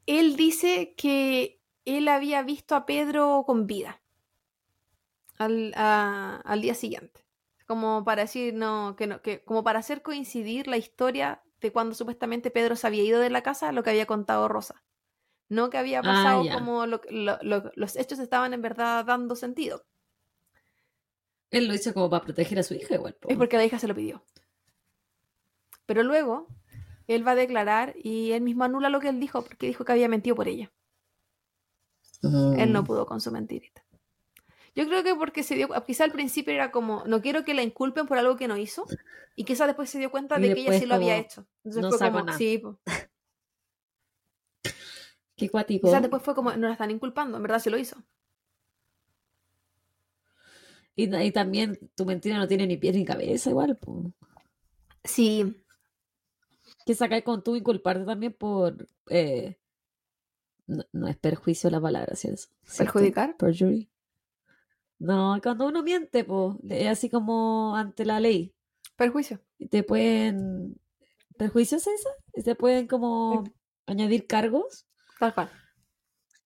él 0.07 0.35
dice 0.37 0.95
que 0.97 1.61
él 1.85 2.07
había 2.09 2.43
visto 2.43 2.75
a 2.75 2.85
Pedro 2.85 3.43
con 3.47 3.67
vida 3.67 4.01
al, 5.37 5.73
a- 5.75 6.41
al 6.43 6.61
día 6.61 6.73
siguiente. 6.73 7.25
Como 7.65 8.03
para 8.05 8.23
decir, 8.23 8.53
no, 8.53 8.95
que 8.97 9.07
no, 9.07 9.21
que 9.21 9.43
como 9.43 9.63
para 9.63 9.79
hacer 9.79 10.01
coincidir 10.01 10.67
la 10.67 10.77
historia 10.77 11.43
de 11.59 11.71
cuando 11.71 11.95
supuestamente 11.95 12.51
Pedro 12.51 12.75
se 12.75 12.87
había 12.87 13.03
ido 13.03 13.19
de 13.19 13.29
la 13.29 13.43
casa, 13.43 13.71
lo 13.71 13.83
que 13.83 13.89
había 13.89 14.05
contado 14.05 14.47
Rosa. 14.47 14.83
No 15.49 15.69
que 15.69 15.77
había 15.77 15.99
Ah, 15.99 16.03
pasado 16.03 16.43
como 16.51 16.85
lo- 16.85 17.01
lo- 17.09 17.39
lo- 17.41 17.71
los 17.75 17.95
hechos 17.95 18.19
estaban 18.19 18.53
en 18.53 18.61
verdad 18.61 19.05
dando 19.05 19.35
sentido. 19.35 19.85
Él 21.51 21.67
lo 21.67 21.73
hizo 21.73 21.93
como 21.93 22.09
para 22.09 22.25
proteger 22.25 22.59
a 22.59 22.63
su 22.63 22.73
hija 22.73 22.95
igual. 22.95 23.17
Es 23.27 23.37
porque 23.37 23.55
la 23.57 23.63
hija 23.65 23.79
se 23.79 23.87
lo 23.87 23.95
pidió. 23.95 24.23
Pero 25.85 26.03
luego, 26.03 26.47
él 27.07 27.25
va 27.25 27.31
a 27.31 27.35
declarar 27.35 27.95
y 28.03 28.33
él 28.33 28.41
mismo 28.41 28.65
anula 28.65 28.89
lo 28.89 28.99
que 28.99 29.07
él 29.09 29.19
dijo 29.21 29.41
porque 29.43 29.67
dijo 29.67 29.85
que 29.85 29.93
había 29.93 30.09
mentido 30.09 30.35
por 30.35 30.49
ella. 30.49 30.71
Él 32.23 32.73
no 32.73 32.81
Mm. 32.81 32.85
pudo 32.85 33.05
con 33.05 33.21
su 33.21 33.31
mentirita. 33.31 33.83
Yo 34.75 34.85
creo 34.87 35.03
que 35.03 35.15
porque 35.15 35.43
se 35.43 35.55
dio, 35.55 35.69
quizá 35.85 36.03
al 36.03 36.11
principio 36.11 36.53
era 36.53 36.71
como, 36.71 37.03
no 37.05 37.21
quiero 37.21 37.45
que 37.45 37.53
la 37.53 37.63
inculpen 37.63 38.05
por 38.07 38.17
algo 38.17 38.35
que 38.35 38.47
no 38.47 38.57
hizo, 38.57 38.85
y 39.35 39.43
quizá 39.45 39.65
después 39.65 39.89
se 39.89 39.97
dio 39.99 40.11
cuenta 40.11 40.37
Y 40.37 40.41
de 40.49 40.53
que 40.53 40.61
ella 40.61 40.79
sí 40.79 40.85
lo 40.85 40.95
había 40.95 41.17
hecho. 41.17 41.47
Entonces 41.63 41.81
no 41.81 41.91
fue 41.91 42.11
como, 42.11 42.25
nada. 42.25 42.37
sí, 42.37 42.57
po. 42.57 42.79
Qué 45.37 45.49
cuático. 45.49 45.87
quizás 45.87 46.01
después 46.01 46.21
fue 46.23 46.35
como, 46.35 46.51
no 46.51 46.67
la 46.67 46.73
están 46.73 46.91
inculpando, 46.91 47.37
en 47.37 47.43
verdad 47.43 47.59
sí 47.59 47.69
lo 47.69 47.77
hizo. 47.77 47.97
Y, 50.95 51.15
y 51.15 51.31
también 51.31 51.77
tu 51.95 52.05
mentira 52.05 52.37
no 52.37 52.47
tiene 52.47 52.65
ni 52.67 52.77
pie 52.77 52.91
ni 52.91 53.05
cabeza, 53.05 53.49
igual, 53.51 53.77
po. 53.77 54.11
Sí, 55.03 55.55
Que 56.85 56.95
sacáis 56.95 57.23
con 57.23 57.43
tú 57.43 57.55
inculparte 57.55 58.05
también 58.05 58.33
por. 58.33 58.87
eh, 59.09 59.57
no, 60.65 60.83
no 60.91 61.07
es 61.07 61.17
perjuicio 61.17 61.69
la 61.69 61.79
palabra, 61.79 62.15
¿cierto? 62.15 62.43
Perjudicar. 62.77 63.37
Perjury. 63.37 63.89
No, 64.99 65.39
cuando 65.43 65.67
uno 65.67 65.83
miente, 65.83 66.23
pues, 66.23 66.55
es 66.69 66.87
así 66.87 67.09
como 67.09 67.75
ante 67.75 68.03
la 68.03 68.19
ley. 68.19 68.53
Perjuicio. 68.95 69.39
Y 69.59 69.67
te 69.67 69.83
pueden. 69.83 70.79
¿Perjuicios 71.37 71.85
es 71.85 71.99
esa? 71.99 72.09
Y 72.33 72.41
te 72.41 72.55
pueden 72.55 72.87
como 72.87 73.43
añadir 73.85 74.25
cargos. 74.25 74.86
Tal 75.19 75.33
cual. 75.33 75.49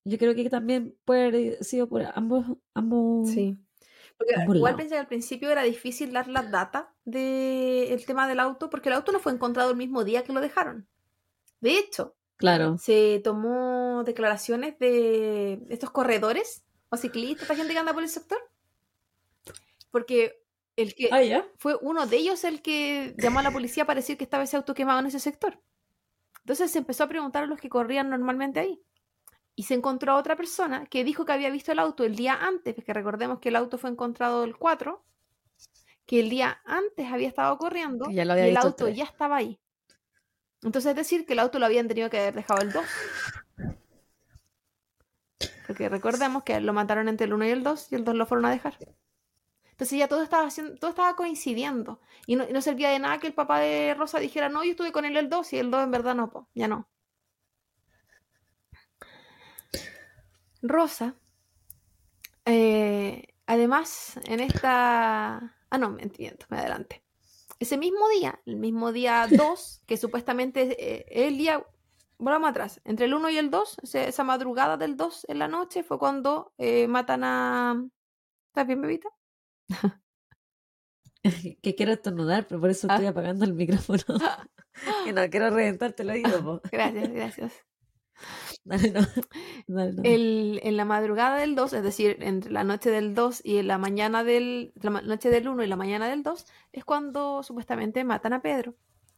Yo 0.04 0.18
creo 0.18 0.34
que 0.34 0.48
también 0.50 0.96
puede 1.04 1.26
haber 1.28 1.64
sido 1.64 1.88
por 1.88 2.02
ambos, 2.14 2.44
ambos, 2.74 3.30
Sí. 3.30 3.56
Porque 4.18 4.34
ambos 4.36 4.56
igual 4.56 4.72
lados. 4.72 4.82
pensé 4.82 4.94
que 4.94 5.00
al 5.00 5.06
principio 5.08 5.50
era 5.50 5.62
difícil 5.62 6.12
dar 6.12 6.28
las 6.28 6.50
datas 6.50 6.86
del 7.04 8.04
tema 8.06 8.28
del 8.28 8.40
auto, 8.40 8.68
porque 8.70 8.88
el 8.88 8.94
auto 8.96 9.12
no 9.12 9.18
fue 9.20 9.32
encontrado 9.32 9.70
el 9.70 9.76
mismo 9.76 10.04
día 10.04 10.22
que 10.24 10.32
lo 10.32 10.40
dejaron. 10.40 10.86
De 11.60 11.78
hecho, 11.78 12.16
Claro. 12.36 12.76
se 12.78 13.20
tomó 13.22 14.02
declaraciones 14.04 14.78
de 14.78 15.60
estos 15.70 15.90
corredores 15.90 16.64
o 16.90 16.96
ciclistas, 16.96 17.42
esta 17.42 17.54
gente 17.56 17.72
que 17.72 17.78
anda 17.78 17.94
por 17.94 18.02
el 18.02 18.08
sector. 18.08 18.38
Porque 19.90 20.42
el 20.76 20.94
que 20.94 21.08
Ah, 21.12 21.22
ya. 21.22 21.46
fue 21.58 21.76
uno 21.80 22.06
de 22.06 22.16
ellos 22.16 22.44
el 22.44 22.62
que 22.62 23.14
llamó 23.18 23.40
a 23.40 23.42
la 23.42 23.50
policía 23.52 23.84
para 23.84 24.00
decir 24.00 24.16
que 24.16 24.24
estaba 24.24 24.44
ese 24.44 24.56
auto 24.56 24.74
quemado 24.74 25.00
en 25.00 25.06
ese 25.06 25.20
sector. 25.20 25.60
Entonces 26.44 26.70
se 26.70 26.78
empezó 26.78 27.04
a 27.04 27.08
preguntar 27.08 27.44
a 27.44 27.46
los 27.46 27.60
que 27.60 27.68
corrían 27.68 28.10
normalmente 28.10 28.60
ahí. 28.60 28.82
Y 29.54 29.64
se 29.64 29.74
encontró 29.74 30.12
a 30.12 30.16
otra 30.16 30.34
persona 30.36 30.86
que 30.86 31.04
dijo 31.04 31.24
que 31.24 31.32
había 31.32 31.50
visto 31.50 31.72
el 31.72 31.78
auto 31.78 32.04
el 32.04 32.16
día 32.16 32.34
antes, 32.34 32.74
porque 32.74 32.92
recordemos 32.94 33.38
que 33.38 33.50
el 33.50 33.56
auto 33.56 33.78
fue 33.78 33.90
encontrado 33.90 34.44
el 34.44 34.56
4, 34.56 35.04
que 36.06 36.20
el 36.20 36.30
día 36.30 36.60
antes 36.64 37.12
había 37.12 37.28
estado 37.28 37.56
corriendo 37.58 38.06
Que 38.06 38.14
ya 38.14 38.24
lo 38.24 38.32
y 38.36 38.40
había 38.40 38.50
el 38.50 38.56
auto 38.56 38.86
tres. 38.86 38.96
ya 38.96 39.04
estaba 39.04 39.36
ahí. 39.36 39.60
Entonces 40.62 40.90
es 40.90 40.96
decir 40.96 41.26
que 41.26 41.34
el 41.34 41.38
auto 41.38 41.58
lo 41.58 41.66
habían 41.66 41.86
tenido 41.88 42.08
que 42.10 42.18
haber 42.18 42.34
dejado 42.34 42.62
el 42.62 42.72
2. 42.72 42.84
Porque 45.66 45.88
recordemos 45.88 46.42
que 46.42 46.60
lo 46.60 46.72
mataron 46.72 47.08
entre 47.08 47.26
el 47.26 47.32
1 47.32 47.46
y 47.46 47.50
el 47.50 47.62
2 47.62 47.92
y 47.92 47.94
el 47.94 48.04
2 48.04 48.14
lo 48.14 48.26
fueron 48.26 48.46
a 48.46 48.50
dejar. 48.50 48.76
Entonces 49.82 49.98
ya 49.98 50.06
todo 50.06 50.22
estaba 50.22 50.46
haciendo, 50.46 50.76
todo 50.76 50.90
estaba 50.90 51.16
coincidiendo. 51.16 51.98
Y 52.28 52.36
no, 52.36 52.48
y 52.48 52.52
no 52.52 52.62
servía 52.62 52.90
de 52.90 53.00
nada 53.00 53.18
que 53.18 53.26
el 53.26 53.34
papá 53.34 53.58
de 53.58 53.94
Rosa 53.94 54.20
dijera, 54.20 54.48
no, 54.48 54.62
yo 54.62 54.70
estuve 54.70 54.92
con 54.92 55.04
él 55.04 55.16
el 55.16 55.28
2 55.28 55.52
y 55.54 55.58
el 55.58 55.72
2 55.72 55.82
en 55.82 55.90
verdad 55.90 56.14
no, 56.14 56.30
po, 56.30 56.46
ya 56.54 56.68
no. 56.68 56.88
Rosa, 60.62 61.16
eh, 62.44 63.26
además, 63.46 64.20
en 64.26 64.38
esta... 64.38 65.56
Ah, 65.68 65.78
no, 65.78 65.90
me 65.90 66.02
entiendo, 66.02 66.46
me 66.48 66.58
adelante. 66.58 67.02
Ese 67.58 67.76
mismo 67.76 68.08
día, 68.08 68.40
el 68.46 68.54
mismo 68.56 68.92
día 68.92 69.26
2, 69.36 69.82
que 69.86 69.96
supuestamente 69.96 70.76
eh, 70.78 71.26
el 71.26 71.38
día, 71.38 71.66
volvamos 72.18 72.50
atrás, 72.50 72.80
entre 72.84 73.06
el 73.06 73.14
1 73.14 73.30
y 73.30 73.36
el 73.38 73.50
2, 73.50 73.78
ese- 73.82 74.06
esa 74.08 74.22
madrugada 74.22 74.76
del 74.76 74.96
2 74.96 75.24
en 75.28 75.40
la 75.40 75.48
noche 75.48 75.82
fue 75.82 75.98
cuando 75.98 76.52
eh, 76.58 76.86
matan 76.86 77.24
a... 77.24 77.84
¿Estás 78.50 78.66
bien, 78.68 78.80
bebita? 78.82 79.08
Que 81.62 81.74
quiero 81.76 81.92
estornudar, 81.92 82.46
pero 82.48 82.60
por 82.60 82.70
eso 82.70 82.86
Ah. 82.90 82.94
estoy 82.94 83.06
apagando 83.06 83.44
el 83.44 83.54
micrófono. 83.54 84.02
Que 85.04 85.12
no 85.12 85.28
quiero 85.30 85.50
reventarte 85.50 86.02
el 86.02 86.10
oído, 86.10 86.42
po. 86.42 86.60
Gracias, 86.72 87.10
gracias. 87.12 87.52
Dale, 88.64 88.90
no. 88.90 89.00
Dale, 89.66 89.92
no. 89.92 90.02
El- 90.04 90.60
en 90.62 90.76
la 90.76 90.84
madrugada 90.84 91.36
del 91.36 91.54
2, 91.54 91.72
es 91.74 91.82
decir, 91.82 92.16
entre 92.20 92.50
la 92.50 92.64
noche 92.64 92.90
del 92.90 93.14
2 93.14 93.40
y 93.44 93.58
en 93.58 93.66
la 93.68 93.76
mañana 93.78 94.24
del, 94.24 94.72
la 94.76 95.02
noche 95.02 95.28
del 95.30 95.46
1 95.48 95.62
y 95.62 95.66
la 95.66 95.76
mañana 95.76 96.08
del 96.08 96.22
2, 96.22 96.46
es 96.72 96.84
cuando 96.84 97.42
supuestamente 97.42 98.02
matan 98.04 98.32
a 98.32 98.40
Pedro. 98.42 98.74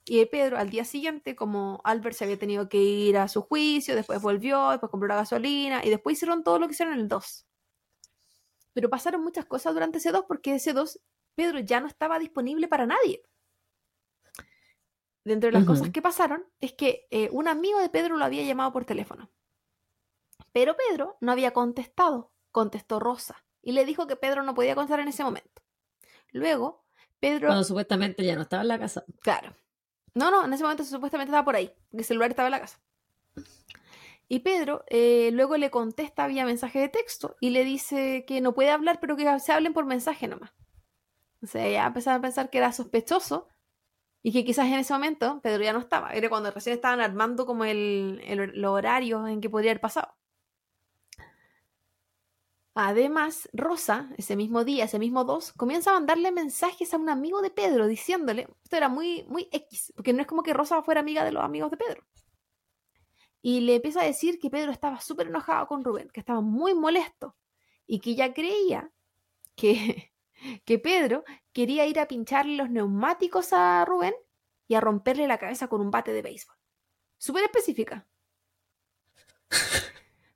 Y 0.06 0.24
Pedro 0.26 0.58
al 0.58 0.70
día 0.70 0.84
siguiente, 0.84 1.34
como 1.36 1.80
Albert 1.84 2.16
se 2.16 2.24
había 2.24 2.38
tenido 2.38 2.68
que 2.68 2.82
ir 2.82 3.16
a 3.16 3.28
su 3.28 3.42
juicio, 3.42 3.94
después 3.94 4.20
volvió, 4.20 4.70
después 4.70 4.90
compró 4.90 5.08
la 5.08 5.16
gasolina 5.16 5.82
y 5.84 5.88
después 5.90 6.16
hicieron 6.18 6.42
todo 6.44 6.58
lo 6.58 6.66
que 6.66 6.72
hicieron 6.74 6.94
en 6.94 7.00
el 7.00 7.08
2. 7.08 7.46
Pero 8.74 8.90
pasaron 8.90 9.22
muchas 9.22 9.46
cosas 9.46 9.72
durante 9.72 9.98
ese 9.98 10.12
2 10.12 10.24
porque 10.28 10.54
ese 10.54 10.72
2, 10.72 11.00
Pedro 11.34 11.60
ya 11.60 11.80
no 11.80 11.86
estaba 11.86 12.18
disponible 12.18 12.68
para 12.68 12.86
nadie. 12.86 13.22
Dentro 15.24 15.48
de 15.48 15.52
las 15.52 15.64
cosas 15.64 15.88
que 15.88 16.02
pasaron 16.02 16.44
es 16.60 16.74
que 16.74 17.06
eh, 17.10 17.30
un 17.32 17.48
amigo 17.48 17.80
de 17.80 17.88
Pedro 17.88 18.18
lo 18.18 18.24
había 18.26 18.42
llamado 18.42 18.72
por 18.72 18.84
teléfono. 18.84 19.30
Pero 20.52 20.76
Pedro 20.76 21.16
no 21.20 21.32
había 21.32 21.52
contestado, 21.52 22.32
contestó 22.50 23.00
Rosa 23.00 23.46
y 23.62 23.72
le 23.72 23.86
dijo 23.86 24.06
que 24.06 24.16
Pedro 24.16 24.42
no 24.42 24.54
podía 24.54 24.74
contestar 24.74 25.00
en 25.00 25.08
ese 25.08 25.24
momento. 25.24 25.62
Luego, 26.30 26.84
Pedro, 27.20 27.48
Cuando 27.48 27.64
supuestamente 27.64 28.22
ya 28.22 28.36
no 28.36 28.42
estaba 28.42 28.62
en 28.62 28.68
la 28.68 28.78
casa. 28.78 29.04
claro, 29.22 29.56
no, 30.14 30.30
no, 30.30 30.44
en 30.44 30.52
ese 30.52 30.62
momento 30.62 30.84
supuestamente 30.84 31.30
estaba 31.30 31.44
por 31.44 31.56
ahí, 31.56 31.68
porque 31.88 32.02
el 32.02 32.04
celular 32.04 32.30
estaba 32.30 32.48
en 32.48 32.52
la 32.52 32.60
casa. 32.60 32.80
Y 34.28 34.40
Pedro 34.40 34.84
eh, 34.88 35.30
luego 35.32 35.56
le 35.56 35.70
contesta 35.70 36.26
vía 36.26 36.44
mensaje 36.44 36.78
de 36.78 36.88
texto 36.88 37.36
y 37.40 37.50
le 37.50 37.64
dice 37.64 38.24
que 38.26 38.40
no 38.40 38.54
puede 38.54 38.70
hablar, 38.70 38.98
pero 39.00 39.16
que 39.16 39.38
se 39.38 39.52
hablen 39.52 39.74
por 39.74 39.84
mensaje 39.84 40.28
nomás. 40.28 40.52
O 41.42 41.46
sea, 41.46 41.68
ya 41.68 41.86
empezaba 41.86 42.16
a 42.16 42.22
pensar 42.22 42.48
que 42.50 42.58
era 42.58 42.72
sospechoso 42.72 43.48
y 44.22 44.32
que 44.32 44.44
quizás 44.44 44.66
en 44.66 44.74
ese 44.74 44.94
momento 44.94 45.40
Pedro 45.42 45.62
ya 45.62 45.74
no 45.74 45.80
estaba. 45.80 46.12
Era 46.12 46.30
cuando 46.30 46.50
recién 46.50 46.74
estaban 46.74 47.00
armando 47.00 47.44
como 47.44 47.64
el, 47.66 48.22
el, 48.24 48.52
los 48.60 48.72
horarios 48.72 49.28
en 49.28 49.40
que 49.42 49.50
podría 49.50 49.72
haber 49.72 49.82
pasado. 49.82 50.14
Además, 52.74 53.48
Rosa, 53.52 54.10
ese 54.16 54.34
mismo 54.34 54.64
día, 54.64 54.84
ese 54.84 54.98
mismo 54.98 55.24
2, 55.24 55.52
comienza 55.52 55.90
a 55.90 55.94
mandarle 55.94 56.32
mensajes 56.32 56.92
a 56.92 56.96
un 56.96 57.08
amigo 57.08 57.40
de 57.40 57.50
Pedro 57.50 57.86
diciéndole, 57.86 58.48
esto 58.64 58.76
era 58.76 58.88
muy, 58.88 59.24
muy 59.28 59.48
X, 59.52 59.92
porque 59.94 60.12
no 60.12 60.22
es 60.22 60.26
como 60.26 60.42
que 60.42 60.54
Rosa 60.54 60.82
fuera 60.82 61.00
amiga 61.00 61.24
de 61.24 61.30
los 61.30 61.44
amigos 61.44 61.70
de 61.70 61.76
Pedro. 61.76 62.04
Y 63.46 63.60
le 63.60 63.74
empieza 63.74 64.00
a 64.00 64.06
decir 64.06 64.38
que 64.38 64.48
Pedro 64.48 64.72
estaba 64.72 65.02
súper 65.02 65.26
enojado 65.26 65.66
con 65.66 65.84
Rubén, 65.84 66.08
que 66.08 66.20
estaba 66.20 66.40
muy 66.40 66.72
molesto 66.74 67.36
y 67.86 68.00
que 68.00 68.14
ya 68.14 68.32
creía 68.32 68.90
que, 69.54 70.14
que 70.64 70.78
Pedro 70.78 71.24
quería 71.52 71.84
ir 71.84 72.00
a 72.00 72.08
pincharle 72.08 72.56
los 72.56 72.70
neumáticos 72.70 73.52
a 73.52 73.84
Rubén 73.84 74.14
y 74.66 74.76
a 74.76 74.80
romperle 74.80 75.28
la 75.28 75.36
cabeza 75.36 75.68
con 75.68 75.82
un 75.82 75.90
bate 75.90 76.14
de 76.14 76.22
béisbol. 76.22 76.56
Súper 77.18 77.44
específica. 77.44 78.06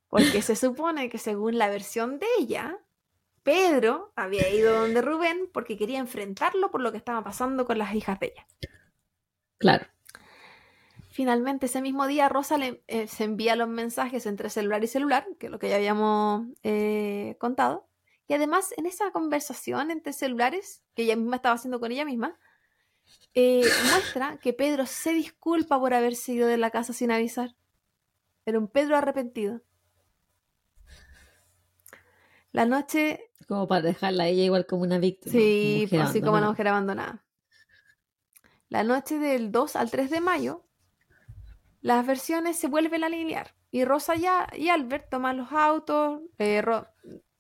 Porque 0.09 0.43
se 0.43 0.55
supone 0.55 1.09
que 1.09 1.16
según 1.16 1.56
la 1.56 1.70
versión 1.70 2.18
de 2.18 2.26
ella, 2.39 2.78
Pedro 3.43 4.12
había 4.16 4.51
ido 4.51 4.82
donde 4.82 5.01
Rubén 5.01 5.48
porque 5.51 5.78
quería 5.78 5.98
enfrentarlo 5.98 6.70
por 6.70 6.82
lo 6.82 6.93
que 6.93 6.98
estaba 6.98 7.24
pasando 7.24 7.64
con 7.64 7.78
las 7.78 7.94
hijas 7.94 8.20
de 8.20 8.26
ella. 8.26 8.47
Claro. 9.56 9.86
Finalmente, 11.19 11.66
ese 11.66 11.82
mismo 11.82 12.07
día, 12.07 12.28
Rosa 12.28 12.59
le, 12.59 12.85
eh, 12.86 13.09
se 13.09 13.24
envía 13.24 13.57
los 13.57 13.69
mensajes 13.69 14.24
entre 14.24 14.51
celular 14.51 14.85
y 14.85 14.86
celular, 14.86 15.27
que 15.40 15.47
es 15.47 15.51
lo 15.51 15.59
que 15.59 15.69
ya 15.69 15.74
habíamos 15.74 16.47
eh, 16.62 17.35
contado. 17.40 17.89
Y 18.28 18.35
además, 18.35 18.73
en 18.77 18.86
esa 18.86 19.11
conversación 19.11 19.90
entre 19.90 20.12
celulares, 20.12 20.85
que 20.95 21.03
ella 21.03 21.16
misma 21.16 21.35
estaba 21.35 21.57
haciendo 21.57 21.81
con 21.81 21.90
ella 21.90 22.05
misma, 22.05 22.39
eh, 23.35 23.62
muestra 23.90 24.39
que 24.39 24.53
Pedro 24.53 24.86
se 24.86 25.12
disculpa 25.12 25.81
por 25.81 25.93
haberse 25.93 26.35
ido 26.35 26.47
de 26.47 26.57
la 26.57 26.70
casa 26.70 26.93
sin 26.93 27.11
avisar. 27.11 27.57
Era 28.47 28.61
un 28.61 28.69
Pedro 28.69 28.97
arrepentido. 28.97 29.61
La 32.53 32.65
noche, 32.65 33.32
Como 33.49 33.66
para 33.66 33.82
dejarla 33.82 34.23
a 34.23 34.28
ella 34.28 34.45
igual 34.45 34.66
como 34.66 34.82
una 34.82 35.01
víctima. 35.01 35.32
sí, 35.32 35.89
así 36.01 36.20
como 36.20 36.36
una 36.36 36.51
mujer 36.51 36.69
abandonada. 36.69 37.24
La 38.69 38.85
noche 38.85 39.19
del 39.19 39.51
2 39.51 39.74
al 39.74 39.90
3 39.90 40.11
de 40.11 40.20
mayo, 40.20 40.68
las 41.80 42.06
versiones 42.06 42.56
se 42.59 42.68
vuelven 42.68 43.05
a 43.05 43.06
alinear. 43.06 43.55
Y 43.70 43.84
Rosa 43.84 44.16
ya, 44.16 44.48
y 44.56 44.68
Albert 44.70 45.10
toman 45.10 45.36
los 45.36 45.52
autos. 45.52 46.20
eh, 46.38 46.62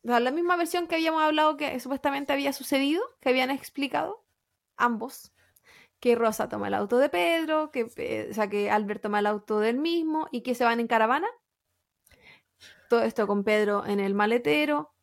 la 0.02 0.30
misma 0.30 0.56
versión 0.56 0.86
que 0.86 0.94
habíamos 0.96 1.22
hablado 1.22 1.56
que 1.56 1.78
supuestamente 1.80 2.32
había 2.32 2.52
sucedido, 2.52 3.02
que 3.20 3.28
habían 3.30 3.50
explicado 3.50 4.24
ambos. 4.76 5.32
Que 6.00 6.14
Rosa 6.14 6.48
toma 6.48 6.68
el 6.68 6.74
auto 6.74 6.98
de 6.98 7.08
Pedro, 7.08 7.70
que, 7.72 7.86
Pe- 7.86 8.28
o 8.30 8.34
sea, 8.34 8.48
que 8.48 8.70
Albert 8.70 9.02
toma 9.02 9.18
el 9.18 9.26
auto 9.26 9.58
del 9.60 9.78
mismo 9.78 10.28
y 10.30 10.42
que 10.42 10.54
se 10.54 10.64
van 10.64 10.80
en 10.80 10.86
caravana. 10.86 11.28
Todo 12.88 13.02
esto 13.02 13.26
con 13.26 13.44
Pedro 13.44 13.84
en 13.86 14.00
el 14.00 14.14
maletero. 14.14 14.94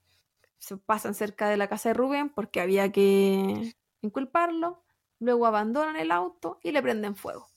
Se 0.57 0.77
pasan 0.77 1.13
cerca 1.13 1.49
de 1.49 1.57
la 1.57 1.67
casa 1.67 1.89
de 1.89 1.93
Rubén 1.93 2.29
porque 2.29 2.61
había 2.61 2.91
que 2.91 3.75
inculparlo. 4.01 4.83
Luego 5.19 5.45
abandonan 5.45 5.95
el 5.97 6.11
auto 6.11 6.59
y 6.63 6.71
le 6.71 6.81
prenden 6.81 7.15
fuego. 7.15 7.47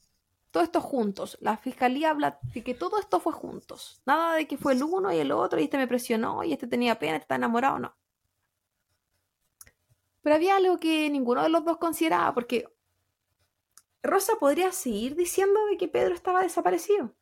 Todo 0.59 0.65
esto 0.65 0.81
juntos. 0.81 1.39
La 1.41 1.57
fiscalía 1.57 2.11
habla 2.11 2.41
de 2.53 2.65
que 2.65 2.75
todo 2.75 2.99
esto 2.99 3.21
fue 3.21 3.33
juntos. 3.33 4.03
Nada 4.05 4.35
de 4.35 4.49
que 4.49 4.59
fue 4.59 4.73
el 4.73 4.83
uno 4.83 5.13
y 5.13 5.19
el 5.19 5.31
otro 5.31 5.61
y 5.61 5.63
este 5.63 5.79
me 5.79 5.87
presionó 5.87 6.43
y 6.43 6.53
este 6.53 6.67
tenía 6.67 6.99
pena, 6.99 7.13
este 7.13 7.27
está 7.27 7.37
enamorado, 7.37 7.79
no. 7.79 7.97
Pero 10.21 10.35
había 10.35 10.57
algo 10.57 10.81
que 10.81 11.09
ninguno 11.11 11.45
de 11.45 11.49
los 11.49 11.65
dos 11.65 11.77
consideraba, 11.77 12.35
porque 12.35 12.69
Rosa 14.03 14.33
podría 14.41 14.73
seguir 14.73 15.15
diciendo 15.15 15.65
de 15.67 15.77
que 15.77 15.87
Pedro 15.87 16.13
estaba 16.13 16.43
desaparecido. 16.43 17.15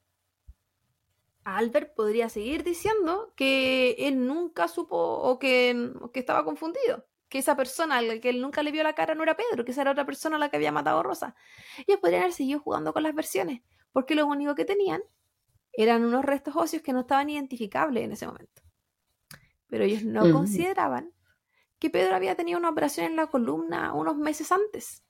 Albert 1.44 1.94
podría 1.94 2.30
seguir 2.30 2.64
diciendo 2.64 3.34
que 3.36 3.96
él 3.98 4.26
nunca 4.26 4.66
supo 4.66 4.96
o 4.96 5.38
que, 5.38 5.92
que 6.14 6.20
estaba 6.20 6.42
confundido, 6.42 7.04
que 7.36 7.40
esa 7.40 7.54
persona 7.54 7.98
a 7.98 8.18
que 8.18 8.30
él 8.30 8.40
nunca 8.40 8.62
le 8.62 8.72
vio 8.72 8.82
la 8.82 8.94
cara 8.94 9.14
no 9.14 9.22
era 9.22 9.36
Pedro, 9.36 9.62
que 9.62 9.72
esa 9.72 9.82
era 9.82 9.90
otra 9.90 10.06
persona 10.06 10.36
a 10.36 10.38
la 10.38 10.48
que 10.48 10.56
había 10.56 10.72
matado 10.72 11.00
a 11.00 11.02
Rosa. 11.02 11.34
Ellos 11.86 12.00
podrían 12.00 12.22
haber 12.22 12.32
seguido 12.32 12.60
jugando 12.60 12.94
con 12.94 13.02
las 13.02 13.14
versiones, 13.14 13.60
porque 13.92 14.14
lo 14.14 14.26
único 14.26 14.54
que 14.54 14.64
tenían 14.64 15.02
eran 15.74 16.02
unos 16.02 16.24
restos 16.24 16.56
óseos 16.56 16.82
que 16.82 16.94
no 16.94 17.00
estaban 17.00 17.28
identificables 17.28 18.04
en 18.04 18.12
ese 18.12 18.26
momento. 18.26 18.62
Pero 19.66 19.84
ellos 19.84 20.02
no 20.02 20.32
consideraban 20.32 21.12
que 21.78 21.90
Pedro 21.90 22.16
había 22.16 22.36
tenido 22.36 22.58
una 22.58 22.70
operación 22.70 23.04
en 23.04 23.16
la 23.16 23.26
columna 23.26 23.92
unos 23.92 24.16
meses 24.16 24.50
antes 24.50 25.04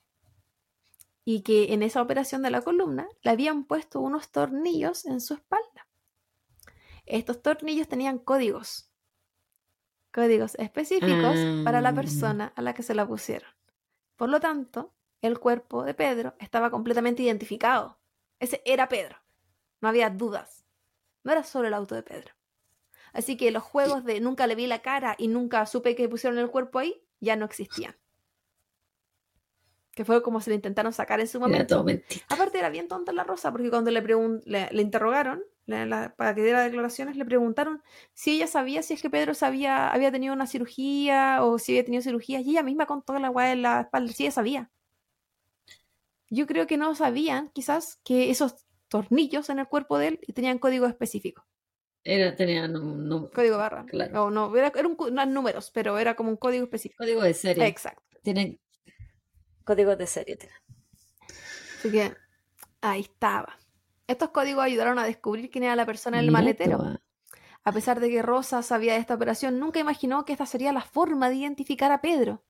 y 1.23 1.43
que 1.43 1.71
en 1.71 1.81
esa 1.81 2.01
operación 2.01 2.41
de 2.41 2.51
la 2.51 2.59
columna 2.59 3.07
le 3.21 3.31
habían 3.31 3.63
puesto 3.63 4.01
unos 4.01 4.33
tornillos 4.33 5.05
en 5.05 5.21
su 5.21 5.33
espalda. 5.33 5.87
Estos 7.05 7.41
tornillos 7.41 7.87
tenían 7.87 8.19
códigos, 8.19 8.86
códigos 10.17 10.55
específicos 10.55 11.37
para 11.63 11.79
la 11.79 11.89
ah. 11.89 11.93
persona 11.93 12.51
a 12.55 12.63
la 12.63 12.73
que 12.73 12.81
se 12.81 12.95
la 12.95 13.07
pusieron. 13.07 13.51
Por 14.15 14.29
lo 14.29 14.39
tanto, 14.39 14.91
el 15.21 15.37
cuerpo 15.37 15.83
de 15.83 15.93
Pedro 15.93 16.33
estaba 16.39 16.71
completamente 16.71 17.21
identificado. 17.21 17.99
Ese 18.39 18.63
era 18.65 18.89
Pedro. 18.89 19.17
No 19.79 19.89
había 19.89 20.09
dudas. 20.09 20.65
No 21.23 21.33
era 21.33 21.43
solo 21.43 21.67
el 21.67 21.75
auto 21.75 21.93
de 21.93 22.01
Pedro. 22.01 22.33
Así 23.13 23.37
que 23.37 23.51
los 23.51 23.61
juegos 23.61 24.05
de 24.05 24.19
nunca 24.19 24.47
le 24.47 24.55
vi 24.55 24.65
la 24.65 24.81
cara 24.81 25.13
y 25.19 25.27
nunca 25.27 25.67
supe 25.67 25.95
que 25.95 26.09
pusieron 26.09 26.39
el 26.39 26.49
cuerpo 26.49 26.79
ahí 26.79 26.99
ya 27.19 27.35
no 27.35 27.45
existían 27.45 27.95
que 29.91 30.05
fue 30.05 30.21
como 30.21 30.41
se 30.41 30.51
le 30.51 30.55
intentaron 30.55 30.93
sacar 30.93 31.19
en 31.19 31.27
su 31.27 31.39
momento. 31.39 31.83
Aparte 32.29 32.59
era 32.59 32.69
bien 32.69 32.87
tonta 32.87 33.11
la 33.13 33.23
Rosa, 33.23 33.51
porque 33.51 33.71
cuando 33.71 33.89
le, 33.89 34.03
le, 34.45 34.81
interrogaron 34.83 35.43
para 35.67 36.33
que 36.33 36.43
diera 36.43 36.63
declaraciones, 36.63 37.17
le 37.17 37.25
preguntaron 37.25 37.81
si 38.13 38.35
ella 38.35 38.47
sabía 38.47 38.81
si 38.81 38.93
es 38.93 39.01
que 39.01 39.09
Pedro 39.09 39.33
sabía, 39.33 39.89
había 39.89 40.11
tenido 40.11 40.33
una 40.33 40.47
cirugía 40.47 41.43
o 41.43 41.59
si 41.59 41.73
había 41.73 41.85
tenido 41.85 42.01
cirugía, 42.01 42.39
y 42.39 42.51
ella 42.51 42.63
misma 42.63 42.85
contó 42.85 43.17
la 43.19 43.29
guay 43.29 43.51
en 43.51 43.61
la 43.63 43.81
espalda, 43.81 44.13
si 44.13 44.23
ella 44.23 44.31
sabía. 44.31 44.71
Yo 46.29 46.47
creo 46.47 46.67
que 46.67 46.77
no 46.77 46.95
sabían, 46.95 47.49
quizás, 47.49 47.99
que 48.03 48.29
esos 48.29 48.65
tornillos 48.87 49.49
en 49.49 49.59
el 49.59 49.67
cuerpo 49.67 49.97
de 49.97 50.07
él 50.07 50.19
tenían 50.33 50.59
código 50.59 50.85
específico. 50.85 51.45
Era, 52.03 52.35
tenían 52.35 52.75
un, 52.77 53.27
código 53.27 53.57
barra. 53.57 53.85
Claro. 53.85 54.31
no, 54.31 54.55
era, 54.55 54.71
eran 54.73 55.33
números, 55.33 55.71
pero 55.73 55.97
era 55.97 56.15
como 56.15 56.29
un 56.29 56.37
código 56.37 56.63
específico. 56.63 57.03
Código 57.03 57.21
de 57.21 57.33
serie. 57.33 57.67
Exacto. 57.67 58.17
Tienen 58.23 58.59
códigos 59.65 59.97
de 59.97 60.07
serie. 60.07 60.37
Así 61.77 61.91
que 61.91 62.13
ahí 62.79 63.01
estaba. 63.01 63.57
Estos 64.07 64.29
códigos 64.29 64.63
ayudaron 64.63 64.99
a 64.99 65.03
descubrir 65.03 65.49
quién 65.49 65.65
era 65.65 65.75
la 65.75 65.85
persona 65.85 66.19
en 66.19 66.25
el 66.25 66.31
maletero. 66.31 66.99
A 67.63 67.71
pesar 67.73 67.99
de 67.99 68.09
que 68.09 68.21
Rosa 68.21 68.63
sabía 68.63 68.93
de 68.93 68.99
esta 68.99 69.15
operación, 69.15 69.59
nunca 69.59 69.79
imaginó 69.79 70.23
que 70.23 70.31
esta 70.31 70.45
sería 70.45 70.71
la 70.71 70.81
forma 70.81 71.29
de 71.29 71.35
identificar 71.35 71.91
a 71.91 71.99
Pedro. 71.99 72.43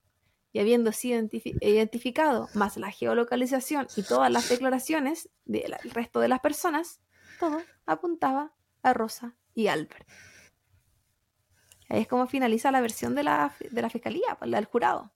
Y 0.54 0.60
habiendo 0.60 0.92
sido 0.92 1.28
identificado, 1.62 2.50
más 2.54 2.78
la 2.78 2.92
geolocalización 2.92 3.88
y 3.96 4.04
todas 4.04 4.32
las 4.32 4.48
declaraciones 4.48 5.30
del 5.46 5.76
resto 5.92 6.20
de 6.20 6.28
las 6.28 6.40
personas, 6.40 7.02
todo 7.40 7.62
apuntaba 7.86 8.54
a 8.84 8.94
Rosa 8.94 9.36
y 9.56 9.68
Albert. 9.68 10.08
Ahí 11.90 12.02
es 12.02 12.08
como 12.08 12.28
finaliza 12.28 12.72
la 12.72 12.82
versión 12.82 13.16
de 13.16 13.24
la, 13.24 13.56
de 13.72 13.82
la 13.82 13.90
fiscalía, 13.90 14.36
pues, 14.38 14.52
la 14.52 14.58
del 14.58 14.66
jurado. 14.66 15.12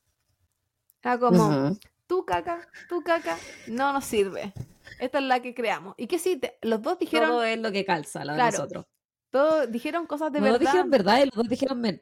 Era 1.03 1.19
como, 1.19 1.77
tu 2.07 2.26
caca, 2.26 2.68
tu 2.89 3.03
caca, 3.03 3.38
no 3.68 3.93
nos 3.93 4.05
sirve. 4.05 4.53
Esta 4.99 5.19
es 5.19 5.23
la 5.23 5.41
que 5.41 5.53
creamos. 5.53 5.95
Y 5.97 6.07
que 6.07 6.19
sí, 6.19 6.39
los 6.61 6.81
dos 6.81 6.99
dijeron... 6.99 7.30
Todo 7.30 7.43
es 7.43 7.59
lo 7.59 7.72
que 7.72 7.85
calza, 7.85 8.26
la 8.26 8.35
de 8.35 8.51
nosotros. 8.51 8.85
Todos 9.30 9.72
dijeron 9.72 10.07
cosas 10.07 10.31
de 10.31 10.41
verdad. 10.41 10.53
Los 10.53 10.59
dos 10.59 10.72
dijeron 10.72 10.89
verdad 10.89 11.18
y 11.19 11.26
los 11.26 11.35
dos 11.35 11.47
dijeron 11.47 12.01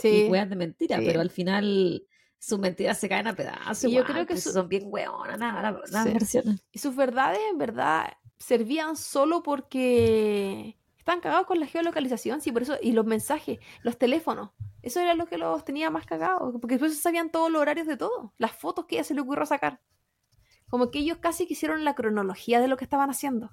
sí, 0.00 0.30
de 0.30 0.56
mentira, 0.56 0.98
pero 0.98 1.20
al 1.20 1.30
final 1.30 2.06
sus 2.38 2.58
mentiras 2.58 2.98
se 2.98 3.08
caen 3.08 3.26
a 3.26 3.34
pedazos. 3.34 3.84
Y 3.84 3.92
yo 3.92 4.04
creo 4.04 4.26
que 4.26 4.34
pues, 4.34 4.44
son 4.44 4.68
bien 4.68 4.84
hueonas, 4.86 5.38
nada, 5.38 5.80
las 5.90 6.04
versiones. 6.04 6.64
Y 6.72 6.78
sus 6.78 6.94
verdades, 6.94 7.40
en 7.50 7.58
verdad, 7.58 8.12
servían 8.38 8.96
solo 8.96 9.42
porque 9.42 10.76
están 10.98 11.20
cagados 11.20 11.46
con 11.46 11.58
la 11.58 11.66
geolocalización, 11.66 12.40
sí, 12.40 12.52
por 12.52 12.62
eso, 12.62 12.76
y 12.80 12.92
los 12.92 13.06
mensajes, 13.06 13.58
los 13.82 13.98
teléfonos. 13.98 14.50
Eso 14.82 15.00
era 15.00 15.14
lo 15.14 15.26
que 15.26 15.38
los 15.38 15.64
tenía 15.64 15.90
más 15.90 16.06
cagados, 16.06 16.52
porque 16.60 16.74
después 16.74 17.00
sabían 17.00 17.30
todos 17.30 17.50
los 17.50 17.60
horarios 17.60 17.88
de 17.88 17.96
todo, 17.96 18.32
las 18.38 18.52
fotos 18.52 18.86
que 18.86 18.96
ella 18.96 19.04
se 19.04 19.14
le 19.14 19.20
ocurrió 19.20 19.46
sacar. 19.46 19.80
Como 20.72 20.90
que 20.90 21.00
ellos 21.00 21.18
casi 21.18 21.46
quisieron 21.46 21.84
la 21.84 21.94
cronología 21.94 22.58
de 22.58 22.68
lo 22.68 22.78
que 22.78 22.84
estaban 22.84 23.10
haciendo. 23.10 23.50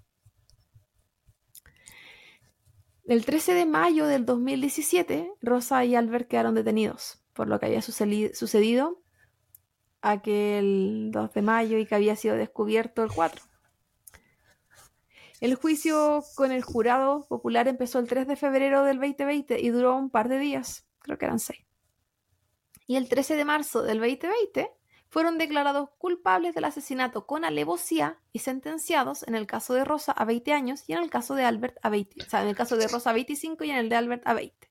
El 3.04 3.26
13 3.26 3.56
de 3.56 3.66
mayo 3.66 4.06
del 4.08 4.26
2017, 4.26 5.34
Rosa 5.42 5.84
y 5.84 5.96
Albert 5.96 6.30
quedaron 6.30 6.56
detenidos 6.56 7.22
por 7.34 7.50
lo 7.50 7.60
que 7.60 7.66
había 7.66 7.82
sucedido 7.82 9.02
aquel 10.00 11.10
2 11.12 11.34
de 11.34 11.42
mayo 11.42 11.78
y 11.78 11.86
que 11.86 11.96
había 11.96 12.16
sido 12.16 12.38
descubierto 12.38 13.04
el 13.04 13.12
4. 13.12 13.44
El 15.42 15.56
juicio 15.56 16.24
con 16.36 16.54
el 16.54 16.64
jurado 16.64 17.28
popular 17.28 17.68
empezó 17.68 18.00
el 18.00 18.08
3 18.08 18.30
de 18.30 18.38
febrero 18.38 18.86
del 18.86 18.96
2020 18.96 19.60
y 19.60 19.70
duró 19.72 19.98
un 19.98 20.10
par 20.10 20.30
de 20.30 20.40
días 20.40 20.86
creo 21.00 21.18
que 21.18 21.26
eran 21.26 21.40
seis. 21.40 21.66
Y 22.88 22.96
el 22.96 23.10
13 23.10 23.36
de 23.36 23.44
marzo 23.44 23.82
del 23.82 24.00
2020 24.00 24.79
fueron 25.10 25.38
declarados 25.38 25.90
culpables 25.98 26.54
del 26.54 26.66
asesinato 26.66 27.26
con 27.26 27.44
alevosía 27.44 28.20
y 28.32 28.40
sentenciados 28.40 29.28
en 29.28 29.36
el 29.36 29.48
caso 29.48 29.74
de 29.74 29.84
Rosa 29.84 30.12
a 30.12 30.24
20 30.24 30.54
años 30.54 30.84
y 30.88 30.94
en 30.94 31.00
el 31.00 31.10
caso 31.10 31.36
de 31.36 31.44
Albert 31.44 31.78
a 31.82 31.90
20, 31.90 32.24
o 32.24 32.30
sea, 32.30 32.44
en 32.44 32.48
el 32.48 32.56
caso 32.56 32.78
de 32.78 32.88
Rosa 32.88 33.10
a 33.10 33.14
25 33.14 33.64
y 33.64 33.72
en 33.72 33.78
el 33.78 33.90
de 33.90 33.96
Albert 33.96 34.28
a 34.28 34.34
20. 34.34 34.70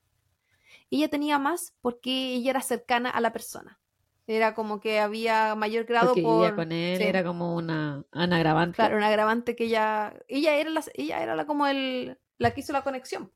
Ella 0.90 1.08
tenía 1.08 1.38
más 1.38 1.74
porque 1.80 2.34
ella 2.34 2.50
era 2.50 2.62
cercana 2.62 3.10
a 3.10 3.20
la 3.20 3.32
persona. 3.32 3.78
Era 4.26 4.54
como 4.54 4.78
que 4.78 5.00
había 5.00 5.54
mayor 5.54 5.84
grado 5.84 6.08
porque 6.08 6.22
por... 6.22 6.54
con 6.54 6.72
él 6.72 7.00
era 7.00 7.24
como 7.24 7.56
una, 7.56 8.04
agravante. 8.12 8.76
Claro, 8.76 8.96
una 8.96 9.08
agravante 9.08 9.56
que 9.56 9.64
ella 9.64 10.14
ella 10.28 10.54
era 10.56 10.70
la, 10.70 10.84
ella 10.94 11.22
era 11.22 11.34
la 11.34 11.46
como 11.46 11.66
el 11.66 12.18
la 12.36 12.52
que 12.52 12.60
hizo 12.60 12.72
la 12.72 12.82
conexión. 12.82 13.32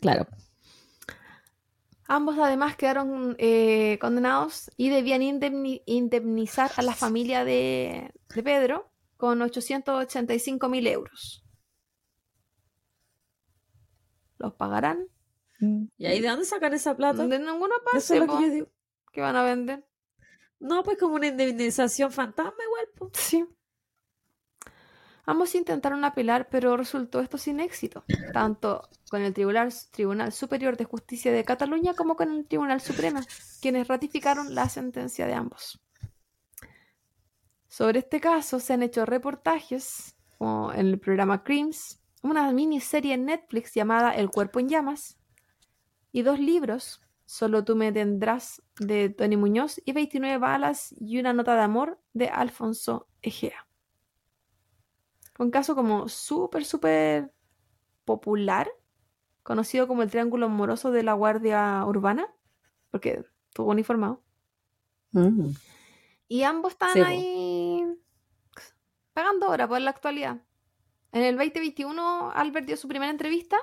claro. 0.00 0.26
Ambos 2.12 2.36
además 2.40 2.74
quedaron 2.74 3.36
eh, 3.38 3.96
condenados 4.00 4.68
y 4.76 4.88
debían 4.88 5.22
indemnizar 5.22 6.72
a 6.76 6.82
la 6.82 6.92
familia 6.92 7.44
de, 7.44 8.12
Pedro 8.26 8.90
con 9.16 9.40
885 9.40 10.68
mil 10.68 10.88
euros. 10.88 11.44
¿Los 14.38 14.54
pagarán? 14.54 15.06
¿Y 15.98 16.06
ahí 16.06 16.20
de 16.20 16.26
dónde 16.26 16.46
sacan 16.46 16.74
esa 16.74 16.96
plata? 16.96 17.28
De 17.28 17.38
ninguna 17.38 17.76
parte. 17.84 17.98
Eso 17.98 18.14
es 18.14 18.20
lo 18.20 18.26
que 18.26 18.42
yo 18.42 18.50
digo. 18.50 18.66
¿Qué 19.12 19.20
van 19.20 19.36
a 19.36 19.44
vender? 19.44 19.86
No, 20.58 20.82
pues 20.82 20.98
como 20.98 21.14
una 21.14 21.28
indemnización 21.28 22.10
fantasma 22.10 22.58
igual. 22.64 23.12
Sí. 23.12 23.46
Ambos 25.26 25.54
intentaron 25.54 26.04
apelar, 26.04 26.48
pero 26.50 26.76
resultó 26.76 27.20
esto 27.20 27.38
sin 27.38 27.60
éxito, 27.60 28.04
tanto 28.32 28.88
con 29.10 29.22
el 29.22 29.34
Tribunal, 29.34 29.72
Superior 30.32 30.76
de 30.76 30.84
Justicia 30.84 31.32
de 31.32 31.44
Cataluña 31.44 31.94
como 31.94 32.16
con 32.16 32.30
el 32.32 32.46
Tribunal 32.46 32.80
Supremo, 32.80 33.20
quienes 33.60 33.88
ratificaron 33.88 34.54
la 34.54 34.68
sentencia 34.68 35.26
de 35.26 35.34
ambos. 35.34 35.80
Sobre 37.68 38.00
este 38.00 38.20
caso 38.20 38.60
se 38.60 38.72
han 38.72 38.82
hecho 38.82 39.06
reportajes, 39.06 40.16
como 40.38 40.72
en 40.72 40.86
el 40.86 40.98
programa 40.98 41.44
Crimes, 41.44 42.00
una 42.22 42.50
miniserie 42.52 43.14
en 43.14 43.26
Netflix 43.26 43.74
llamada 43.74 44.12
El 44.12 44.30
cuerpo 44.30 44.58
en 44.58 44.68
llamas, 44.68 45.18
y 46.12 46.22
dos 46.22 46.40
libros, 46.40 47.02
Solo 47.24 47.64
tú 47.64 47.76
me 47.76 47.92
tendrás, 47.92 48.60
de 48.80 49.08
Tony 49.08 49.36
Muñoz, 49.36 49.80
y 49.84 49.92
29 49.92 50.38
balas 50.38 50.92
y 50.98 51.20
una 51.20 51.32
nota 51.32 51.54
de 51.54 51.60
amor, 51.60 52.00
de 52.12 52.28
Alfonso 52.28 53.06
Egea 53.22 53.69
un 55.40 55.50
caso 55.50 55.74
como 55.74 56.08
súper, 56.08 56.64
súper 56.64 57.32
popular, 58.04 58.70
conocido 59.42 59.88
como 59.88 60.02
el 60.02 60.10
Triángulo 60.10 60.46
Amoroso 60.46 60.90
de 60.90 61.02
la 61.02 61.14
Guardia 61.14 61.82
Urbana, 61.86 62.28
porque 62.90 63.24
estuvo 63.48 63.70
uniformado. 63.70 64.22
Mm. 65.12 65.50
Y 66.28 66.42
ambos 66.42 66.72
están 66.72 67.02
ahí 67.02 67.84
pagando 69.14 69.46
ahora 69.46 69.66
por 69.66 69.80
la 69.80 69.90
actualidad. 69.90 70.42
En 71.12 71.22
el 71.24 71.36
2021, 71.36 72.30
Albert 72.32 72.66
dio 72.66 72.76
su 72.76 72.86
primera 72.86 73.10
entrevista 73.10 73.56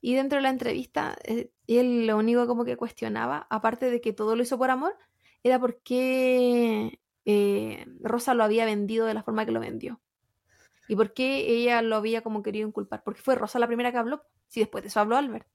y 0.00 0.14
dentro 0.14 0.36
de 0.36 0.42
la 0.42 0.50
entrevista, 0.50 1.16
eh, 1.24 1.50
él 1.66 2.06
lo 2.06 2.16
único 2.16 2.46
como 2.46 2.64
que 2.64 2.76
cuestionaba, 2.76 3.46
aparte 3.50 3.90
de 3.90 4.00
que 4.00 4.12
todo 4.12 4.36
lo 4.36 4.42
hizo 4.42 4.56
por 4.56 4.70
amor, 4.70 4.96
era 5.42 5.58
porque 5.58 7.00
eh, 7.24 7.84
Rosa 8.00 8.34
lo 8.34 8.44
había 8.44 8.64
vendido 8.64 9.06
de 9.06 9.14
la 9.14 9.24
forma 9.24 9.44
que 9.44 9.52
lo 9.52 9.60
vendió. 9.60 10.00
¿Y 10.88 10.96
por 10.96 11.12
qué 11.12 11.38
ella 11.48 11.82
lo 11.82 11.96
había 11.96 12.22
como 12.22 12.42
querido 12.42 12.66
inculpar? 12.68 13.02
Porque 13.04 13.20
fue 13.20 13.34
Rosa 13.34 13.58
la 13.58 13.66
primera 13.66 13.90
que 13.92 13.98
habló, 13.98 14.22
si 14.48 14.60
después 14.60 14.82
de 14.82 14.88
eso 14.88 15.00
habló 15.00 15.16
Albert. 15.16 15.46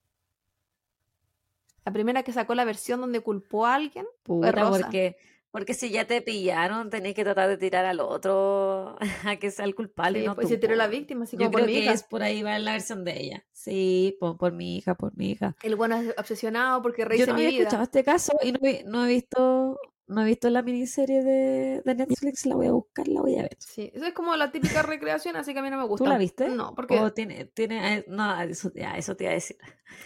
La 1.85 1.91
primera 1.91 2.23
que 2.23 2.31
sacó 2.33 2.53
la 2.53 2.65
versión 2.65 3.01
donde 3.01 3.21
culpó 3.21 3.65
a 3.65 3.75
alguien 3.75 4.05
fue 4.23 4.35
Puta, 4.37 4.51
Rosa. 4.51 4.81
porque, 4.83 5.17
porque 5.49 5.73
si 5.73 5.89
ya 5.89 6.05
te 6.05 6.21
pillaron, 6.21 6.91
tenés 6.91 7.15
que 7.15 7.23
tratar 7.23 7.49
de 7.49 7.57
tirar 7.57 7.85
al 7.85 7.99
otro 7.99 8.97
a 9.25 9.35
que 9.37 9.49
sea 9.49 9.65
el 9.65 9.73
culpable, 9.73 10.19
Sí, 10.19 10.25
no 10.27 10.35
pues 10.35 10.45
tú, 10.47 10.53
se 10.53 10.57
tiró 10.59 10.75
la 10.75 10.87
víctima, 10.87 11.23
así 11.23 11.37
Yo 11.37 11.45
como 11.45 11.51
por 11.53 11.61
creo 11.61 11.67
mi 11.67 11.73
que 11.73 11.79
hija. 11.85 11.93
es 11.93 12.03
por 12.03 12.21
ahí 12.21 12.43
va 12.43 12.59
la 12.59 12.73
versión 12.73 13.03
de 13.03 13.19
ella. 13.19 13.45
Sí, 13.51 14.15
por, 14.19 14.37
por 14.37 14.51
mi 14.53 14.77
hija, 14.77 14.93
por 14.95 15.15
mi 15.17 15.31
hija. 15.31 15.55
El 15.63 15.75
bueno 15.75 15.95
es 15.95 16.13
obsesionado 16.17 16.81
porque 16.83 17.01
Yo 17.01 17.07
rehice 17.07 17.27
no 17.27 17.33
mi 17.33 17.45
había 17.45 17.57
escuchado 17.59 17.77
vida. 17.77 17.83
este 17.85 18.03
caso 18.03 18.33
y 18.43 18.51
no 18.85 19.05
he 19.05 19.07
visto, 19.09 19.79
no 20.07 20.21
he 20.21 20.25
visto 20.25 20.49
la 20.49 20.61
miniserie 20.61 21.23
de, 21.23 21.81
de 21.85 21.95
Netflix, 21.95 22.45
la 22.45 22.55
voy 22.55 22.67
a 22.67 22.71
buscar, 22.71 23.07
la 23.07 23.21
voy 23.21 23.37
a 23.37 23.43
ver. 23.43 23.55
Sí, 23.59 23.91
eso 23.93 24.05
es 24.05 24.13
como 24.13 24.35
la 24.35 24.51
típica 24.51 24.81
recreación, 24.81 25.35
así 25.37 25.53
que 25.53 25.59
a 25.59 25.61
mí 25.61 25.69
no 25.69 25.77
me 25.77 25.83
¿Tú 25.83 25.89
gusta. 25.89 26.09
la 26.09 26.17
viste? 26.17 26.49
No, 26.49 26.73
porque 26.75 26.99
O 26.99 27.13
tiene, 27.13 27.45
tiene, 27.45 27.97
eh, 27.97 28.05
no, 28.07 28.41
eso, 28.41 28.71
ya, 28.75 28.97
eso 28.97 29.15
te 29.15 29.23
iba 29.25 29.31
a 29.31 29.35
decir. 29.35 29.57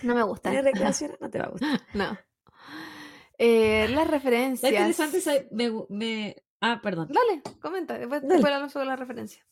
no 0.03 0.13
me 0.15 0.23
gusta. 0.23 0.49
¿Tiene 0.51 0.63
recreaciones? 0.71 1.17
No 1.19 1.29
te 1.29 1.39
va 1.39 1.45
a 1.45 1.49
gustar. 1.49 1.81
No. 1.93 2.17
Eh, 3.37 3.87
las 3.89 4.07
referencias. 4.07 4.71
interesante, 4.71 5.19
sa- 5.21 5.33
me, 5.51 5.69
me, 5.89 6.35
ah, 6.61 6.79
perdón. 6.81 7.09
Dale, 7.11 7.41
comenta. 7.59 7.97
Después, 7.97 8.21
Dale. 8.21 8.33
después 8.35 8.53
hablamos 8.53 8.71
sobre 8.71 8.85
las 8.85 8.99
referencias. 8.99 9.45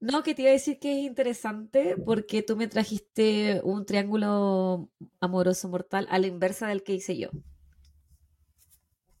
No, 0.00 0.22
que 0.22 0.34
te 0.34 0.42
iba 0.42 0.50
a 0.50 0.52
decir 0.52 0.78
que 0.78 0.92
es 0.92 0.98
interesante 1.06 1.96
porque 2.04 2.42
tú 2.42 2.56
me 2.56 2.68
trajiste 2.68 3.60
un 3.64 3.86
triángulo 3.86 4.90
amoroso 5.20 5.68
mortal 5.68 6.06
a 6.10 6.18
la 6.18 6.26
inversa 6.26 6.68
del 6.68 6.82
que 6.82 6.92
hice 6.94 7.16
yo. 7.16 7.30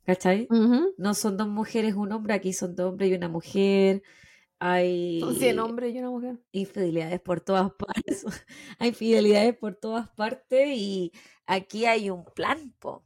¿Cachai? 0.06 0.46
No 0.96 1.14
son 1.14 1.36
dos 1.36 1.48
mujeres, 1.48 1.94
un 1.94 2.12
hombre, 2.12 2.34
aquí 2.34 2.52
son 2.52 2.74
dos 2.76 2.90
hombres 2.90 3.10
y 3.10 3.14
una 3.14 3.28
mujer. 3.28 4.02
Hay 4.58 5.20
Son 5.20 5.34
100 5.34 5.58
hombres 5.58 5.94
y 5.94 5.98
una 5.98 6.10
mujer. 6.10 6.38
infidelidades 6.52 7.20
por 7.20 7.40
todas 7.40 7.72
partes. 7.72 8.24
Hay 8.78 8.88
infidelidades 8.88 9.56
por 9.56 9.74
todas 9.74 10.08
partes 10.10 10.68
y 10.74 11.12
aquí 11.46 11.84
hay 11.84 12.08
un 12.08 12.24
plan, 12.24 12.72
po. 12.78 13.04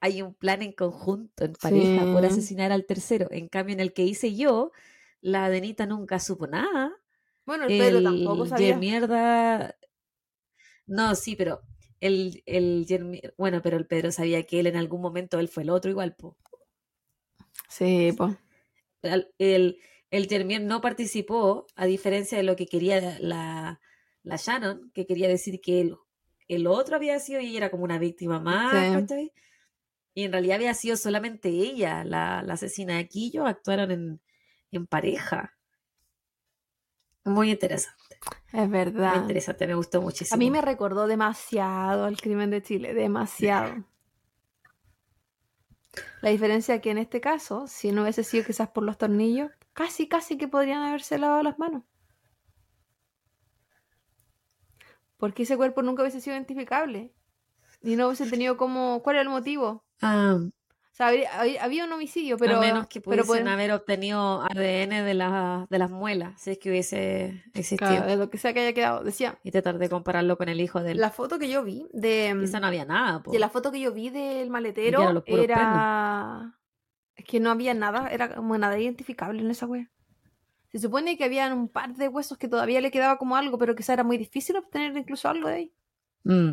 Hay 0.00 0.22
un 0.22 0.34
plan 0.34 0.62
en 0.62 0.72
conjunto, 0.72 1.44
en 1.44 1.52
pareja, 1.52 2.04
por 2.12 2.24
asesinar 2.24 2.72
al 2.72 2.84
tercero. 2.86 3.28
En 3.30 3.48
cambio, 3.48 3.74
en 3.74 3.80
el 3.80 3.92
que 3.92 4.04
hice 4.04 4.34
yo, 4.34 4.72
la 5.20 5.50
Denita 5.50 5.86
nunca 5.86 6.18
supo 6.18 6.46
nada. 6.46 6.92
Bueno, 7.46 7.64
el 7.64 7.78
Pedro 7.78 8.02
tampoco 8.02 8.46
sabía. 8.46 8.76
Mierda. 8.76 9.76
No, 10.86 11.14
sí, 11.14 11.36
pero 11.36 11.60
el, 12.00 12.42
el 12.46 13.32
Bueno, 13.36 13.60
pero 13.62 13.76
el 13.76 13.86
Pedro 13.86 14.12
sabía 14.12 14.44
que 14.44 14.60
él 14.60 14.66
en 14.66 14.76
algún 14.76 15.00
momento 15.00 15.38
él 15.40 15.48
fue 15.48 15.62
el 15.64 15.70
otro 15.70 15.90
igual, 15.90 16.14
po. 16.16 16.36
Sí. 17.68 18.14
Al- 19.02 19.32
El, 19.38 19.78
el 20.10 20.26
Jermier 20.26 20.62
no 20.62 20.80
participó, 20.80 21.66
a 21.76 21.86
diferencia 21.86 22.38
de 22.38 22.44
lo 22.44 22.56
que 22.56 22.66
quería 22.66 23.18
la, 23.20 23.80
la 24.22 24.36
Shannon, 24.36 24.90
que 24.94 25.06
quería 25.06 25.28
decir 25.28 25.60
que 25.60 25.80
el, 25.80 25.96
el 26.48 26.66
otro 26.66 26.96
había 26.96 27.18
sido 27.20 27.40
y 27.40 27.56
era 27.56 27.70
como 27.70 27.84
una 27.84 27.98
víctima 27.98 28.40
más. 28.40 28.72
Y 30.14 30.24
en 30.24 30.32
realidad 30.32 30.56
había 30.56 30.74
sido 30.74 30.96
solamente 30.96 31.48
ella, 31.48 32.04
la, 32.04 32.42
la 32.42 32.54
asesina 32.54 32.96
de 32.96 33.08
Quillo, 33.08 33.46
actuaron 33.46 33.90
en, 33.90 34.20
en 34.72 34.86
pareja. 34.86 35.57
Muy 37.28 37.50
interesante, 37.50 38.18
Es 38.52 38.54
muy 38.60 38.68
verdad. 38.68 39.16
interesante, 39.16 39.66
me 39.66 39.74
gustó 39.74 40.00
muchísimo. 40.02 40.34
A 40.34 40.38
mí 40.38 40.50
me 40.50 40.60
recordó 40.62 41.06
demasiado 41.06 42.04
al 42.04 42.20
crimen 42.20 42.50
de 42.50 42.62
Chile, 42.62 42.94
demasiado. 42.94 43.84
La 46.20 46.30
diferencia 46.30 46.74
es 46.76 46.80
que 46.80 46.90
en 46.90 46.98
este 46.98 47.20
caso, 47.20 47.66
si 47.66 47.92
no 47.92 48.02
hubiese 48.02 48.24
sido 48.24 48.44
quizás 48.44 48.68
por 48.68 48.82
los 48.84 48.98
tornillos, 48.98 49.50
casi, 49.72 50.08
casi 50.08 50.36
que 50.36 50.48
podrían 50.48 50.82
haberse 50.82 51.18
lavado 51.18 51.42
las 51.42 51.58
manos. 51.58 51.84
Porque 55.16 55.42
ese 55.44 55.56
cuerpo 55.56 55.82
nunca 55.82 56.02
hubiese 56.02 56.20
sido 56.20 56.36
identificable. 56.36 57.12
Y 57.82 57.96
no 57.96 58.06
hubiese 58.06 58.26
tenido 58.28 58.56
como... 58.56 59.02
¿Cuál 59.02 59.16
era 59.16 59.22
el 59.22 59.28
motivo? 59.28 59.84
Ah, 60.00 60.38
sea, 60.98 61.06
había, 61.40 61.62
había 61.64 61.84
un 61.84 61.92
homicidio, 61.92 62.36
pero... 62.36 62.56
a 62.56 62.60
menos 62.60 62.86
que 62.88 63.00
pero 63.00 63.22
pudiesen 63.22 63.26
pueden- 63.26 63.48
haber 63.48 63.72
obtenido 63.72 64.42
ADN 64.42 65.04
de, 65.04 65.14
la- 65.14 65.66
de 65.70 65.78
las 65.78 65.90
muelas, 65.90 66.40
si 66.40 66.50
es 66.50 66.58
que 66.58 66.70
hubiese 66.70 67.44
existido. 67.54 67.90
Claro, 67.90 68.06
de 68.06 68.16
lo 68.16 68.30
que 68.30 68.38
sea 68.38 68.52
que 68.52 68.60
haya 68.60 68.72
quedado. 68.72 69.04
Decía, 69.04 69.38
Y 69.44 69.50
tratar 69.50 69.78
de 69.78 69.88
compararlo 69.88 70.36
con 70.36 70.48
el 70.48 70.60
hijo 70.60 70.82
del... 70.82 70.98
la 70.98 71.10
foto 71.10 71.38
que 71.38 71.48
yo 71.48 71.62
vi 71.64 71.86
de... 71.92 72.36
Quizá 72.40 72.60
no 72.60 72.66
había 72.66 72.84
nada, 72.84 73.22
po. 73.22 73.30
De 73.32 73.38
la 73.38 73.48
foto 73.48 73.70
que 73.70 73.80
yo 73.80 73.92
vi 73.92 74.10
del 74.10 74.50
maletero 74.50 75.22
era. 75.26 76.54
Es 77.16 77.24
que 77.24 77.40
no 77.40 77.50
había 77.50 77.74
nada, 77.74 78.08
era 78.10 78.34
como 78.34 78.56
nada 78.58 78.78
identificable 78.78 79.40
en 79.40 79.50
esa 79.50 79.66
wea. 79.66 79.90
Se 80.70 80.78
supone 80.78 81.16
que 81.16 81.24
habían 81.24 81.52
un 81.52 81.68
par 81.68 81.94
de 81.94 82.08
huesos 82.08 82.38
que 82.38 82.46
todavía 82.46 82.80
le 82.80 82.90
quedaba 82.90 83.18
como 83.18 83.36
algo, 83.36 83.56
pero 83.58 83.74
quizá 83.74 83.94
era 83.94 84.04
muy 84.04 84.18
difícil 84.18 84.56
obtener 84.56 84.96
incluso 84.96 85.28
algo 85.28 85.48
de 85.48 85.54
ahí. 85.54 85.72
Mm. 86.24 86.50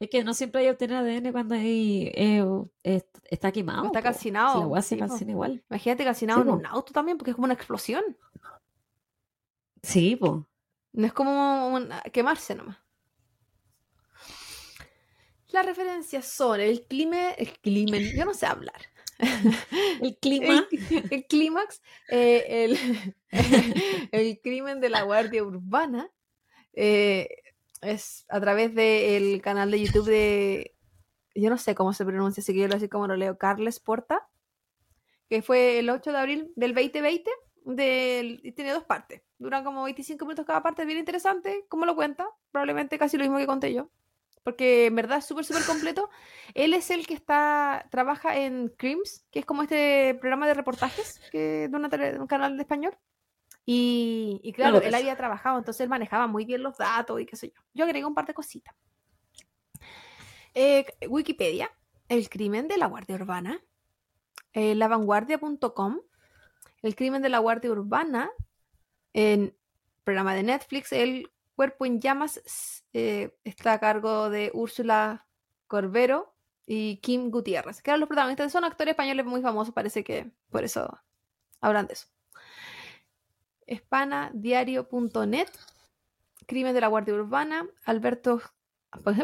Es 0.00 0.10
que 0.10 0.24
no 0.24 0.34
siempre 0.34 0.60
hay 0.62 0.68
obtener 0.70 0.96
ADN 0.98 1.32
cuando 1.32 1.54
hay, 1.54 2.10
eh, 2.14 2.44
est- 2.82 3.18
está 3.30 3.52
quemado. 3.52 3.86
Está 3.86 4.02
calcinado, 4.02 4.54
Si 4.54 4.60
la 4.60 4.66
weá 4.66 4.82
se 4.82 4.88
sí, 4.90 5.00
po. 5.00 5.06
calcina 5.08 5.30
igual. 5.30 5.64
Imagínate 5.70 6.04
calcinado 6.04 6.40
Sí, 6.42 6.48
en 6.48 6.52
po. 6.54 6.58
un 6.60 6.66
auto 6.66 6.92
también, 6.92 7.16
porque 7.16 7.30
es 7.30 7.34
como 7.36 7.44
una 7.46 7.54
explosión. 7.54 8.02
Sí, 9.82 10.16
po. 10.16 10.46
No 10.92 11.06
es 11.06 11.12
como 11.12 11.68
un- 11.68 11.90
quemarse 12.12 12.54
nomás. 12.54 12.78
Las 15.48 15.64
referencias 15.66 16.26
son 16.26 16.60
el 16.60 16.86
clima, 16.86 17.30
el 17.30 17.52
crimen, 17.60 18.02
yo 18.16 18.24
no 18.24 18.34
sé 18.34 18.46
hablar. 18.46 18.80
El 20.02 20.18
clima. 20.18 20.66
El, 20.72 21.06
el 21.12 21.26
clímax, 21.26 21.80
eh, 22.08 22.64
el, 22.64 22.78
el 24.10 24.40
crimen 24.40 24.80
de 24.80 24.88
la 24.90 25.02
Guardia 25.02 25.44
Urbana, 25.44 26.10
eh, 26.72 27.28
es 27.84 28.24
a 28.28 28.40
través 28.40 28.74
del 28.74 29.40
canal 29.42 29.70
de 29.70 29.80
YouTube 29.80 30.06
de, 30.06 30.76
yo 31.34 31.50
no 31.50 31.58
sé 31.58 31.74
cómo 31.74 31.92
se 31.92 32.04
pronuncia, 32.04 32.40
así 32.40 32.52
que 32.52 32.60
yo 32.60 32.68
lo 32.68 32.76
así 32.76 32.88
como 32.88 33.06
lo 33.06 33.16
leo, 33.16 33.38
Carles 33.38 33.80
Porta, 33.80 34.28
que 35.28 35.42
fue 35.42 35.78
el 35.78 35.90
8 35.90 36.12
de 36.12 36.18
abril 36.18 36.52
del 36.56 36.74
2020, 36.74 37.30
del, 37.64 38.40
y 38.42 38.52
tiene 38.52 38.72
dos 38.72 38.84
partes, 38.84 39.22
duran 39.38 39.64
como 39.64 39.84
25 39.84 40.24
minutos 40.24 40.46
cada 40.46 40.62
parte, 40.62 40.82
es 40.82 40.86
bien 40.86 40.98
interesante, 40.98 41.64
como 41.68 41.86
lo 41.86 41.96
cuenta, 41.96 42.26
probablemente 42.50 42.98
casi 42.98 43.16
lo 43.16 43.24
mismo 43.24 43.38
que 43.38 43.46
conté 43.46 43.72
yo. 43.72 43.90
Porque 44.42 44.86
en 44.86 44.94
verdad 44.94 45.18
es 45.18 45.24
súper, 45.24 45.46
súper 45.46 45.64
completo. 45.64 46.10
Él 46.52 46.74
es 46.74 46.90
el 46.90 47.06
que 47.06 47.14
está 47.14 47.88
trabaja 47.90 48.36
en 48.36 48.68
Crims, 48.76 49.24
que 49.30 49.38
es 49.38 49.46
como 49.46 49.62
este 49.62 50.14
programa 50.20 50.46
de 50.46 50.52
reportajes 50.52 51.18
que, 51.32 51.68
de, 51.68 52.12
de 52.12 52.20
un 52.20 52.26
canal 52.26 52.58
de 52.58 52.62
español. 52.62 52.94
Y, 53.66 54.40
y 54.42 54.52
claro, 54.52 54.76
él 54.76 54.84
cacho. 54.84 54.96
había 54.96 55.16
trabajado, 55.16 55.58
entonces 55.58 55.80
él 55.80 55.88
manejaba 55.88 56.26
muy 56.26 56.44
bien 56.44 56.62
los 56.62 56.76
datos 56.76 57.20
y 57.20 57.26
qué 57.26 57.36
sé 57.36 57.48
yo. 57.48 57.62
Yo 57.72 57.84
agregué 57.84 58.04
un 58.04 58.14
par 58.14 58.26
de 58.26 58.34
cositas. 58.34 58.74
Eh, 60.54 60.86
Wikipedia, 61.08 61.70
el 62.08 62.28
crimen 62.28 62.68
de 62.68 62.78
la 62.78 62.86
Guardia 62.86 63.16
Urbana. 63.16 63.60
Eh, 64.52 64.76
lavanguardia.com, 64.76 66.00
el 66.82 66.94
crimen 66.94 67.22
de 67.22 67.28
la 67.28 67.38
Guardia 67.38 67.70
Urbana. 67.70 68.30
En 69.12 69.56
programa 70.04 70.34
de 70.34 70.42
Netflix, 70.42 70.92
el 70.92 71.30
cuerpo 71.56 71.86
en 71.86 72.00
llamas 72.00 72.84
eh, 72.92 73.36
está 73.44 73.72
a 73.72 73.80
cargo 73.80 74.28
de 74.30 74.50
Úrsula 74.54 75.26
Corbero 75.66 76.34
y 76.66 76.98
Kim 76.98 77.30
Gutiérrez, 77.30 77.82
que 77.82 77.90
eran 77.90 78.00
los 78.00 78.08
protagonistas. 78.08 78.52
Son 78.52 78.64
actores 78.64 78.92
españoles 78.92 79.26
muy 79.26 79.40
famosos, 79.42 79.74
parece 79.74 80.04
que 80.04 80.30
por 80.50 80.64
eso 80.64 81.00
hablan 81.60 81.86
de 81.86 81.94
eso. 81.94 82.06
Espanadiario.net, 83.66 85.48
Crimen 86.46 86.74
de 86.74 86.80
la 86.80 86.88
Guardia 86.88 87.14
Urbana, 87.14 87.66
Alberto, 87.84 88.40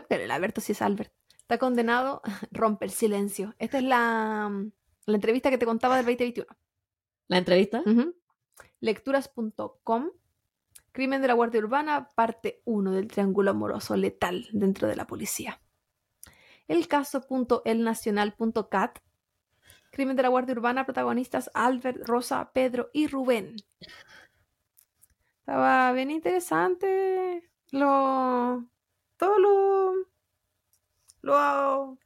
pero 0.09 0.23
el 0.23 0.31
Alberto 0.31 0.61
sí 0.61 0.73
es 0.73 0.83
Albert, 0.83 1.13
está 1.39 1.59
condenado, 1.59 2.21
rompe 2.51 2.85
el 2.85 2.91
silencio. 2.91 3.55
Esta 3.59 3.79
es 3.79 3.85
la, 3.85 4.51
la 5.07 5.15
entrevista 5.15 5.49
que 5.51 5.59
te 5.59 5.67
contaba 5.67 5.97
del 5.97 6.07
2021. 6.07 6.47
La 7.29 7.39
entrevista. 7.39 7.83
Lecturas.com, 8.81 10.11
Crimen 10.93 11.23
de 11.23 11.29
la 11.29 11.35
Guardia 11.35 11.61
Urbana, 11.61 12.09
parte 12.15 12.63
1 12.65 12.93
del 12.93 13.09
triángulo 13.09 13.53
amoroso 13.53 13.97
letal 13.97 14.49
dentro 14.53 14.89
de 14.89 14.97
la 14.97 15.07
policía. 15.07 15.61
El 16.67 16.89
caso.elnacional.cat, 16.89 18.99
Crimen 19.91 20.17
de 20.17 20.23
la 20.23 20.29
Guardia 20.29 20.55
Urbana, 20.55 20.85
protagonistas 20.85 21.51
Albert, 21.55 22.07
Rosa, 22.07 22.53
Pedro 22.53 22.91
y 22.93 23.07
Rubén. 23.09 23.57
Estaba 25.51 25.91
bien 25.91 26.13
interesante 26.13 27.43
lo, 27.73 28.71
todo 29.17 29.39
lo, 29.41 30.07
lo 31.23 31.99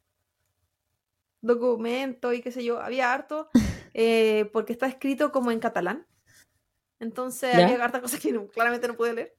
documentos 1.43 2.33
y 2.35 2.41
qué 2.41 2.51
sé 2.51 2.65
yo, 2.65 2.81
había 2.81 3.13
harto 3.13 3.49
eh, 3.93 4.49
porque 4.51 4.73
está 4.73 4.87
escrito 4.87 5.31
como 5.31 5.51
en 5.51 5.61
catalán. 5.61 6.07
Entonces 7.01 7.51
¿Ya? 7.53 7.67
había 7.67 7.85
hartas 7.85 8.03
cosas 8.03 8.21
que 8.21 8.33
no- 8.33 8.49
claramente 8.49 8.89
no 8.89 8.97
pude 8.97 9.15
leer. 9.15 9.37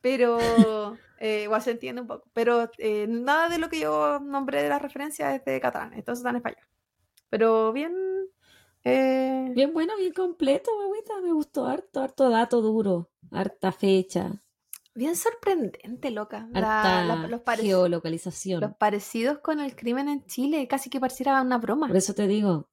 Pero 0.00 1.02
eh, 1.18 1.42
igual 1.44 1.62
se 1.62 1.72
entiende 1.72 2.02
un 2.02 2.08
poco. 2.08 2.30
Pero 2.34 2.70
eh, 2.78 3.06
nada 3.08 3.48
de 3.50 3.58
lo 3.58 3.68
que 3.68 3.80
yo 3.80 4.20
nombré 4.20 4.62
de 4.62 4.70
la 4.70 4.78
referencia 4.80 5.34
es 5.34 5.44
de 5.44 5.60
catalán, 5.60 5.94
entonces 5.94 6.20
está 6.20 6.30
en 6.30 6.36
español. 6.36 6.66
Pero 7.30 7.72
bien. 7.72 8.15
Eh, 8.88 9.52
Bien 9.54 9.72
bueno, 9.72 9.96
bien 9.98 10.12
completo, 10.12 10.70
agüita. 10.82 11.20
Me 11.22 11.32
gustó 11.32 11.66
harto, 11.66 12.00
harto 12.00 12.28
dato 12.30 12.60
duro. 12.60 13.10
Harta 13.30 13.72
fecha. 13.72 14.42
Bien 14.94 15.14
sorprendente, 15.16 16.10
loca. 16.10 16.48
Harta 16.54 17.04
La- 17.04 17.16
la- 17.16 17.28
los, 17.28 17.40
parec- 17.42 17.62
geolocalización. 17.62 18.60
los 18.60 18.74
parecidos 18.76 19.38
con 19.40 19.60
el 19.60 19.74
crimen 19.76 20.08
en 20.08 20.24
Chile, 20.26 20.66
casi 20.68 20.88
que 20.90 21.00
pareciera 21.00 21.40
una 21.42 21.58
broma. 21.58 21.86
Por 21.88 21.96
eso 21.96 22.14
te 22.14 22.26
digo, 22.26 22.68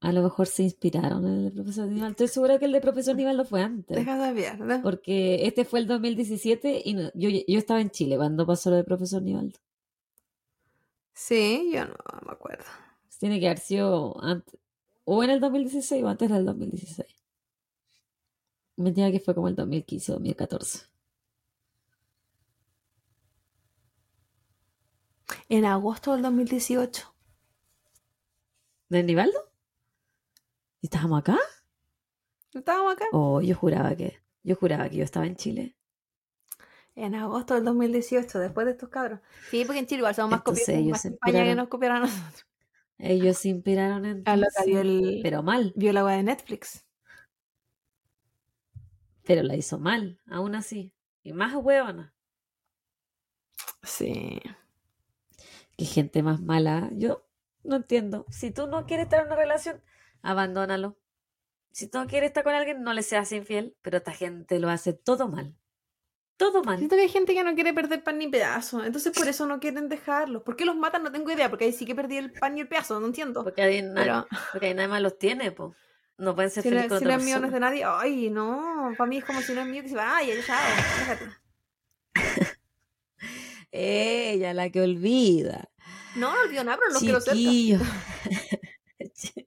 a 0.00 0.10
lo 0.12 0.22
mejor 0.22 0.46
se 0.48 0.64
inspiraron 0.64 1.24
en 1.26 1.34
el 1.36 1.44
de 1.44 1.50
profesor 1.52 1.86
Nival. 1.88 2.10
Estoy 2.12 2.28
segura 2.28 2.58
que 2.58 2.64
el 2.64 2.72
de 2.72 2.80
profesor 2.80 3.14
Nival 3.14 3.36
no 3.36 3.44
fue 3.44 3.62
antes. 3.62 3.96
Deja 3.96 4.18
de 4.18 4.32
mierda. 4.32 4.82
Porque 4.82 5.46
este 5.46 5.64
fue 5.64 5.78
el 5.80 5.86
2017 5.86 6.82
y 6.84 6.94
no- 6.94 7.10
yo, 7.14 7.28
yo 7.30 7.58
estaba 7.58 7.80
en 7.80 7.90
Chile 7.90 8.16
cuando 8.16 8.46
pasó 8.46 8.70
lo 8.70 8.76
de 8.76 8.84
profesor 8.84 9.22
Nivaldo. 9.22 9.58
Sí, 11.12 11.70
yo 11.72 11.84
no 11.84 11.94
me 12.26 12.32
acuerdo. 12.32 12.64
Tiene 13.18 13.38
que 13.40 13.46
haber 13.46 13.58
sido 13.60 14.16
antes, 14.22 14.58
o 15.04 15.22
en 15.22 15.30
el 15.30 15.40
2016 15.40 16.02
o 16.02 16.08
antes 16.08 16.30
del 16.30 16.44
2016. 16.44 17.08
Me 18.76 18.90
diga 18.92 19.10
que 19.10 19.20
fue 19.20 19.34
como 19.34 19.48
el 19.48 19.54
2015 19.54 20.12
o 20.12 20.14
2014. 20.16 20.86
En 25.48 25.64
agosto 25.64 26.12
del 26.12 26.22
2018. 26.22 27.14
¿Del 28.88 29.06
Nivaldo? 29.06 29.38
¿Y 30.80 30.86
estábamos 30.86 31.20
acá? 31.20 31.38
¿Estábamos 32.52 32.92
acá? 32.94 33.06
Oh, 33.12 33.40
yo 33.40 33.54
juraba 33.54 33.94
que, 33.96 34.20
yo 34.42 34.56
juraba 34.56 34.88
que 34.88 34.96
yo 34.96 35.04
estaba 35.04 35.26
en 35.26 35.36
Chile. 35.36 35.76
En 36.94 37.14
agosto 37.14 37.54
del 37.54 37.64
2018, 37.64 38.38
después 38.38 38.66
de 38.66 38.72
estos 38.72 38.88
cabros. 38.88 39.20
Sí, 39.50 39.64
porque 39.64 39.80
en 39.80 39.86
Chile 39.86 39.98
igual 39.98 40.14
somos 40.14 40.30
más 40.30 40.40
Entonces 40.40 40.64
copiados, 40.64 40.82
ellos 40.82 40.92
más 40.92 41.02
que 41.02 41.08
inspiraron. 41.08 41.56
nos 41.56 41.68
copiaron 41.68 41.96
a 41.96 42.00
nosotros. 42.00 42.46
Ellos 42.98 43.38
se 43.38 43.48
inspiraron 43.48 44.04
en 44.06 44.24
vio, 44.24 44.80
el, 44.80 45.20
pero 45.22 45.42
mal, 45.42 45.72
vio 45.76 45.92
la 45.92 46.04
web 46.04 46.16
de 46.16 46.22
Netflix. 46.24 46.84
pero 49.24 49.42
la 49.42 49.56
hizo 49.56 49.78
mal, 49.78 50.20
aún 50.26 50.54
así. 50.54 50.92
Y 51.22 51.32
más 51.32 51.54
huevona. 51.54 52.14
Sí. 53.82 54.40
Qué 55.76 55.84
gente 55.84 56.22
más 56.22 56.40
mala. 56.40 56.90
Yo 56.92 57.26
no 57.64 57.76
entiendo. 57.76 58.26
Si 58.30 58.50
tú 58.50 58.66
no 58.66 58.86
quieres 58.86 59.04
estar 59.04 59.20
en 59.20 59.26
una 59.26 59.36
relación, 59.36 59.82
abandónalo. 60.22 60.98
Si 61.72 61.88
tú 61.88 61.98
no 61.98 62.06
quieres 62.06 62.28
estar 62.28 62.44
con 62.44 62.54
alguien, 62.54 62.82
no 62.82 62.94
le 62.94 63.02
seas 63.02 63.32
infiel. 63.32 63.76
Pero 63.82 63.98
esta 63.98 64.12
gente 64.12 64.58
lo 64.60 64.70
hace 64.70 64.92
todo 64.94 65.28
mal. 65.28 65.56
Todo 66.36 66.64
mal. 66.64 66.78
Siento 66.78 66.96
que 66.96 67.02
hay 67.02 67.08
gente 67.08 67.32
que 67.32 67.44
no 67.44 67.54
quiere 67.54 67.72
perder 67.72 68.02
pan 68.02 68.18
ni 68.18 68.26
pedazo. 68.28 68.84
Entonces 68.84 69.12
por 69.16 69.28
eso 69.28 69.46
no 69.46 69.60
quieren 69.60 69.88
dejarlos. 69.88 70.42
¿Por 70.42 70.56
qué 70.56 70.64
los 70.64 70.74
matan? 70.76 71.04
No 71.04 71.12
tengo 71.12 71.30
idea. 71.30 71.48
Porque 71.48 71.64
ahí 71.66 71.72
sí 71.72 71.86
que 71.86 71.94
perdí 71.94 72.16
el 72.16 72.32
pan 72.32 72.58
y 72.58 72.62
el 72.62 72.68
pedazo. 72.68 72.98
No 72.98 73.06
entiendo. 73.06 73.44
Porque 73.44 73.62
ahí, 73.62 73.82
na- 73.82 73.94
Pero 74.02 74.26
porque 74.52 74.66
ahí 74.66 74.74
nadie 74.74 74.88
más 74.88 75.00
los 75.02 75.16
tiene, 75.18 75.52
po. 75.52 75.74
No 76.18 76.34
pueden 76.34 76.50
ser 76.50 76.62
si 76.64 76.70
no, 76.70 76.76
felices 76.76 76.88
con 76.90 76.98
si 77.00 77.04
no 77.04 77.14
es 77.14 77.24
mío, 77.24 77.38
no 77.40 77.46
es 77.46 77.52
de 77.52 77.60
nadie. 77.60 77.84
Ay, 77.86 78.30
no. 78.30 78.92
Para 78.98 79.08
mí 79.08 79.18
es 79.18 79.24
como 79.24 79.40
si 79.42 79.52
no 79.52 79.60
es 79.60 79.66
mío 79.68 79.82
que 79.82 79.88
se 79.88 79.96
va. 79.96 80.16
Ay, 80.16 80.32
chao. 80.46 80.58
Déjate. 81.00 81.24
Ella, 83.72 84.54
la 84.54 84.70
que 84.70 84.80
olvida. 84.80 85.68
No, 86.16 86.32
no 86.32 86.40
olvido 86.42 86.62
nada, 86.64 86.78
pero 86.78 86.92
los 86.92 87.02
quiero 87.02 87.20
cerca. 87.20 87.40
Chiquillo. 89.34 89.46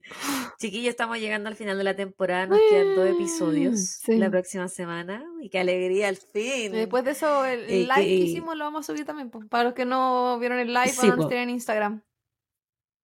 Chiquillos, 0.58 0.90
estamos 0.90 1.18
llegando 1.18 1.48
al 1.48 1.56
final 1.56 1.76
de 1.78 1.84
la 1.84 1.94
temporada. 1.96 2.46
Nos 2.46 2.58
quedan 2.70 2.94
dos 2.96 3.08
episodios 3.08 3.80
Sí. 3.80 4.16
la 4.18 4.30
próxima 4.30 4.68
semana. 4.68 5.24
Y 5.40 5.48
qué 5.50 5.60
alegría 5.60 6.08
al 6.08 6.16
fin. 6.16 6.72
Después 6.72 7.04
de 7.04 7.12
eso, 7.12 7.44
el, 7.44 7.60
el 7.60 7.70
Eh, 7.70 7.78
live 7.84 7.94
que- 7.96 8.14
hicimos 8.14 8.56
lo 8.56 8.64
vamos 8.64 8.80
a 8.88 8.92
subir 8.92 9.04
también. 9.06 9.30
Para 9.30 9.64
los 9.64 9.74
que 9.74 9.84
no 9.84 10.38
vieron 10.38 10.58
el 10.58 10.68
live, 10.74 10.88
Sí, 10.88 11.06
van 11.08 11.12
a 11.12 11.22
po. 11.22 11.28
tener 11.28 11.44
en 11.44 11.50
Instagram. 11.50 12.02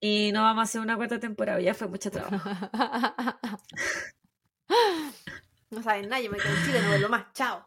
Y 0.00 0.32
no 0.32 0.42
vamos 0.42 0.60
a 0.60 0.64
hacer 0.64 0.80
una 0.80 0.96
cuarta 0.96 1.18
temporada. 1.18 1.60
Ya 1.60 1.72
fue 1.74 1.88
mucho 1.88 2.10
trabajo. 2.10 2.48
no 5.70 5.82
saben 5.82 6.08
nada, 6.08 6.20
yo 6.22 6.30
me 6.30 6.38
quedo 6.38 6.54
en 6.54 6.64
Chile, 6.66 6.80
no 6.82 6.88
vuelvo 6.88 7.08
más. 7.08 7.32
Chao. 7.32 7.66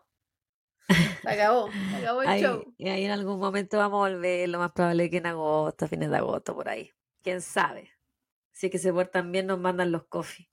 Se 1.21 1.29
acabó. 1.29 1.69
Se 1.71 1.95
acabó 1.97 2.21
el 2.21 2.27
Ahí, 2.29 2.41
show. 2.41 2.73
y 2.77 2.88
ahí 2.89 3.03
en 3.05 3.11
algún 3.11 3.39
momento 3.39 3.77
vamos 3.77 3.97
a 4.05 4.09
volver. 4.09 4.47
Lo 4.49 4.59
más 4.59 4.71
probable 4.71 5.05
es 5.05 5.11
que 5.11 5.17
en 5.17 5.25
agosto, 5.25 5.85
a 5.85 5.88
fines 5.88 6.09
de 6.09 6.17
agosto, 6.17 6.55
por 6.55 6.69
ahí. 6.69 6.91
Quién 7.23 7.41
sabe. 7.41 7.89
Es 8.59 8.71
que 8.71 8.79
se 8.79 8.91
portan 8.91 9.31
bien, 9.31 9.45
nos 9.45 9.59
mandan 9.59 9.91
los 9.91 10.05
coffee. 10.07 10.49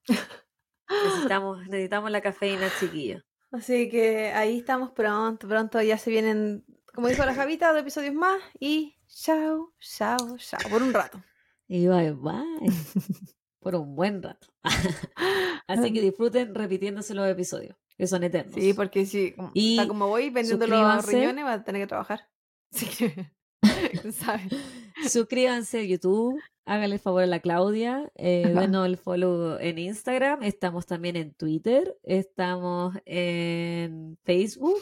Necesitamos, 1.04 1.58
necesitamos 1.68 2.10
la 2.10 2.20
cafeína, 2.20 2.70
chiquillos. 2.78 3.24
Así 3.50 3.88
que 3.88 4.32
ahí 4.32 4.58
estamos 4.58 4.90
pronto. 4.90 5.48
Pronto 5.48 5.80
ya 5.80 5.96
se 5.96 6.10
vienen, 6.10 6.66
como 6.92 7.08
dijo 7.08 7.24
la 7.24 7.34
Javita, 7.34 7.72
dos 7.72 7.80
episodios 7.80 8.14
más. 8.14 8.42
Y 8.60 8.96
chao, 9.06 9.72
chao, 9.78 10.36
chao. 10.36 10.60
Por 10.68 10.82
un 10.82 10.92
rato. 10.92 11.22
Y 11.66 11.86
bye 11.86 12.12
bye. 12.12 12.72
Por 13.60 13.74
un 13.76 13.96
buen 13.96 14.22
rato. 14.22 14.48
Así 15.66 15.92
que 15.92 16.00
disfruten 16.02 16.54
repitiéndose 16.54 17.14
los 17.14 17.26
episodios, 17.26 17.76
que 17.96 18.06
son 18.06 18.22
eternos. 18.22 18.54
Sí, 18.54 18.74
porque 18.74 19.06
si 19.06 19.34
Y 19.54 19.78
está 19.78 19.88
como 19.88 20.08
voy 20.08 20.28
vendiendo 20.28 20.66
los 20.66 21.06
riñones, 21.06 21.44
va 21.44 21.52
a 21.54 21.64
tener 21.64 21.80
que 21.80 21.86
trabajar. 21.86 22.28
Así 22.70 22.86
que, 22.86 23.32
¿sabes? 24.12 24.52
Suscríbanse 25.02 25.80
a 25.80 25.82
YouTube, 25.82 26.40
háganle 26.64 26.96
el 26.96 27.00
favor 27.00 27.22
a 27.24 27.26
la 27.26 27.40
Claudia, 27.40 28.10
eh, 28.14 28.52
denos 28.54 28.86
el 28.86 28.96
follow 28.96 29.58
en 29.58 29.78
Instagram, 29.78 30.42
estamos 30.42 30.86
también 30.86 31.16
en 31.16 31.34
Twitter, 31.34 31.96
estamos 32.02 32.94
en 33.04 34.16
Facebook, 34.24 34.78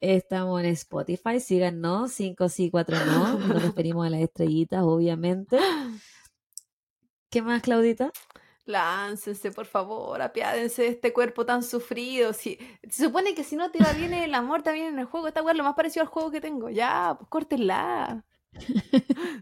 estamos 0.00 0.60
en 0.60 0.66
Spotify, 0.66 1.40
síganos, 1.40 2.12
5 2.12 2.48
sí, 2.48 2.70
4 2.70 3.06
no, 3.06 3.38
nos 3.38 3.62
referimos 3.62 4.06
a 4.06 4.10
las 4.10 4.20
estrellitas, 4.20 4.82
obviamente. 4.82 5.58
¿Qué 7.30 7.42
más, 7.42 7.62
Claudita? 7.62 8.12
Láncense, 8.66 9.50
por 9.50 9.66
favor, 9.66 10.20
apiádense 10.20 10.82
de 10.82 10.88
este 10.88 11.12
cuerpo 11.12 11.44
tan 11.46 11.62
sufrido. 11.62 12.32
Si, 12.32 12.58
se 12.88 13.04
supone 13.04 13.34
que 13.34 13.42
si 13.42 13.56
no 13.56 13.70
te 13.70 13.82
va 13.82 13.92
bien 13.92 14.14
el 14.14 14.34
amor, 14.34 14.62
también 14.62 14.88
en 14.88 14.98
el 14.98 15.06
juego. 15.06 15.28
Esta 15.28 15.42
weá 15.42 15.52
es 15.52 15.58
lo 15.58 15.64
más 15.64 15.74
parecido 15.74 16.02
al 16.02 16.08
juego 16.08 16.30
que 16.30 16.40
tengo. 16.40 16.70
Ya, 16.70 17.16
pues 17.18 17.28
córtenla. 17.28 18.24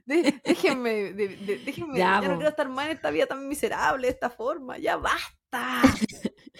De- 0.06 0.40
déjenme, 0.44 1.12
de- 1.12 1.28
de- 1.36 1.58
déjenme. 1.58 1.98
Ya, 1.98 2.20
Ya, 2.22 2.28
no 2.28 2.34
quiero 2.36 2.50
estar 2.50 2.68
más 2.68 2.86
en 2.86 2.92
esta 2.92 3.10
vida 3.10 3.26
tan 3.26 3.46
miserable, 3.48 4.06
de 4.06 4.12
esta 4.12 4.30
forma. 4.30 4.78
Ya 4.78 4.96
basta. 4.96 5.82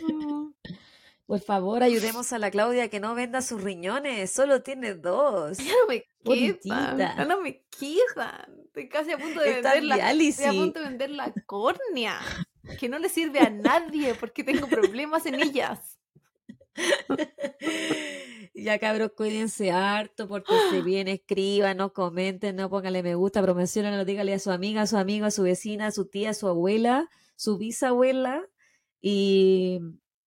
Mm. 0.02 0.52
Por 1.26 1.40
favor, 1.40 1.82
ayudemos 1.82 2.32
a 2.32 2.38
la 2.38 2.50
Claudia 2.50 2.88
que 2.88 3.00
no 3.00 3.14
venda 3.14 3.42
sus 3.42 3.62
riñones, 3.62 4.30
solo 4.30 4.62
tiene 4.62 4.94
dos. 4.94 5.58
Ya 5.58 5.72
no 5.72 5.86
me 5.88 6.04
quedan. 6.24 6.96
Ya 6.98 7.24
no 7.26 7.42
me 7.42 7.64
quedan. 7.68 8.60
Estoy 8.64 8.88
casi 8.88 9.12
a 9.12 9.18
punto 9.18 9.40
de 9.40 9.50
Está 9.58 9.74
en 9.74 9.80
vender 9.80 9.84
la, 9.84 9.94
estoy 9.96 10.00
a 10.00 10.06
diálisis. 10.06 10.46
punto 10.62 10.80
de 10.80 10.86
vender 10.86 11.10
la 11.10 11.32
córnea. 11.46 12.18
Que 12.80 12.88
no 12.88 12.98
le 12.98 13.10
sirve 13.10 13.40
a 13.40 13.50
nadie 13.50 14.14
porque 14.14 14.42
tengo 14.42 14.66
problemas 14.68 15.26
en 15.26 15.34
ellas. 15.34 15.98
Ya 18.54 18.78
cabros, 18.80 19.12
cuídense 19.16 19.70
harto, 19.70 20.26
porque 20.26 20.52
se 20.70 20.82
bien, 20.82 21.06
escriban, 21.08 21.76
no 21.76 21.92
comenten, 21.92 22.56
no 22.56 22.68
pónganle 22.68 23.04
me 23.04 23.14
gusta, 23.14 23.40
promocionen, 23.40 24.04
díganle 24.04 24.34
a 24.34 24.38
su 24.40 24.50
amiga, 24.50 24.82
a 24.82 24.86
su 24.86 24.96
amigo, 24.96 25.26
a 25.26 25.30
su 25.30 25.44
vecina, 25.44 25.86
a 25.86 25.90
su 25.92 26.06
tía, 26.06 26.30
a 26.30 26.34
su 26.34 26.48
abuela, 26.48 27.08
su 27.36 27.56
bisabuela 27.56 28.44
y 29.00 29.78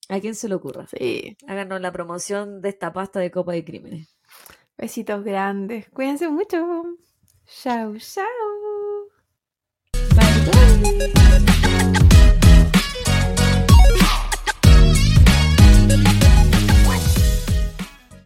a 0.08 0.22
quien 0.22 0.36
se 0.36 0.48
le 0.48 0.56
ocurra. 0.56 0.88
Sí. 0.88 1.36
Háganos 1.46 1.82
la 1.82 1.92
promoción 1.92 2.62
de 2.62 2.70
esta 2.70 2.94
pasta 2.94 3.20
de 3.20 3.32
copa 3.32 3.52
de 3.52 3.66
crímenes. 3.66 4.18
Besitos 4.78 5.24
grandes. 5.24 5.90
Cuídense 5.90 6.30
mucho. 6.30 6.86
Chao, 7.46 7.94
chao. 7.98 8.26
Bye. 10.16 11.92